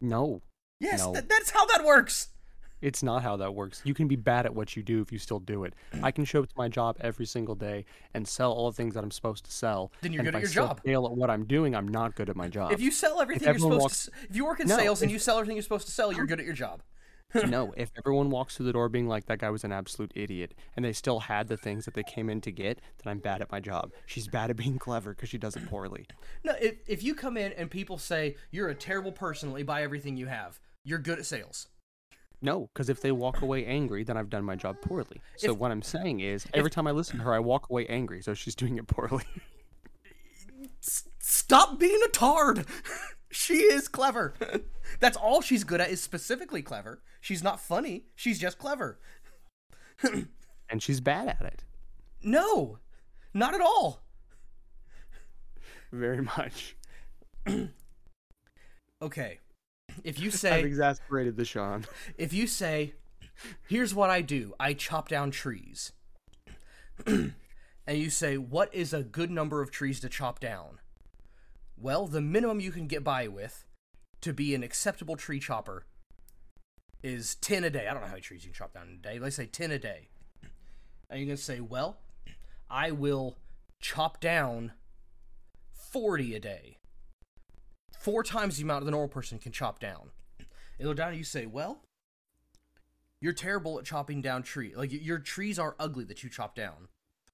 No, 0.01 0.43
Yes, 0.81 1.01
No. 1.01 1.13
th- 1.15 1.27
that's 1.29 1.51
how 1.51 1.67
that 1.67 1.85
works. 1.85 2.29
It's 2.81 3.03
not 3.03 3.23
how 3.23 3.37
that 3.37 3.55
works. 3.55 3.83
You 3.85 3.95
can 3.95 4.09
be 4.09 4.17
bad 4.17 4.47
at 4.47 4.55
what 4.55 4.77
you 4.77 4.83
do 4.83 5.01
if 5.01 5.13
you 5.13 5.19
still 5.19 5.41
do 5.41 5.65
it. 5.65 5.75
I 6.03 6.11
can 6.11 6.25
show 6.25 6.41
up 6.43 6.49
to 6.49 6.55
my 6.57 6.69
job 6.69 6.97
every 7.01 7.27
single 7.27 7.55
day 7.55 7.85
and 8.15 8.27
sell 8.27 8.53
all 8.53 8.71
the 8.71 8.77
things 8.77 8.95
that 8.95 9.03
I'm 9.03 9.11
supposed 9.11 9.45
to 9.45 9.53
sell. 9.53 9.93
Then 10.01 10.13
you're 10.13 10.21
and 10.21 10.27
good 10.29 10.35
if 10.35 10.35
at 10.35 10.39
I 10.39 10.61
your 10.61 10.67
job. 10.69 10.83
Fail 10.85 11.07
at 11.07 11.13
what 11.13 11.31
I'm 11.31 11.45
doing. 11.45 11.75
I'm 11.75 11.89
not 11.89 12.15
good 12.15 12.29
at 12.29 12.37
my 12.37 12.49
job. 12.49 12.73
If 12.73 12.81
you 12.81 12.91
sell 12.91 13.21
everything 13.21 13.49
you're 13.49 13.59
supposed 13.59 13.81
walks- 13.81 14.05
to, 14.07 14.13
if 14.31 14.37
you 14.37 14.45
work 14.45 14.61
in 14.61 14.69
No, 14.69 14.77
sales 14.77 15.03
and 15.03 15.11
you 15.11 15.19
sell 15.19 15.39
everything 15.39 15.57
you're 15.57 15.63
supposed 15.63 15.87
to 15.87 15.93
sell, 15.93 16.13
you're 16.13 16.27
good 16.27 16.41
at 16.41 16.47
your 16.47 16.55
job. 16.55 16.83
no, 17.49 17.75
if 17.77 17.91
everyone 17.99 18.31
walks 18.31 18.57
through 18.57 18.67
the 18.67 18.73
door 18.73 18.89
being 18.89 19.07
like 19.07 19.27
that 19.27 19.39
guy 19.39 19.51
was 19.51 19.65
an 19.65 19.73
absolute 19.73 20.13
idiot, 20.15 20.55
and 20.77 20.85
they 20.85 20.93
still 20.93 21.21
had 21.21 21.49
the 21.49 21.57
things 21.57 21.85
that 21.85 21.95
they 21.95 22.03
came 22.03 22.31
in 22.31 22.41
to 22.41 22.51
get, 22.51 22.81
then 23.03 23.11
I'm 23.11 23.19
bad 23.19 23.43
at 23.43 23.51
my 23.53 23.61
job. 23.61 23.93
She's 24.07 24.29
bad 24.29 24.51
at 24.51 24.57
being 24.57 24.79
clever 24.87 25.15
because 25.15 25.29
she 25.29 25.39
does 25.39 25.57
it 25.57 25.67
poorly. 25.69 26.07
No, 26.45 26.55
if 26.61 26.77
if 26.87 27.03
you 27.03 27.15
come 27.15 27.37
in 27.37 27.53
and 27.53 27.71
people 27.71 27.99
say 27.99 28.37
you're 28.51 28.69
a 28.69 28.75
terrible 28.75 29.13
person, 29.13 29.63
buy 29.65 29.83
everything 29.83 30.17
you 30.17 30.27
have. 30.27 30.59
You're 30.85 30.99
good 30.99 31.19
at 31.19 31.27
sales. 31.27 31.69
No, 32.41 32.69
because 32.73 32.89
if 32.89 33.01
they 33.01 33.11
walk 33.11 33.43
away 33.43 33.65
angry, 33.67 34.05
then 34.05 34.17
I've 34.17 34.31
done 34.31 34.45
my 34.45 34.55
job 34.55 34.81
poorly. 34.81 35.21
So 35.37 35.53
If- 35.53 35.59
what 35.59 35.73
I'm 35.73 35.83
saying 35.83 36.21
is, 36.21 36.47
every 36.55 36.71
time 36.71 36.87
I 36.87 36.93
listen 36.93 37.19
to 37.19 37.25
her, 37.25 37.35
I 37.35 37.41
walk 37.41 37.69
away 37.69 37.87
angry. 37.89 38.23
So 38.23 38.35
she's 38.35 38.55
doing 38.55 38.77
it 38.77 38.87
poorly. 38.87 39.25
Stop 40.81 41.79
being 41.79 42.01
a 42.05 42.09
tard. 42.09 42.67
she 43.31 43.55
is 43.55 43.89
clever. 43.89 44.35
That's 45.01 45.17
all 45.17 45.41
she's 45.43 45.65
good 45.65 45.81
at 45.81 45.91
is 45.91 46.01
specifically 46.01 46.63
clever. 46.63 47.03
She's 47.21 47.43
not 47.43 47.61
funny. 47.61 48.05
She's 48.15 48.39
just 48.39 48.59
clever. 48.59 48.99
and 50.71 50.81
she's 50.83 51.01
bad 51.01 51.29
at 51.29 51.43
it. 51.45 51.65
No, 52.23 52.79
not 53.35 53.55
at 53.55 53.61
all. 53.61 54.03
Very 55.93 56.23
much. 56.23 56.77
Okay. 59.01 59.39
If 60.05 60.19
you 60.19 60.31
say 60.33 60.59
I've 60.59 60.65
exasperated 60.65 61.37
the 61.37 61.45
Sean. 61.45 61.85
if 62.17 62.33
you 62.33 62.47
say 62.47 62.95
here's 63.69 63.95
what 63.95 64.11
I 64.11 64.21
do, 64.23 64.55
I 64.59 64.75
chop 64.75 65.09
down 65.09 65.31
trees. 65.31 65.93
and 67.07 67.35
you 67.87 68.11
say 68.11 68.37
what 68.37 68.75
is 68.75 68.93
a 68.93 69.03
good 69.03 69.31
number 69.31 69.63
of 69.63 69.71
trees 69.71 70.01
to 70.01 70.09
chop 70.09 70.41
down? 70.41 70.81
Well, 71.77 72.07
the 72.07 72.21
minimum 72.21 72.61
you 72.61 72.73
can 72.73 72.87
get 72.89 73.05
by 73.05 73.29
with 73.29 73.65
to 74.21 74.33
be 74.33 74.55
an 74.55 74.63
acceptable 74.63 75.17
tree 75.17 75.39
chopper 75.39 75.87
is 77.03 77.37
10 77.37 77.65
a 77.65 77.71
day. 77.71 77.87
I 77.87 77.93
don't 77.93 78.01
know 78.03 78.09
how 78.09 78.15
many 78.15 78.23
trees 78.23 78.45
you 78.45 78.51
can 78.51 78.59
chop 78.59 78.75
down 78.75 78.89
in 78.89 78.95
a 78.95 78.97
day. 78.97 79.19
Let's 79.19 79.37
say 79.37 79.47
10 79.47 79.71
a 79.71 79.79
day. 79.79 80.09
And 81.09 81.21
you're 81.21 81.27
going 81.27 81.37
to 81.37 81.43
say, 81.43 81.61
well, 81.61 81.99
I 82.69 82.91
will 82.91 83.39
chop 83.81 84.21
down 84.21 84.73
40 85.73 86.35
a 86.35 86.41
day. 86.41 86.78
Four 88.09 88.23
times 88.23 88.57
the 88.57 88.63
amount 88.63 88.81
of 88.81 88.87
the 88.87 88.93
normal 88.93 89.11
person 89.11 89.39
can 89.39 89.53
chop 89.53 89.81
down. 89.81 90.09
And 90.81 91.15
you 91.15 91.25
say, 91.25 91.45
well, 91.45 91.83
you're 93.21 93.35
terrible 93.35 93.79
at 93.79 93.85
chopping 93.85 94.23
down 94.23 94.43
tree. 94.43 94.73
Like 94.75 94.91
your 94.91 95.19
trees 95.19 95.59
are 95.59 95.77
ugly 95.79 96.05
that 96.05 96.23
you 96.23 96.31
chop 96.31 96.55
down. 96.55 96.89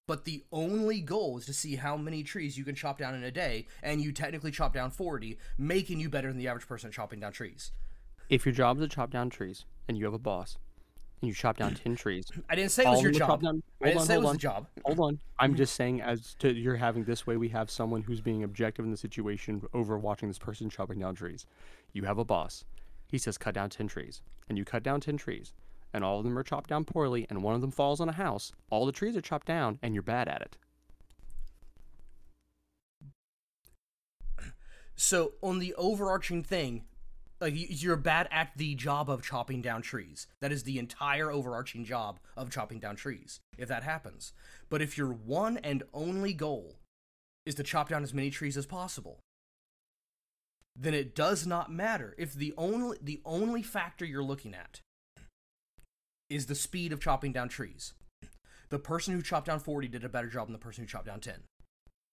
But 0.09 0.25
the 0.25 0.43
only 0.51 1.01
goal 1.01 1.39
is 1.39 1.47
to 1.47 1.53
see 1.53 1.77
how 1.77 1.97
many 1.97 2.25
trees 2.25 2.59
you 2.59 2.65
can 2.65 2.75
chop 2.75 2.99
down 2.99 3.15
in 3.15 3.23
a 3.23 3.31
day, 3.31 3.69
and 3.85 4.03
you 4.03 4.11
technically 4.11 4.51
chop 4.51 4.75
down 4.75 4.91
40, 4.91 5.39
making 5.57 6.01
you 6.01 6.09
better 6.11 6.27
than 6.27 6.39
the 6.39 6.49
average 6.49 6.67
person 6.67 6.89
at 6.89 6.93
chopping 6.93 7.21
down 7.21 7.31
trees. 7.31 7.71
If 8.29 8.45
your 8.45 8.53
job 8.53 8.79
is 8.79 8.89
to 8.89 8.97
chop 8.97 9.13
down 9.13 9.31
trees, 9.31 9.67
and 9.87 9.97
you 9.97 10.07
have 10.07 10.13
a 10.13 10.19
boss, 10.19 10.59
and 11.25 11.29
you 11.29 11.35
chop 11.35 11.57
down 11.57 11.75
ten 11.75 11.97
trees, 11.97 12.27
I 12.51 12.55
didn't 12.55 12.71
say 12.73 12.85
it 12.85 12.89
was 12.91 13.03
your 13.03 13.13
them 13.13 13.23
are 13.23 13.27
chopped 13.27 13.43
job. 13.43 13.53
down- 13.53 13.63
I 13.83 13.87
didn't 13.87 14.01
on, 14.01 14.07
say 14.07 14.15
it 14.15 14.19
was 14.19 14.27
on. 14.29 14.35
the 14.35 14.39
job. 14.39 14.67
Hold 14.85 15.01
on. 15.01 15.21
I'm 15.39 15.55
just 15.63 15.75
saying, 15.75 16.01
as 16.03 16.35
to 16.41 16.53
you're 16.53 16.77
having 16.77 17.05
this 17.05 17.27
way, 17.27 17.37
we 17.37 17.49
have 17.49 17.71
someone 17.71 18.03
who's 18.03 18.21
being 18.21 18.43
objective 18.45 18.85
in 18.85 18.91
the 18.91 18.97
situation 18.97 19.63
over 19.73 19.99
watching 19.99 20.29
this 20.29 20.39
person 20.39 20.69
chopping 20.71 20.99
down 21.01 21.15
trees. 21.15 21.47
You 21.93 22.03
have 22.05 22.19
a 22.19 22.25
boss. 22.25 22.65
He 23.09 23.19
says, 23.19 23.39
cut 23.39 23.55
down 23.55 23.71
10 23.71 23.89
trees. 23.89 24.21
And 24.49 24.59
you 24.59 24.65
cut 24.65 24.83
down 24.83 25.01
10 25.01 25.17
trees. 25.17 25.53
And 25.93 26.03
all 26.05 26.19
of 26.19 26.25
them 26.25 26.37
are 26.37 26.43
chopped 26.43 26.69
down 26.69 26.85
poorly, 26.85 27.27
and 27.31 27.43
one 27.43 27.55
of 27.55 27.61
them 27.61 27.71
falls 27.71 28.01
on 28.01 28.09
a 28.09 28.13
house. 28.13 28.53
All 28.71 28.85
the 28.85 28.93
trees 28.93 29.17
are 29.17 29.21
chopped 29.21 29.47
down, 29.47 29.79
and 29.83 29.95
you're 29.95 30.03
bad 30.03 30.29
at 30.29 30.43
it. 30.43 30.57
So 34.97 35.33
on 35.43 35.59
the 35.59 35.75
overarching 35.75 36.43
thing, 36.43 36.85
like 37.41 37.55
you're 37.55 37.97
bad 37.97 38.29
at 38.31 38.53
the 38.57 38.75
job 38.75 39.11
of 39.11 39.23
chopping 39.23 39.61
down 39.61 39.83
trees. 39.83 40.27
That 40.41 40.53
is 40.53 40.63
the 40.63 40.79
entire 40.79 41.31
overarching 41.31 41.85
job 41.85 42.21
of 42.37 42.51
chopping 42.51 42.79
down 42.79 42.97
trees. 42.97 43.41
If 43.59 43.69
that 43.69 43.83
happens, 43.83 44.33
but 44.71 44.83
if 44.83 44.97
your 44.97 45.13
one 45.13 45.59
and 45.59 45.83
only 45.93 46.33
goal 46.33 46.77
is 47.47 47.55
to 47.57 47.63
chop 47.63 47.89
down 47.89 48.03
as 48.03 48.15
many 48.15 48.31
trees 48.31 48.57
as 48.57 48.67
possible, 48.67 49.21
then 50.77 50.95
it 50.95 51.15
does 51.15 51.47
not 51.47 51.73
matter 51.73 52.15
if 52.19 52.35
the 52.35 52.53
only 52.57 52.99
the 53.01 53.21
only 53.25 53.63
factor 53.63 54.05
you're 54.05 54.23
looking 54.23 54.55
at 54.55 54.81
is 56.31 56.47
the 56.47 56.55
speed 56.55 56.93
of 56.93 57.01
chopping 57.01 57.33
down 57.33 57.49
trees. 57.49 57.93
The 58.71 58.79
person 58.79 59.15
who 59.15 59.23
chopped 59.23 59.47
down 59.47 59.61
40 59.61 59.89
did 59.89 60.05
a 60.05 60.09
better 60.09 60.29
job 60.29 60.49
than 60.49 60.53
the 60.53 60.59
person 60.59 60.83
who 60.83 60.89
chopped 60.89 61.07
down 61.07 61.21
10. 61.21 61.35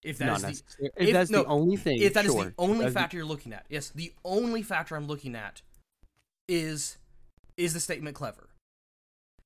If 0.04 0.18
that 0.18 0.26
Not 0.26 0.50
is 0.52 0.62
the. 0.80 0.86
If, 0.86 0.92
if- 1.10 1.14
that's 1.14 1.30
no, 1.30 1.44
the 1.44 1.50
only 1.50 1.78
thing, 1.78 2.02
if 2.02 2.14
that 2.16 2.26
is 2.26 2.32
sure. 2.32 2.46
the 2.46 2.54
only 2.58 2.80
That's 2.80 2.94
the- 2.94 3.00
factor 3.00 3.18
you're 3.18 3.26
looking 3.26 3.54
at 3.54 3.66
yes 3.70 3.90
the 3.90 4.14
only 4.26 4.64
factor 4.64 4.96
i'm 4.96 5.06
looking 5.08 5.36
at 5.36 5.62
is 6.48 6.98
is 7.58 7.74
the 7.74 7.80
statement 7.80 8.16
clever 8.16 8.50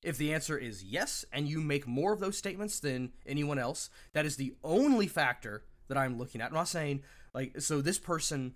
if 0.03 0.17
the 0.17 0.33
answer 0.33 0.57
is 0.57 0.83
yes 0.83 1.25
and 1.33 1.47
you 1.47 1.59
make 1.59 1.85
more 1.87 2.13
of 2.13 2.19
those 2.19 2.37
statements 2.37 2.79
than 2.79 3.11
anyone 3.25 3.59
else 3.59 3.89
that 4.13 4.25
is 4.25 4.37
the 4.37 4.53
only 4.63 5.07
factor 5.07 5.63
that 5.89 5.97
i'm 5.97 6.17
looking 6.17 6.39
at 6.41 6.47
i'm 6.47 6.53
not 6.53 6.67
saying 6.67 7.01
like 7.33 7.59
so 7.59 7.81
this 7.81 7.99
person 7.99 8.53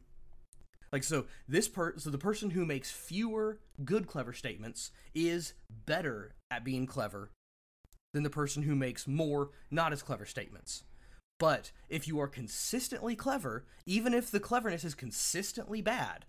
like 0.93 1.03
so 1.03 1.25
this 1.47 1.67
per 1.67 1.97
so 1.97 2.09
the 2.09 2.17
person 2.17 2.51
who 2.51 2.65
makes 2.65 2.89
fewer 2.91 3.59
good 3.83 4.07
clever 4.07 4.31
statements 4.31 4.91
is 5.13 5.53
better 5.85 6.33
at 6.49 6.63
being 6.63 6.85
clever 6.85 7.29
than 8.13 8.23
the 8.23 8.29
person 8.29 8.63
who 8.63 8.75
makes 8.75 9.05
more 9.07 9.49
not 9.69 9.91
as 9.91 10.01
clever 10.01 10.25
statements 10.25 10.83
but 11.39 11.71
if 11.89 12.07
you 12.07 12.19
are 12.19 12.27
consistently 12.27 13.15
clever, 13.15 13.65
even 13.85 14.13
if 14.13 14.29
the 14.29 14.39
cleverness 14.39 14.83
is 14.83 14.93
consistently 14.93 15.81
bad, 15.81 16.25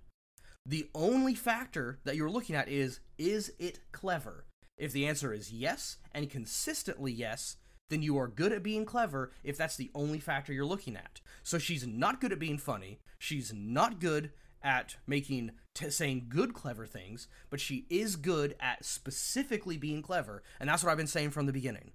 the 0.65 0.89
only 0.95 1.35
factor 1.35 1.99
that 2.05 2.17
you're 2.17 2.31
looking 2.31 2.57
at 2.57 2.69
is 2.69 3.01
is 3.19 3.53
it 3.59 3.81
clever? 3.93 4.47
If 4.79 4.93
the 4.93 5.07
answer 5.07 5.33
is 5.33 5.53
yes 5.53 5.99
and 6.13 6.31
consistently 6.31 7.13
yes, 7.13 7.57
then 7.91 8.03
you 8.03 8.17
are 8.19 8.29
good 8.29 8.53
at 8.53 8.63
being 8.63 8.85
clever 8.87 9.33
if 9.43 9.59
that's 9.59 9.77
the 9.77 9.91
only 9.95 10.21
factor 10.21 10.53
you're 10.53 10.65
looking 10.65 10.97
at. 10.97 11.21
So 11.43 11.59
she's 11.59 11.87
not 11.87 12.21
good 12.21 12.33
at 12.33 12.39
being 12.39 12.59
funny, 12.59 13.01
she's 13.19 13.53
not 13.53 14.01
good 14.01 14.31
at 14.63 14.97
making 15.07 15.51
t- 15.75 15.91
saying 15.91 16.27
good 16.29 16.55
clever 16.55 16.87
things, 16.87 17.27
but 17.51 17.61
she 17.61 17.87
is 17.91 18.17
good 18.17 18.55
at 18.61 18.85
specifically 18.85 19.77
being 19.77 20.03
clever, 20.03 20.43
and 20.61 20.69
that's 20.69 20.85
what 20.85 20.91
I've 20.91 20.99
been 20.99 21.07
saying 21.07 21.31
from 21.31 21.47
the 21.47 21.53
beginning. 21.53 21.93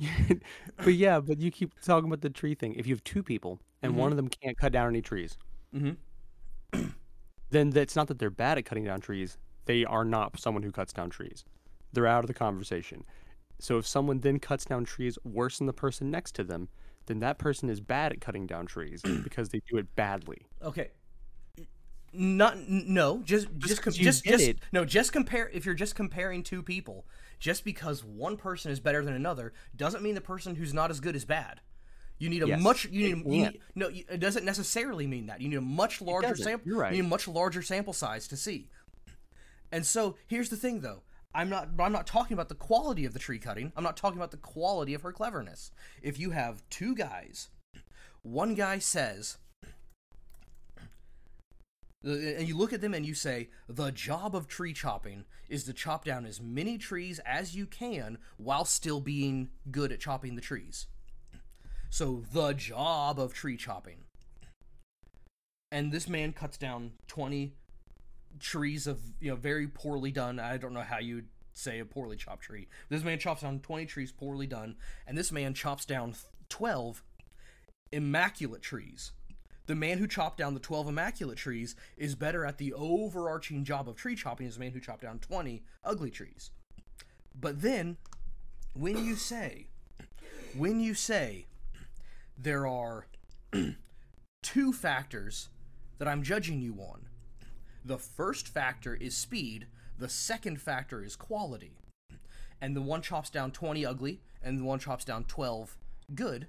but 0.76 0.94
yeah, 0.94 1.20
but 1.20 1.40
you 1.40 1.50
keep 1.50 1.78
talking 1.80 2.08
about 2.08 2.20
the 2.20 2.30
tree 2.30 2.54
thing. 2.54 2.74
If 2.74 2.86
you 2.86 2.94
have 2.94 3.04
two 3.04 3.22
people 3.22 3.60
and 3.82 3.92
Mm-hmm. 3.92 4.00
one 4.00 4.10
of 4.12 4.16
them 4.16 4.28
can't 4.28 4.56
cut 4.58 4.72
down 4.72 4.88
any 4.88 5.02
trees, 5.02 5.36
Mhm. 5.74 5.96
then 7.50 7.76
it's 7.76 7.96
not 7.96 8.08
that 8.08 8.18
they're 8.18 8.30
bad 8.30 8.58
at 8.58 8.64
cutting 8.64 8.84
down 8.84 9.00
trees. 9.00 9.38
They 9.66 9.84
are 9.84 10.04
not 10.04 10.38
someone 10.38 10.62
who 10.62 10.70
cuts 10.72 10.92
down 10.92 11.10
trees. 11.10 11.44
They're 11.92 12.06
out 12.06 12.24
of 12.24 12.28
the 12.28 12.34
conversation. 12.34 13.04
So 13.58 13.78
if 13.78 13.86
someone 13.86 14.20
then 14.20 14.38
cuts 14.38 14.64
down 14.64 14.84
trees 14.84 15.18
worse 15.24 15.58
than 15.58 15.66
the 15.66 15.72
person 15.72 16.10
next 16.10 16.34
to 16.36 16.44
them, 16.44 16.68
then 17.06 17.18
that 17.20 17.38
person 17.38 17.68
is 17.68 17.80
bad 17.80 18.12
at 18.12 18.20
cutting 18.20 18.46
down 18.46 18.66
trees 18.66 19.02
because 19.24 19.48
they 19.50 19.60
do 19.70 19.76
it 19.78 19.94
badly. 19.96 20.46
Okay. 20.62 20.90
Not 22.12 22.58
no, 22.68 23.22
just 23.24 23.46
just 23.58 23.82
com- 23.82 23.92
just 23.92 24.24
just 24.24 24.42
it. 24.48 24.58
no, 24.72 24.84
just 24.84 25.12
compare 25.12 25.48
if 25.50 25.64
you're 25.64 25.76
just 25.76 25.94
comparing 25.94 26.42
two 26.42 26.60
people, 26.60 27.06
just 27.40 27.64
because 27.64 28.04
one 28.04 28.36
person 28.36 28.70
is 28.70 28.78
better 28.78 29.04
than 29.04 29.14
another 29.14 29.52
doesn't 29.74 30.02
mean 30.02 30.14
the 30.14 30.20
person 30.20 30.54
who's 30.54 30.72
not 30.72 30.90
as 30.90 31.00
good 31.00 31.16
is 31.16 31.24
bad. 31.24 31.60
You 32.18 32.28
need 32.28 32.42
a 32.42 32.48
Yes, 32.48 32.60
much 32.60 32.84
you 32.84 33.16
need, 33.16 33.24
you 33.24 33.42
need 33.46 33.60
no 33.74 33.88
it 33.88 34.20
doesn't 34.20 34.44
necessarily 34.44 35.06
mean 35.06 35.26
that. 35.26 35.40
You 35.40 35.48
need 35.48 35.56
a 35.56 35.62
much 35.62 36.02
larger 36.02 36.36
sample 36.36 36.68
You're 36.68 36.78
right. 36.78 36.92
you 36.92 37.02
need 37.02 37.06
a 37.06 37.08
much 37.08 37.26
larger 37.26 37.62
sample 37.62 37.94
size 37.94 38.28
to 38.28 38.36
see. 38.36 38.68
And 39.72 39.86
so 39.86 40.16
here's 40.26 40.50
the 40.50 40.56
thing 40.56 40.80
though. 40.80 41.02
I'm 41.34 41.48
not 41.48 41.70
I'm 41.78 41.92
not 41.92 42.06
talking 42.06 42.34
about 42.34 42.50
the 42.50 42.54
quality 42.54 43.06
of 43.06 43.14
the 43.14 43.18
tree 43.18 43.38
cutting. 43.38 43.72
I'm 43.74 43.84
not 43.84 43.96
talking 43.96 44.18
about 44.18 44.32
the 44.32 44.36
quality 44.36 44.92
of 44.92 45.00
her 45.02 45.12
cleverness. 45.12 45.70
If 46.02 46.18
you 46.18 46.32
have 46.32 46.62
two 46.68 46.94
guys, 46.94 47.48
one 48.22 48.54
guy 48.54 48.80
says 48.80 49.38
and 52.02 52.48
you 52.48 52.56
look 52.56 52.72
at 52.72 52.80
them 52.80 52.94
and 52.94 53.04
you 53.04 53.14
say, 53.14 53.50
the 53.68 53.90
job 53.90 54.34
of 54.34 54.48
tree 54.48 54.72
chopping 54.72 55.24
is 55.48 55.64
to 55.64 55.72
chop 55.72 56.04
down 56.04 56.24
as 56.24 56.40
many 56.40 56.78
trees 56.78 57.20
as 57.26 57.54
you 57.54 57.66
can 57.66 58.18
while 58.38 58.64
still 58.64 59.00
being 59.00 59.50
good 59.70 59.92
at 59.92 60.00
chopping 60.00 60.34
the 60.34 60.40
trees. 60.40 60.86
So, 61.90 62.22
the 62.32 62.52
job 62.52 63.18
of 63.18 63.34
tree 63.34 63.56
chopping. 63.56 64.04
And 65.72 65.92
this 65.92 66.08
man 66.08 66.32
cuts 66.32 66.56
down 66.56 66.92
20 67.08 67.52
trees 68.38 68.86
of, 68.86 69.00
you 69.20 69.30
know, 69.30 69.36
very 69.36 69.66
poorly 69.66 70.10
done. 70.10 70.38
I 70.38 70.56
don't 70.56 70.72
know 70.72 70.80
how 70.80 70.98
you'd 70.98 71.28
say 71.52 71.80
a 71.80 71.84
poorly 71.84 72.16
chopped 72.16 72.42
tree. 72.42 72.68
This 72.88 73.04
man 73.04 73.18
chops 73.18 73.42
down 73.42 73.60
20 73.60 73.86
trees 73.86 74.12
poorly 74.12 74.46
done, 74.46 74.76
and 75.06 75.18
this 75.18 75.32
man 75.32 75.52
chops 75.52 75.84
down 75.84 76.14
12 76.48 77.02
immaculate 77.92 78.62
trees. 78.62 79.12
The 79.70 79.76
man 79.76 79.98
who 79.98 80.08
chopped 80.08 80.36
down 80.36 80.54
the 80.54 80.58
12 80.58 80.88
immaculate 80.88 81.38
trees 81.38 81.76
is 81.96 82.16
better 82.16 82.44
at 82.44 82.58
the 82.58 82.72
overarching 82.72 83.62
job 83.62 83.88
of 83.88 83.94
tree 83.94 84.16
chopping 84.16 84.48
as 84.48 84.54
the 84.54 84.60
man 84.60 84.72
who 84.72 84.80
chopped 84.80 85.02
down 85.02 85.20
20 85.20 85.62
ugly 85.84 86.10
trees. 86.10 86.50
But 87.40 87.62
then, 87.62 87.96
when 88.74 89.04
you 89.04 89.14
say, 89.14 89.68
when 90.56 90.80
you 90.80 90.94
say 90.94 91.46
there 92.36 92.66
are 92.66 93.06
two 94.42 94.72
factors 94.72 95.50
that 95.98 96.08
I'm 96.08 96.24
judging 96.24 96.60
you 96.60 96.74
on, 96.80 97.02
the 97.84 97.98
first 97.98 98.48
factor 98.48 98.96
is 98.96 99.16
speed, 99.16 99.68
The 99.96 100.08
second 100.08 100.60
factor 100.60 101.04
is 101.04 101.14
quality. 101.14 101.78
And 102.60 102.74
the 102.74 102.82
one 102.82 103.02
chops 103.02 103.30
down 103.30 103.52
20 103.52 103.86
ugly, 103.86 104.20
and 104.42 104.58
the 104.58 104.64
one 104.64 104.80
chops 104.80 105.04
down 105.04 105.26
12 105.26 105.76
good. 106.16 106.48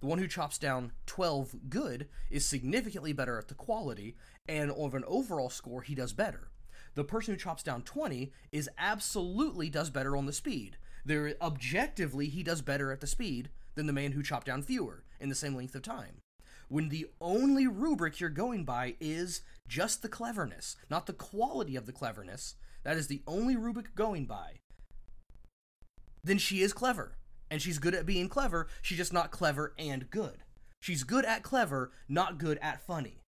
The 0.00 0.06
one 0.06 0.18
who 0.18 0.28
chops 0.28 0.58
down 0.58 0.92
12 1.06 1.70
good 1.70 2.08
is 2.30 2.46
significantly 2.46 3.12
better 3.12 3.38
at 3.38 3.48
the 3.48 3.54
quality, 3.54 4.16
and 4.48 4.70
of 4.70 4.94
an 4.94 5.04
overall 5.06 5.50
score, 5.50 5.82
he 5.82 5.94
does 5.94 6.12
better. 6.12 6.50
The 6.94 7.04
person 7.04 7.34
who 7.34 7.40
chops 7.40 7.62
down 7.62 7.82
20 7.82 8.32
is 8.52 8.70
absolutely 8.78 9.70
does 9.70 9.90
better 9.90 10.16
on 10.16 10.26
the 10.26 10.32
speed. 10.32 10.76
There 11.04 11.34
objectively 11.40 12.26
he 12.26 12.42
does 12.42 12.62
better 12.62 12.92
at 12.92 13.00
the 13.00 13.06
speed 13.06 13.50
than 13.74 13.86
the 13.86 13.92
man 13.92 14.12
who 14.12 14.22
chopped 14.22 14.46
down 14.46 14.62
fewer 14.62 15.04
in 15.20 15.28
the 15.28 15.34
same 15.34 15.54
length 15.54 15.74
of 15.74 15.82
time. 15.82 16.22
When 16.68 16.90
the 16.90 17.06
only 17.20 17.66
rubric 17.66 18.20
you're 18.20 18.30
going 18.30 18.64
by 18.64 18.96
is 19.00 19.42
just 19.66 20.02
the 20.02 20.08
cleverness, 20.08 20.76
not 20.90 21.06
the 21.06 21.12
quality 21.12 21.76
of 21.76 21.86
the 21.86 21.92
cleverness, 21.92 22.54
that 22.84 22.96
is 22.96 23.06
the 23.06 23.22
only 23.26 23.56
rubric 23.56 23.94
going 23.94 24.26
by, 24.26 24.60
then 26.22 26.38
she 26.38 26.62
is 26.62 26.72
clever. 26.72 27.17
And 27.50 27.62
she's 27.62 27.78
good 27.78 27.94
at 27.94 28.06
being 28.06 28.28
clever, 28.28 28.68
she's 28.82 28.98
just 28.98 29.12
not 29.12 29.30
clever 29.30 29.74
and 29.78 30.10
good. 30.10 30.38
She's 30.80 31.02
good 31.02 31.24
at 31.24 31.42
clever, 31.42 31.90
not 32.08 32.38
good 32.38 32.58
at 32.62 32.80
funny. 32.80 33.22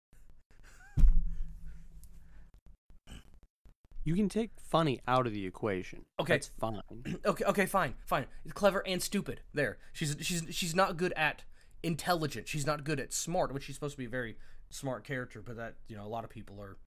You 4.04 4.16
can 4.16 4.30
take 4.30 4.52
funny 4.58 5.02
out 5.06 5.28
of 5.28 5.34
the 5.34 5.46
equation. 5.46 6.06
Okay. 6.18 6.36
That's 6.36 6.52
fine. 6.60 6.82
Okay, 7.26 7.44
okay, 7.44 7.66
fine, 7.66 7.96
fine. 8.06 8.26
Clever 8.54 8.82
and 8.88 9.04
stupid. 9.04 9.42
There. 9.54 9.80
She's 9.92 10.16
she's 10.22 10.44
she's 10.50 10.74
not 10.74 10.96
good 10.96 11.12
at 11.18 11.44
intelligent. 11.84 12.48
She's 12.48 12.66
not 12.66 12.86
good 12.86 13.02
at 13.02 13.12
smart, 13.12 13.54
which 13.54 13.64
she's 13.64 13.76
supposed 13.76 13.96
to 13.96 13.98
be 13.98 14.06
a 14.06 14.10
very 14.10 14.38
smart 14.70 15.04
character, 15.04 15.42
but 15.42 15.58
that, 15.58 15.76
you 15.90 15.98
know, 15.98 16.06
a 16.06 16.08
lot 16.08 16.24
of 16.24 16.30
people 16.30 16.62
are 16.62 16.78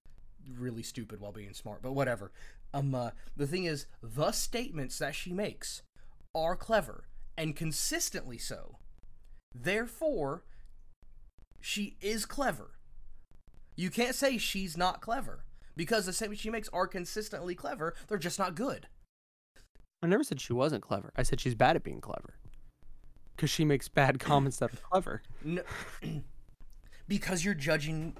really 0.58 0.82
stupid 0.82 1.20
while 1.20 1.30
being 1.30 1.52
smart, 1.52 1.82
but 1.82 1.92
whatever. 1.92 2.32
Um 2.72 2.94
uh, 2.94 3.10
the 3.36 3.46
thing 3.46 3.64
is 3.64 3.84
the 4.02 4.32
statements 4.32 4.98
that 4.98 5.14
she 5.14 5.32
makes 5.34 5.82
are 6.34 6.56
clever 6.56 7.04
and 7.40 7.56
consistently 7.56 8.36
so. 8.36 8.76
Therefore, 9.54 10.44
she 11.58 11.96
is 12.02 12.26
clever. 12.26 12.72
You 13.74 13.88
can't 13.88 14.14
say 14.14 14.36
she's 14.36 14.76
not 14.76 15.00
clever 15.00 15.46
because 15.74 16.04
the 16.04 16.12
statements 16.12 16.42
she 16.42 16.50
makes 16.50 16.68
are 16.68 16.86
consistently 16.86 17.54
clever. 17.54 17.94
They're 18.08 18.18
just 18.18 18.38
not 18.38 18.54
good. 18.54 18.88
I 20.02 20.06
never 20.06 20.22
said 20.22 20.38
she 20.38 20.52
wasn't 20.52 20.82
clever. 20.82 21.12
I 21.16 21.22
said 21.22 21.40
she's 21.40 21.54
bad 21.54 21.76
at 21.76 21.82
being 21.82 22.02
clever. 22.02 22.34
Because 23.34 23.48
she 23.48 23.64
makes 23.64 23.88
bad 23.88 24.18
comments 24.20 24.58
that 24.58 24.74
are 24.74 24.76
clever. 24.90 25.22
No, 25.42 25.62
because 27.08 27.42
you're 27.42 27.54
judging, 27.54 28.18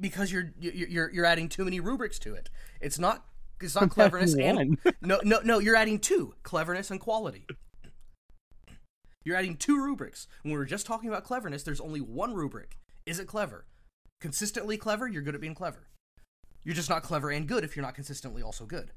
because 0.00 0.32
you're 0.32 0.50
you're 0.58 0.88
you're 0.88 1.10
you're 1.12 1.26
adding 1.26 1.50
too 1.50 1.66
many 1.66 1.78
rubrics 1.78 2.18
to 2.20 2.34
it. 2.34 2.48
It's 2.80 2.98
not 2.98 3.26
it's 3.60 3.74
not 3.74 3.90
cleverness 3.90 4.34
and 4.34 4.78
no 5.02 5.20
no 5.24 5.40
no. 5.44 5.58
You're 5.58 5.76
adding 5.76 5.98
two 5.98 6.34
cleverness 6.42 6.90
and 6.90 6.98
quality. 6.98 7.46
You're 9.24 9.36
adding 9.36 9.56
two 9.56 9.82
rubrics. 9.82 10.26
When 10.42 10.52
we 10.52 10.58
were 10.58 10.64
just 10.64 10.86
talking 10.86 11.08
about 11.08 11.24
cleverness, 11.24 11.62
there's 11.62 11.80
only 11.80 12.00
one 12.00 12.34
rubric. 12.34 12.78
Is 13.06 13.18
it 13.18 13.26
clever? 13.26 13.66
Consistently 14.20 14.76
clever, 14.76 15.08
you're 15.08 15.22
good 15.22 15.34
at 15.34 15.40
being 15.40 15.54
clever. 15.54 15.88
You're 16.64 16.74
just 16.74 16.90
not 16.90 17.02
clever 17.02 17.30
and 17.30 17.46
good 17.46 17.64
if 17.64 17.76
you're 17.76 17.84
not 17.84 17.94
consistently 17.94 18.42
also 18.42 18.64
good. 18.64 18.92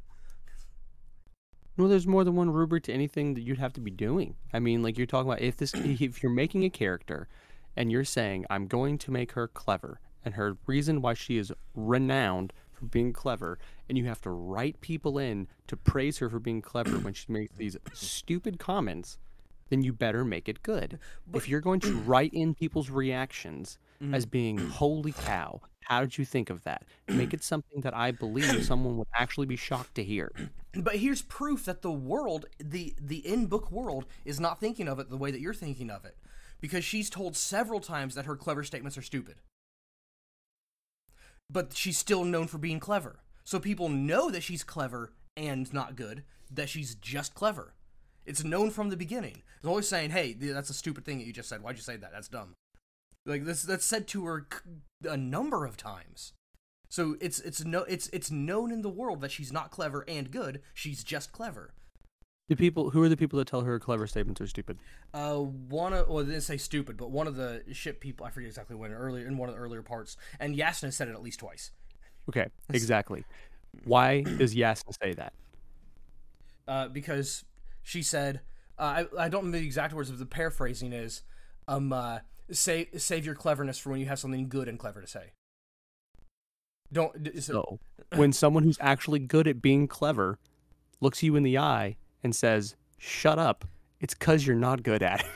No, 1.78 1.88
there's 1.88 2.08
more 2.08 2.24
than 2.24 2.36
one 2.36 2.52
rubric 2.52 2.84
to 2.84 2.94
anything 2.94 3.34
that 3.34 3.42
you'd 3.42 3.58
have 3.58 3.74
to 3.74 3.82
be 3.82 3.92
doing. 3.92 4.36
I 4.54 4.60
mean, 4.60 4.82
like 4.82 4.98
you're 4.98 5.08
talking 5.08 5.30
about 5.30 5.42
if 5.42 5.58
this 5.58 5.74
if 5.76 6.24
you're 6.24 6.32
making 6.32 6.64
a 6.64 6.70
character 6.70 7.28
and 7.76 7.92
you're 7.92 8.06
saying 8.06 8.46
I'm 8.50 8.68
going 8.68 8.98
to 9.00 9.12
make 9.12 9.34
her 9.34 9.48
clever 9.48 10.00
and 10.24 10.36
her 10.36 10.58
reason 10.66 11.02
why 11.02 11.14
she 11.14 11.38
is 11.38 11.52
renowned 11.76 12.54
for 12.72 12.86
being 12.86 13.14
clever 13.14 13.58
and 13.88 13.98
you 13.98 14.06
have 14.06 14.22
to 14.22 14.30
write 14.30 14.82
people 14.82 15.18
in 15.18 15.48
to 15.68 15.78
praise 15.78 16.18
her 16.20 16.30
for 16.30 16.40
being 16.40 16.62
clever 16.62 16.98
when 17.00 17.14
she 17.14 17.32
makes 17.32 17.56
these 17.56 17.78
stupid 17.94 18.58
comments, 18.60 19.18
then 19.70 19.84
you 19.84 19.94
better 19.94 20.24
make 20.24 20.48
it 20.48 20.62
good. 20.62 21.00
if 21.34 21.50
you're 21.50 21.62
going 21.62 21.80
to 21.82 21.94
write 22.06 22.34
in 22.34 22.54
people's 22.54 22.90
reactions 22.90 23.78
as 24.14 24.26
mm. 24.26 24.32
being 24.32 24.58
holy 24.58 25.12
cow, 25.12 25.62
how 25.86 26.02
did 26.02 26.18
you 26.18 26.26
think 26.26 26.50
of 26.50 26.64
that? 26.64 26.84
Make 27.08 27.34
it 27.34 27.44
something 27.44 27.82
that 27.82 27.96
I 27.96 28.12
believe 28.12 28.66
someone 28.66 28.98
would 28.98 29.08
actually 29.16 29.46
be 29.46 29.56
shocked 29.56 29.96
to 29.96 30.04
hear. 30.04 30.32
But 30.74 30.98
here's 30.98 31.22
proof 31.22 31.66
that 31.66 31.82
the 31.82 31.92
world, 31.92 32.48
the 32.60 32.96
the 33.00 33.26
in 33.26 33.46
book 33.46 33.72
world, 33.72 34.06
is 34.26 34.40
not 34.40 34.60
thinking 34.60 34.88
of 34.88 35.00
it 35.00 35.10
the 35.10 35.18
way 35.18 35.32
that 35.32 35.40
you're 35.42 35.54
thinking 35.54 35.90
of 35.90 36.06
it, 36.06 36.18
because 36.60 36.84
she's 36.84 37.10
told 37.10 37.36
several 37.36 37.80
times 37.80 38.16
that 38.16 38.26
her 38.26 38.36
clever 38.36 38.64
statements 38.64 38.98
are 38.98 39.04
stupid. 39.04 39.36
But 41.50 41.76
she's 41.76 41.98
still 41.98 42.26
known 42.26 42.48
for 42.48 42.58
being 42.58 42.80
clever, 42.80 43.20
so 43.44 43.60
people 43.60 43.90
know 43.90 44.32
that 44.32 44.44
she's 44.44 44.64
clever 44.64 45.14
and 45.38 45.72
not 45.72 45.96
good. 45.96 46.24
That 46.52 46.70
she's 46.70 46.96
just 46.96 47.34
clever. 47.36 47.75
It's 48.26 48.44
known 48.44 48.72
from 48.72 48.90
the 48.90 48.98
beginning. 48.98 49.44
It's 49.58 49.68
always 49.68 49.88
saying, 49.88 50.12
"Hey, 50.12 50.34
that's 50.34 50.70
a 50.70 50.74
stupid 50.74 51.06
thing 51.06 51.20
that 51.20 51.26
you 51.28 51.34
just 51.34 51.50
said. 51.50 51.62
Why'd 51.62 51.76
you 51.76 51.82
say 51.82 51.98
that? 51.98 52.12
That's 52.12 52.28
dumb." 52.28 52.56
Like 53.26 53.46
this, 53.46 53.64
that's 53.64 53.86
said 53.86 54.08
to 54.10 54.26
her 54.26 54.48
a 55.08 55.18
number 55.18 55.66
of 55.66 55.78
times. 55.78 56.34
So 56.90 57.18
it's 57.20 57.40
it's 57.40 57.66
no 57.66 57.84
it's 57.84 58.08
it's 58.10 58.32
known 58.32 58.72
in 58.72 58.82
the 58.82 58.90
world 58.90 59.22
that 59.22 59.32
she's 59.32 59.52
not 59.52 59.72
clever 59.72 60.06
and 60.08 60.32
good. 60.32 60.62
She's 60.74 61.04
just 61.04 61.32
clever. 61.32 61.74
The 62.48 62.56
people 62.56 62.92
who 62.92 63.02
are 63.02 63.10
the 63.10 63.18
people 63.18 63.40
that 63.40 63.48
tell 63.48 63.62
her 63.62 63.80
clever 63.80 64.06
statements 64.06 64.40
are 64.40 64.46
stupid? 64.46 64.78
Uh, 65.14 65.38
one 65.38 65.94
of 65.94 66.08
well, 66.08 66.24
they 66.24 66.32
didn't 66.32 66.44
say 66.44 66.58
stupid, 66.58 66.96
but 66.96 67.10
one 67.10 67.26
of 67.26 67.36
the 67.36 67.64
ship 67.72 68.00
people 68.00 68.26
I 68.26 68.30
forget 68.30 68.48
exactly 68.48 68.76
when 68.76 68.92
earlier 68.92 69.26
in 69.26 69.38
one 69.38 69.50
of 69.50 69.56
the 69.56 69.62
earlier 69.62 69.82
parts, 69.82 70.16
and 70.40 70.56
Jasnah 70.56 70.94
said 70.94 71.08
it 71.08 71.12
at 71.12 71.24
least 71.24 71.40
twice. 71.40 71.72
Okay, 72.30 72.48
exactly. 72.70 73.26
Why 73.84 74.22
does 74.22 74.56
Jasnah 74.56 74.98
say 75.02 75.14
that? 75.14 75.34
Uh, 76.68 76.88
because 76.88 77.44
she 77.86 78.02
said, 78.02 78.42
uh, 78.78 79.06
I 79.18 79.26
I 79.26 79.30
don't 79.30 79.42
remember 79.42 79.60
the 79.60 79.66
exact 79.66 79.94
words, 79.94 80.10
but 80.10 80.20
the 80.20 80.26
paraphrasing 80.26 80.92
is, 80.92 81.22
um, 81.68 81.94
uh, 81.94 82.20
save 82.52 82.88
save 82.98 83.26
your 83.26 83.36
cleverness 83.36 83.78
for 83.78 83.92
when 83.92 84.00
you 84.00 84.08
have 84.08 84.20
something 84.20 84.50
good 84.50 84.68
and 84.68 84.78
clever 84.78 85.00
to 85.00 85.08
say. 85.08 85.32
Don't 86.92 87.24
d- 87.24 87.40
so, 87.40 87.80
So, 88.12 88.18
when 88.18 88.34
someone 88.44 88.64
who's 88.64 88.78
actually 88.82 89.20
good 89.20 89.48
at 89.48 89.62
being 89.62 89.88
clever 89.88 90.40
looks 91.00 91.24
you 91.24 91.36
in 91.36 91.44
the 91.44 91.58
eye 91.60 91.96
and 92.24 92.36
says, 92.36 92.76
"Shut 92.98 93.38
up," 93.40 93.66
it's 94.02 94.16
because 94.16 94.46
you're 94.46 94.56
not 94.58 94.84
good 94.84 95.04
at 95.04 95.22
it. 95.22 95.28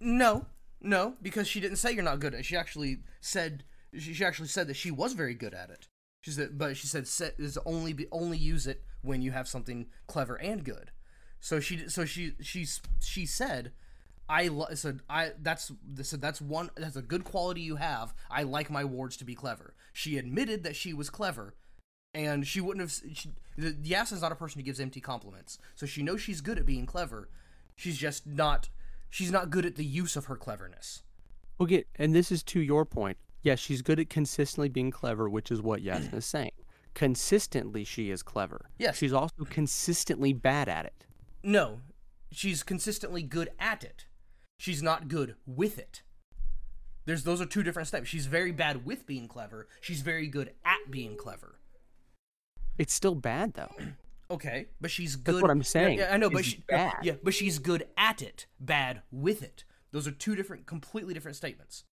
No, 0.00 0.44
no, 0.82 1.14
because 1.22 1.48
she 1.48 1.60
didn't 1.60 1.78
say 1.78 1.92
you're 1.92 2.02
not 2.02 2.20
good 2.20 2.34
at 2.34 2.40
it. 2.40 2.44
She 2.44 2.56
actually 2.56 2.98
said 3.22 3.64
she, 3.98 4.12
she 4.12 4.24
actually 4.24 4.48
said 4.48 4.68
that 4.68 4.76
she 4.76 4.90
was 4.90 5.14
very 5.14 5.34
good 5.34 5.54
at 5.54 5.70
it. 5.70 5.88
She 6.20 6.30
said, 6.30 6.58
but 6.58 6.76
she 6.76 6.86
said 6.86 7.06
set 7.06 7.34
is 7.38 7.58
only 7.64 7.92
be, 7.94 8.06
only 8.10 8.36
use 8.38 8.66
it 8.66 8.82
when 9.02 9.22
you 9.22 9.32
have 9.32 9.48
something 9.48 9.86
clever 10.06 10.36
and 10.36 10.62
good. 10.64 10.90
So 11.44 11.60
she 11.60 11.90
so 11.90 12.06
she 12.06 12.32
she's 12.40 12.80
she 13.00 13.26
said, 13.26 13.72
I 14.30 14.48
lo- 14.48 14.72
said 14.72 15.00
I 15.10 15.32
that's 15.42 15.70
so 16.00 16.16
that's 16.16 16.40
one 16.40 16.70
that's 16.74 16.96
a 16.96 17.02
good 17.02 17.22
quality 17.22 17.60
you 17.60 17.76
have. 17.76 18.14
I 18.30 18.44
like 18.44 18.70
my 18.70 18.82
wards 18.82 19.18
to 19.18 19.26
be 19.26 19.34
clever. 19.34 19.74
She 19.92 20.16
admitted 20.16 20.64
that 20.64 20.74
she 20.74 20.94
was 20.94 21.10
clever, 21.10 21.54
and 22.14 22.46
she 22.46 22.62
wouldn't 22.62 22.80
have. 22.80 23.14
She, 23.14 23.28
the 23.58 23.74
Jasnah's 23.74 24.22
not 24.22 24.32
a 24.32 24.36
person 24.36 24.58
who 24.58 24.64
gives 24.64 24.80
empty 24.80 25.02
compliments, 25.02 25.58
so 25.74 25.84
she 25.84 26.02
knows 26.02 26.22
she's 26.22 26.40
good 26.40 26.56
at 26.58 26.64
being 26.64 26.86
clever. 26.86 27.28
She's 27.76 27.98
just 27.98 28.26
not. 28.26 28.70
She's 29.10 29.30
not 29.30 29.50
good 29.50 29.66
at 29.66 29.76
the 29.76 29.84
use 29.84 30.16
of 30.16 30.24
her 30.24 30.36
cleverness. 30.36 31.02
Okay, 31.60 31.84
and 31.96 32.14
this 32.14 32.32
is 32.32 32.42
to 32.44 32.60
your 32.60 32.86
point. 32.86 33.18
Yes, 33.42 33.58
she's 33.58 33.82
good 33.82 34.00
at 34.00 34.08
consistently 34.08 34.70
being 34.70 34.90
clever, 34.90 35.28
which 35.28 35.50
is 35.50 35.60
what 35.60 35.82
Jasnah 35.82 36.14
is 36.14 36.24
saying. 36.24 36.52
Consistently, 36.94 37.84
she 37.84 38.10
is 38.10 38.22
clever. 38.22 38.70
Yes. 38.78 38.96
She's 38.96 39.12
also 39.12 39.44
consistently 39.44 40.32
bad 40.32 40.70
at 40.70 40.86
it. 40.86 41.04
No, 41.44 41.80
she's 42.32 42.62
consistently 42.62 43.22
good 43.22 43.50
at 43.60 43.84
it. 43.84 44.06
She's 44.58 44.82
not 44.82 45.08
good 45.08 45.34
with 45.46 45.78
it. 45.78 46.02
There's 47.06 47.22
those 47.24 47.40
are 47.40 47.46
two 47.46 47.62
different 47.62 47.88
steps. 47.88 48.08
She's 48.08 48.26
very 48.26 48.50
bad 48.50 48.86
with 48.86 49.06
being 49.06 49.28
clever. 49.28 49.68
She's 49.80 50.00
very 50.00 50.26
good 50.26 50.52
at 50.64 50.90
being 50.90 51.16
clever. 51.16 51.60
It's 52.78 52.94
still 52.94 53.14
bad 53.14 53.54
though. 53.54 53.72
Okay, 54.30 54.68
but 54.80 54.90
she's 54.90 55.16
good. 55.16 55.34
That's 55.34 55.42
what 55.42 55.50
I'm 55.50 55.62
saying, 55.62 55.98
Yeah, 55.98 56.08
I 56.10 56.16
know, 56.16 56.30
but 56.30 56.46
she, 56.46 56.64
bad. 56.66 56.94
yeah, 57.02 57.12
but 57.22 57.34
she's 57.34 57.58
good 57.58 57.86
at 57.98 58.22
it. 58.22 58.46
Bad 58.58 59.02
with 59.12 59.42
it. 59.42 59.64
Those 59.92 60.08
are 60.08 60.12
two 60.12 60.34
different, 60.34 60.64
completely 60.64 61.12
different 61.12 61.36
statements. 61.36 61.84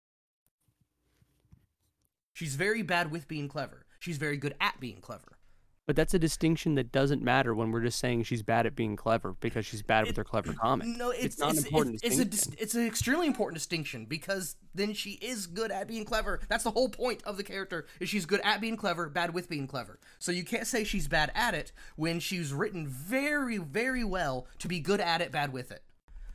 She's 2.32 2.54
very 2.54 2.82
bad 2.82 3.10
with 3.10 3.26
being 3.26 3.48
clever. 3.48 3.84
She's 3.98 4.16
very 4.16 4.36
good 4.36 4.54
at 4.60 4.78
being 4.78 5.00
clever. 5.00 5.38
But 5.86 5.96
that's 5.96 6.14
a 6.14 6.18
distinction 6.20 6.76
that 6.76 6.92
doesn't 6.92 7.20
matter 7.20 7.52
when 7.52 7.72
we're 7.72 7.80
just 7.80 7.98
saying 7.98 8.22
she's 8.22 8.42
bad 8.42 8.64
at 8.64 8.76
being 8.76 8.94
clever 8.94 9.34
because 9.40 9.66
she's 9.66 9.82
bad 9.82 10.06
with 10.06 10.16
her 10.16 10.22
clever 10.22 10.52
comment. 10.52 10.96
No, 10.96 11.10
it's, 11.10 11.38
not 11.38 11.50
it's, 11.50 11.60
an 11.60 11.66
important 11.66 12.00
it's, 12.04 12.18
it's 12.18 12.46
a 12.46 12.52
it's 12.62 12.74
an 12.76 12.86
extremely 12.86 13.26
important 13.26 13.56
distinction 13.56 14.04
because 14.04 14.56
then 14.72 14.92
she 14.92 15.12
is 15.20 15.46
good 15.46 15.72
at 15.72 15.88
being 15.88 16.04
clever. 16.04 16.40
That's 16.48 16.62
the 16.62 16.70
whole 16.70 16.88
point 16.88 17.24
of 17.24 17.36
the 17.36 17.42
character 17.42 17.86
is 17.98 18.08
she's 18.08 18.24
good 18.24 18.40
at 18.44 18.60
being 18.60 18.76
clever, 18.76 19.08
bad 19.08 19.34
with 19.34 19.48
being 19.48 19.66
clever. 19.66 19.98
So 20.20 20.30
you 20.30 20.44
can't 20.44 20.66
say 20.66 20.84
she's 20.84 21.08
bad 21.08 21.32
at 21.34 21.54
it 21.54 21.72
when 21.96 22.20
she's 22.20 22.52
written 22.52 22.86
very, 22.86 23.58
very 23.58 24.04
well 24.04 24.46
to 24.60 24.68
be 24.68 24.78
good 24.78 25.00
at 25.00 25.20
it, 25.20 25.32
bad 25.32 25.52
with 25.52 25.72
it. 25.72 25.82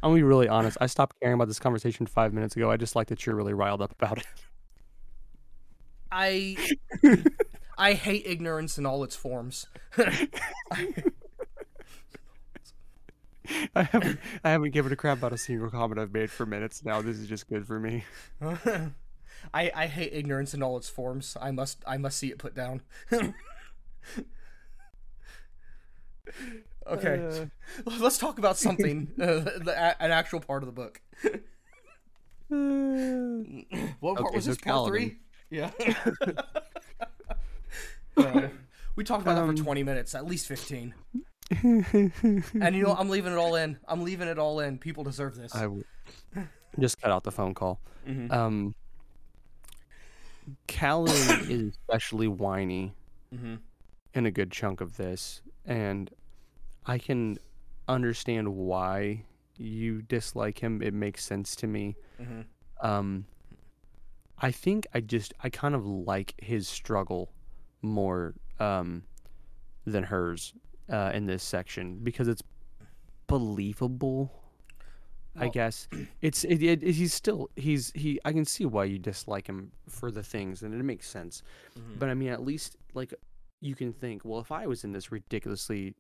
I'm 0.04 0.12
gonna 0.12 0.20
be 0.20 0.24
really 0.24 0.50
honest. 0.50 0.78
I 0.82 0.88
stopped 0.88 1.20
caring 1.22 1.36
about 1.36 1.48
this 1.48 1.60
conversation 1.60 2.06
five 2.06 2.34
minutes 2.34 2.56
ago. 2.56 2.70
I 2.70 2.78
just 2.78 2.96
like 2.96 3.08
that 3.08 3.26
you're 3.26 3.36
really 3.36 3.54
riled 3.54 3.82
up 3.82 3.92
about 3.94 4.18
it. 4.18 4.28
I 6.12 6.58
I 7.78 7.94
hate 7.94 8.24
ignorance 8.26 8.78
in 8.78 8.86
all 8.86 9.04
its 9.04 9.16
forms. 9.16 9.68
I 13.76 13.84
haven't 13.84 14.20
I 14.44 14.50
haven't 14.52 14.72
given 14.72 14.92
a 14.92 14.96
crap 14.96 15.20
about 15.20 15.34
a 15.34 15.38
single 15.38 15.70
comment 15.70 16.00
I've 16.00 16.14
made 16.14 16.32
for 16.32 16.46
minutes 16.46 16.84
now. 16.84 17.02
This 17.02 17.18
is 17.18 17.28
just 17.28 17.48
good 17.48 17.68
for 17.68 17.80
me. 17.80 18.04
I 18.42 18.92
I 19.54 19.88
hate 19.88 20.14
ignorance 20.14 20.54
in 20.54 20.64
all 20.64 20.78
its 20.78 20.90
forms. 20.90 21.38
I 21.40 21.52
must 21.52 21.84
I 21.86 21.98
must 21.98 22.18
see 22.18 22.32
it 22.32 22.40
put 22.40 22.56
down. 22.56 22.82
okay, 26.88 27.50
let's 27.86 28.18
talk 28.18 28.38
about 28.38 28.58
something. 28.58 29.12
Uh, 29.20 29.40
the, 29.40 29.96
an 30.00 30.12
actual 30.12 30.40
part 30.40 30.64
of 30.64 30.68
the 30.68 30.74
book. 30.74 31.02
what 34.00 34.20
part 34.20 34.20
Okay, 34.20 34.36
was 34.36 34.46
so 34.46 34.46
this? 34.46 34.58
Part 34.58 34.76
Kaladin. 34.84 34.84
three. 34.84 35.18
Yeah. 35.50 35.72
We 38.96 39.04
talked 39.04 39.24
about 39.24 39.36
that 39.36 39.44
Um, 39.44 39.56
for 39.56 39.62
twenty 39.64 39.84
minutes, 39.84 40.16
at 40.16 40.26
least 40.26 40.48
fifteen. 40.48 40.94
And 41.52 42.76
you 42.76 42.82
know, 42.84 42.96
I'm 42.98 43.10
leaving 43.10 43.32
it 43.34 43.38
all 43.38 43.56
in. 43.56 43.78
I'm 43.88 44.04
leaving 44.04 44.28
it 44.28 44.40
all 44.40 44.60
in. 44.62 44.78
People 44.80 45.04
deserve 45.04 45.36
this. 45.36 45.54
I 45.54 45.64
w- 45.64 45.84
just 46.80 47.00
cut 47.02 47.12
out 47.12 47.24
the 47.24 47.32
phone 47.32 47.54
call. 47.54 47.80
Mhm. 48.08 48.32
Um, 48.32 48.76
Kaladin 50.68 51.50
is 51.50 51.78
especially 51.78 52.28
whiny 52.28 52.94
Mhm. 53.34 53.60
in 54.14 54.26
a 54.26 54.32
good 54.32 54.52
chunk 54.52 54.82
of 54.82 54.98
this, 54.98 55.42
and 55.66 56.10
I 56.86 56.98
can 56.98 57.38
understand 57.88 58.56
why 58.56 59.24
you 59.58 60.02
dislike 60.02 60.60
him. 60.60 60.82
It 60.82 60.94
makes 60.94 61.24
sense 61.24 61.56
to 61.58 61.68
me. 61.68 61.96
Mhm. 62.20 62.46
Um, 62.82 63.26
I 64.38 64.52
think 64.52 64.86
I 64.94 65.00
just 65.02 65.34
I 65.44 65.50
kind 65.50 65.76
of 65.76 65.86
like 65.86 66.34
his 66.42 66.68
struggle 66.68 67.32
more 67.86 68.34
um, 68.60 69.04
than 69.86 70.04
hers 70.04 70.54
uh, 70.90 71.12
in 71.14 71.26
this 71.26 71.44
section 71.44 72.00
because 72.04 72.28
it's 72.28 72.44
believable. 73.28 74.32
I 75.38 75.50
guess 75.50 75.90
it's 76.22 76.46
it, 76.46 76.64
it, 76.64 76.82
he's 76.82 77.14
still 77.14 77.50
he's 77.58 77.92
he 77.94 78.22
I 78.24 78.32
can 78.32 78.46
see 78.46 78.66
why 78.66 78.86
you 78.86 78.98
dislike 78.98 79.48
him 79.48 79.74
for 79.90 80.10
the 80.10 80.24
things 80.24 80.64
and 80.64 80.74
it 80.74 80.82
makes 80.82 81.10
sense. 81.10 81.44
Mhm. 81.78 82.00
But 82.00 82.08
I 82.08 82.14
mean 82.14 82.30
at 82.30 82.42
least 82.42 82.78
like 82.94 83.14
you 83.60 83.76
can 83.76 83.92
think, 83.92 84.24
well 84.24 84.40
if 84.40 84.50
I 84.50 84.66
was 84.66 84.86
in 84.86 84.94
this 84.94 85.12
ridiculously 85.12 85.94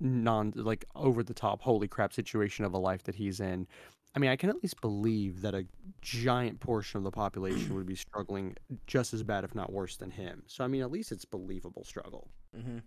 non 0.00 0.52
like 0.56 0.84
over 0.96 1.22
the 1.22 1.34
top 1.34 1.62
holy 1.62 1.86
crap 1.86 2.12
situation 2.12 2.64
of 2.64 2.74
a 2.74 2.78
life 2.78 3.04
that 3.04 3.14
he's 3.14 3.38
in, 3.38 3.68
I 4.14 4.18
mean 4.18 4.30
I 4.30 4.36
can 4.36 4.50
at 4.50 4.62
least 4.62 4.80
believe 4.80 5.40
that 5.42 5.54
a 5.54 5.64
giant 6.00 6.60
portion 6.60 6.98
of 6.98 7.04
the 7.04 7.10
population 7.10 7.74
would 7.74 7.86
be 7.86 7.96
struggling 7.96 8.56
just 8.86 9.14
as 9.14 9.22
bad 9.22 9.44
if 9.44 9.54
not 9.54 9.72
worse 9.72 9.96
than 9.96 10.10
him. 10.10 10.42
So 10.46 10.64
I 10.64 10.68
mean 10.68 10.82
at 10.82 10.90
least 10.90 11.12
it's 11.12 11.24
believable 11.24 11.84
struggle. 11.84 12.28
hmm 12.54 12.78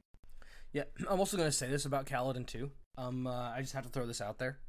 Yeah, 0.74 0.84
I'm 1.10 1.20
also 1.20 1.38
gonna 1.38 1.52
say 1.52 1.68
this 1.70 1.86
about 1.86 2.06
Kaladin 2.06 2.46
too. 2.46 2.72
Um, 2.98 3.28
uh, 3.28 3.52
I 3.52 3.62
just 3.62 3.74
have 3.74 3.84
to 3.84 3.90
throw 3.90 4.06
this 4.06 4.22
out 4.22 4.38
there. 4.38 4.60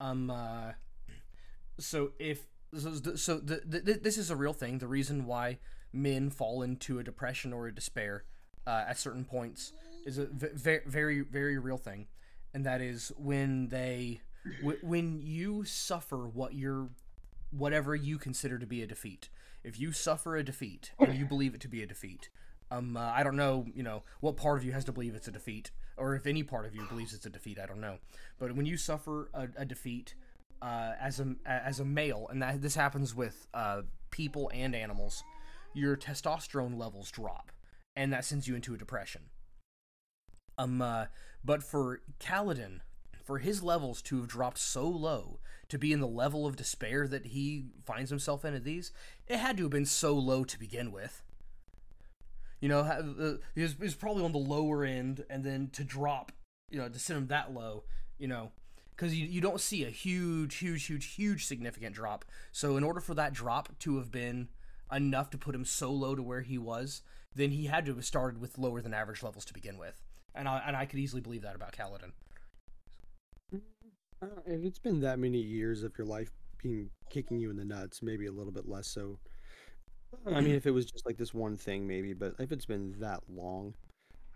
Um, 0.00 0.30
uh, 0.30 0.72
so 1.78 2.12
if 2.18 2.46
so, 2.74 2.94
so 3.14 3.38
the, 3.38 3.62
the, 3.64 3.94
this 3.94 4.18
is 4.18 4.30
a 4.30 4.36
real 4.36 4.52
thing. 4.52 4.78
The 4.78 4.88
reason 4.88 5.24
why 5.26 5.58
men 5.92 6.30
fall 6.30 6.62
into 6.62 6.98
a 6.98 7.04
depression 7.04 7.52
or 7.52 7.66
a 7.66 7.74
despair 7.74 8.24
uh, 8.66 8.84
at 8.88 8.98
certain 8.98 9.24
points 9.24 9.72
is 10.04 10.18
a 10.18 10.26
very 10.26 10.82
very 10.86 11.20
very 11.20 11.58
real 11.58 11.78
thing, 11.78 12.06
and 12.52 12.64
that 12.66 12.80
is 12.80 13.12
when 13.16 13.68
they 13.68 14.20
when 14.82 15.20
you 15.22 15.64
suffer 15.64 16.26
what 16.26 16.54
you're 16.54 16.88
whatever 17.50 17.94
you 17.94 18.18
consider 18.18 18.58
to 18.58 18.66
be 18.66 18.82
a 18.82 18.86
defeat. 18.86 19.28
If 19.64 19.80
you 19.80 19.92
suffer 19.92 20.36
a 20.36 20.44
defeat 20.44 20.92
and 20.98 21.14
you 21.16 21.24
believe 21.24 21.54
it 21.54 21.60
to 21.62 21.68
be 21.68 21.82
a 21.82 21.86
defeat, 21.86 22.28
um, 22.70 22.96
uh, 22.96 23.12
I 23.14 23.22
don't 23.22 23.36
know, 23.36 23.66
you 23.74 23.82
know, 23.82 24.02
what 24.20 24.36
part 24.36 24.58
of 24.58 24.64
you 24.64 24.72
has 24.72 24.84
to 24.84 24.92
believe 24.92 25.14
it's 25.14 25.28
a 25.28 25.32
defeat, 25.32 25.70
or 25.96 26.14
if 26.14 26.26
any 26.26 26.42
part 26.42 26.66
of 26.66 26.74
you 26.74 26.84
believes 26.88 27.14
it's 27.14 27.26
a 27.26 27.30
defeat. 27.30 27.58
I 27.58 27.66
don't 27.66 27.80
know. 27.80 27.98
But 28.38 28.54
when 28.56 28.66
you 28.66 28.76
suffer 28.76 29.30
a, 29.32 29.48
a 29.56 29.64
defeat 29.64 30.14
uh, 30.62 30.92
as 31.00 31.20
a 31.20 31.34
as 31.44 31.80
a 31.80 31.84
male, 31.84 32.26
and 32.30 32.42
that 32.42 32.62
this 32.62 32.74
happens 32.74 33.14
with 33.14 33.46
uh, 33.54 33.82
people 34.10 34.50
and 34.52 34.74
animals, 34.74 35.22
your 35.74 35.96
testosterone 35.96 36.78
levels 36.78 37.10
drop, 37.10 37.52
and 37.94 38.12
that 38.12 38.24
sends 38.24 38.48
you 38.48 38.54
into 38.54 38.74
a 38.74 38.78
depression. 38.78 39.22
Um, 40.58 40.80
uh, 40.80 41.06
but 41.44 41.62
for 41.62 42.00
Kaladin, 42.18 42.80
for 43.26 43.38
his 43.38 43.60
levels 43.60 44.00
to 44.02 44.18
have 44.18 44.28
dropped 44.28 44.58
so 44.58 44.88
low, 44.88 45.40
to 45.68 45.78
be 45.78 45.92
in 45.92 45.98
the 45.98 46.06
level 46.06 46.46
of 46.46 46.54
despair 46.54 47.08
that 47.08 47.26
he 47.26 47.66
finds 47.84 48.08
himself 48.08 48.44
in 48.44 48.54
at 48.54 48.62
these, 48.62 48.92
it 49.26 49.38
had 49.38 49.56
to 49.56 49.64
have 49.64 49.72
been 49.72 49.84
so 49.84 50.14
low 50.14 50.44
to 50.44 50.58
begin 50.58 50.92
with. 50.92 51.24
You 52.60 52.68
know, 52.68 52.84
he 53.54 53.62
was, 53.62 53.72
he 53.72 53.82
was 53.82 53.96
probably 53.96 54.24
on 54.24 54.30
the 54.30 54.38
lower 54.38 54.84
end, 54.84 55.24
and 55.28 55.44
then 55.44 55.70
to 55.72 55.82
drop, 55.82 56.30
you 56.70 56.78
know, 56.78 56.88
to 56.88 56.98
send 57.00 57.18
him 57.18 57.26
that 57.26 57.52
low, 57.52 57.82
you 58.16 58.28
know, 58.28 58.52
because 58.94 59.14
you, 59.18 59.26
you 59.26 59.40
don't 59.40 59.60
see 59.60 59.84
a 59.84 59.90
huge, 59.90 60.56
huge, 60.56 60.86
huge, 60.86 61.14
huge 61.14 61.46
significant 61.46 61.96
drop. 61.96 62.24
So, 62.52 62.76
in 62.76 62.84
order 62.84 63.00
for 63.00 63.14
that 63.14 63.34
drop 63.34 63.76
to 63.80 63.98
have 63.98 64.10
been 64.10 64.48
enough 64.90 65.30
to 65.30 65.38
put 65.38 65.54
him 65.54 65.64
so 65.64 65.90
low 65.90 66.14
to 66.14 66.22
where 66.22 66.42
he 66.42 66.58
was, 66.58 67.02
then 67.34 67.50
he 67.50 67.66
had 67.66 67.84
to 67.86 67.94
have 67.96 68.04
started 68.04 68.40
with 68.40 68.56
lower 68.56 68.80
than 68.80 68.94
average 68.94 69.22
levels 69.22 69.44
to 69.46 69.52
begin 69.52 69.76
with. 69.76 70.00
And 70.34 70.48
I, 70.48 70.62
and 70.66 70.76
I 70.76 70.86
could 70.86 71.00
easily 71.00 71.20
believe 71.20 71.42
that 71.42 71.56
about 71.56 71.72
Kaladin. 71.72 72.12
Uh, 74.26 74.40
if 74.46 74.64
it's 74.64 74.78
been 74.78 75.00
that 75.00 75.18
many 75.18 75.38
years 75.38 75.82
of 75.82 75.96
your 75.96 76.06
life 76.06 76.30
being 76.62 76.90
kicking 77.10 77.38
you 77.38 77.50
in 77.50 77.56
the 77.56 77.64
nuts, 77.64 78.02
maybe 78.02 78.26
a 78.26 78.32
little 78.32 78.52
bit 78.52 78.68
less 78.68 78.88
so. 78.88 79.18
I 80.26 80.40
mean, 80.40 80.54
if 80.54 80.66
it 80.66 80.70
was 80.70 80.86
just 80.86 81.04
like 81.04 81.16
this 81.16 81.34
one 81.34 81.56
thing, 81.56 81.86
maybe, 81.86 82.14
but 82.14 82.34
if 82.38 82.50
it's 82.52 82.64
been 82.66 82.94
that 83.00 83.20
long 83.28 83.74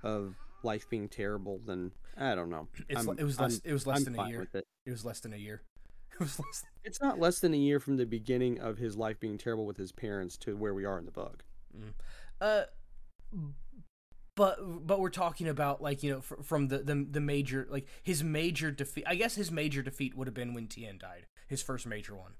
of 0.02 0.34
life 0.62 0.88
being 0.90 1.08
terrible, 1.08 1.60
then 1.66 1.90
I 2.16 2.34
don't 2.34 2.50
know. 2.50 2.68
It's, 2.88 3.04
it 3.04 3.24
was 3.24 3.38
I'm- 3.38 3.48
less. 3.48 3.60
It 3.64 3.72
was 3.72 3.86
less 3.86 3.98
I'm 3.98 4.04
than 4.04 4.18
a 4.18 4.28
year. 4.28 4.48
it. 4.52 4.66
It 4.86 4.90
was 4.90 5.04
less 5.04 5.20
than 5.20 5.32
a 5.32 5.38
year. 5.38 5.62
It 6.12 6.24
was 6.24 6.38
less. 6.38 6.64
It's 6.84 7.00
not 7.00 7.18
less 7.18 7.38
than 7.38 7.54
a 7.54 7.56
year 7.56 7.80
from 7.80 7.96
the 7.96 8.04
beginning 8.04 8.60
of 8.60 8.76
his 8.76 8.94
life 8.96 9.18
being 9.20 9.38
terrible 9.38 9.64
with 9.64 9.78
his 9.78 9.90
parents 9.90 10.36
to 10.38 10.54
where 10.54 10.74
we 10.74 10.84
are 10.84 10.98
in 10.98 11.06
the 11.06 11.12
book. 11.12 11.44
Uh, 12.42 12.64
but 14.40 14.86
but 14.86 15.00
we're 15.00 15.10
talking 15.10 15.48
about 15.48 15.82
like 15.82 16.02
you 16.02 16.10
know 16.12 16.20
fr- 16.20 16.42
from 16.42 16.68
the, 16.68 16.78
the 16.78 17.06
the 17.10 17.20
major 17.20 17.66
like 17.70 17.86
his 18.02 18.22
major 18.24 18.70
defeat. 18.70 19.04
I 19.06 19.14
guess 19.16 19.34
his 19.34 19.50
major 19.50 19.82
defeat 19.82 20.16
would 20.16 20.26
have 20.28 20.34
been 20.34 20.54
when 20.54 20.68
Tien 20.68 20.98
died, 20.98 21.26
his 21.48 21.62
first 21.62 21.86
major 21.86 22.14
one, 22.16 22.32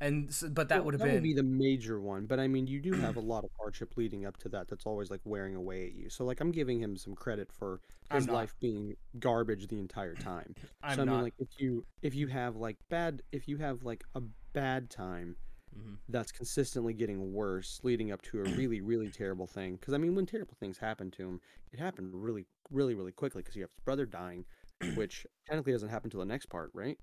and 0.00 0.28
s- 0.28 0.44
but 0.50 0.68
that 0.68 0.84
Well, 0.84 0.84
would 0.84 0.94
have 0.94 1.02
that 1.02 1.08
been 1.10 1.20
would 1.20 1.22
be 1.22 1.32
the 1.34 1.42
major 1.42 1.98
one, 2.00 2.26
but 2.26 2.38
I 2.38 2.46
mean, 2.46 2.66
you 2.66 2.80
do 2.80 2.98
have 2.98 3.16
a 3.16 3.20
lot 3.20 3.44
of 3.44 3.50
hardship 3.58 3.96
leading 3.96 4.26
up 4.26 4.36
to 4.38 4.48
that. 4.50 4.68
That's 4.68 4.84
always 4.86 5.10
like 5.10 5.20
wearing 5.24 5.54
away 5.56 5.86
at 5.86 5.92
you. 5.94 6.10
So 6.10 6.24
like, 6.24 6.40
I'm 6.40 6.52
giving 6.52 6.80
him 6.80 6.96
some 6.96 7.14
credit 7.14 7.50
for 7.52 7.80
his 8.10 8.28
life 8.28 8.54
being 8.60 8.96
garbage 9.18 9.66
the 9.68 9.78
entire 9.80 10.14
time. 10.16 10.56
I'm 10.82 11.00
so 11.00 11.02
I 11.02 11.04
not. 11.04 11.22
mean, 11.22 11.22
like, 11.22 11.34
if 11.38 11.48
you 11.58 11.86
if 12.02 12.14
you 12.14 12.26
have 12.28 12.56
like 12.56 12.76
bad, 12.90 13.22
if 13.32 13.48
you 13.48 13.56
have 13.58 13.82
like 13.82 14.04
a 14.14 14.20
bad 14.52 14.90
time 14.90 15.36
Mhm. 15.78 15.96
that's 16.08 16.32
consistently 16.32 16.92
getting 16.92 17.32
worse, 17.32 17.80
leading 17.82 18.12
up 18.12 18.22
to 18.22 18.40
a 18.40 18.44
really 18.56 18.80
really 18.80 19.10
terrible 19.10 19.46
thing. 19.46 19.76
Because 19.76 19.94
I 19.94 19.98
mean, 19.98 20.14
when 20.14 20.26
terrible 20.26 20.54
things 20.58 20.78
happen 20.78 21.10
to 21.12 21.22
him, 21.22 21.40
it 21.72 21.78
happened 21.78 22.10
really 22.12 22.46
really 22.70 22.94
really 22.94 23.12
quickly. 23.12 23.42
Because 23.42 23.56
you 23.56 23.62
have 23.62 23.70
his 23.70 23.80
brother 23.84 24.06
dying, 24.06 24.44
which 24.94 25.26
technically 25.46 25.72
doesn't 25.72 25.88
happen 25.88 26.10
till 26.10 26.20
the 26.20 26.26
next 26.26 26.46
part, 26.46 26.70
right? 26.74 26.98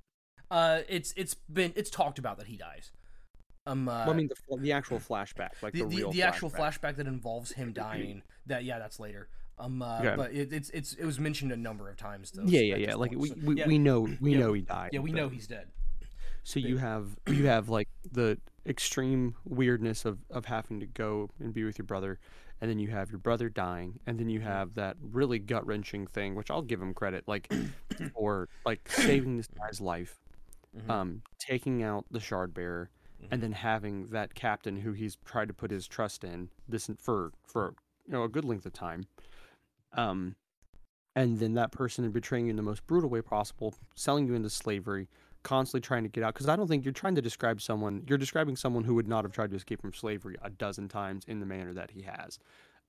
uh 0.51 0.81
it's 0.87 1.11
it's 1.17 1.33
been 1.33 1.73
it's 1.75 1.89
talked 1.89 2.19
about 2.19 2.37
that 2.37 2.45
he 2.47 2.55
dies. 2.55 2.91
Um, 3.65 3.89
uh, 3.89 4.05
well, 4.05 4.11
I 4.11 4.13
mean, 4.13 4.29
the, 4.47 4.57
the 4.57 4.71
actual 4.73 4.99
flashback, 5.09 5.53
like 5.63 5.73
the, 5.73 5.81
the, 5.81 5.87
the, 5.87 5.95
real 5.97 6.11
the 6.11 6.21
actual 6.21 6.51
flashback. 6.51 6.81
flashback 6.81 6.95
that 6.97 7.07
involves 7.07 7.51
him 7.53 7.73
dying. 7.73 8.21
That 8.45 8.63
yeah, 8.63 8.77
that's 8.77 8.99
later. 8.99 9.27
Um, 9.57 9.81
uh, 9.81 10.15
but 10.15 10.33
it, 10.33 10.53
it's 10.53 10.69
it's 10.69 10.93
it 10.93 11.05
was 11.05 11.19
mentioned 11.19 11.51
a 11.51 11.57
number 11.57 11.89
of 11.89 11.97
times 11.97 12.29
though. 12.31 12.43
Yeah, 12.45 12.59
yeah, 12.59 12.75
yeah. 12.75 12.95
Like 12.95 13.11
point, 13.11 13.21
we, 13.21 13.29
so- 13.29 13.35
we, 13.43 13.55
yeah, 13.55 13.67
we 13.67 13.79
know 13.79 14.01
we 14.21 14.33
yeah, 14.33 14.39
know 14.39 14.53
he 14.53 14.61
died. 14.61 14.89
yeah, 14.93 14.99
we 14.99 15.11
but- 15.11 15.17
know 15.17 15.29
he's 15.29 15.47
dead. 15.47 15.67
So 16.43 16.59
you 16.59 16.77
have 16.77 17.17
you 17.27 17.47
have 17.47 17.69
like 17.69 17.89
the 18.11 18.37
extreme 18.65 19.35
weirdness 19.45 20.05
of 20.05 20.19
of 20.29 20.45
having 20.45 20.79
to 20.79 20.87
go 20.87 21.29
and 21.39 21.53
be 21.53 21.63
with 21.63 21.77
your 21.77 21.85
brother, 21.85 22.19
and 22.61 22.69
then 22.69 22.79
you 22.79 22.87
have 22.89 23.09
your 23.11 23.19
brother 23.19 23.49
dying, 23.49 23.99
and 24.05 24.19
then 24.19 24.29
you 24.29 24.41
have 24.41 24.73
that 24.75 24.97
really 25.01 25.39
gut 25.39 25.65
wrenching 25.65 26.07
thing, 26.07 26.35
which 26.35 26.49
I'll 26.51 26.61
give 26.61 26.81
him 26.81 26.93
credit, 26.93 27.27
like 27.27 27.51
for 28.13 28.49
like 28.65 28.87
saving 28.89 29.37
this 29.37 29.47
guy's 29.47 29.81
life, 29.81 30.19
Mhm. 30.75 30.89
um, 30.89 31.21
taking 31.39 31.83
out 31.83 32.05
the 32.11 32.19
shard 32.19 32.53
bearer, 32.53 32.89
Mhm. 33.21 33.27
and 33.31 33.41
then 33.43 33.51
having 33.53 34.07
that 34.09 34.33
captain 34.35 34.77
who 34.77 34.93
he's 34.93 35.17
tried 35.25 35.47
to 35.49 35.53
put 35.53 35.71
his 35.71 35.87
trust 35.87 36.23
in 36.23 36.49
this 36.67 36.89
for 36.99 37.31
for 37.47 37.75
you 38.05 38.13
know 38.13 38.23
a 38.23 38.29
good 38.29 38.45
length 38.45 38.65
of 38.65 38.73
time, 38.73 39.05
um, 39.93 40.35
and 41.15 41.39
then 41.39 41.53
that 41.53 41.71
person 41.71 42.09
betraying 42.11 42.45
you 42.47 42.49
in 42.51 42.55
the 42.57 42.61
most 42.61 42.85
brutal 42.87 43.09
way 43.09 43.21
possible, 43.21 43.73
selling 43.95 44.27
you 44.27 44.33
into 44.35 44.49
slavery, 44.49 45.07
constantly 45.45 45.79
trying 45.79 46.03
to 46.03 46.09
get 46.09 46.23
out. 46.23 46.33
Because 46.33 46.49
I 46.49 46.57
don't 46.57 46.67
think 46.67 46.83
you're 46.83 46.91
trying 46.91 47.15
to 47.15 47.21
describe 47.21 47.61
someone. 47.61 48.03
You're 48.07 48.17
describing 48.17 48.57
someone 48.57 48.83
who 48.83 48.95
would 48.95 49.07
not 49.07 49.23
have 49.23 49.31
tried 49.31 49.51
to 49.51 49.55
escape 49.55 49.79
from 49.79 49.93
slavery 49.93 50.35
a 50.41 50.49
dozen 50.49 50.89
times 50.89 51.23
in 51.25 51.39
the 51.39 51.45
manner 51.45 51.73
that 51.73 51.91
he 51.91 52.01
has. 52.01 52.39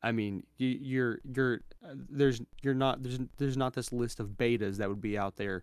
I 0.03 0.11
mean, 0.13 0.43
you, 0.57 0.69
you're 0.69 1.19
you're 1.33 1.61
uh, 1.85 1.95
there's 2.11 2.41
you're 2.63 2.75
not 2.75 3.03
there's 3.03 3.21
there's 3.39 3.57
not 3.57 3.75
this 3.75 3.93
list 3.93 4.19
of 4.19 4.31
betas 4.31 4.79
that 4.79 4.89
would 4.89 5.01
be 5.01 5.17
out 5.17 5.37
there, 5.37 5.63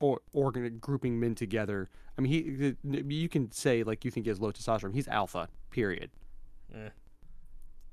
or 0.00 0.20
organ 0.32 0.78
grouping 0.78 1.20
men 1.20 1.34
together. 1.34 1.88
I 2.16 2.20
mean, 2.20 2.32
he 2.32 2.74
you 3.14 3.28
can 3.28 3.52
say 3.52 3.82
like 3.82 4.04
you 4.04 4.10
think 4.10 4.26
he 4.26 4.30
has 4.30 4.40
low 4.40 4.52
testosterone. 4.52 4.94
He's 4.94 5.08
alpha. 5.08 5.48
Period. 5.70 6.10
Eh. 6.74 6.88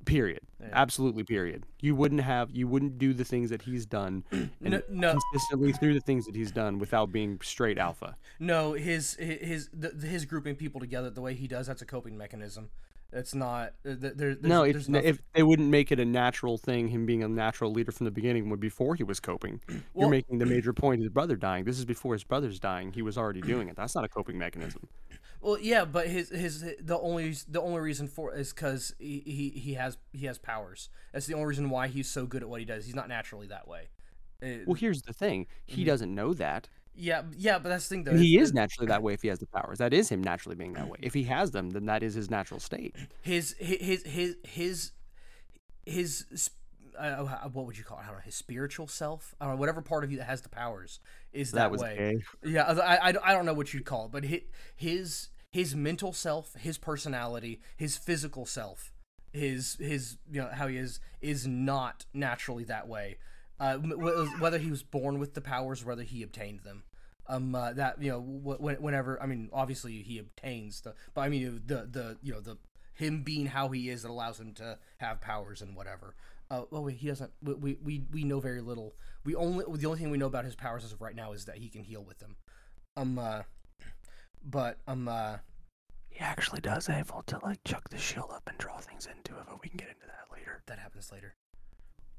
Period. 0.06 0.40
Yeah. 0.62 0.70
Absolutely. 0.74 1.24
Period. 1.24 1.64
You 1.82 1.96
wouldn't 1.96 2.22
have. 2.22 2.52
You 2.52 2.68
wouldn't 2.68 2.98
do 2.98 3.14
the 3.14 3.26
things 3.26 3.50
that 3.50 3.62
he's 3.64 3.86
done 3.86 4.24
and 4.32 4.50
No, 4.62 4.82
no, 4.90 5.20
consistently 5.32 5.74
through 5.74 5.94
the 5.96 6.00
things 6.02 6.26
that 6.26 6.36
he's 6.36 6.52
done 6.52 6.80
without 6.80 7.12
being 7.12 7.40
straight 7.44 7.78
alpha. 7.78 8.16
no. 8.40 8.74
His 8.74 9.16
his 9.16 9.40
his, 9.42 9.70
the, 9.74 9.90
his 10.08 10.26
grouping 10.26 10.56
people 10.56 10.80
together 10.80 11.10
the 11.10 11.22
way 11.22 11.34
he 11.34 11.48
does 11.48 11.68
that's 11.68 11.82
a 11.82 11.86
coping 11.86 12.18
mechanism. 12.18 12.70
It's 13.14 13.34
not. 13.36 13.68
uh, 13.88 13.94
There, 13.98 14.12
there's, 14.14 14.42
no, 14.42 14.64
there's 14.70 14.90
nothing- 14.90 15.08
if 15.08 15.20
they 15.34 15.44
wouldn't 15.44 15.70
make 15.70 15.90
it 15.92 16.00
a 16.02 16.06
natural 16.06 16.58
thing, 16.58 16.90
him 16.90 17.06
being 17.06 17.24
a 17.24 17.30
natural 17.30 17.72
leader 17.72 17.94
from 17.94 18.06
the 18.06 18.12
beginning, 18.12 18.50
would 18.50 18.60
before 18.60 18.96
he 18.96 19.04
was 19.04 19.20
coping. 19.22 19.62
Well- 19.94 20.08
You're 20.08 20.10
making 20.10 20.40
the 20.40 20.46
major 20.46 20.74
point: 20.74 21.02
his 21.02 21.10
brother 21.10 21.36
dying. 21.38 21.64
This 21.64 21.78
is 21.80 21.86
before 21.86 22.14
his 22.14 22.24
brother's 22.26 22.60
dying. 22.60 22.92
He 22.92 23.02
was 23.02 23.18
already 23.18 23.42
doing 23.42 23.70
it. 23.70 23.76
That's 23.78 23.96
not 23.96 24.04
a 24.04 24.10
coping 24.10 24.38
mechanism. 24.38 24.88
Well, 25.46 25.60
yeah, 25.62 25.86
but 25.86 26.08
his 26.08 26.30
his 26.30 26.62
the 26.80 26.98
only 27.00 27.36
the 27.48 27.62
only 27.62 27.80
reason 27.80 28.08
for 28.08 28.34
is 28.36 28.52
because 28.52 28.96
he, 28.98 29.22
he 29.26 29.50
he 29.60 29.74
has 29.76 29.98
he 30.12 30.26
has 30.26 30.40
powers. 30.40 30.90
That's 31.14 31.28
the 31.28 31.36
only 31.36 31.46
reason 31.46 31.70
why 31.70 31.88
he's 31.88 32.10
so 32.10 32.26
good 32.26 32.42
at 32.42 32.50
what 32.50 32.60
he 32.60 32.66
does. 32.66 32.86
He's 32.86 32.96
not 32.96 33.08
naturally 33.08 33.46
that 33.48 33.68
way. 33.68 33.90
Uh, 34.42 34.64
Well, 34.66 34.74
here's 34.74 35.04
the 35.04 35.14
thing: 35.14 35.46
he 35.66 35.84
Mhm. 35.84 35.86
doesn't 35.86 36.16
know 36.16 36.34
that. 36.34 36.68
yeah, 36.96 37.22
yeah, 37.38 37.60
but 37.60 37.70
that's 37.70 37.88
the 37.88 37.94
thing 37.96 38.04
though. 38.06 38.18
He 38.18 38.40
is- 38.40 38.54
naturally 38.54 38.88
that 38.88 39.04
way 39.04 39.14
if 39.14 39.22
he 39.22 39.28
has 39.28 39.38
the 39.38 39.46
powers. 39.46 39.78
That 39.78 39.94
is 39.94 40.10
him 40.10 40.24
naturally 40.24 40.56
being 40.56 40.74
that 40.74 40.88
way. 40.90 40.98
If 41.02 41.14
he 41.14 41.24
has 41.26 41.52
them, 41.52 41.70
then 41.70 41.86
that 41.86 42.02
is 42.02 42.16
his 42.16 42.30
natural 42.32 42.60
state. 42.60 42.96
his 43.22 43.56
his 43.60 44.02
his 44.04 44.36
his 44.44 44.92
his 45.86 46.50
uh, 46.98 47.24
what 47.54 47.66
would 47.68 47.78
you 47.78 47.84
call 47.84 48.00
it? 48.00 48.04
I 48.04 48.06
don't 48.08 48.16
know. 48.16 48.22
His 48.22 48.36
spiritual 48.36 48.88
self. 48.88 49.36
I 49.40 49.46
don't 49.46 49.56
know. 49.56 49.60
Whatever 49.60 49.82
part 49.82 50.04
of 50.06 50.12
you 50.12 50.18
that 50.18 50.24
has 50.26 50.42
the 50.42 50.50
powers 50.50 51.00
is 51.34 51.52
that, 51.52 51.58
That 51.60 51.72
was 51.72 51.82
way. 51.82 51.98
gay. 52.44 52.50
Yeah, 52.52 52.64
I, 52.64 53.10
I, 53.12 53.14
I 53.24 53.34
don't 53.34 53.46
know 53.46 53.54
what 53.54 53.74
you'd 53.74 53.86
call 53.86 54.06
it, 54.06 54.12
but 54.12 54.26
hi- 54.26 54.44
his 54.76 55.28
his 55.56 55.74
mental 55.74 56.12
self, 56.12 56.54
his 56.56 56.78
personality, 56.78 57.62
his 57.78 57.96
physical 57.96 58.46
self, 58.46 58.92
his 59.32 59.78
his 59.80 60.18
you 60.30 60.42
know 60.42 60.50
how 60.52 60.68
he 60.68 60.76
is 60.76 61.00
is 61.22 61.48
not 61.48 62.04
naturally 62.14 62.66
that 62.66 62.90
way. 62.90 63.16
Uh, 63.58 63.78
whether 63.78 64.58
he 64.58 64.70
was 64.70 64.84
born 64.84 65.18
with 65.18 65.34
the 65.34 65.40
powers, 65.40 65.86
whether 65.86 66.04
he 66.04 66.22
obtained 66.22 66.60
them. 66.66 66.84
Um, 67.28 67.56
uh, 67.56 67.72
that 67.72 68.02
you 68.02 68.12
know, 68.12 68.22
wh- 68.22 68.58
wh- 68.58 68.82
whenever 68.82 69.18
I 69.24 69.28
mean, 69.28 69.48
obviously 69.54 70.04
he 70.04 70.20
obtains 70.20 70.82
the, 70.82 70.94
but 71.14 71.22
I 71.22 71.30
mean 71.30 71.62
the 71.66 71.88
the 71.90 72.18
you 72.22 72.34
know 72.34 72.42
the 72.42 72.58
him 72.94 73.24
being 73.24 73.46
how 73.46 73.70
he 73.70 73.90
is 73.90 74.02
that 74.02 74.12
allows 74.12 74.38
him 74.38 74.52
to 74.56 74.78
have 74.98 75.22
powers 75.22 75.62
and 75.62 75.74
whatever. 75.74 76.16
Uh, 76.52 76.64
well, 76.70 76.84
wait, 76.84 76.98
he 76.98 77.08
doesn't. 77.08 77.32
We 77.42 77.78
we 77.82 78.04
we 78.12 78.26
know 78.26 78.42
very 78.42 78.60
little. 78.60 78.94
We 79.24 79.36
only 79.36 79.64
the 79.66 79.88
only 79.88 80.00
thing 80.00 80.10
we 80.10 80.18
know 80.18 80.28
about 80.28 80.44
his 80.44 80.56
powers 80.56 80.84
as 80.84 80.92
of 80.92 81.02
right 81.02 81.16
now 81.16 81.32
is 81.32 81.46
that 81.46 81.60
he 81.60 81.70
can 81.70 81.86
heal 81.86 82.04
with 82.04 82.20
them. 82.20 82.36
Um, 82.98 83.18
uh, 83.18 83.44
but 84.46 84.78
um, 84.88 85.08
uh, 85.08 85.38
He 86.10 86.20
actually 86.20 86.62
does 86.62 86.88
able 86.90 87.24
to 87.28 87.40
like 87.44 87.64
chuck 87.66 87.90
the 87.90 87.98
shield 87.98 88.32
up 88.34 88.48
and 88.48 88.58
draw 88.58 88.78
things 88.80 89.08
into 89.08 89.38
it, 89.40 89.46
but 89.50 89.62
we 89.62 89.70
can 89.70 89.78
get 89.78 89.90
into 89.90 90.06
that 90.08 90.32
later. 90.32 90.62
that 90.68 90.80
happens 90.80 91.12
later. 91.12 91.34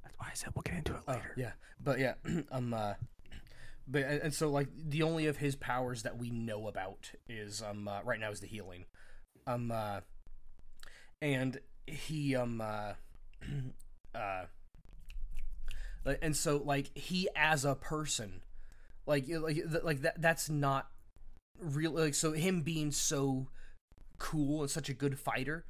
That's 0.03 0.19
why 0.19 0.29
I 0.31 0.35
said 0.35 0.51
we'll 0.55 0.63
get 0.63 0.75
into 0.75 0.95
it 0.95 1.01
Oh, 1.09 1.13
later. 1.13 1.33
yeah, 1.37 1.53
but 1.83 1.99
yeah, 1.99 2.15
um, 2.51 2.75
uh, 2.75 2.95
but 3.89 4.03
and, 4.05 4.35
so 4.35 4.51
like 4.51 4.69
the 4.75 5.03
only 5.03 5.27
of 5.27 5.37
his 5.39 5.55
powers 5.57 6.03
that 6.03 6.19
we 6.19 6.31
know 6.31 6.67
about 6.69 7.11
is 7.29 7.63
um 7.63 7.87
uh, 7.89 8.01
right 8.05 8.21
now 8.21 8.31
is 8.31 8.41
the 8.41 8.47
healing, 8.47 8.85
um 9.47 9.71
uh, 9.71 10.01
and 11.23 11.61
he 11.87 12.35
um 12.37 12.61
uh, 12.61 12.93
uh, 14.15 14.45
and 16.23 16.37
so 16.37 16.57
like 16.65 16.97
he 16.97 17.29
as 17.35 17.65
a 17.65 17.75
person, 17.75 18.43
like 19.07 19.27
like 19.29 19.59
like 19.83 20.03
that 20.03 20.21
that's 20.21 20.49
not 20.49 20.89
real 21.61 21.93
like 21.93 22.15
so 22.15 22.33
him 22.33 22.63
being 22.63 22.91
so 22.91 23.49
cool 24.19 24.63
and 24.63 24.71
such 24.71 24.89
a 24.89 24.95
good 24.95 25.19
fighter 25.19 25.65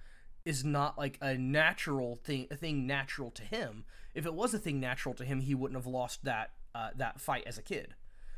is 0.44 0.64
not 0.64 0.96
like 0.96 1.18
a 1.20 1.36
natural 1.36 2.16
thing 2.16 2.46
a 2.50 2.56
thing 2.56 2.86
natural 2.86 3.30
to 3.30 3.42
him 3.42 3.84
if 4.14 4.24
it 4.24 4.34
was 4.34 4.54
a 4.54 4.58
thing 4.58 4.78
natural 4.80 5.14
to 5.14 5.24
him 5.24 5.40
he 5.40 5.54
wouldn't 5.54 5.76
have 5.78 5.86
lost 5.86 6.24
that 6.24 6.50
uh, 6.74 6.90
that 6.96 7.20
fight 7.20 7.44
as 7.46 7.58
a 7.58 7.62
kid 7.62 7.94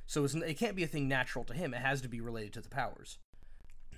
so 0.06 0.24
it's, 0.24 0.34
it 0.34 0.54
can't 0.58 0.76
be 0.76 0.82
a 0.82 0.86
thing 0.86 1.06
natural 1.08 1.44
to 1.44 1.52
him 1.54 1.74
it 1.74 1.80
has 1.80 2.00
to 2.00 2.08
be 2.08 2.20
related 2.20 2.52
to 2.52 2.60
the 2.60 2.68
powers 2.70 3.18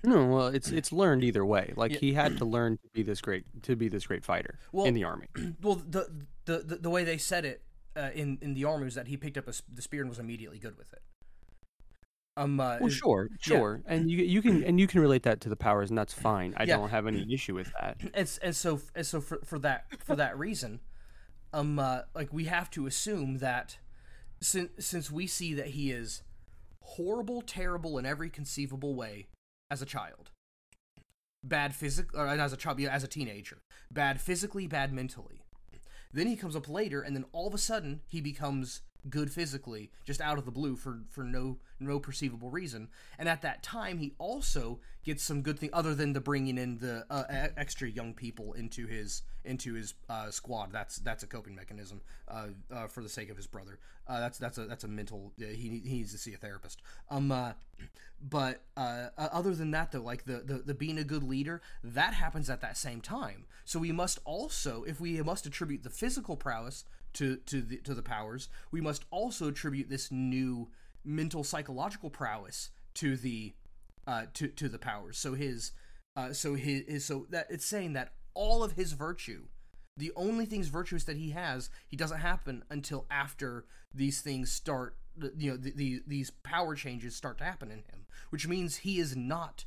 No, 0.03 0.27
well, 0.27 0.47
it's 0.49 0.71
it's 0.71 0.93
learned 0.93 1.23
either 1.25 1.45
way. 1.45 1.75
Like 1.77 1.93
Yeah. 1.93 1.99
he 1.99 2.13
had 2.15 2.39
to 2.39 2.45
learn 2.47 2.79
to 2.79 2.89
be 2.95 3.03
this 3.03 3.21
great 3.21 3.45
to 3.65 3.77
be 3.77 3.89
this 3.89 4.07
great 4.07 4.25
fighter 4.25 4.59
Well, 4.73 4.87
in 4.87 4.95
the 4.95 5.05
army. 5.05 5.27
well 5.63 5.75
the 5.77 6.09
the 6.47 6.59
the, 6.61 6.77
the 6.77 6.91
way 6.91 7.05
they 7.05 7.19
said 7.19 7.45
it 7.45 7.63
uh, 7.97 8.11
in 8.15 8.39
in 8.41 8.55
the 8.55 8.65
army 8.65 8.85
was 8.85 8.95
that 8.95 9.09
he 9.09 9.17
picked 9.19 9.37
up 9.37 9.47
a, 9.47 9.53
the 9.73 9.83
spear 9.83 10.01
and 10.01 10.09
was 10.09 10.19
immediately 10.19 10.59
good 10.59 10.77
with 10.79 10.93
it 10.93 11.03
um 12.41 12.59
uh, 12.61 12.79
Well, 12.81 12.87
is- 12.89 12.95
sure, 12.95 13.29
sure, 13.41 13.83
and 13.87 14.11
you 14.11 14.19
you 14.25 14.41
can 14.43 14.65
and 14.65 14.81
you 14.81 14.87
can 14.87 15.01
relate 15.01 15.23
that 15.25 15.41
to 15.43 15.49
the 15.49 15.57
powers, 15.57 15.91
and 15.91 15.99
that's 15.99 16.15
fine. 16.15 16.55
I 16.57 16.65
Yeah. 16.65 16.77
don't 16.77 16.89
have 16.91 17.07
any 17.07 17.27
issue 17.33 17.55
with 17.55 17.71
that. 17.81 17.99
and, 18.03 18.15
s- 18.17 18.39
and 18.43 18.55
so 18.57 18.81
and 18.95 19.07
so 19.07 19.21
for, 19.21 19.39
for 19.45 19.59
that 19.61 19.85
for 20.05 20.17
that 20.17 20.39
reason 20.39 20.81
um 21.53 21.79
uh, 21.79 22.03
like 22.15 22.33
we 22.33 22.45
have 22.45 22.71
to 22.71 22.87
assume 22.87 23.39
that 23.39 23.79
since 24.41 24.71
since 24.87 25.11
we 25.11 25.27
see 25.27 25.53
that 25.55 25.69
he 25.69 25.91
is 25.91 26.23
horrible 26.83 27.43
terrible 27.43 27.99
in 27.99 28.07
every 28.07 28.31
conceivable 28.31 28.95
way 28.95 29.27
as 29.71 29.83
a 29.83 29.87
child 29.87 30.31
bad 31.43 31.75
physic 31.75 32.07
or 32.15 32.27
as 32.27 32.53
a 32.53 32.57
child 32.57 32.81
as 32.81 33.03
a 33.05 33.09
teenager 33.09 33.59
bad 33.91 34.21
physically 34.21 34.67
bad 34.67 34.93
mentally 34.93 35.43
then 36.13 36.27
he 36.27 36.37
comes 36.37 36.55
up 36.57 36.69
later 36.69 37.01
and 37.03 37.15
then 37.17 37.25
all 37.33 37.47
of 37.47 37.55
a 37.55 37.59
sudden 37.59 38.01
he 38.09 38.21
becomes 38.21 38.83
good 39.09 39.33
physically 39.33 39.91
just 40.05 40.21
out 40.21 40.39
of 40.39 40.45
the 40.45 40.51
blue 40.51 40.77
for 40.77 41.01
for 41.11 41.25
no 41.25 41.59
no 41.79 41.99
perceivable 41.99 42.51
reason. 42.51 42.89
And 43.19 43.29
at 43.29 43.43
that 43.43 43.63
time 43.63 43.99
he 43.99 44.13
also 44.19 44.81
gets 45.05 45.23
some 45.23 45.43
good 45.43 45.59
thing 45.59 45.71
other 45.73 45.95
than 45.95 46.13
the 46.13 46.21
bringing 46.21 46.59
in 46.59 46.79
the 46.79 47.07
uh, 47.11 47.25
extra 47.57 47.89
young 47.89 48.13
people 48.13 48.53
into 48.53 48.87
his 48.87 49.23
into 49.45 49.75
his 49.75 49.95
uh, 50.09 50.31
squad. 50.31 50.73
That's 50.73 50.99
that's 50.99 51.23
a 51.23 51.27
coping 51.27 51.55
mechanism 51.55 52.03
uh, 52.29 52.49
uh, 52.71 52.87
for 52.87 53.03
the 53.03 53.09
sake 53.09 53.31
of 53.31 53.37
his 53.37 53.47
brother. 53.47 53.79
Uh, 54.07 54.21
that's 54.21 54.39
that's 54.39 54.59
a 54.59 54.67
that's 54.67 54.85
a 54.85 54.89
mental 54.89 55.33
uh, 55.41 55.47
he, 55.47 55.81
he 55.85 55.99
needs 55.99 56.13
to 56.13 56.19
see 56.19 56.35
a 56.35 56.37
therapist. 56.37 56.83
Um 57.11 57.55
but 58.23 58.61
uh, 58.77 59.09
other 59.17 59.55
than 59.55 59.71
that 59.71 59.93
though 59.93 60.03
like 60.03 60.25
the, 60.25 60.43
the 60.45 60.55
the 60.59 60.75
being 60.75 60.99
a 60.99 61.05
good 61.05 61.23
leader 61.23 61.63
that 61.83 62.13
happens 62.13 62.51
at 62.51 62.61
that 62.61 62.77
same 62.77 63.01
time. 63.01 63.45
So 63.65 63.79
we 63.79 63.93
must 63.93 64.19
also 64.25 64.83
if 64.85 65.01
we 65.01 65.21
must 65.23 65.47
attribute 65.47 65.83
the 65.83 65.91
physical 65.91 66.37
prowess 66.37 66.85
to 67.15 67.37
to 67.37 67.63
the 67.63 67.79
to 67.79 67.95
the 67.95 68.03
powers. 68.03 68.49
We 68.71 68.81
must 68.81 69.05
also 69.11 69.49
attribute 69.49 69.89
this 69.89 70.11
new 70.11 70.69
mental 71.05 71.45
psychological 71.45 72.11
prowess 72.11 72.71
to 72.95 73.17
the 73.17 73.55
uh 74.07 74.27
to 74.35 74.49
to 74.49 74.69
the 74.69 74.79
powers. 74.79 75.19
So 75.19 75.35
his 75.35 75.73
uh 76.17 76.33
so 76.33 76.55
his, 76.55 76.85
his 76.87 77.05
so 77.05 77.27
that 77.31 77.47
it's 77.51 77.67
saying 77.67 77.93
that 77.95 78.13
all 78.35 78.63
of 78.63 78.73
his 78.73 78.93
virtue 78.93 79.47
the 79.97 80.13
only 80.17 80.47
things 80.47 80.69
virtuous 80.69 81.05
that 81.05 81.17
he 81.17 81.31
has 81.31 81.69
he 81.87 81.97
doesn't 81.97 82.21
happen 82.21 82.65
until 82.71 83.07
after 83.11 83.67
these 83.95 84.21
things 84.21 84.51
start 84.51 84.97
you 85.37 85.51
know 85.51 85.57
the, 85.57 85.73
the, 85.73 86.03
these 86.07 86.31
power 86.31 86.75
changes 86.75 87.15
start 87.15 87.39
to 87.39 87.45
happen 87.45 87.71
in 87.71 87.79
him 87.79 88.07
which 88.31 88.47
means 88.47 88.79
he 88.79 88.99
is 88.99 89.17
not 89.17 89.65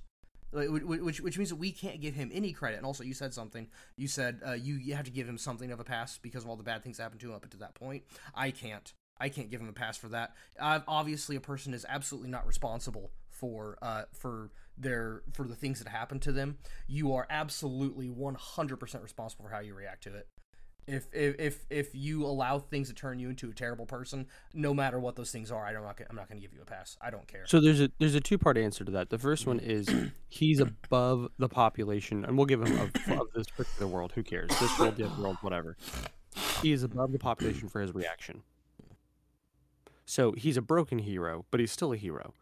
which 0.53 1.21
which 1.21 1.37
means 1.37 1.49
that 1.49 1.55
we 1.55 1.71
can't 1.71 2.01
give 2.01 2.15
him 2.15 2.31
any 2.33 2.53
credit. 2.53 2.77
And 2.77 2.85
also 2.85 3.03
you 3.03 3.13
said 3.13 3.33
something. 3.33 3.67
You 3.95 4.07
said 4.07 4.41
uh, 4.45 4.53
you, 4.53 4.75
you 4.75 4.95
have 4.95 5.05
to 5.05 5.11
give 5.11 5.27
him 5.27 5.37
something 5.37 5.71
of 5.71 5.79
a 5.79 5.83
pass 5.83 6.17
because 6.17 6.43
of 6.43 6.49
all 6.49 6.55
the 6.55 6.63
bad 6.63 6.83
things 6.83 6.97
that 6.97 7.03
happened 7.03 7.21
to 7.21 7.29
him 7.29 7.35
up 7.35 7.49
to 7.49 7.57
that 7.57 7.75
point. 7.75 8.03
I 8.35 8.51
can't. 8.51 8.93
I 9.19 9.29
can't 9.29 9.49
give 9.49 9.61
him 9.61 9.69
a 9.69 9.73
pass 9.73 9.95
for 9.95 10.09
that. 10.09 10.33
Uh, 10.59 10.79
obviously 10.87 11.35
a 11.35 11.41
person 11.41 11.73
is 11.73 11.85
absolutely 11.87 12.29
not 12.29 12.47
responsible 12.47 13.11
for 13.29 13.77
uh, 13.81 14.03
for 14.13 14.51
their 14.77 15.21
for 15.33 15.47
the 15.47 15.55
things 15.55 15.79
that 15.79 15.87
happen 15.87 16.19
to 16.21 16.31
them. 16.31 16.57
You 16.87 17.13
are 17.13 17.27
absolutely 17.29 18.09
100% 18.09 19.03
responsible 19.03 19.45
for 19.45 19.51
how 19.51 19.59
you 19.59 19.75
react 19.75 20.03
to 20.03 20.15
it 20.15 20.27
if 20.87 21.07
if 21.13 21.39
if, 21.39 21.65
if 21.69 21.95
you 21.95 22.25
allow 22.25 22.59
things 22.59 22.89
to 22.89 22.93
turn 22.93 23.19
you 23.19 23.29
into 23.29 23.49
a 23.49 23.53
terrible 23.53 23.85
person 23.85 24.27
no 24.53 24.73
matter 24.73 24.99
what 24.99 25.15
those 25.15 25.31
things 25.31 25.51
are 25.51 25.65
i'm 25.65 25.73
not 25.75 25.97
gonna, 25.97 26.07
i'm 26.09 26.15
not 26.15 26.27
going 26.27 26.39
to 26.39 26.41
give 26.45 26.53
you 26.53 26.61
a 26.61 26.65
pass 26.65 26.97
i 27.01 27.09
don't 27.09 27.27
care 27.27 27.43
So 27.45 27.59
there's 27.61 27.81
a 27.81 27.89
there's 27.99 28.15
a 28.15 28.21
two 28.21 28.37
part 28.37 28.57
answer 28.57 28.83
to 28.83 28.91
that. 28.91 29.09
The 29.09 29.17
first 29.17 29.45
one 29.47 29.59
is 29.59 29.87
he's 30.29 30.59
above 30.59 31.29
the 31.37 31.49
population, 31.49 32.25
and 32.25 32.37
we'll 32.37 32.45
give 32.45 32.61
him 32.61 32.79
of, 32.79 32.91
of 33.19 33.27
this 33.33 33.47
particular 33.47 33.87
world. 33.87 34.11
Who 34.15 34.23
cares? 34.23 34.49
This 34.59 34.77
world, 34.79 34.95
the 34.97 35.05
other 35.05 35.21
world, 35.21 35.37
whatever. 35.41 35.77
He 36.61 36.71
is 36.71 36.83
above 36.83 37.11
the 37.11 37.19
population 37.19 37.69
for 37.69 37.81
his 37.81 37.93
reaction. 37.93 38.43
So 40.05 40.33
he's 40.33 40.57
a 40.57 40.61
broken 40.61 40.99
hero, 40.99 41.45
but 41.51 41.59
he's 41.59 41.71
still 41.71 41.93
a 41.93 41.97
hero. 41.97 42.33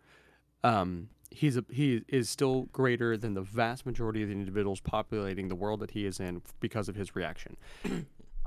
Um, 0.64 1.10
he's 1.30 1.58
a, 1.58 1.66
he 1.70 2.04
is 2.08 2.30
still 2.30 2.64
greater 2.72 3.18
than 3.18 3.34
the 3.34 3.42
vast 3.42 3.86
majority 3.86 4.24
of 4.24 4.30
the 4.30 4.34
individuals 4.36 4.80
populating 4.80 5.48
the 5.48 5.56
world 5.56 5.80
that 5.82 5.92
he 5.92 6.06
is 6.06 6.20
in 6.20 6.42
because 6.60 6.90
of 6.90 6.96
his 6.96 7.16
reaction. 7.16 7.58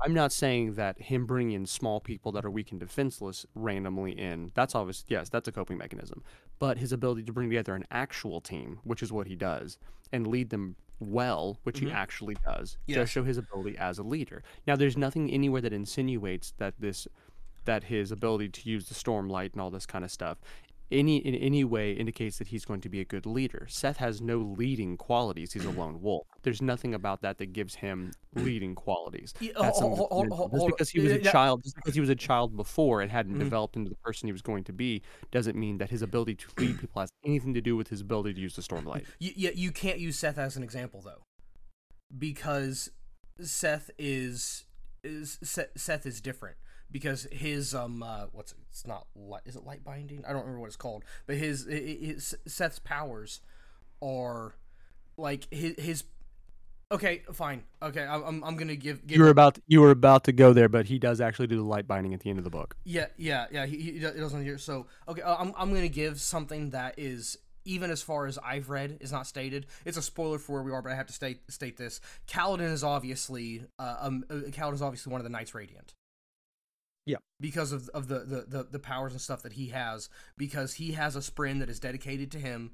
I'm 0.01 0.13
not 0.13 0.31
saying 0.31 0.73
that 0.75 0.99
him 0.99 1.25
bringing 1.25 1.55
in 1.55 1.65
small 1.65 1.99
people 1.99 2.31
that 2.33 2.45
are 2.45 2.51
weak 2.51 2.71
and 2.71 2.79
defenseless 2.79 3.45
randomly 3.55 4.11
in, 4.11 4.51
that's 4.53 4.75
obvious. 4.75 5.05
Yes, 5.07 5.29
that's 5.29 5.47
a 5.47 5.51
coping 5.51 5.77
mechanism. 5.77 6.23
But 6.59 6.77
his 6.77 6.91
ability 6.91 7.23
to 7.23 7.33
bring 7.33 7.49
together 7.49 7.75
an 7.75 7.85
actual 7.91 8.41
team, 8.41 8.79
which 8.83 9.01
is 9.01 9.11
what 9.11 9.27
he 9.27 9.35
does, 9.35 9.77
and 10.11 10.27
lead 10.27 10.49
them 10.49 10.75
well, 10.99 11.59
which 11.63 11.79
he 11.79 11.87
mm-hmm. 11.87 11.95
actually 11.95 12.35
does, 12.45 12.77
Yes. 12.87 12.97
does 12.97 13.09
show 13.09 13.23
his 13.23 13.37
ability 13.37 13.77
as 13.77 13.97
a 13.97 14.03
leader. 14.03 14.43
Now, 14.67 14.75
there's 14.75 14.97
nothing 14.97 15.31
anywhere 15.31 15.61
that 15.61 15.73
insinuates 15.73 16.53
that 16.57 16.73
this, 16.79 17.07
that 17.65 17.85
his 17.85 18.11
ability 18.11 18.49
to 18.49 18.69
use 18.69 18.87
the 18.87 18.95
stormlight 18.95 19.53
and 19.53 19.61
all 19.61 19.71
this 19.71 19.85
kind 19.85 20.05
of 20.05 20.11
stuff 20.11 20.37
any 20.91 21.17
in 21.17 21.33
any 21.35 21.63
way 21.63 21.91
indicates 21.93 22.37
that 22.37 22.47
he's 22.49 22.63
going 22.65 22.81
to 22.81 22.89
be 22.89 22.99
a 23.01 23.05
good 23.05 23.25
leader. 23.25 23.65
Szeth 23.69 23.97
has 23.97 24.21
no 24.21 24.37
leading 24.37 24.97
qualities. 24.97 25.53
He's 25.53 25.65
a 25.65 25.69
lone 25.81 26.01
wolf. 26.01 26.27
There's 26.43 26.61
nothing 26.61 26.93
about 26.93 27.21
that 27.21 27.37
that 27.39 27.53
gives 27.53 27.75
him 27.75 28.11
leading 28.35 28.75
qualities. 28.75 29.33
Yeah, 29.39 29.51
That's 29.59 29.79
hol- 29.79 29.95
something 29.95 29.97
hol- 29.97 30.07
that's 30.07 30.35
hol- 30.35 30.47
mental. 30.49 30.59
hol- 30.59 30.67
just 30.67 30.77
because 30.77 30.89
he 30.89 30.99
was 30.99 31.11
a 31.13 31.21
Yeah, 31.23 31.31
child, 31.31 31.63
just 31.63 31.75
because 31.75 31.93
he 31.95 31.99
was 32.01 32.09
a 32.09 32.15
child 32.15 32.55
before 32.55 33.01
and 33.01 33.11
hadn't 33.11 33.35
Mhm. 33.35 33.39
developed 33.39 33.75
into 33.75 33.89
the 33.89 33.95
person 33.97 34.27
he 34.27 34.31
was 34.31 34.41
going 34.43 34.63
to 34.65 34.73
be, 34.73 35.01
doesn't 35.31 35.57
mean 35.57 35.77
that 35.79 35.89
his 35.89 36.01
ability 36.01 36.35
to 36.35 36.47
lead 36.57 36.79
people 36.79 36.99
has 37.01 37.09
anything 37.25 37.53
to 37.55 37.61
do 37.61 37.75
with 37.75 37.87
his 37.87 38.01
ability 38.01 38.33
to 38.35 38.41
use 38.41 38.55
the 38.55 38.61
Stormlight. 38.61 39.05
You, 39.19 39.31
yeah, 39.35 39.51
you 39.55 39.71
can't 39.71 39.99
use 39.99 40.19
Szeth 40.19 40.37
as 40.37 40.55
an 40.55 40.63
example 40.63 41.01
though, 41.01 41.23
because 42.15 42.91
Szeth 43.41 43.89
is 43.97 44.65
is 45.03 45.37
Szeth 45.43 46.05
is 46.05 46.19
different 46.21 46.57
because 46.95 47.27
his 47.29 47.75
um 47.75 48.01
uh, 48.01 48.27
what's 48.31 48.53
it? 48.53 48.57
it's 48.69 48.87
not 48.87 49.05
light 49.17 49.41
is 49.43 49.57
it 49.57 49.65
light 49.65 49.83
binding 49.83 50.23
I 50.25 50.29
don't 50.29 50.43
remember 50.43 50.61
what 50.61 50.67
it's 50.67 50.77
called 50.77 51.03
but 51.27 51.35
his, 51.35 51.65
his 51.65 52.37
Szeth's 52.47 52.79
powers 52.79 53.41
are 54.01 54.55
like 55.17 55.45
his 55.51 55.75
his 55.77 56.05
okay 56.93 57.23
fine 57.33 57.63
okay 57.83 58.05
I'm 58.05 58.41
I'm, 58.45 58.55
gonna 58.55 58.77
give 58.77 59.05
give 59.05 59.17
You 59.17 59.23
were 59.23 59.29
about 59.29 59.59
you 59.67 59.81
were 59.81 59.91
about 59.91 60.23
to 60.23 60.31
go 60.31 60.53
there, 60.53 60.69
but 60.69 60.85
he 60.85 60.97
does 60.97 61.19
actually 61.19 61.47
do 61.47 61.57
the 61.57 61.63
light 61.63 61.85
binding 61.85 62.13
at 62.13 62.21
the 62.21 62.29
end 62.29 62.37
of 62.37 62.45
the 62.45 62.49
book. 62.49 62.77
Yeah, 62.85 63.07
yeah, 63.17 63.47
yeah. 63.51 63.65
He, 63.65 63.75
he 63.75 63.99
doesn't 63.99 64.43
hear. 64.43 64.57
So 64.57 64.87
okay, 65.09 65.21
uh, 65.21 65.35
I'm 65.35 65.53
I'm 65.57 65.73
gonna 65.73 65.89
give 65.89 66.21
something 66.21 66.69
that 66.69 66.97
is 66.97 67.37
even 67.65 67.91
as 67.91 68.01
far 68.01 68.25
as 68.25 68.37
I've 68.37 68.69
read 68.69 68.99
is 69.01 69.11
not 69.11 69.27
stated. 69.27 69.65
It's 69.83 69.97
a 69.97 70.01
spoiler 70.01 70.39
for 70.39 70.53
where 70.53 70.63
we 70.63 70.71
are, 70.71 70.81
but 70.81 70.93
I 70.93 70.95
have 70.95 71.07
to 71.07 71.13
state 71.13 71.51
state 71.51 71.75
this. 71.75 71.99
Kaladin 72.25 72.71
is 72.71 72.85
obviously 72.85 73.65
uh, 73.79 73.97
um 73.99 74.23
uh, 74.29 74.35
Kaladin 74.51 74.75
is 74.75 74.81
obviously 74.81 75.11
one 75.11 75.19
of 75.19 75.25
the 75.25 75.31
Knights 75.31 75.53
Radiant. 75.53 75.93
Yeah. 77.05 77.17
Because 77.39 77.71
of 77.71 77.89
of 77.89 78.07
the, 78.07 78.19
the 78.19 78.45
the 78.47 78.63
the 78.71 78.79
powers 78.79 79.11
and 79.11 79.21
stuff 79.21 79.43
that 79.43 79.53
he 79.53 79.67
has, 79.67 80.09
because 80.37 80.75
he 80.75 80.93
has 80.93 81.15
a 81.15 81.19
spren 81.19 81.59
that 81.59 81.69
is 81.69 81.79
dedicated 81.79 82.31
to 82.31 82.39
him, 82.39 82.71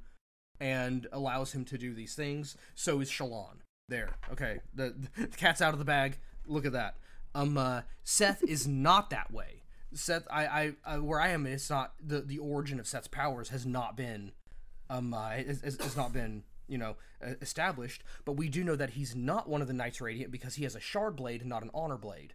and 0.59 1.07
allows 1.11 1.53
him 1.53 1.65
to 1.65 1.77
do 1.77 1.93
these 1.93 2.15
things. 2.15 2.55
So 2.75 3.01
is 3.01 3.09
Shallan. 3.09 3.57
There. 3.89 4.15
Okay. 4.31 4.59
The, 4.73 4.95
the 5.17 5.27
cat's 5.27 5.61
out 5.61 5.73
of 5.73 5.79
the 5.79 5.85
bag. 5.85 6.17
Look 6.45 6.65
at 6.65 6.71
that. 6.71 6.95
Um. 7.35 7.57
Uh, 7.57 7.81
Szeth 8.05 8.43
is 8.43 8.67
not 8.67 9.09
that 9.09 9.31
way. 9.31 9.63
Szeth, 9.93 10.23
I, 10.31 10.45
I, 10.45 10.71
I, 10.85 10.97
where 10.99 11.19
I 11.19 11.29
am, 11.29 11.45
it's 11.45 11.69
not 11.69 11.93
the 12.01 12.21
the 12.21 12.39
origin 12.39 12.79
of 12.79 12.85
Szeth's 12.85 13.09
powers 13.09 13.49
has 13.49 13.65
not 13.65 13.97
been, 13.97 14.31
um, 14.89 15.13
uh, 15.13 15.31
has, 15.31 15.61
has 15.61 15.97
not 15.97 16.13
been 16.13 16.43
you 16.67 16.77
know 16.77 16.95
established. 17.41 18.03
But 18.23 18.33
we 18.33 18.47
do 18.47 18.63
know 18.63 18.75
that 18.77 18.91
he's 18.91 19.15
not 19.15 19.49
one 19.49 19.61
of 19.61 19.67
the 19.67 19.73
Knights 19.73 19.99
Radiant 19.99 20.31
because 20.31 20.55
he 20.55 20.63
has 20.63 20.75
a 20.75 20.79
Shard 20.79 21.15
Blade 21.17 21.41
and 21.41 21.49
not 21.49 21.63
an 21.63 21.71
Honor 21.73 21.97
Blade. 21.97 22.33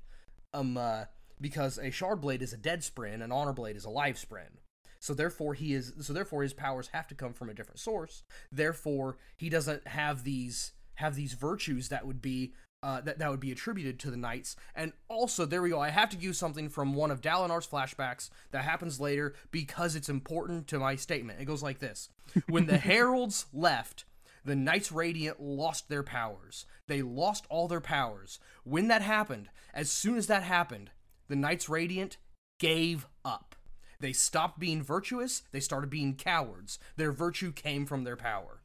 Um, 0.52 0.76
uh, 0.76 1.04
because 1.40 1.78
a 1.78 1.90
Shard 1.90 2.20
Blade 2.20 2.42
is 2.42 2.52
a 2.52 2.56
dead 2.56 2.80
spren, 2.80 3.22
an 3.22 3.32
Honor 3.32 3.52
Blade 3.52 3.76
is 3.76 3.84
a 3.84 3.90
live 3.90 4.16
spren. 4.16 4.58
So 4.98 5.14
therefore 5.14 5.54
he 5.54 5.74
is 5.74 5.92
so 6.00 6.12
therefore 6.12 6.42
his 6.42 6.52
powers 6.52 6.90
have 6.92 7.06
to 7.08 7.14
come 7.14 7.32
from 7.32 7.50
a 7.50 7.54
different 7.54 7.80
source. 7.80 8.22
Therefore 8.50 9.18
he 9.36 9.48
doesn't 9.48 9.86
have 9.88 10.24
these 10.24 10.72
have 10.96 11.14
these 11.14 11.34
virtues 11.34 11.88
that 11.90 12.06
would 12.06 12.22
be 12.22 12.54
uh, 12.82 13.00
that 13.02 13.18
that 13.18 13.30
would 13.30 13.40
be 13.40 13.52
attributed 13.52 13.98
to 14.00 14.10
the 14.10 14.16
knights. 14.16 14.56
And 14.74 14.92
also 15.08 15.44
there 15.44 15.62
we 15.62 15.70
go. 15.70 15.80
I 15.80 15.90
have 15.90 16.10
to 16.10 16.18
use 16.18 16.38
something 16.38 16.68
from 16.68 16.94
one 16.94 17.10
of 17.10 17.20
Dalinar's 17.20 17.66
flashbacks 17.66 18.30
that 18.50 18.64
happens 18.64 19.00
later 19.00 19.34
because 19.50 19.96
it's 19.96 20.08
important 20.08 20.68
to 20.68 20.78
my 20.78 20.96
statement. 20.96 21.40
It 21.40 21.46
goes 21.46 21.62
like 21.62 21.78
this: 21.78 22.10
When 22.48 22.66
the 22.66 22.78
heralds 22.78 23.46
left. 23.52 24.04
The 24.44 24.54
Knights 24.54 24.92
Radiant 24.92 25.40
lost 25.42 25.88
their 25.88 26.04
powers. 26.04 26.66
They 26.86 27.02
lost 27.02 27.46
all 27.50 27.66
their 27.66 27.80
powers. 27.80 28.38
When 28.62 28.86
that 28.86 29.02
happened, 29.02 29.48
as 29.74 29.90
soon 29.90 30.16
as 30.16 30.28
that 30.28 30.44
happened, 30.44 30.92
the 31.28 31.36
Knights 31.36 31.68
Radiant 31.68 32.16
gave 32.58 33.06
up. 33.24 33.54
They 34.00 34.12
stopped 34.12 34.58
being 34.58 34.82
virtuous, 34.82 35.42
they 35.52 35.60
started 35.60 35.90
being 35.90 36.14
cowards. 36.14 36.78
Their 36.96 37.12
virtue 37.12 37.52
came 37.52 37.86
from 37.86 38.04
their 38.04 38.16
power. 38.16 38.60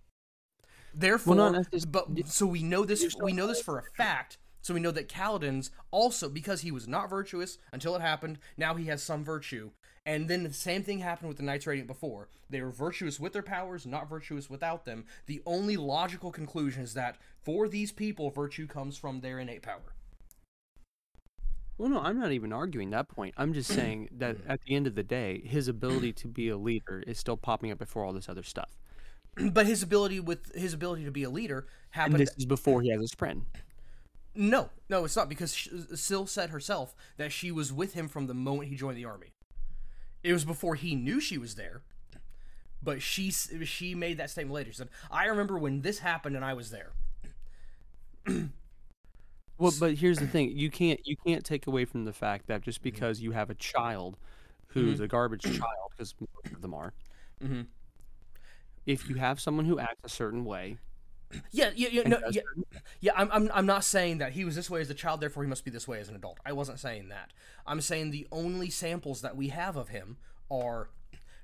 Therefore, 0.94 1.36
necess- 1.36 1.90
but 1.90 2.28
so 2.28 2.46
we 2.46 2.64
know 2.64 2.84
this 2.84 3.16
we 3.22 3.32
know 3.32 3.48
this 3.48 3.62
for 3.62 3.80
a 3.80 3.84
fact. 3.96 4.38
So 4.62 4.74
we 4.76 4.80
know 4.80 4.92
that 4.92 5.10
Kaladin's 5.10 5.72
also 5.90 6.30
because 6.30 6.62
he 6.62 6.72
was 6.72 6.88
not 6.88 7.10
virtuous 7.10 7.58
until 7.72 7.96
it 7.96 8.02
happened, 8.02 8.38
now 8.58 8.76
he 8.76 8.86
has 8.86 9.02
some 9.02 9.24
virtue. 9.24 9.72
And 10.06 10.28
then 10.28 10.44
the 10.44 10.54
same 10.54 10.84
thing 10.84 11.00
happened 11.00 11.30
with 11.30 11.38
the 11.38 11.44
Knights 11.44 11.66
Radiant 11.68 11.88
before. 11.88 12.28
They 12.50 12.62
were 12.62 12.72
virtuous 12.72 13.20
with 13.20 13.34
their 13.34 13.44
powers, 13.44 13.86
not 13.86 14.10
virtuous 14.10 14.50
without 14.50 14.86
them. 14.86 15.06
The 15.28 15.42
only 15.46 15.78
logical 15.78 16.32
conclusion 16.32 16.84
is 16.84 16.94
that 16.96 17.18
for 17.42 17.68
these 17.68 17.92
people, 17.92 18.30
virtue 18.30 18.68
comes 18.68 18.98
from 18.98 19.22
their 19.22 19.40
innate 19.40 19.62
power. 19.62 19.96
Well, 21.82 21.90
no, 21.90 22.00
I'm 22.00 22.20
not 22.20 22.32
even 22.32 22.54
arguing 22.54 22.92
that 22.92 23.08
point. 23.08 23.34
I'm 23.38 23.56
just 23.56 23.74
saying 23.74 24.10
that 24.20 24.38
mm. 24.38 24.44
at 24.48 24.62
the 24.62 24.76
end 24.76 24.86
of 24.86 24.94
the 24.94 25.02
day, 25.02 25.42
his 25.44 25.66
mm. 25.66 25.72
ability 25.72 26.14
to 26.14 26.28
be 26.28 26.48
a 26.50 26.56
leader 26.56 27.04
is 27.08 27.18
still 27.18 27.38
popping 27.38 27.72
up 27.72 27.80
before 27.80 28.06
all 28.06 28.14
this 28.14 28.30
other 28.30 28.44
stuff. 28.44 28.78
but 29.52 29.66
his 29.66 29.82
ability 29.82 30.20
with 30.20 30.54
his 30.54 30.76
ability 30.76 31.06
to 31.06 31.12
be 31.12 31.24
a 31.24 31.30
leader 31.32 31.58
And 31.58 31.68
happened 31.90 32.20
this 32.20 32.36
is 32.38 32.46
before 32.46 32.84
he 32.84 32.90
has 32.90 33.02
a 33.02 33.08
spren. 33.16 33.46
No, 34.36 34.70
no, 34.90 35.06
it's 35.06 35.16
not 35.16 35.28
because 35.28 35.56
sh- 35.56 35.70
uh, 35.74 35.96
Syl 35.96 36.28
said 36.28 36.52
herself 36.52 36.94
that 37.18 37.32
she 37.32 37.52
was 37.52 37.74
with 37.74 37.96
him 37.96 38.08
from 38.08 38.28
the 38.28 38.36
moment 38.36 38.70
he 38.70 38.76
joined 38.76 39.00
the 39.00 39.06
army. 39.06 39.34
It 40.24 40.34
was 40.34 40.46
before 40.46 40.76
he 40.76 40.94
knew 40.94 41.20
she 41.20 41.40
was 41.40 41.56
there, 41.56 41.82
but 42.84 43.02
she 43.02 43.32
she 43.32 43.96
made 43.96 44.20
that 44.20 44.30
statement 44.30 44.54
later. 44.54 44.70
She 44.70 44.78
said, 44.78 44.90
"I 45.10 45.26
remember 45.26 45.58
when 45.58 45.82
this 45.82 45.98
happened 45.98 46.36
and 46.36 46.46
I 46.46 46.54
was 46.54 46.70
there." 46.70 46.92
Well, 49.62 49.72
but 49.80 49.94
here's 49.96 50.20
the 50.20 50.28
thing: 50.28 50.58
you 50.58 50.72
can't 50.72 51.00
you 51.06 51.16
can't 51.26 51.46
take 51.46 51.68
away 51.68 51.86
from 51.86 52.06
the 52.06 52.14
fact 52.14 52.48
that 52.48 52.62
just 52.62 52.82
because 52.82 53.22
you 53.22 53.32
have 53.32 53.50
a 53.50 53.56
child 53.56 54.18
who's 54.70 55.00
a 55.00 55.08
garbage 55.08 55.44
child, 55.44 55.92
because 55.92 56.16
most 56.20 56.56
of 56.56 56.62
them 56.62 56.74
are, 56.74 56.94
Mhm. 57.44 57.68
if 58.86 59.08
you 59.10 59.16
have 59.16 59.40
someone 59.40 59.66
who 59.66 59.80
acts 59.80 60.02
a 60.04 60.10
certain 60.10 60.46
way, 60.46 60.78
Yeah, 61.52 61.72
yeah, 61.76 61.90
yeah, 61.92 62.04
no, 62.08 62.20
yeah, 62.32 62.42
yeah. 63.00 63.12
I'm, 63.16 63.30
I'm, 63.32 63.52
I'm 63.54 63.66
not 63.66 63.84
saying 63.86 64.18
that 64.18 64.34
he 64.34 64.44
was 64.46 64.56
this 64.56 64.70
way 64.70 64.82
as 64.82 64.90
a 64.90 64.94
child, 64.94 65.22
therefore 65.22 65.44
he 65.44 65.50
must 65.50 65.64
be 65.64 65.72
this 65.72 65.88
way 65.88 66.00
as 66.00 66.10
an 66.10 66.16
adult. 66.16 66.40
I 66.46 66.54
wasn't 66.54 66.80
saying 66.80 67.10
that. 67.10 67.32
I'm 67.66 67.82
saying 67.82 68.12
the 68.12 68.28
only 68.32 68.70
samples 68.70 69.22
that 69.22 69.38
we 69.38 69.50
have 69.50 69.78
of 69.78 69.90
him 69.90 70.18
are 70.50 70.90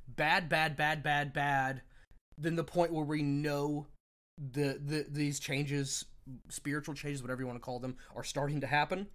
bad, 0.07 0.49
bad, 0.49 0.75
bad, 0.75 1.03
bad, 1.03 1.33
bad. 1.33 1.81
Then 2.37 2.55
the 2.55 2.63
point 2.65 2.91
where 2.93 3.05
we 3.05 3.21
know 3.23 3.87
the, 4.37 4.79
the 4.83 5.05
these 5.09 5.39
changes, 5.39 6.05
spiritual 6.49 6.93
changes, 6.93 7.21
whatever 7.21 7.41
you 7.41 7.47
want 7.47 7.57
to 7.57 7.63
call 7.63 7.79
them, 7.79 7.95
are 8.15 8.23
starting 8.23 8.61
to 8.61 8.67
happen. 8.67 9.07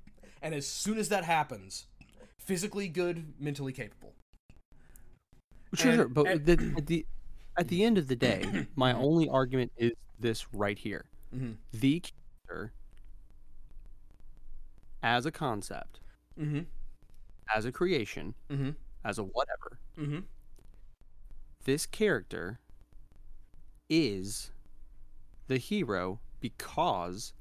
And 0.42 0.54
as 0.54 0.66
soon 0.66 0.98
as 0.98 1.08
that 1.10 1.24
happens, 1.24 1.86
physically 2.38 2.88
good, 2.88 3.34
mentally 3.38 3.72
capable. 3.72 4.14
sure, 5.74 5.90
And- 5.90 5.98
sure, 6.00 6.08
but 6.08 6.26
and- 6.26 6.46
the, 6.46 6.74
at 6.76 6.86
the 6.86 7.06
at 7.58 7.68
the 7.68 7.84
end 7.84 7.98
of 7.98 8.08
the 8.08 8.16
day, 8.16 8.66
my 8.76 8.92
only 8.94 9.28
argument 9.28 9.72
is 9.76 9.92
this 10.18 10.52
right 10.54 10.78
here: 10.78 11.04
Mhm. 11.34 11.56
the 11.72 12.00
character, 12.00 12.72
as 15.02 15.26
a 15.26 15.30
concept, 15.32 16.00
Mm-hmm. 16.40 16.60
as 17.54 17.64
a 17.66 17.72
creation, 17.72 18.34
Mm-hmm. 18.50 18.70
as 19.04 19.18
a 19.18 19.22
whatever, 19.22 19.78
Mm-hmm. 19.98 20.20
this 21.64 21.84
character 21.86 22.58
is 23.90 24.50
the 25.48 25.58
hero 25.58 26.20
because 26.42 27.32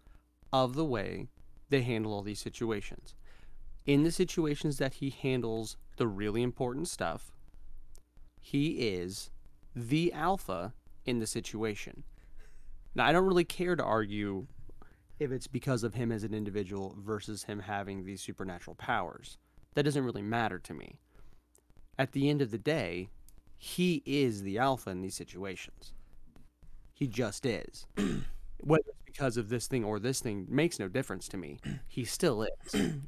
of 0.54 0.76
the 0.76 0.86
way 0.86 1.28
they 1.70 1.82
handle 1.82 2.14
all 2.14 2.22
these 2.22 2.40
situations. 2.40 3.16
In 3.86 4.04
the 4.04 4.12
situations 4.12 4.78
that 4.78 4.96
he 4.96 5.10
handles 5.10 5.76
the 5.98 6.08
really 6.08 6.44
important 6.44 6.88
stuff, 6.88 7.34
he 8.40 8.88
is 8.88 9.32
the 9.76 10.14
alpha 10.14 10.74
in 11.06 11.20
the 11.20 11.28
situation. 11.28 12.04
Now, 12.94 13.06
I 13.06 13.12
don't 13.12 13.26
really 13.26 13.44
care 13.44 13.76
to 13.76 13.84
argue 13.84 14.46
if 15.20 15.32
it's 15.32 15.48
because 15.48 15.84
of 15.84 15.96
him 15.96 16.12
as 16.12 16.24
an 16.24 16.34
individual 16.34 16.96
versus 17.00 17.44
him 17.44 17.60
having 17.60 18.06
these 18.06 18.22
supernatural 18.22 18.76
powers. 18.76 19.38
That 19.74 19.84
doesn't 19.84 20.04
really 20.04 20.22
matter 20.22 20.60
to 20.60 20.74
me. 20.74 21.00
At 21.98 22.12
the 22.12 22.30
end 22.30 22.42
of 22.42 22.52
the 22.52 22.58
day, 22.58 23.10
he 23.58 24.04
is 24.06 24.44
the 24.44 24.58
alpha 24.58 24.90
in 24.90 25.02
these 25.02 25.16
situations. 25.16 25.94
He 26.94 27.08
just 27.08 27.46
is. 27.46 27.86
Whether 28.64 28.84
it's 28.88 29.02
because 29.06 29.38
of 29.38 29.50
this 29.50 29.68
thing 29.68 29.84
or 29.84 30.00
this 30.00 30.20
thing 30.22 30.48
makes 30.50 30.80
no 30.80 30.88
difference 30.88 31.28
to 31.30 31.38
me. 31.38 31.60
He 31.88 32.06
still 32.06 32.44
is. 32.44 32.92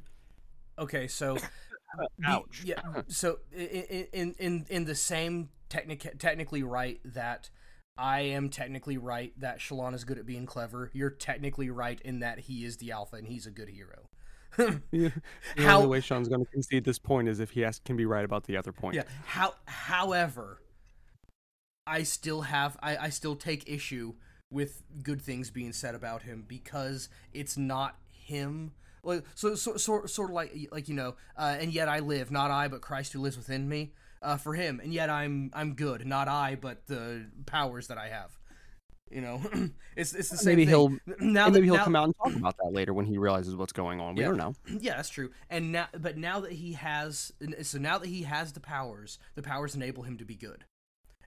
Okay, 0.76 1.06
so 1.06 1.34
the- 1.96 2.08
Ouch. 2.26 2.62
yeah, 2.64 2.80
so 3.06 3.38
in 3.52 4.34
in 4.38 4.66
in 4.68 4.84
the 4.86 4.94
same 4.96 5.50
technic 5.68 6.18
technically 6.18 6.64
right 6.64 7.00
that 7.04 7.48
I 7.96 8.22
am 8.22 8.48
technically 8.48 8.98
right 8.98 9.32
that 9.38 9.60
Shallan 9.60 9.94
is 9.94 10.02
good 10.04 10.18
at 10.18 10.26
being 10.26 10.46
clever. 10.46 10.90
You're 10.92 11.10
technically 11.10 11.70
right 11.70 12.00
in 12.00 12.18
that 12.20 12.40
he 12.40 12.64
is 12.64 12.78
the 12.78 12.90
alpha 12.90 13.16
and 13.16 13.28
he's 13.28 13.46
a 13.46 13.52
good 13.52 13.68
hero. 13.68 14.08
the 14.90 15.12
How- 15.58 15.76
only 15.76 15.88
way 15.88 16.00
Sean's 16.00 16.28
going 16.28 16.44
to 16.44 16.50
concede 16.50 16.84
this 16.84 16.98
point 16.98 17.28
is 17.28 17.38
if 17.38 17.50
he 17.50 17.60
has, 17.60 17.78
can 17.84 17.96
be 17.96 18.04
right 18.06 18.24
about 18.24 18.44
the 18.44 18.56
other 18.56 18.72
point. 18.72 18.96
Yeah. 18.96 19.04
How 19.26 19.54
however, 19.66 20.60
I 21.86 22.02
still 22.02 22.42
have 22.42 22.76
I, 22.82 22.96
I 22.96 23.08
still 23.10 23.36
take 23.36 23.68
issue 23.68 24.14
with 24.54 24.82
good 25.02 25.20
things 25.20 25.50
being 25.50 25.72
said 25.72 25.94
about 25.94 26.22
him 26.22 26.44
because 26.48 27.08
it's 27.32 27.56
not 27.58 27.96
him. 28.10 28.72
Like 29.02 29.24
so, 29.34 29.54
so, 29.54 29.76
so 29.76 30.06
sort 30.06 30.30
of 30.30 30.34
like 30.34 30.54
like 30.72 30.88
you 30.88 30.94
know, 30.94 31.16
uh, 31.36 31.56
and 31.60 31.72
yet 31.72 31.88
I 31.88 31.98
live, 31.98 32.30
not 32.30 32.50
I, 32.50 32.68
but 32.68 32.80
Christ 32.80 33.12
who 33.12 33.20
lives 33.20 33.36
within 33.36 33.68
me. 33.68 33.92
uh, 34.22 34.38
for 34.38 34.54
him, 34.54 34.80
and 34.82 34.94
yet 34.94 35.10
I'm 35.10 35.50
I'm 35.52 35.74
good. 35.74 36.06
Not 36.06 36.28
I, 36.28 36.54
but 36.54 36.86
the 36.86 37.26
powers 37.44 37.88
that 37.88 37.98
I 37.98 38.08
have. 38.08 38.30
You 39.10 39.20
know, 39.20 39.42
it's 39.96 40.14
it's 40.14 40.30
the 40.30 40.38
same 40.38 40.52
maybe 40.56 40.64
thing. 40.64 40.70
he'll 40.70 41.18
now 41.20 41.44
that- 41.50 41.52
maybe 41.52 41.66
he'll 41.66 41.76
now- 41.76 41.84
come 41.84 41.94
out 41.96 42.04
and 42.06 42.14
talk 42.16 42.34
about 42.34 42.56
that 42.56 42.72
later 42.72 42.94
when 42.94 43.04
he 43.04 43.18
realizes 43.18 43.54
what's 43.54 43.74
going 43.74 44.00
on. 44.00 44.14
We 44.14 44.22
Yeah. 44.22 44.28
don't 44.28 44.38
know. 44.38 44.54
Yeah, 44.80 44.96
that's 44.96 45.10
true. 45.10 45.30
And 45.50 45.72
now, 45.72 45.88
but 46.00 46.16
now 46.16 46.40
that 46.40 46.52
he 46.52 46.72
has, 46.72 47.30
so 47.62 47.76
now 47.78 47.98
that 47.98 48.08
he 48.08 48.22
has 48.22 48.52
the 48.52 48.60
powers, 48.60 49.18
the 49.34 49.42
powers 49.42 49.74
enable 49.74 50.04
him 50.04 50.16
to 50.16 50.24
be 50.24 50.34
good. 50.36 50.64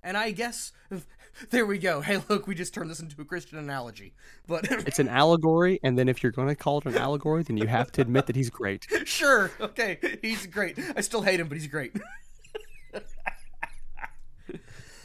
And 0.03 0.17
I 0.17 0.31
guess 0.31 0.71
there 1.49 1.65
we 1.65 1.77
go. 1.77 2.01
Hey, 2.07 2.21
look, 2.29 2.47
we 2.47 2.55
just 2.55 2.73
turned 2.73 2.89
this 2.89 2.99
into 2.99 3.19
a 3.21 3.25
Christian 3.25 3.57
analogy. 3.57 4.13
But 4.47 4.71
It's 4.71 4.99
an 4.99 5.09
allegory, 5.09 5.79
and 5.83 5.97
then 5.97 6.07
if 6.07 6.23
you're 6.23 6.31
going 6.31 6.47
to 6.47 6.55
call 6.55 6.79
it 6.79 6.85
an 6.85 6.95
allegory, 6.95 7.43
then 7.43 7.57
you 7.57 7.67
have 7.67 7.91
to 7.93 8.01
admit 8.01 8.27
that 8.27 8.35
he's 8.35 8.49
great. 8.49 8.87
sure, 9.05 9.51
okay, 9.59 9.99
he's 10.21 10.45
great. 10.47 10.79
I 10.95 11.01
still 11.01 11.21
hate 11.21 11.39
him, 11.39 11.47
but 11.47 11.57
he's 11.57 11.67
great. 11.67 11.93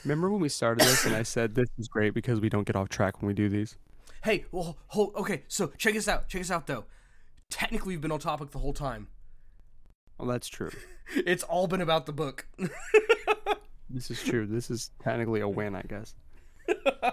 Remember 0.05 0.30
when 0.30 0.40
we 0.40 0.49
started 0.49 0.84
this 0.84 1.05
and 1.07 1.14
I 1.14 1.22
said 1.22 1.55
this 1.55 1.68
is 1.78 1.86
great 1.86 2.12
because 2.12 2.40
we 2.40 2.49
don't 2.49 2.66
get 2.66 2.74
off 2.74 2.88
track 2.88 3.20
when 3.22 3.28
we 3.28 3.34
do 3.34 3.49
these? 3.49 3.76
Hey, 4.24 4.47
well, 4.51 4.76
hold. 4.88 5.14
Okay, 5.14 5.43
so 5.49 5.72
check 5.78 5.95
us 5.97 6.09
out. 6.09 6.28
Check 6.28 6.40
us 6.40 6.51
out, 6.51 6.66
though. 6.66 6.84
Technically, 7.51 7.95
we've 7.95 8.01
been 8.01 8.12
on 8.12 8.18
topic 8.18 8.51
the 8.51 8.59
whole 8.59 8.72
time. 8.72 9.09
Well, 10.18 10.28
that's 10.28 10.49
true. 10.49 10.70
It's 11.14 11.43
all 11.43 11.66
been 11.66 11.80
about 11.80 12.07
the 12.07 12.12
book. 12.12 12.47
This 13.93 14.11
is 14.11 14.22
true. 14.22 14.47
This 14.47 14.70
is 14.70 14.90
technically 15.03 15.40
a 15.40 15.49
win, 15.49 15.74
I 15.74 15.82
guess. 15.82 16.14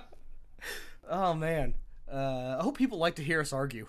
oh 1.10 1.34
man, 1.34 1.74
uh, 2.12 2.58
I 2.60 2.64
hope 2.64 2.78
people 2.78 2.98
like 2.98 3.16
to 3.16 3.24
hear 3.24 3.42
us 3.42 3.52
argue, 3.52 3.88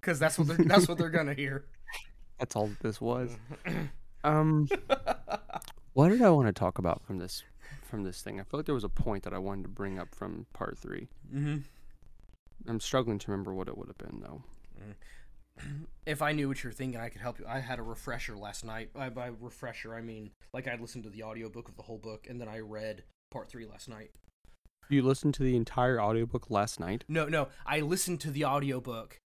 because 0.00 0.18
that's 0.18 0.38
what 0.38 0.46
they're 0.48 0.56
that's 0.56 0.88
what 0.88 0.98
they're 0.98 1.10
gonna 1.10 1.34
hear. 1.34 1.64
That's 2.38 2.54
all 2.54 2.70
this 2.82 3.00
was. 3.00 3.36
Um, 4.24 4.68
what 5.92 6.08
did 6.08 6.22
I 6.22 6.30
want 6.30 6.48
to 6.48 6.52
talk 6.52 6.78
about 6.78 7.04
from 7.04 7.18
this 7.18 7.44
from 7.84 8.02
this 8.02 8.20
thing? 8.20 8.40
I 8.40 8.42
feel 8.42 8.58
like 8.58 8.66
there 8.66 8.74
was 8.74 8.82
a 8.82 8.88
point 8.88 9.22
that 9.22 9.32
I 9.32 9.38
wanted 9.38 9.62
to 9.62 9.68
bring 9.68 9.96
up 9.96 10.12
from 10.12 10.46
part 10.52 10.76
three. 10.76 11.06
Mm-hmm. 11.32 11.58
I'm 12.68 12.80
struggling 12.80 13.20
to 13.20 13.30
remember 13.30 13.54
what 13.54 13.68
it 13.68 13.78
would 13.78 13.86
have 13.86 13.96
been 13.96 14.20
though. 14.20 14.42
If 16.06 16.22
I 16.22 16.32
knew 16.32 16.48
what 16.48 16.62
you're 16.62 16.72
thinking, 16.72 17.00
I 17.00 17.08
could 17.08 17.20
help 17.20 17.38
you. 17.38 17.46
I 17.48 17.60
had 17.60 17.78
a 17.78 17.82
refresher 17.82 18.36
last 18.36 18.64
night. 18.64 18.92
By, 18.92 19.08
by 19.10 19.26
refresher, 19.40 19.94
I 19.94 20.00
mean 20.00 20.30
like 20.52 20.66
I 20.68 20.76
listened 20.76 21.04
to 21.04 21.10
the 21.10 21.22
audiobook 21.22 21.68
of 21.68 21.76
the 21.76 21.82
whole 21.82 21.98
book, 21.98 22.26
and 22.28 22.40
then 22.40 22.48
I 22.48 22.58
read 22.60 23.04
part 23.30 23.48
three 23.48 23.66
last 23.66 23.88
night. 23.88 24.10
You 24.88 25.02
listened 25.02 25.34
to 25.34 25.42
the 25.42 25.54
entire 25.56 26.00
audiobook 26.00 26.50
last 26.50 26.80
night. 26.80 27.04
No, 27.08 27.26
no, 27.26 27.48
I 27.66 27.80
listened 27.80 28.20
to 28.20 28.30
the 28.30 28.44
audiobook, 28.46 29.18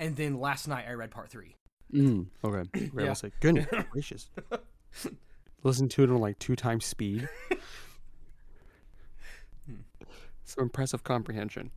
and 0.00 0.16
then 0.16 0.40
last 0.40 0.66
night 0.68 0.86
I 0.88 0.92
read 0.92 1.10
part 1.10 1.28
three. 1.30 1.56
Mm, 1.92 2.28
okay. 2.42 2.68
okay 2.76 2.90
I 2.98 3.02
Yeah. 3.02 3.08
was 3.10 3.22
like, 3.22 3.34
goodness 3.40 3.66
gracious. 3.90 4.30
Listen 5.62 5.88
to 5.90 6.02
it 6.04 6.10
on 6.10 6.18
like 6.18 6.38
two 6.38 6.56
times 6.56 6.84
speed. 6.86 7.28
Some 10.44 10.64
impressive 10.64 11.04
comprehension. 11.04 11.70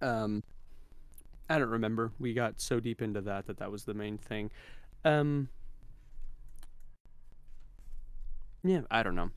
Um, 0.00 0.42
I 1.48 1.58
don't 1.58 1.70
remember. 1.70 2.12
We 2.18 2.34
got 2.34 2.60
so 2.60 2.80
deep 2.80 3.00
into 3.02 3.20
that 3.22 3.46
that 3.46 3.58
that 3.58 3.70
was 3.70 3.84
the 3.84 3.94
main 3.94 4.18
thing. 4.18 4.50
Um, 5.04 5.48
yeah, 8.64 8.80
I 8.90 9.02
don't 9.02 9.14
know. 9.14 9.30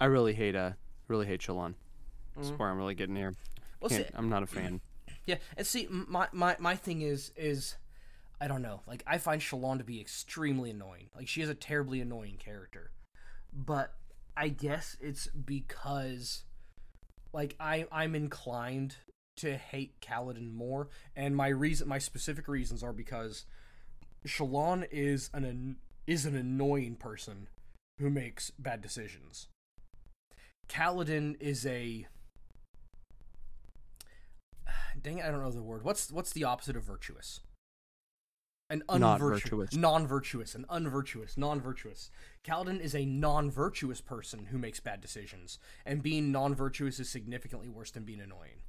I 0.00 0.06
really 0.06 0.34
hate 0.34 0.56
uh, 0.56 0.72
really 1.08 1.26
hate 1.26 1.40
Shallan. 1.40 1.74
That's 2.34 2.50
Mhm. 2.50 2.58
where 2.58 2.68
I'm 2.68 2.76
really 2.78 2.94
getting 2.94 3.16
here. 3.16 3.34
Well, 3.80 3.90
see, 3.90 4.04
I'm 4.14 4.28
not 4.28 4.42
a 4.42 4.46
fan. 4.46 4.80
yeah, 5.26 5.36
and 5.56 5.66
see, 5.66 5.86
my 5.90 6.28
my 6.32 6.56
my 6.58 6.74
thing 6.74 7.02
is 7.02 7.32
is 7.36 7.76
I 8.40 8.48
don't 8.48 8.62
know. 8.62 8.80
Like 8.86 9.02
I 9.06 9.18
find 9.18 9.40
Shallan 9.40 9.78
to 9.78 9.84
be 9.84 10.00
extremely 10.00 10.70
annoying. 10.70 11.08
Like 11.14 11.28
she 11.28 11.42
is 11.42 11.48
a 11.48 11.54
terribly 11.54 12.00
annoying 12.00 12.36
character, 12.38 12.90
but 13.52 13.94
I 14.36 14.48
guess 14.48 14.96
it's 15.00 15.28
because 15.28 16.42
like 17.32 17.54
I 17.60 17.86
I'm 17.92 18.14
inclined 18.14 18.96
to 19.36 19.56
hate 19.56 20.00
Kaladin 20.00 20.52
more, 20.52 20.88
and 21.14 21.36
my 21.36 21.48
reason 21.48 21.88
my 21.88 21.98
specific 21.98 22.48
reasons 22.48 22.82
are 22.82 22.92
because 22.92 23.44
Shallan 24.26 24.86
is 24.90 25.30
an 25.32 25.44
an 25.44 25.76
is 26.06 26.26
an 26.26 26.34
annoying 26.34 26.96
person 26.96 27.48
who 27.98 28.10
makes 28.10 28.50
bad 28.50 28.80
decisions. 28.80 29.48
Kaladin 30.68 31.36
is 31.40 31.66
a 31.66 32.06
dang 35.02 35.18
it, 35.18 35.24
I 35.24 35.30
don't 35.30 35.42
know 35.42 35.50
the 35.50 35.62
word. 35.62 35.84
What's 35.84 36.10
what's 36.10 36.32
the 36.32 36.44
opposite 36.44 36.76
of 36.76 36.84
virtuous? 36.84 37.40
An 38.68 38.82
unvirtuous, 38.88 39.76
non-virtuous, 39.76 40.56
an 40.56 40.64
unvirtuous, 40.68 41.36
non-virtuous. 41.36 42.10
Kaladin 42.44 42.80
is 42.80 42.96
a 42.96 43.04
non-virtuous 43.04 44.00
person 44.00 44.46
who 44.46 44.58
makes 44.58 44.80
bad 44.80 45.00
decisions, 45.00 45.60
and 45.84 46.02
being 46.02 46.32
non-virtuous 46.32 46.98
is 46.98 47.08
significantly 47.08 47.68
worse 47.68 47.92
than 47.92 48.02
being 48.02 48.20
annoying. 48.20 48.62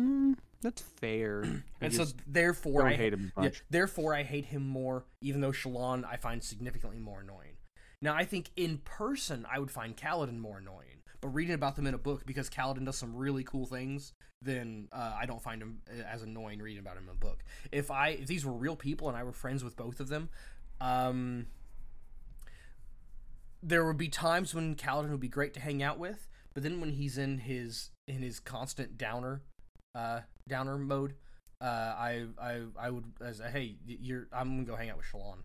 Mm, 0.00 0.36
that's 0.60 0.82
fair. 0.82 1.62
And 1.80 1.94
so, 1.94 2.06
therefore, 2.26 2.86
I 2.86 2.94
hate 2.94 3.12
him 3.12 3.32
as 3.36 3.44
yeah, 3.44 3.50
therefore, 3.70 4.14
I 4.14 4.22
hate 4.22 4.46
him 4.46 4.66
more, 4.66 5.04
even 5.20 5.40
though 5.40 5.52
Shallan 5.52 6.04
I 6.04 6.16
find 6.16 6.42
significantly 6.42 6.98
more 6.98 7.20
annoying. 7.20 7.56
Now, 8.02 8.14
I 8.14 8.24
think 8.24 8.50
in 8.56 8.78
person 8.78 9.46
I 9.50 9.58
would 9.58 9.70
find 9.70 9.96
Kaladin 9.96 10.38
more 10.38 10.58
annoying, 10.58 11.02
but 11.20 11.28
reading 11.28 11.54
about 11.54 11.76
them 11.76 11.86
in 11.86 11.94
a 11.94 11.98
book 11.98 12.26
because 12.26 12.50
Kaladin 12.50 12.84
does 12.84 12.96
some 12.96 13.14
really 13.14 13.44
cool 13.44 13.66
things, 13.66 14.14
then 14.42 14.88
uh, 14.92 15.14
I 15.18 15.26
don't 15.26 15.42
find 15.42 15.62
him 15.62 15.78
uh, 15.88 16.02
as 16.02 16.22
annoying 16.22 16.60
reading 16.60 16.80
about 16.80 16.96
him 16.96 17.04
in 17.04 17.10
a 17.10 17.14
book. 17.14 17.44
If 17.70 17.90
I 17.90 18.08
if 18.08 18.26
these 18.26 18.44
were 18.44 18.52
real 18.52 18.76
people 18.76 19.08
and 19.08 19.16
I 19.16 19.22
were 19.22 19.32
friends 19.32 19.62
with 19.62 19.76
both 19.76 20.00
of 20.00 20.08
them, 20.08 20.28
um, 20.80 21.46
there 23.62 23.84
would 23.84 23.98
be 23.98 24.08
times 24.08 24.54
when 24.54 24.74
Kaladin 24.74 25.10
would 25.10 25.20
be 25.20 25.28
great 25.28 25.54
to 25.54 25.60
hang 25.60 25.82
out 25.82 25.98
with, 25.98 26.28
but 26.54 26.62
then 26.62 26.80
when 26.80 26.90
he's 26.90 27.18
in 27.18 27.38
his 27.38 27.90
in 28.06 28.22
his 28.22 28.40
constant 28.40 28.96
downer 28.96 29.42
uh, 29.96 30.20
downer 30.48 30.78
mode, 30.78 31.14
uh, 31.60 31.64
I 31.64 32.26
I 32.40 32.62
I 32.78 32.90
would 32.90 33.04
as 33.20 33.40
a, 33.40 33.50
hey 33.50 33.76
you're 33.86 34.28
I'm 34.32 34.48
gonna 34.56 34.64
go 34.64 34.76
hang 34.76 34.90
out 34.90 34.98
with 34.98 35.06
Shallan, 35.06 35.38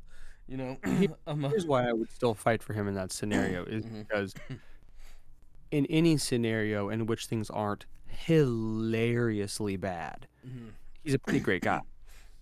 you 0.48 0.58
know. 0.58 0.78
um, 1.28 1.46
uh, 1.46 1.50
Here's 1.50 1.66
why 1.66 1.88
I 1.90 1.94
would 1.94 2.12
still 2.12 2.36
fight 2.36 2.64
for 2.64 2.74
him 2.74 2.88
in 2.88 2.96
that 2.96 3.12
scenario 3.12 3.66
is 3.66 3.86
Mhm. 3.86 4.08
because 4.08 4.34
in 5.72 5.86
any 5.88 6.18
scenario 6.18 6.90
in 6.90 7.06
which 7.08 7.28
things 7.28 7.50
aren't 7.50 7.86
hilariously 8.08 9.78
bad, 9.78 10.28
mhm, 10.46 10.72
he's 11.04 11.14
a 11.14 11.20
pretty 11.20 11.40
great 11.40 11.64
guy. 11.64 11.82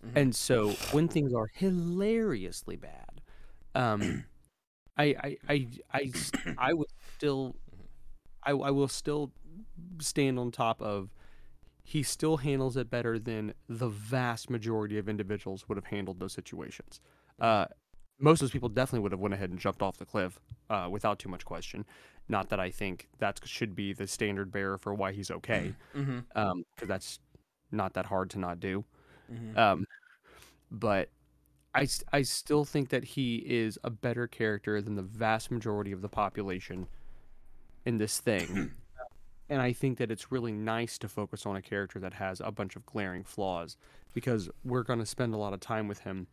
Mhm. 0.05 0.12
And 0.16 0.36
so 0.36 0.80
when 0.91 1.07
things 1.10 1.34
are 1.34 1.47
hilariously 1.53 2.76
bad, 2.78 3.22
um, 3.76 4.26
I, 4.97 5.03
I, 5.24 5.38
I, 5.49 5.68
I, 5.93 6.14
I 6.57 6.74
would 6.74 6.88
still, 7.18 7.55
I, 8.43 8.51
I 8.51 8.72
will 8.72 8.88
still 8.88 9.32
stand 9.99 10.39
on 10.39 10.51
top 10.51 10.82
of. 10.82 11.10
He 11.89 12.03
still 12.03 12.37
handles 12.37 12.77
it 12.77 12.91
better 12.91 13.17
than 13.17 13.55
the 13.67 13.89
vast 13.89 14.47
majority 14.47 14.99
of 14.99 15.09
individuals 15.09 15.67
would 15.67 15.75
have 15.75 15.85
handled 15.87 16.19
those 16.19 16.33
situations. 16.33 17.01
Uh, 17.39 17.65
most 18.19 18.41
of 18.41 18.41
those 18.41 18.51
people 18.51 18.69
definitely 18.69 18.99
would 18.99 19.11
have 19.11 19.19
went 19.19 19.34
ahead 19.34 19.49
and 19.49 19.57
jumped 19.57 19.81
off 19.81 19.97
the 19.97 20.05
cliff 20.05 20.39
uh, 20.69 20.88
without 20.91 21.18
too 21.18 21.30
much 21.30 21.45
question. 21.45 21.84
Not 22.27 22.49
that 22.49 22.59
I 22.59 22.69
think 22.69 23.07
that 23.18 23.39
should 23.43 23.73
be 23.76 23.93
the 23.93 24.05
standard 24.05 24.51
bearer 24.51 24.77
for 24.77 24.93
why 24.93 25.14
he's 25.14 25.31
okay, 25.31 25.73
because 25.91 26.88
that's 26.88 27.19
not 27.72 27.95
that 27.95 28.05
hard 28.05 28.30
to 28.30 28.39
not 28.39 28.59
do. 28.59 28.85
mhm. 29.31 29.57
Um, 29.57 29.88
but 30.69 31.09
I, 31.73 31.88
I 32.14 32.22
still 32.22 32.65
think 32.65 32.89
that 32.89 33.03
he 33.03 33.38
is 33.38 33.80
a 33.84 33.89
better 33.89 34.27
character 34.27 34.80
than 34.80 34.93
the 34.95 35.01
vast 35.01 35.49
majority 35.49 35.91
of 35.91 36.03
the 36.03 36.09
population 36.09 36.85
in 37.84 37.97
this 37.97 38.19
thing. 38.19 38.73
and 39.49 39.61
I 39.61 39.73
think 39.73 39.97
that 39.97 40.11
it's 40.11 40.31
really 40.31 40.51
nice 40.51 40.97
to 40.99 41.09
focus 41.09 41.45
on 41.45 41.55
a 41.55 41.61
character 41.61 41.99
that 41.99 42.13
has 42.13 42.41
a 42.41 42.51
bunch 42.51 42.76
of 42.76 42.85
glaring 42.85 43.23
flaws 43.23 43.77
because 44.13 44.49
we're 44.63 44.84
going 44.84 44.99
to 44.99 45.05
spend 45.05 45.34
a 45.34 45.38
lot 45.38 45.53
of 45.53 45.59
time 45.59 45.88
with 45.88 45.99
him 45.99 46.27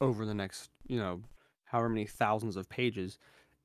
over 0.00 0.26
the 0.26 0.34
next, 0.34 0.70
you 0.86 0.98
know, 0.98 1.22
however 1.66 1.88
many 1.88 2.06
thousands 2.06 2.56
of 2.56 2.68
pages 2.68 3.18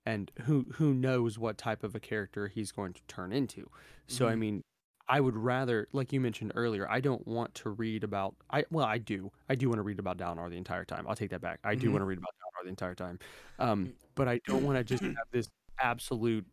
and 0.05 0.31
who 0.43 0.65
who 0.75 0.93
knows 0.93 1.37
what 1.39 1.57
type 1.57 1.83
of 1.83 1.95
a 1.95 1.99
character 1.99 2.47
he's 2.47 2.71
going 2.71 2.93
to 2.93 3.01
turn 3.07 3.33
into. 3.33 3.69
So 4.07 4.27
I 4.27 4.35
Mhm. 4.35 4.37
mean, 4.37 4.63
I 5.07 5.21
would 5.21 5.35
rather, 5.35 5.87
like 5.93 6.13
you 6.13 6.21
mentioned 6.21 6.51
earlier, 6.55 6.89
I 6.89 7.01
don't 7.01 7.25
want 7.27 7.55
to 7.55 7.71
read 7.71 8.03
about. 8.03 8.35
I 8.51 8.65
well, 8.71 8.85
I 8.85 8.97
do. 8.99 9.31
I 9.49 9.55
do 9.55 9.69
want 9.69 9.79
to 9.79 9.83
read 9.83 9.99
about 9.99 10.17
Dalinar 10.17 10.49
the 10.49 10.57
entire 10.57 10.85
time. 10.85 11.07
I'll 11.07 11.15
take 11.15 11.31
that 11.31 11.41
back. 11.41 11.59
I 11.63 11.75
do 11.75 11.91
Mhm. 11.91 11.91
want 11.91 12.01
to 12.01 12.05
read 12.05 12.19
about 12.19 12.31
Dalinar 12.41 12.63
the 12.65 12.69
entire 12.69 12.95
time, 12.95 13.19
um, 13.59 13.91
but 14.15 14.27
I 14.27 14.39
don't 14.47 14.63
want 14.63 14.77
to 14.77 14.83
just 14.83 15.03
have 15.17 15.27
this 15.31 15.49
absolute 15.79 16.45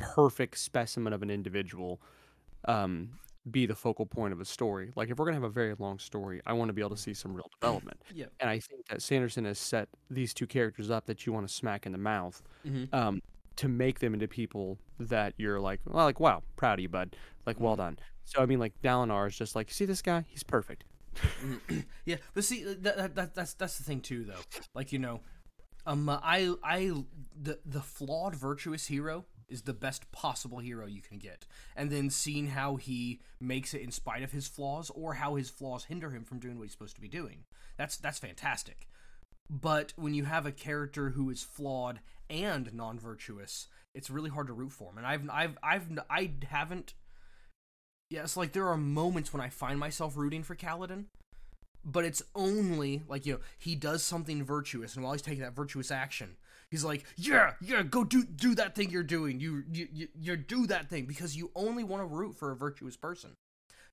perfect 0.00 0.58
specimen 0.58 1.12
of 1.12 1.22
an 1.22 1.30
individual 1.30 2.00
um, 2.66 3.10
be 3.50 3.64
the 3.66 3.74
focal 3.74 4.04
point 4.06 4.32
of 4.32 4.40
a 4.40 4.44
story. 4.44 4.92
Like 4.96 5.08
if 5.10 5.18
we're 5.18 5.24
gonna 5.24 5.36
have 5.36 5.44
a 5.44 5.48
very 5.48 5.74
long 5.78 5.98
story, 5.98 6.40
I 6.46 6.52
want 6.52 6.68
to 6.68 6.72
be 6.72 6.82
able 6.82 6.90
to 6.90 6.96
see 6.96 7.14
some 7.14 7.32
real 7.34 7.48
development. 7.60 8.00
Yeah. 8.14 8.26
And 8.40 8.50
I 8.50 8.58
think 8.58 8.86
that 8.88 9.00
Sanderson 9.02 9.44
has 9.46 9.58
set 9.58 9.88
these 10.10 10.34
two 10.34 10.46
characters 10.46 10.90
up 10.90 11.06
that 11.06 11.24
you 11.26 11.32
want 11.32 11.46
to 11.48 11.52
smack 11.54 11.86
in 11.86 11.92
the 11.92 11.98
mouth 11.98 12.42
Mhm. 12.66 12.92
um, 12.92 13.22
to 13.56 13.68
make 13.68 13.98
them 14.00 14.14
into 14.14 14.26
people 14.28 14.78
that 14.98 15.34
you're 15.36 15.60
like, 15.60 15.80
well, 15.86 16.04
like, 16.04 16.20
wow, 16.20 16.42
proud 16.56 16.78
of 16.78 16.82
you, 16.82 16.88
bud. 16.88 17.16
Like, 17.46 17.58
well 17.60 17.72
Mm-hmm. 17.74 17.82
done. 17.82 17.98
So 18.24 18.42
I 18.42 18.46
mean, 18.46 18.58
like 18.58 18.72
Dalinar 18.82 19.26
is 19.28 19.36
just 19.36 19.54
like, 19.56 19.70
see 19.70 19.84
this 19.86 20.02
guy? 20.02 20.24
He's 20.28 20.42
perfect. 20.42 20.84
yeah, 22.04 22.16
but 22.34 22.44
see, 22.44 22.62
that, 22.64 22.82
that, 22.96 23.14
that 23.14 23.34
that's 23.34 23.54
that's 23.54 23.78
the 23.78 23.84
thing 23.84 24.00
too, 24.00 24.24
though. 24.24 24.40
Like 24.74 24.92
you 24.92 24.98
know, 24.98 25.20
Um, 25.86 26.08
uh, 26.08 26.20
I, 26.22 26.54
I, 26.62 26.92
the 27.40 27.58
the 27.64 27.80
flawed 27.80 28.34
virtuous 28.36 28.86
hero 28.86 29.24
is 29.50 29.62
the 29.62 29.72
best 29.72 30.10
possible 30.12 30.58
hero 30.58 30.86
you 30.86 31.02
can 31.02 31.18
get, 31.18 31.46
and 31.76 31.90
then 31.90 32.10
seeing 32.10 32.48
how 32.48 32.76
he 32.76 33.20
makes 33.40 33.74
it 33.74 33.82
in 33.82 33.90
spite 33.90 34.22
of 34.22 34.32
his 34.32 34.46
flaws, 34.46 34.90
or 34.90 35.14
how 35.14 35.34
his 35.34 35.50
flaws 35.50 35.84
hinder 35.84 36.10
him 36.10 36.24
from 36.24 36.38
doing 36.38 36.56
what 36.58 36.64
he's 36.64 36.72
supposed 36.72 36.94
to 36.94 37.00
be 37.00 37.08
doing. 37.08 37.44
That's 37.76 37.96
that's 37.96 38.18
fantastic. 38.18 38.88
But 39.50 39.92
when 39.96 40.14
you 40.14 40.24
have 40.24 40.46
a 40.46 40.52
character 40.52 41.10
who 41.10 41.28
is 41.28 41.42
flawed 41.42 42.00
and 42.28 42.72
non-virtuous, 42.72 43.66
it's 43.94 44.08
really 44.08 44.30
hard 44.30 44.46
to 44.46 44.52
root 44.52 44.70
for 44.70 44.90
him. 44.90 44.98
And 44.98 45.06
I've 45.06 45.28
I've 45.30 45.58
I've 45.62 45.98
I 46.08 46.30
haven't. 46.48 46.94
Yeah, 48.10 48.26
like 48.36 48.52
there 48.52 48.68
are 48.68 48.76
moments 48.76 49.32
when 49.32 49.42
I 49.42 49.48
find 49.48 49.78
myself 49.78 50.16
rooting 50.16 50.42
for 50.42 50.56
Kaladin, 50.56 51.06
but 51.84 52.04
it's 52.04 52.22
only 52.34 53.02
like 53.08 53.26
you 53.26 53.34
know 53.34 53.40
he 53.58 53.74
does 53.74 54.02
something 54.02 54.44
virtuous, 54.44 54.94
and 54.94 55.04
while 55.04 55.12
he's 55.12 55.22
taking 55.22 55.42
that 55.42 55.54
virtuous 55.54 55.90
action, 55.90 56.36
he's 56.70 56.84
like, 56.84 57.04
yeah, 57.16 57.52
yeah, 57.60 57.82
go 57.82 58.04
do 58.04 58.24
do 58.24 58.54
that 58.54 58.74
thing 58.74 58.90
you're 58.90 59.02
doing. 59.02 59.40
You 59.40 59.64
you 59.70 59.88
you, 59.92 60.08
you 60.18 60.36
do 60.36 60.66
that 60.66 60.88
thing 60.88 61.06
because 61.06 61.36
you 61.36 61.50
only 61.54 61.84
want 61.84 62.02
to 62.02 62.06
root 62.06 62.34
for 62.36 62.50
a 62.50 62.56
virtuous 62.56 62.96
person. 62.96 63.34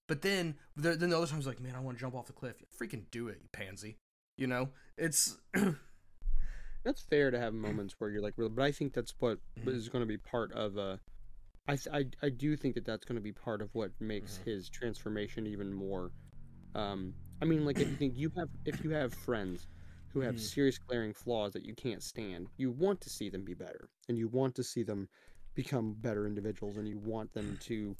But 0.08 0.22
then 0.22 0.56
the, 0.76 0.96
then 0.96 1.10
the 1.10 1.18
other 1.18 1.28
times 1.28 1.46
like, 1.46 1.60
man, 1.60 1.76
I 1.76 1.80
want 1.82 1.98
to 1.98 2.02
jump 2.02 2.16
off 2.16 2.28
the 2.28 2.34
cliff. 2.34 2.56
Freaking 2.80 3.04
do 3.12 3.28
it, 3.28 3.40
you 3.42 3.50
pansy. 3.52 3.98
You 4.38 4.48
know, 4.48 4.70
it's 4.98 5.38
That's 6.84 7.02
fair 7.02 7.32
to 7.32 7.40
have 7.40 7.54
moments 7.54 7.96
where 8.00 8.10
you're 8.10 8.22
like, 8.22 8.36
but 8.38 8.62
I 8.64 8.72
think 8.72 8.94
that's 8.94 9.14
what 9.20 9.40
Mhm. 9.60 9.74
is 9.76 9.90
going 9.90 10.02
to 10.04 10.08
be 10.08 10.18
part 10.18 10.52
of 10.54 10.78
uh 10.78 10.98
I, 11.68 11.78
I 11.92 12.06
I 12.22 12.30
do 12.30 12.56
think 12.56 12.76
that 12.76 12.86
that's 12.86 13.04
going 13.04 13.18
to 13.18 13.22
be 13.22 13.34
part 13.34 13.62
of 13.62 13.74
what 13.76 13.92
makes 14.00 14.38
Mhm. 14.38 14.46
his 14.46 14.70
transformation 14.70 15.46
even 15.48 15.74
more. 15.74 16.12
Um, 16.76 17.14
I 17.42 17.46
mean, 17.46 17.66
like 17.66 17.80
if 17.80 17.90
you 17.90 17.98
think 17.98 18.16
you 18.16 18.32
have 18.38 18.50
if 18.66 18.84
you 18.84 18.92
have 18.92 19.14
friends 19.14 19.68
who 20.14 20.22
have 20.22 20.36
Mhm. 20.36 20.40
serious 20.40 20.78
glaring 20.80 21.14
flaws 21.14 21.54
that 21.54 21.66
you 21.66 21.76
can't 21.76 22.04
stand, 22.04 22.50
you 22.58 22.72
want 22.72 23.02
to 23.02 23.10
see 23.10 23.30
them 23.30 23.44
be 23.44 23.54
better, 23.54 23.90
and 24.10 24.18
you 24.18 24.28
want 24.28 24.56
to 24.56 24.64
see 24.64 24.84
them 24.84 25.10
become 25.56 25.94
better 25.96 26.26
individuals, 26.28 26.78
and 26.78 26.88
you 26.88 27.00
want 27.00 27.34
them 27.34 27.58
to 27.62 27.96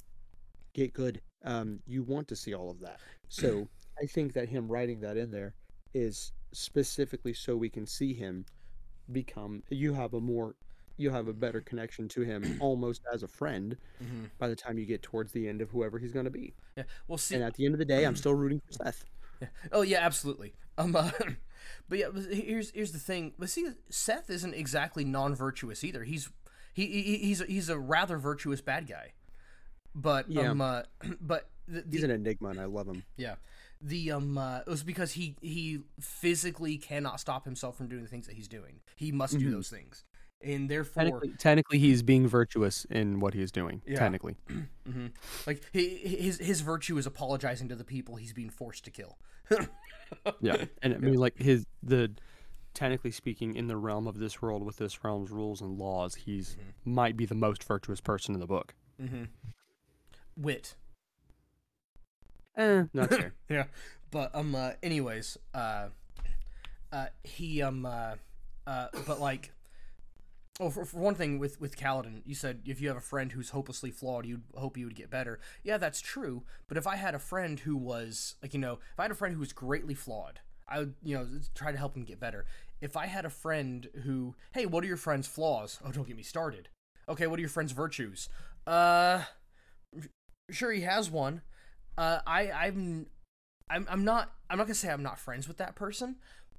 get 0.74 0.92
good. 0.94 1.22
Um, 1.44 1.82
you 1.86 2.02
want 2.02 2.28
to 2.28 2.36
see 2.36 2.54
all 2.54 2.70
of 2.70 2.80
that. 2.80 3.00
So 3.28 3.68
I 4.02 4.06
think 4.06 4.32
that 4.34 4.48
him 4.48 4.68
writing 4.70 5.00
that 5.00 5.16
in 5.16 5.30
there 5.30 5.54
is 5.94 6.32
specifically 6.52 7.34
so 7.34 7.56
we 7.56 7.70
can 7.70 7.86
see 7.86 8.14
him 8.14 8.46
become. 9.12 9.62
You 9.70 9.94
have 9.94 10.14
a 10.14 10.20
more, 10.20 10.56
you 10.96 11.10
have 11.10 11.28
a 11.28 11.32
better 11.34 11.60
connection 11.60 12.08
to 12.10 12.22
him, 12.22 12.42
almost 12.60 13.02
as 13.12 13.22
a 13.22 13.28
friend. 13.28 13.78
Mhm. 14.00 14.30
By 14.38 14.48
the 14.48 14.56
time 14.56 14.78
you 14.78 14.86
get 14.86 15.02
towards 15.02 15.32
the 15.32 15.48
end 15.48 15.60
of 15.62 15.70
whoever 15.70 15.98
he's 15.98 16.12
going 16.12 16.24
to 16.26 16.30
be, 16.30 16.54
yeah. 16.76 16.84
Well, 17.08 17.18
see, 17.18 17.34
and 17.36 17.44
at 17.44 17.54
the 17.54 17.64
end 17.66 17.74
of 17.74 17.78
the 17.78 17.84
day, 17.84 18.04
I'm 18.06 18.14
still 18.16 18.34
rooting 18.34 18.60
for 18.60 18.72
Szeth. 18.72 19.04
Oh 19.72 19.82
yeah, 19.82 19.98
absolutely. 20.00 20.54
Um, 20.78 20.94
uh, 20.96 21.10
but 21.88 21.98
yeah, 21.98 22.06
here's 22.30 22.70
here's 22.70 22.92
the 22.92 22.98
thing. 22.98 23.32
But 23.38 23.50
see, 23.50 23.68
Szeth 23.90 24.30
isn't 24.30 24.54
exactly 24.54 25.04
non-virtuous 25.04 25.84
either. 25.84 26.04
He's 26.04 26.28
he, 26.74 26.86
he 26.86 27.16
he's 27.18 27.40
he's 27.40 27.68
a 27.68 27.78
rather 27.78 28.18
virtuous 28.18 28.60
bad 28.60 28.86
guy. 28.88 29.12
But 29.94 30.30
Yeah. 30.30 30.50
um, 30.50 30.60
uh, 30.60 30.82
but 31.20 31.48
the, 31.66 31.84
He's 31.90 32.02
an 32.04 32.10
enigma, 32.10 32.48
and 32.50 32.60
I 32.60 32.64
love 32.66 32.86
him. 32.86 33.02
yeah, 33.16 33.34
the 33.82 34.12
um, 34.12 34.38
uh, 34.38 34.58
it 34.60 34.66
was 34.68 34.82
because 34.82 35.12
he 35.12 35.36
he 35.42 35.80
physically 36.00 36.78
cannot 36.78 37.20
stop 37.20 37.44
himself 37.44 37.76
from 37.76 37.88
doing 37.88 38.02
the 38.02 38.08
things 38.08 38.26
that 38.26 38.36
he's 38.36 38.48
doing. 38.48 38.80
He 38.96 39.12
must 39.12 39.38
do 39.38 39.48
Mhm. 39.48 39.52
those 39.52 39.68
things, 39.68 40.04
and 40.40 40.70
therefore, 40.70 41.02
Technically, 41.04 41.30
technically, 41.38 41.78
he's 41.78 42.02
being 42.02 42.26
virtuous 42.26 42.84
in 42.86 43.20
what 43.20 43.34
he's 43.34 43.50
doing. 43.52 43.82
Yeah. 43.86 43.98
Technically, 43.98 44.36
Mhm. 44.88 45.10
like 45.46 45.62
he, 45.72 45.88
his 45.98 46.38
his 46.38 46.60
virtue 46.62 46.96
is 46.96 47.06
apologizing 47.06 47.68
to 47.68 47.76
the 47.76 47.84
people 47.84 48.16
he's 48.16 48.32
being 48.32 48.50
forced 48.50 48.84
to 48.84 48.90
kill. 48.90 49.18
Yeah. 50.40 50.64
And 50.82 50.94
I 50.94 50.98
mean, 50.98 51.14
like 51.14 51.38
his 51.38 51.66
the 51.82 52.10
technically 52.74 53.10
speaking, 53.10 53.54
in 53.56 53.66
the 53.66 53.76
realm 53.76 54.06
of 54.06 54.18
this 54.18 54.40
world 54.42 54.62
with 54.64 54.76
this 54.76 55.02
realm's 55.04 55.30
rules 55.30 55.60
and 55.60 55.78
laws, 55.78 56.14
he's 56.14 56.56
Mhm. 56.56 56.92
might 56.94 57.16
be 57.16 57.26
the 57.26 57.34
most 57.34 57.64
virtuous 57.64 58.00
person 58.00 58.34
in 58.34 58.40
the 58.40 58.46
book. 58.46 58.74
mm-hmm. 59.00 59.24
Wit. 60.36 60.76
Eh, 62.56 62.84
not 62.92 63.08
fair. 63.14 63.34
yeah 63.48 63.64
but 64.10 64.34
um 64.34 64.54
uh, 64.54 64.72
anyways 64.82 65.36
uh 65.54 65.88
uh 66.92 67.06
he 67.22 67.62
um 67.62 67.84
uh, 67.86 68.14
uh 68.66 68.88
but 69.06 69.20
like 69.20 69.52
oh 70.60 70.70
for, 70.70 70.84
for 70.84 70.98
one 70.98 71.14
thing 71.14 71.38
with 71.38 71.60
with 71.60 71.76
Kaladin 71.76 72.22
you 72.24 72.34
said 72.34 72.62
if 72.64 72.80
you 72.80 72.88
have 72.88 72.96
a 72.96 73.00
friend 73.00 73.32
who's 73.32 73.50
hopelessly 73.50 73.90
flawed 73.90 74.26
you'd 74.26 74.42
hope 74.54 74.76
he 74.76 74.84
would 74.84 74.94
get 74.96 75.10
better. 75.10 75.40
Yeah 75.62 75.78
that's 75.78 76.00
true 76.00 76.42
but 76.68 76.76
if 76.76 76.86
I 76.86 76.96
had 76.96 77.14
a 77.14 77.18
friend 77.18 77.60
who 77.60 77.76
was 77.76 78.36
like 78.42 78.54
you 78.54 78.60
know 78.60 78.74
if 78.92 78.98
I 78.98 79.02
had 79.02 79.10
a 79.10 79.16
friend 79.16 79.34
who 79.34 79.40
was 79.40 79.52
greatly 79.52 79.94
flawed 79.94 80.40
I 80.68 80.80
would 80.80 80.94
you 81.02 81.16
know 81.16 81.26
try 81.54 81.72
to 81.72 81.78
help 81.78 81.96
him 81.96 82.04
get 82.04 82.20
better. 82.20 82.44
If 82.80 82.96
I 82.96 83.06
had 83.06 83.24
a 83.24 83.30
friend 83.30 83.88
who 84.04 84.34
hey 84.52 84.66
what 84.66 84.84
are 84.84 84.88
your 84.88 84.96
friend's 84.96 85.28
flaws? 85.28 85.78
Oh 85.84 85.92
don't 85.92 86.06
get 86.06 86.16
me 86.16 86.22
started. 86.22 86.68
Okay 87.08 87.26
what 87.26 87.38
are 87.38 87.42
your 87.42 87.48
friend's 87.48 87.72
virtues? 87.72 88.28
Uh 88.66 89.22
sure 90.50 90.72
he 90.72 90.82
has 90.82 91.10
one. 91.10 91.42
Uh, 91.96 92.20
I 92.26 92.50
I'm 92.50 93.06
I'm 93.70 93.86
I'm 93.90 94.04
not 94.04 94.32
I'm 94.48 94.58
not 94.58 94.64
gonna 94.64 94.74
say 94.74 94.90
I'm 94.90 95.02
not 95.02 95.18
friends 95.18 95.48
with 95.48 95.58
that 95.58 95.74
person, 95.74 96.16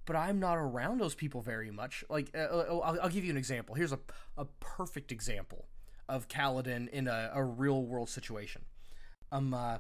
but 0.09 0.15
I'm 0.15 0.39
not 0.39 0.57
around 0.57 0.99
those 0.99 1.13
people 1.13 1.39
very 1.39 1.69
much. 1.69 2.03
Like 2.09 2.31
uh, 2.33 2.39
uh, 2.39 2.79
I'll, 2.83 2.99
I'll 3.03 3.09
give 3.09 3.23
you 3.23 3.29
an 3.29 3.37
example. 3.37 3.75
Here's 3.75 3.91
a 3.91 3.99
a 4.39 4.45
perfect 4.59 5.11
example 5.11 5.67
of 6.07 6.27
Kaladin 6.27 6.89
in 6.89 7.07
a, 7.07 7.29
a 7.31 7.43
real 7.43 7.83
world 7.83 8.09
situation. 8.09 8.63
Um, 9.31 9.53
uh, 9.53 9.77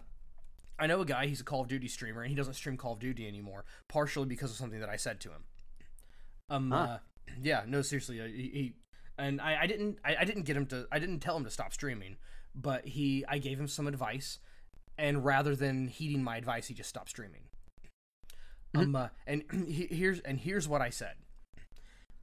I 0.77 0.85
know 0.85 1.01
a 1.01 1.05
guy. 1.05 1.25
He's 1.25 1.41
a 1.41 1.43
Call 1.43 1.61
of 1.61 1.67
Duty 1.67 1.87
streamer, 1.87 2.21
and 2.21 2.29
he 2.29 2.35
doesn't 2.35 2.53
stream 2.53 2.77
Call 2.77 2.93
of 2.93 2.99
Duty 2.99 3.27
anymore, 3.27 3.65
partially 3.87 4.27
because 4.27 4.51
of 4.51 4.57
something 4.57 4.79
that 4.79 4.87
I 4.87 4.97
said 4.97 5.19
to 5.21 5.29
him. 5.29 5.43
Um, 6.51 6.69
Huh. 6.69 6.77
uh, 6.77 6.97
yeah, 7.41 7.63
no, 7.65 7.81
seriously, 7.81 8.21
uh, 8.21 8.25
he, 8.25 8.31
he 8.53 8.73
and 9.17 9.41
I, 9.41 9.61
I 9.63 9.65
didn't 9.65 9.97
I, 10.05 10.17
I 10.19 10.25
didn't 10.25 10.43
get 10.43 10.55
him 10.55 10.67
to 10.67 10.85
I 10.91 10.99
didn't 10.99 11.21
tell 11.21 11.35
him 11.35 11.43
to 11.43 11.49
stop 11.49 11.73
streaming, 11.73 12.17
but 12.53 12.85
he 12.85 13.25
I 13.27 13.39
gave 13.39 13.59
him 13.59 13.67
some 13.67 13.87
advice 13.87 14.37
and 14.95 15.25
rather 15.25 15.55
than 15.55 15.87
heeding 15.87 16.23
my 16.23 16.37
advice, 16.37 16.67
he 16.67 16.75
just 16.75 16.89
stopped 16.89 17.09
streaming. 17.09 17.45
Um, 18.75 18.95
uh, 18.95 19.07
and 19.25 19.43
he, 19.67 19.87
here's 19.89 20.19
and 20.19 20.39
here's 20.39 20.67
what 20.67 20.81
I 20.81 20.89
said. 20.89 21.15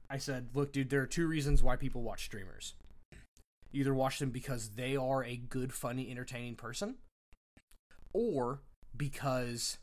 I 0.09 0.17
said, 0.17 0.49
"Look, 0.53 0.71
dude, 0.71 0.89
there 0.89 1.01
are 1.01 1.07
two 1.07 1.27
reasons 1.27 1.61
why 1.61 1.75
people 1.75 2.01
watch 2.01 2.25
streamers. 2.25 2.75
Either 3.73 3.93
watch 3.93 4.19
them 4.19 4.29
because 4.29 4.69
they 4.69 4.95
are 4.95 5.23
a 5.23 5.35
good, 5.35 5.73
funny, 5.73 6.09
entertaining 6.09 6.55
person, 6.55 6.95
or 8.13 8.61
because 8.95 9.77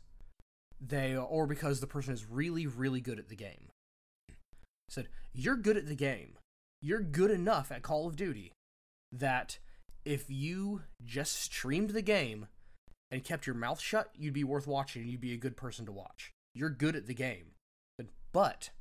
they 0.81 1.15
or 1.15 1.45
because 1.45 1.79
the 1.79 1.87
person 1.87 2.13
is 2.13 2.25
really, 2.25 2.65
really 2.65 3.01
good 3.01 3.19
at 3.19 3.29
the 3.29 3.35
game." 3.35 3.69
I 4.29 4.33
said, 4.89 5.07
"You're 5.33 5.57
good 5.57 5.77
at 5.77 5.87
the 5.87 5.95
game. 5.95 6.37
You're 6.81 7.01
good 7.01 7.31
enough 7.31 7.71
at 7.71 7.83
Call 7.83 8.07
of 8.07 8.15
Duty 8.15 8.51
that 9.11 9.59
if 10.03 10.29
you 10.29 10.81
just 11.03 11.35
streamed 11.35 11.91
the 11.91 12.01
game." 12.01 12.47
and 13.11 13.23
kept 13.23 13.45
your 13.45 13.55
mouth 13.55 13.79
shut, 13.79 14.09
you'd 14.17 14.33
be 14.33 14.43
worth 14.43 14.67
watching 14.67 15.03
and 15.03 15.11
you'd 15.11 15.21
be 15.21 15.31
a 15.31 15.37
good 15.37 15.55
person 15.55 15.85
to 15.85 15.91
watch. 15.91 16.33
You're 16.55 16.71
good 16.71 16.95
at 16.95 17.05
the 17.05 17.13
game. 17.13 17.51
But 18.31 18.71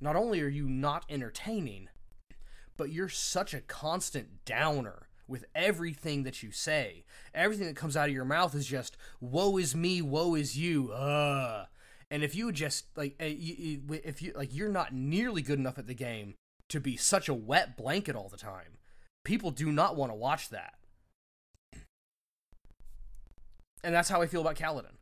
not 0.00 0.14
only 0.14 0.40
are 0.40 0.48
you 0.48 0.68
not 0.68 1.04
entertaining, 1.08 1.88
but 2.76 2.92
you're 2.92 3.08
such 3.08 3.54
a 3.54 3.60
constant 3.60 4.44
downer 4.44 5.08
with 5.26 5.46
everything 5.54 6.24
that 6.24 6.42
you 6.42 6.52
say. 6.52 7.04
Everything 7.34 7.66
that 7.66 7.76
comes 7.76 7.96
out 7.96 8.08
of 8.08 8.14
your 8.14 8.24
mouth 8.24 8.54
is 8.54 8.66
just 8.66 8.96
woe 9.20 9.56
is 9.56 9.74
me, 9.74 10.02
woe 10.02 10.34
is 10.34 10.56
you. 10.56 10.92
Uh. 10.92 11.66
And 12.10 12.22
if 12.22 12.34
you 12.34 12.52
just 12.52 12.86
like 12.96 13.16
eh, 13.18 13.34
if 13.34 14.22
you 14.22 14.32
like 14.36 14.54
you're 14.54 14.68
not 14.68 14.92
nearly 14.92 15.42
good 15.42 15.58
enough 15.58 15.78
at 15.78 15.86
the 15.86 15.94
game 15.94 16.34
to 16.68 16.80
be 16.80 16.96
such 16.96 17.28
a 17.28 17.34
wet 17.34 17.76
blanket 17.76 18.14
all 18.14 18.28
the 18.28 18.36
time. 18.36 18.78
People 19.24 19.50
do 19.50 19.72
not 19.72 19.96
want 19.96 20.12
to 20.12 20.16
watch 20.16 20.50
that. 20.50 20.74
And 23.82 23.94
that's 23.94 24.08
how 24.08 24.22
I 24.22 24.26
feel 24.26 24.40
about 24.40 24.56
Kaladin. 24.56 24.96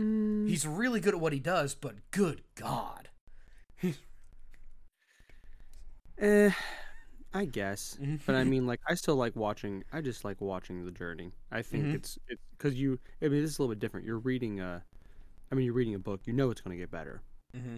He's 0.00 0.66
really 0.66 1.00
good 1.00 1.14
at 1.14 1.20
what 1.20 1.32
he 1.32 1.40
does, 1.40 1.74
but 1.74 1.96
good 2.10 2.42
God. 2.54 3.08
Eh, 6.18 6.50
I 7.32 7.44
guess. 7.46 7.96
Mhm. 8.00 8.20
But 8.26 8.34
I 8.34 8.44
mean, 8.44 8.66
like, 8.66 8.80
I 8.86 8.94
still 8.94 9.16
like 9.16 9.34
watching. 9.36 9.84
I 9.92 10.00
just 10.00 10.24
like 10.24 10.40
watching 10.40 10.84
the 10.84 10.90
journey. 10.90 11.32
I 11.50 11.62
think 11.62 11.84
Mhm. 11.86 11.94
it's 11.94 12.18
it's 12.28 12.42
because 12.56 12.74
you. 12.74 12.98
I 13.22 13.28
mean, 13.28 13.40
this 13.42 13.52
is 13.52 13.58
a 13.58 13.62
little 13.62 13.74
bit 13.74 13.80
different. 13.80 14.06
You're 14.06 14.18
reading 14.18 14.60
a. 14.60 14.84
I 15.50 15.54
mean, 15.54 15.64
you're 15.64 15.74
reading 15.74 15.94
a 15.94 15.98
book. 15.98 16.20
You 16.26 16.32
know 16.32 16.50
it's 16.50 16.60
going 16.60 16.76
to 16.76 16.80
get 16.82 16.90
better. 16.90 17.22
Mm-hmm. 17.56 17.76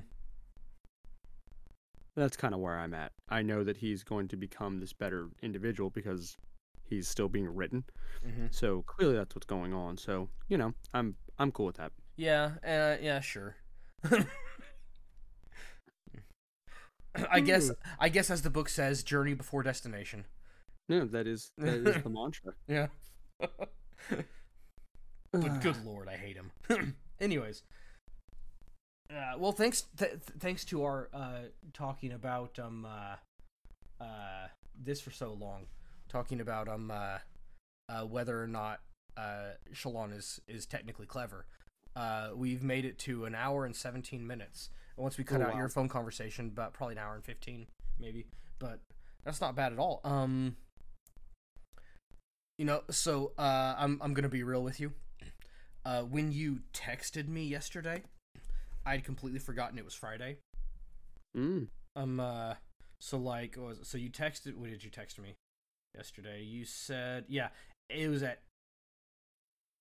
That's 2.14 2.36
kind 2.36 2.52
of 2.54 2.60
where 2.60 2.78
I'm 2.78 2.92
at. 2.92 3.12
I 3.28 3.40
know 3.42 3.64
that 3.64 3.78
he's 3.78 4.02
going 4.04 4.28
to 4.28 4.36
become 4.36 4.80
this 4.80 4.92
better 4.92 5.30
individual 5.40 5.88
because 5.88 6.36
he's 6.84 7.08
still 7.08 7.28
being 7.28 7.48
written. 7.48 7.84
Mm-hmm. 8.26 8.46
So 8.50 8.82
clearly 8.82 9.14
that's 9.16 9.34
what's 9.34 9.46
going 9.46 9.72
on. 9.72 9.96
So 9.96 10.28
you 10.48 10.58
know, 10.58 10.74
I'm 10.92 11.16
I'm 11.38 11.52
cool 11.52 11.66
with 11.66 11.76
that. 11.76 11.92
Yeah, 12.16 12.52
uh, 12.64 12.96
yeah, 13.00 13.20
sure. 13.20 13.56
I 17.30 17.40
guess 17.40 17.70
I 17.98 18.08
guess 18.08 18.30
as 18.30 18.42
the 18.42 18.50
book 18.50 18.68
says, 18.68 19.02
journey 19.02 19.34
before 19.34 19.62
destination. 19.62 20.24
No, 20.88 21.04
that 21.06 21.26
is 21.26 21.52
that 21.58 21.74
is 21.74 22.02
the 22.02 22.08
mantra. 22.10 22.54
Yeah. 22.66 22.86
but 25.30 25.60
good 25.60 25.84
lord, 25.84 26.08
I 26.08 26.16
hate 26.16 26.36
him. 26.36 26.52
Anyways. 27.20 27.62
Uh, 29.10 29.34
well, 29.38 29.52
thanks 29.52 29.82
th- 29.98 30.10
th- 30.12 30.22
thanks 30.38 30.64
to 30.64 30.82
our 30.84 31.10
uh, 31.12 31.42
talking 31.74 32.12
about 32.12 32.58
um 32.58 32.86
uh, 32.86 33.16
uh, 34.02 34.48
this 34.78 35.00
for 35.00 35.10
so 35.10 35.32
long, 35.34 35.66
talking 36.08 36.40
about 36.40 36.68
um 36.68 36.90
uh, 36.90 37.18
uh, 37.90 38.04
whether 38.06 38.42
or 38.42 38.46
not 38.46 38.80
uh, 39.16 39.50
Shallan 39.74 40.16
is 40.16 40.40
is 40.48 40.64
technically 40.66 41.06
clever. 41.06 41.46
Uh, 41.94 42.30
we've 42.34 42.62
made 42.62 42.84
it 42.84 42.98
to 43.00 43.24
an 43.24 43.34
hour 43.34 43.64
and 43.64 43.76
seventeen 43.76 44.26
minutes. 44.26 44.70
And 44.96 45.02
once 45.02 45.18
we 45.18 45.24
cut 45.24 45.40
Oh, 45.40 45.44
out 45.44 45.52
wow. 45.52 45.58
your 45.58 45.68
phone 45.68 45.88
conversation, 45.88 46.46
about 46.46 46.72
probably 46.72 46.94
an 46.94 46.98
hour 46.98 47.14
and 47.14 47.24
fifteen, 47.24 47.66
maybe. 47.98 48.26
But 48.58 48.80
that's 49.24 49.40
not 49.40 49.54
bad 49.54 49.72
at 49.72 49.78
all. 49.78 50.00
Um, 50.04 50.56
you 52.58 52.64
know, 52.64 52.82
so 52.90 53.32
uh, 53.38 53.74
I'm 53.78 54.00
I'm 54.02 54.14
gonna 54.14 54.28
be 54.28 54.42
real 54.42 54.62
with 54.62 54.80
you. 54.80 54.92
Uh, 55.84 56.02
when 56.02 56.30
you 56.32 56.60
texted 56.72 57.26
me 57.28 57.44
yesterday, 57.44 58.02
I'd 58.86 59.04
completely 59.04 59.40
forgotten 59.40 59.78
it 59.78 59.84
was 59.84 59.94
Friday. 59.94 60.36
Mm. 61.36 61.68
Um, 61.96 62.20
uh, 62.20 62.54
so 63.00 63.18
like, 63.18 63.56
what 63.56 63.68
was 63.68 63.78
it? 63.80 63.86
so 63.86 63.98
you 63.98 64.10
texted? 64.10 64.54
What 64.54 64.70
did 64.70 64.84
you 64.84 64.90
text 64.90 65.18
me 65.18 65.34
yesterday? 65.96 66.42
You 66.42 66.64
said, 66.64 67.24
yeah, 67.28 67.48
it 67.88 68.08
was 68.08 68.22
at. 68.22 68.40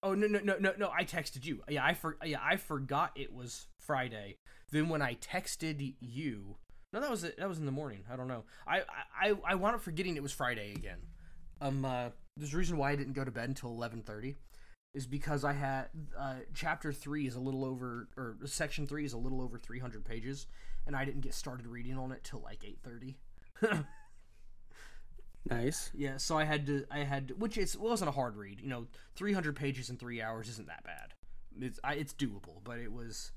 Oh 0.04 0.16
no 0.16 0.28
no 0.28 0.40
no 0.40 0.56
no 0.60 0.74
no! 0.78 0.90
I 0.90 1.04
texted 1.04 1.46
you. 1.46 1.62
Yeah, 1.70 1.86
I 1.86 1.94
for 1.94 2.18
yeah 2.26 2.40
I 2.44 2.56
forgot 2.58 3.12
it 3.16 3.32
was 3.34 3.68
Friday. 3.78 4.38
Then 4.72 4.90
when 4.90 5.02
I 5.02 5.16
texted 5.16 5.96
you, 6.00 6.58
no, 6.92 7.00
that 7.00 7.12
was 7.12 7.24
it. 7.24 7.38
That 7.38 7.48
was 7.48 7.60
in 7.60 7.66
the 7.66 7.72
morning. 7.72 8.04
I 8.12 8.16
don't 8.16 8.28
know. 8.28 8.44
I 8.68 8.82
I 9.20 9.34
I 9.46 9.56
wound 9.56 9.76
up 9.76 9.82
forgetting 9.82 10.16
it 10.16 10.24
was 10.24 10.32
Friday 10.32 10.74
again. 10.76 11.00
Um, 11.62 11.86
uh, 11.86 12.10
there's 12.36 12.54
a 12.54 12.58
reason 12.58 12.78
why 12.78 12.92
I 12.92 12.96
didn't 12.96 13.14
go 13.14 13.24
to 13.24 13.32
bed 13.32 13.50
until 13.50 13.70
eleven 13.70 14.02
thirty, 14.02 14.38
is 14.96 15.06
because 15.06 15.46
I 15.46 15.54
had 15.54 15.90
uh, 16.18 16.36
chapter 16.56 16.92
three 16.92 17.28
is 17.28 17.36
a 17.36 17.40
little 17.40 17.64
over 17.64 18.10
or 18.18 18.38
section 18.46 18.88
three 18.88 19.06
is 19.06 19.14
a 19.14 19.20
little 19.20 19.42
over 19.42 19.60
three 19.60 19.80
hundred 19.80 20.04
pages, 20.04 20.48
and 20.88 20.96
I 20.96 21.06
didn't 21.06 21.22
get 21.22 21.36
started 21.36 21.68
reading 21.68 21.98
on 21.98 22.12
it 22.12 22.24
till 22.24 22.42
like 22.42 22.64
eight 22.66 22.80
thirty. 22.84 23.18
Nice. 25.50 25.90
Yeah, 25.94 26.18
so 26.18 26.38
I 26.38 26.44
had 26.44 26.66
to, 26.68 26.86
I 26.92 27.00
had, 27.00 27.30
to, 27.30 27.34
which 27.36 27.58
it 27.58 27.76
wasn't 27.80 28.10
a 28.10 28.12
hard 28.12 28.36
read. 28.38 28.62
You 28.62 28.70
know, 28.70 28.88
three 29.16 29.34
hundred 29.34 29.56
pages 29.56 29.90
in 29.90 29.98
three 29.98 30.22
hours 30.22 30.48
isn't 30.50 30.68
that 30.68 30.84
bad. 30.84 31.14
It's 31.60 31.80
I, 31.84 31.96
it's 31.96 32.14
doable, 32.14 32.64
but 32.64 32.78
it 32.78 32.92
was, 32.94 33.32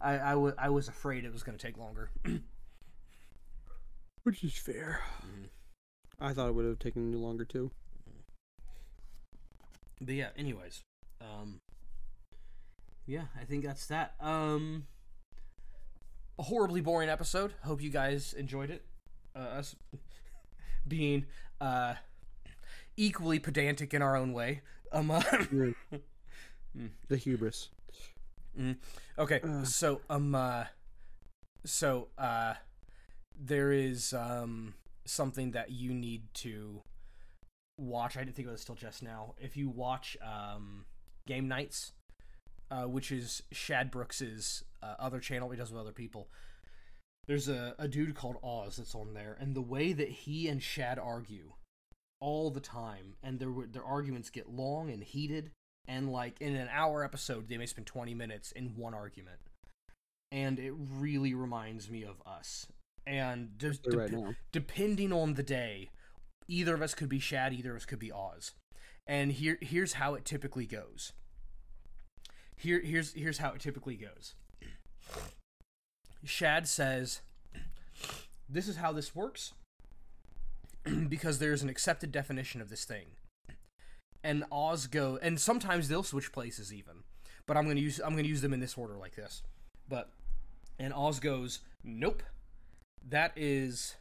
I 0.00 0.18
I 0.18 0.34
wa- 0.34 0.52
I 0.58 0.68
was 0.68 0.88
afraid 0.88 1.24
it 1.24 1.32
was 1.32 1.42
going 1.42 1.56
to 1.56 1.66
take 1.66 1.78
longer. 1.78 2.10
Which 4.24 4.44
is 4.44 4.54
fair. 4.56 5.00
Mhm. 5.22 5.48
I 6.20 6.32
thought 6.32 6.48
it 6.48 6.54
would 6.54 6.66
have 6.66 6.78
taken 6.78 7.12
you 7.12 7.18
longer 7.18 7.44
too. 7.44 7.70
but 10.00 10.14
yeah, 10.14 10.28
anyways, 10.36 10.80
um, 11.20 11.58
yeah, 13.06 13.22
I 13.40 13.44
think 13.44 13.64
that's 13.64 13.86
that. 13.86 14.14
Um, 14.20 14.86
a 16.38 16.42
horribly 16.44 16.80
boring 16.80 17.08
episode. 17.08 17.52
Hope 17.64 17.82
you 17.82 17.90
guys 17.90 18.32
enjoyed 18.34 18.70
it. 18.70 18.84
Uh, 19.34 19.38
us 19.40 19.74
being 20.86 21.26
uh 21.60 21.94
equally 22.96 23.38
pedantic 23.38 23.94
in 23.94 24.02
our 24.02 24.16
own 24.16 24.32
way. 24.32 24.62
Um. 24.92 25.10
uh, 25.10 25.22
You're- 25.50 25.74
Mm. 26.78 26.88
the 27.08 27.18
hubris. 27.18 27.68
Okay, 29.18 29.40
Ugh. 29.44 29.66
so 29.66 30.00
um, 30.08 30.34
uh, 30.34 30.64
so 31.66 32.08
uh, 32.16 32.54
there 33.38 33.72
is 33.72 34.12
um 34.14 34.72
something 35.04 35.50
that 35.50 35.70
you 35.70 35.92
need 35.92 36.22
to 36.34 36.82
watch. 37.78 38.16
I 38.16 38.20
didn't 38.24 38.36
think 38.36 38.48
of 38.48 38.54
this 38.54 38.64
till 38.64 38.74
just 38.74 39.02
now. 39.02 39.34
If 39.38 39.54
you 39.56 39.68
watch 39.68 40.16
um 40.22 40.86
Game 41.26 41.46
Nights, 41.46 41.92
uh, 42.70 42.84
which 42.84 43.12
is 43.12 43.42
Shad 43.52 43.90
Brooks's 43.90 44.64
uh, 44.82 44.94
other 44.98 45.20
channel, 45.20 45.50
he 45.50 45.58
does 45.58 45.70
with 45.70 45.80
other 45.80 45.92
people. 45.92 46.28
There's 47.26 47.48
a, 47.48 47.74
a 47.78 47.86
dude 47.86 48.14
called 48.14 48.36
Oz 48.42 48.76
that's 48.76 48.94
on 48.94 49.14
there, 49.14 49.36
and 49.40 49.54
the 49.54 49.62
way 49.62 49.92
that 49.92 50.08
he 50.08 50.48
and 50.48 50.62
Shad 50.62 50.98
argue 50.98 51.52
all 52.20 52.50
the 52.50 52.60
time, 52.60 53.14
and 53.22 53.38
their 53.38 53.52
their 53.70 53.84
arguments 53.84 54.30
get 54.30 54.48
long 54.48 54.90
and 54.90 55.04
heated, 55.04 55.50
and 55.86 56.10
like 56.10 56.40
in 56.40 56.56
an 56.56 56.68
hour 56.70 57.04
episode 57.04 57.48
they 57.48 57.56
may 57.56 57.66
spend 57.66 57.86
20 57.86 58.14
minutes 58.14 58.52
in 58.52 58.76
one 58.76 58.94
argument. 58.94 59.38
And 60.30 60.58
it 60.58 60.72
really 60.74 61.34
reminds 61.34 61.90
me 61.90 62.04
of 62.04 62.22
us. 62.26 62.66
And 63.06 63.50
Especially 63.62 63.96
right 63.96 64.34
depending 64.52 65.12
on 65.12 65.34
the 65.34 65.42
day 65.42 65.90
either 66.48 66.74
of 66.74 66.82
us 66.82 66.94
could 66.94 67.08
be 67.08 67.18
shad 67.18 67.52
either 67.52 67.72
of 67.72 67.76
us 67.76 67.84
could 67.84 67.98
be 67.98 68.12
oz. 68.12 68.52
And 69.06 69.32
here 69.32 69.58
here's 69.60 69.94
how 69.94 70.14
it 70.14 70.24
typically 70.24 70.66
goes. 70.66 71.12
Here 72.56 72.80
here's 72.80 73.12
here's 73.14 73.38
how 73.38 73.52
it 73.52 73.60
typically 73.60 73.96
goes 73.96 74.34
shad 76.24 76.68
says 76.68 77.20
this 78.48 78.68
is 78.68 78.76
how 78.76 78.92
this 78.92 79.14
works 79.14 79.52
because 81.08 81.38
there's 81.38 81.62
an 81.62 81.68
accepted 81.68 82.12
definition 82.12 82.60
of 82.60 82.68
this 82.70 82.84
thing 82.84 83.06
and 84.24 84.44
Oz 84.52 84.86
go, 84.86 85.18
and 85.20 85.40
sometimes 85.40 85.88
they'll 85.88 86.02
switch 86.02 86.32
places 86.32 86.72
even. 86.72 87.02
But 87.46 87.56
I'm 87.56 87.66
gonna 87.66 87.80
use 87.80 88.00
I'm 88.04 88.14
gonna 88.14 88.28
use 88.28 88.40
them 88.40 88.52
in 88.52 88.60
this 88.60 88.78
order 88.78 88.96
like 88.96 89.16
this. 89.16 89.42
But 89.88 90.10
and 90.78 90.92
Oz 90.94 91.20
goes, 91.20 91.60
nope, 91.82 92.22
that 93.06 93.32
is 93.36 93.96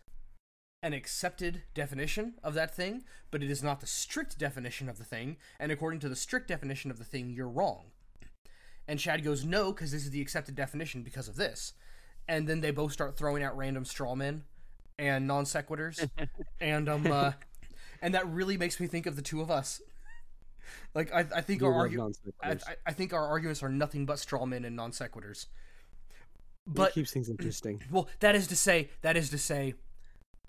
an 0.83 0.93
accepted 0.93 1.63
definition 1.73 2.35
of 2.43 2.53
that 2.55 2.73
thing, 2.73 3.03
but 3.29 3.43
it 3.43 3.51
is 3.51 3.61
not 3.61 3.81
the 3.81 3.87
strict 3.87 4.37
definition 4.37 4.89
of 4.89 4.97
the 4.97 5.03
thing. 5.03 5.37
And 5.59 5.71
according 5.71 5.99
to 6.01 6.09
the 6.09 6.15
strict 6.15 6.47
definition 6.47 6.89
of 6.89 6.97
the 6.97 7.03
thing, 7.03 7.29
you're 7.29 7.47
wrong. 7.47 7.91
And 8.87 8.99
Shad 8.99 9.23
goes, 9.23 9.45
no, 9.45 9.71
because 9.71 9.91
this 9.91 10.03
is 10.03 10.09
the 10.09 10.21
accepted 10.21 10.55
definition 10.55 11.03
because 11.03 11.27
of 11.27 11.35
this. 11.35 11.73
And 12.31 12.47
then 12.47 12.61
they 12.61 12.71
both 12.71 12.93
start 12.93 13.17
throwing 13.17 13.43
out 13.43 13.57
random 13.57 13.83
straw 13.83 14.15
men 14.15 14.43
and 14.97 15.27
non 15.27 15.43
sequiturs, 15.43 16.07
and 16.61 16.87
um, 16.87 17.05
uh, 17.11 17.33
and 18.01 18.13
that 18.13 18.25
really 18.27 18.57
makes 18.57 18.79
me 18.79 18.87
think 18.87 19.05
of 19.05 19.17
the 19.17 19.21
two 19.21 19.41
of 19.41 19.51
us. 19.51 19.81
Like 20.93 21.13
I, 21.13 21.25
I 21.35 21.41
think 21.41 21.61
You 21.61 21.67
our 21.67 21.87
argu- 21.87 22.15
I. 22.41 22.57
I- 22.85 22.93
think 22.93 23.13
our 23.13 23.25
arguments 23.25 23.61
are 23.63 23.69
nothing 23.69 24.05
but 24.05 24.19
straw 24.19 24.45
men 24.45 24.63
and 24.65 24.75
non 24.75 24.91
sequiturs. 24.91 25.43
It 25.43 25.47
But 26.75 26.93
keeps 26.93 27.11
things 27.11 27.29
interesting. 27.29 27.81
well, 27.91 28.07
that 28.19 28.35
is 28.35 28.47
to 28.47 28.55
say, 28.55 28.89
that 29.01 29.17
is 29.17 29.29
to 29.31 29.37
say, 29.37 29.73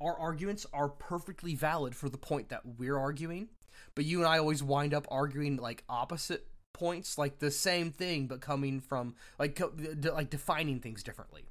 our 0.01 0.17
arguments 0.17 0.67
are 0.73 0.89
perfectly 0.89 1.55
valid 1.55 1.95
for 1.97 2.09
the 2.09 2.19
point 2.19 2.49
that 2.51 2.63
we're 2.79 2.99
arguing. 2.99 3.49
But 3.95 4.05
you 4.05 4.19
and 4.19 4.29
I 4.29 4.39
always 4.39 4.63
wind 4.63 4.95
up 4.95 5.07
arguing 5.11 5.57
like 5.57 5.85
opposite 5.89 6.47
points, 6.73 7.19
like 7.19 7.39
the 7.39 7.51
same 7.51 7.91
thing, 7.91 8.27
but 8.27 8.41
coming 8.41 8.81
from 8.81 9.15
like 9.39 9.57
co- 9.57 9.71
d- 9.71 10.11
like 10.11 10.31
defining 10.31 10.81
things 10.81 11.03
differently. 11.03 11.45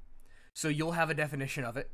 So 0.54 0.68
you'll 0.68 0.92
have 0.92 1.10
a 1.10 1.14
definition 1.14 1.64
of 1.64 1.76
it, 1.76 1.90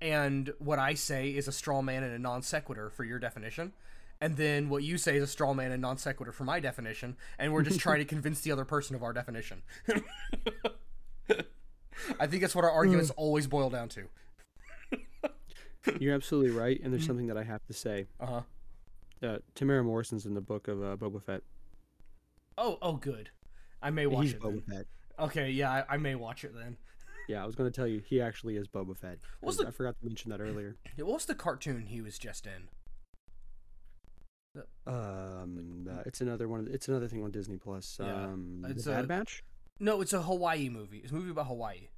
and 0.00 0.52
what 0.58 0.78
I 0.78 0.94
say 0.94 1.30
is 1.30 1.46
a 1.46 1.52
straw 1.52 1.82
man 1.82 2.02
and 2.02 2.14
a 2.14 2.18
non 2.18 2.42
sequitur 2.42 2.90
for 2.90 3.04
your 3.04 3.18
definition. 3.18 3.72
And 4.20 4.36
then 4.36 4.68
what 4.68 4.84
you 4.84 4.98
say 4.98 5.16
is 5.16 5.22
a 5.24 5.26
straw 5.26 5.52
man 5.52 5.72
and 5.72 5.82
non 5.82 5.98
sequitur 5.98 6.32
for 6.32 6.44
my 6.44 6.60
definition, 6.60 7.16
and 7.38 7.52
we're 7.52 7.62
just 7.62 7.80
trying 7.80 7.98
to 7.98 8.04
convince 8.14 8.40
the 8.40 8.52
other 8.52 8.64
person 8.64 8.96
of 8.96 9.02
our 9.02 9.12
definition. 9.12 9.62
I 12.18 12.26
think 12.26 12.42
that's 12.42 12.54
what 12.54 12.64
our 12.64 12.70
arguments 12.70 13.10
always 13.10 13.46
boil 13.46 13.70
down 13.70 13.88
to. 13.90 14.04
You're 15.98 16.14
absolutely 16.14 16.50
right, 16.58 16.80
and 16.82 16.92
there's 16.92 17.06
something 17.06 17.26
that 17.26 17.36
I 17.36 17.42
have 17.42 17.64
to 17.66 17.72
say. 17.72 18.06
Uh 18.20 18.26
huh. 18.26 18.40
Uh, 19.22 19.38
Temuera 19.54 19.84
Morrison's 19.84 20.26
in 20.26 20.34
the 20.34 20.40
book 20.40 20.66
of 20.68 20.82
uh, 20.82 20.96
Boba 20.96 21.22
Fett. 21.22 21.42
Oh, 22.58 22.78
oh, 22.82 22.94
good. 22.94 23.30
I 23.80 23.90
may 23.90 24.06
watch 24.06 24.24
He's 24.24 24.34
it. 24.34 24.40
Boba 24.40 24.62
Then. 24.66 24.76
Fett. 24.78 24.86
Okay, 25.18 25.50
yeah, 25.50 25.84
I, 25.88 25.94
I 25.94 25.96
may 25.96 26.14
watch 26.14 26.44
it 26.44 26.54
then. 26.54 26.76
Yeah, 27.28 27.42
I 27.42 27.46
was 27.46 27.54
going 27.54 27.70
to 27.70 27.74
tell 27.74 27.86
you, 27.86 28.00
he 28.00 28.20
actually 28.20 28.56
is 28.56 28.66
Boba 28.68 28.96
Fett. 28.96 29.18
What's 29.40 29.56
'cause 29.56 29.64
the- 29.64 29.68
I 29.68 29.70
forgot 29.70 29.96
to 30.00 30.06
mention 30.06 30.30
that 30.30 30.40
earlier. 30.40 30.76
Yeah, 30.96 31.04
what 31.04 31.14
was 31.14 31.26
the 31.26 31.34
cartoon 31.34 31.86
he 31.86 32.00
was 32.00 32.18
just 32.18 32.46
in? 32.46 32.68
Um, 34.86 35.86
uh, 35.90 36.02
it's 36.04 36.20
another 36.20 36.46
one. 36.48 36.68
It's 36.70 36.88
another 36.88 37.08
thing 37.08 37.22
on 37.22 37.30
Disney 37.30 37.56
Plus. 37.56 37.98
Yeah, 38.00 38.24
Um, 38.26 38.64
it's 38.68 38.84
the 38.84 38.90
Bad 38.90 39.04
a- 39.04 39.08
Batch. 39.08 39.44
No, 39.80 40.00
it's 40.00 40.12
a 40.12 40.22
Hawaii 40.22 40.68
movie. 40.68 40.98
It's 40.98 41.10
a 41.10 41.14
movie 41.14 41.30
about 41.30 41.46
Hawaii. 41.46 41.88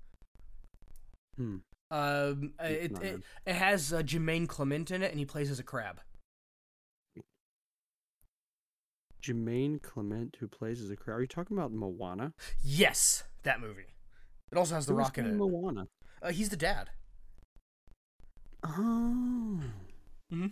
Hmm. 1.37 1.57
Um, 1.91 2.55
It's 2.61 2.95
it 3.01 3.03
it, 3.03 3.23
it 3.47 3.55
has 3.55 3.93
uh, 3.93 4.03
Jermaine 4.03 4.49
Clement 4.49 4.91
in 4.91 5.03
it, 5.03 5.11
and 5.11 5.19
he 5.19 5.25
plays 5.27 5.51
as 5.51 5.59
a 5.59 5.65
crab. 5.65 6.01
Jermaine 9.23 9.81
Clement, 9.83 10.37
who 10.39 10.47
plays 10.49 10.81
as 10.83 10.91
a 10.91 10.97
crab. 10.97 11.17
Are 11.19 11.21
you 11.23 11.27
talking 11.27 11.57
about 11.57 11.73
Moana? 11.73 12.35
Yes, 12.63 13.25
that 13.43 13.59
movie. 13.61 13.94
It 14.55 14.59
also 14.59 14.77
has 14.77 14.87
The 14.87 14.93
Who 14.93 15.01
is 15.01 15.05
Rock 15.07 15.19
in 15.19 15.27
it. 15.27 15.33
Moana. 15.35 15.89
Uh, 16.23 16.31
he's 16.31 16.49
the 16.49 16.57
dad. 16.57 16.91
Oh. 18.63 19.61
Temuera 20.33 20.51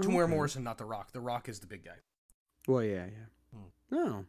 Okay. 0.00 0.26
Morrison, 0.30 0.62
not 0.62 0.78
The 0.78 0.84
Rock. 0.84 1.10
The 1.10 1.20
Rock 1.20 1.48
is 1.48 1.58
the 1.58 1.66
big 1.66 1.84
guy. 1.84 1.96
Well, 2.68 2.84
yeah, 2.84 3.06
yeah. 3.06 3.52
Hmm. 3.58 3.64
No, 3.90 4.24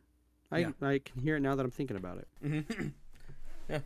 I 0.51 0.57
Yeah. 0.59 0.71
I 0.81 0.97
can 1.05 1.21
hear 1.21 1.35
it 1.35 1.41
now 1.41 1.53
that 1.53 1.63
I'm 1.63 1.69
thinking 1.69 1.97
about 1.97 2.17
it. 2.17 2.65
Yeah. 3.69 3.79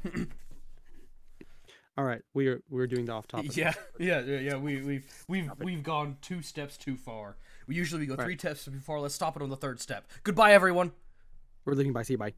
All 1.98 2.06
right, 2.06 2.22
we 2.34 2.48
are 2.48 2.62
we're 2.70 2.88
doing 2.88 3.04
the 3.06 3.12
off 3.12 3.28
topic. 3.28 3.58
Yeah, 3.58 3.74
yeah, 4.00 4.22
yeah, 4.22 4.40
yeah. 4.40 4.56
We 4.56 4.82
we've 4.82 5.26
we've 5.28 5.52
we've 5.60 5.84
gone 5.84 6.16
two 6.22 6.42
steps 6.42 6.78
too 6.78 6.96
far. 6.96 7.36
We 7.68 7.76
usually 7.76 8.00
we 8.00 8.06
go 8.08 8.16
Right. 8.16 8.24
three 8.24 8.38
steps 8.38 8.64
too 8.66 8.80
far. 8.80 9.02
Let's 9.02 9.14
stop 9.14 9.36
it 9.36 9.42
on 9.44 9.50
the 9.50 9.58
third 9.58 9.82
step. 9.82 10.08
Goodbye, 10.24 10.54
everyone. 10.54 10.94
We're 11.66 11.74
leaving 11.74 11.92
by. 11.92 12.04
See 12.04 12.14
you. 12.14 12.18
Bye. 12.18 12.32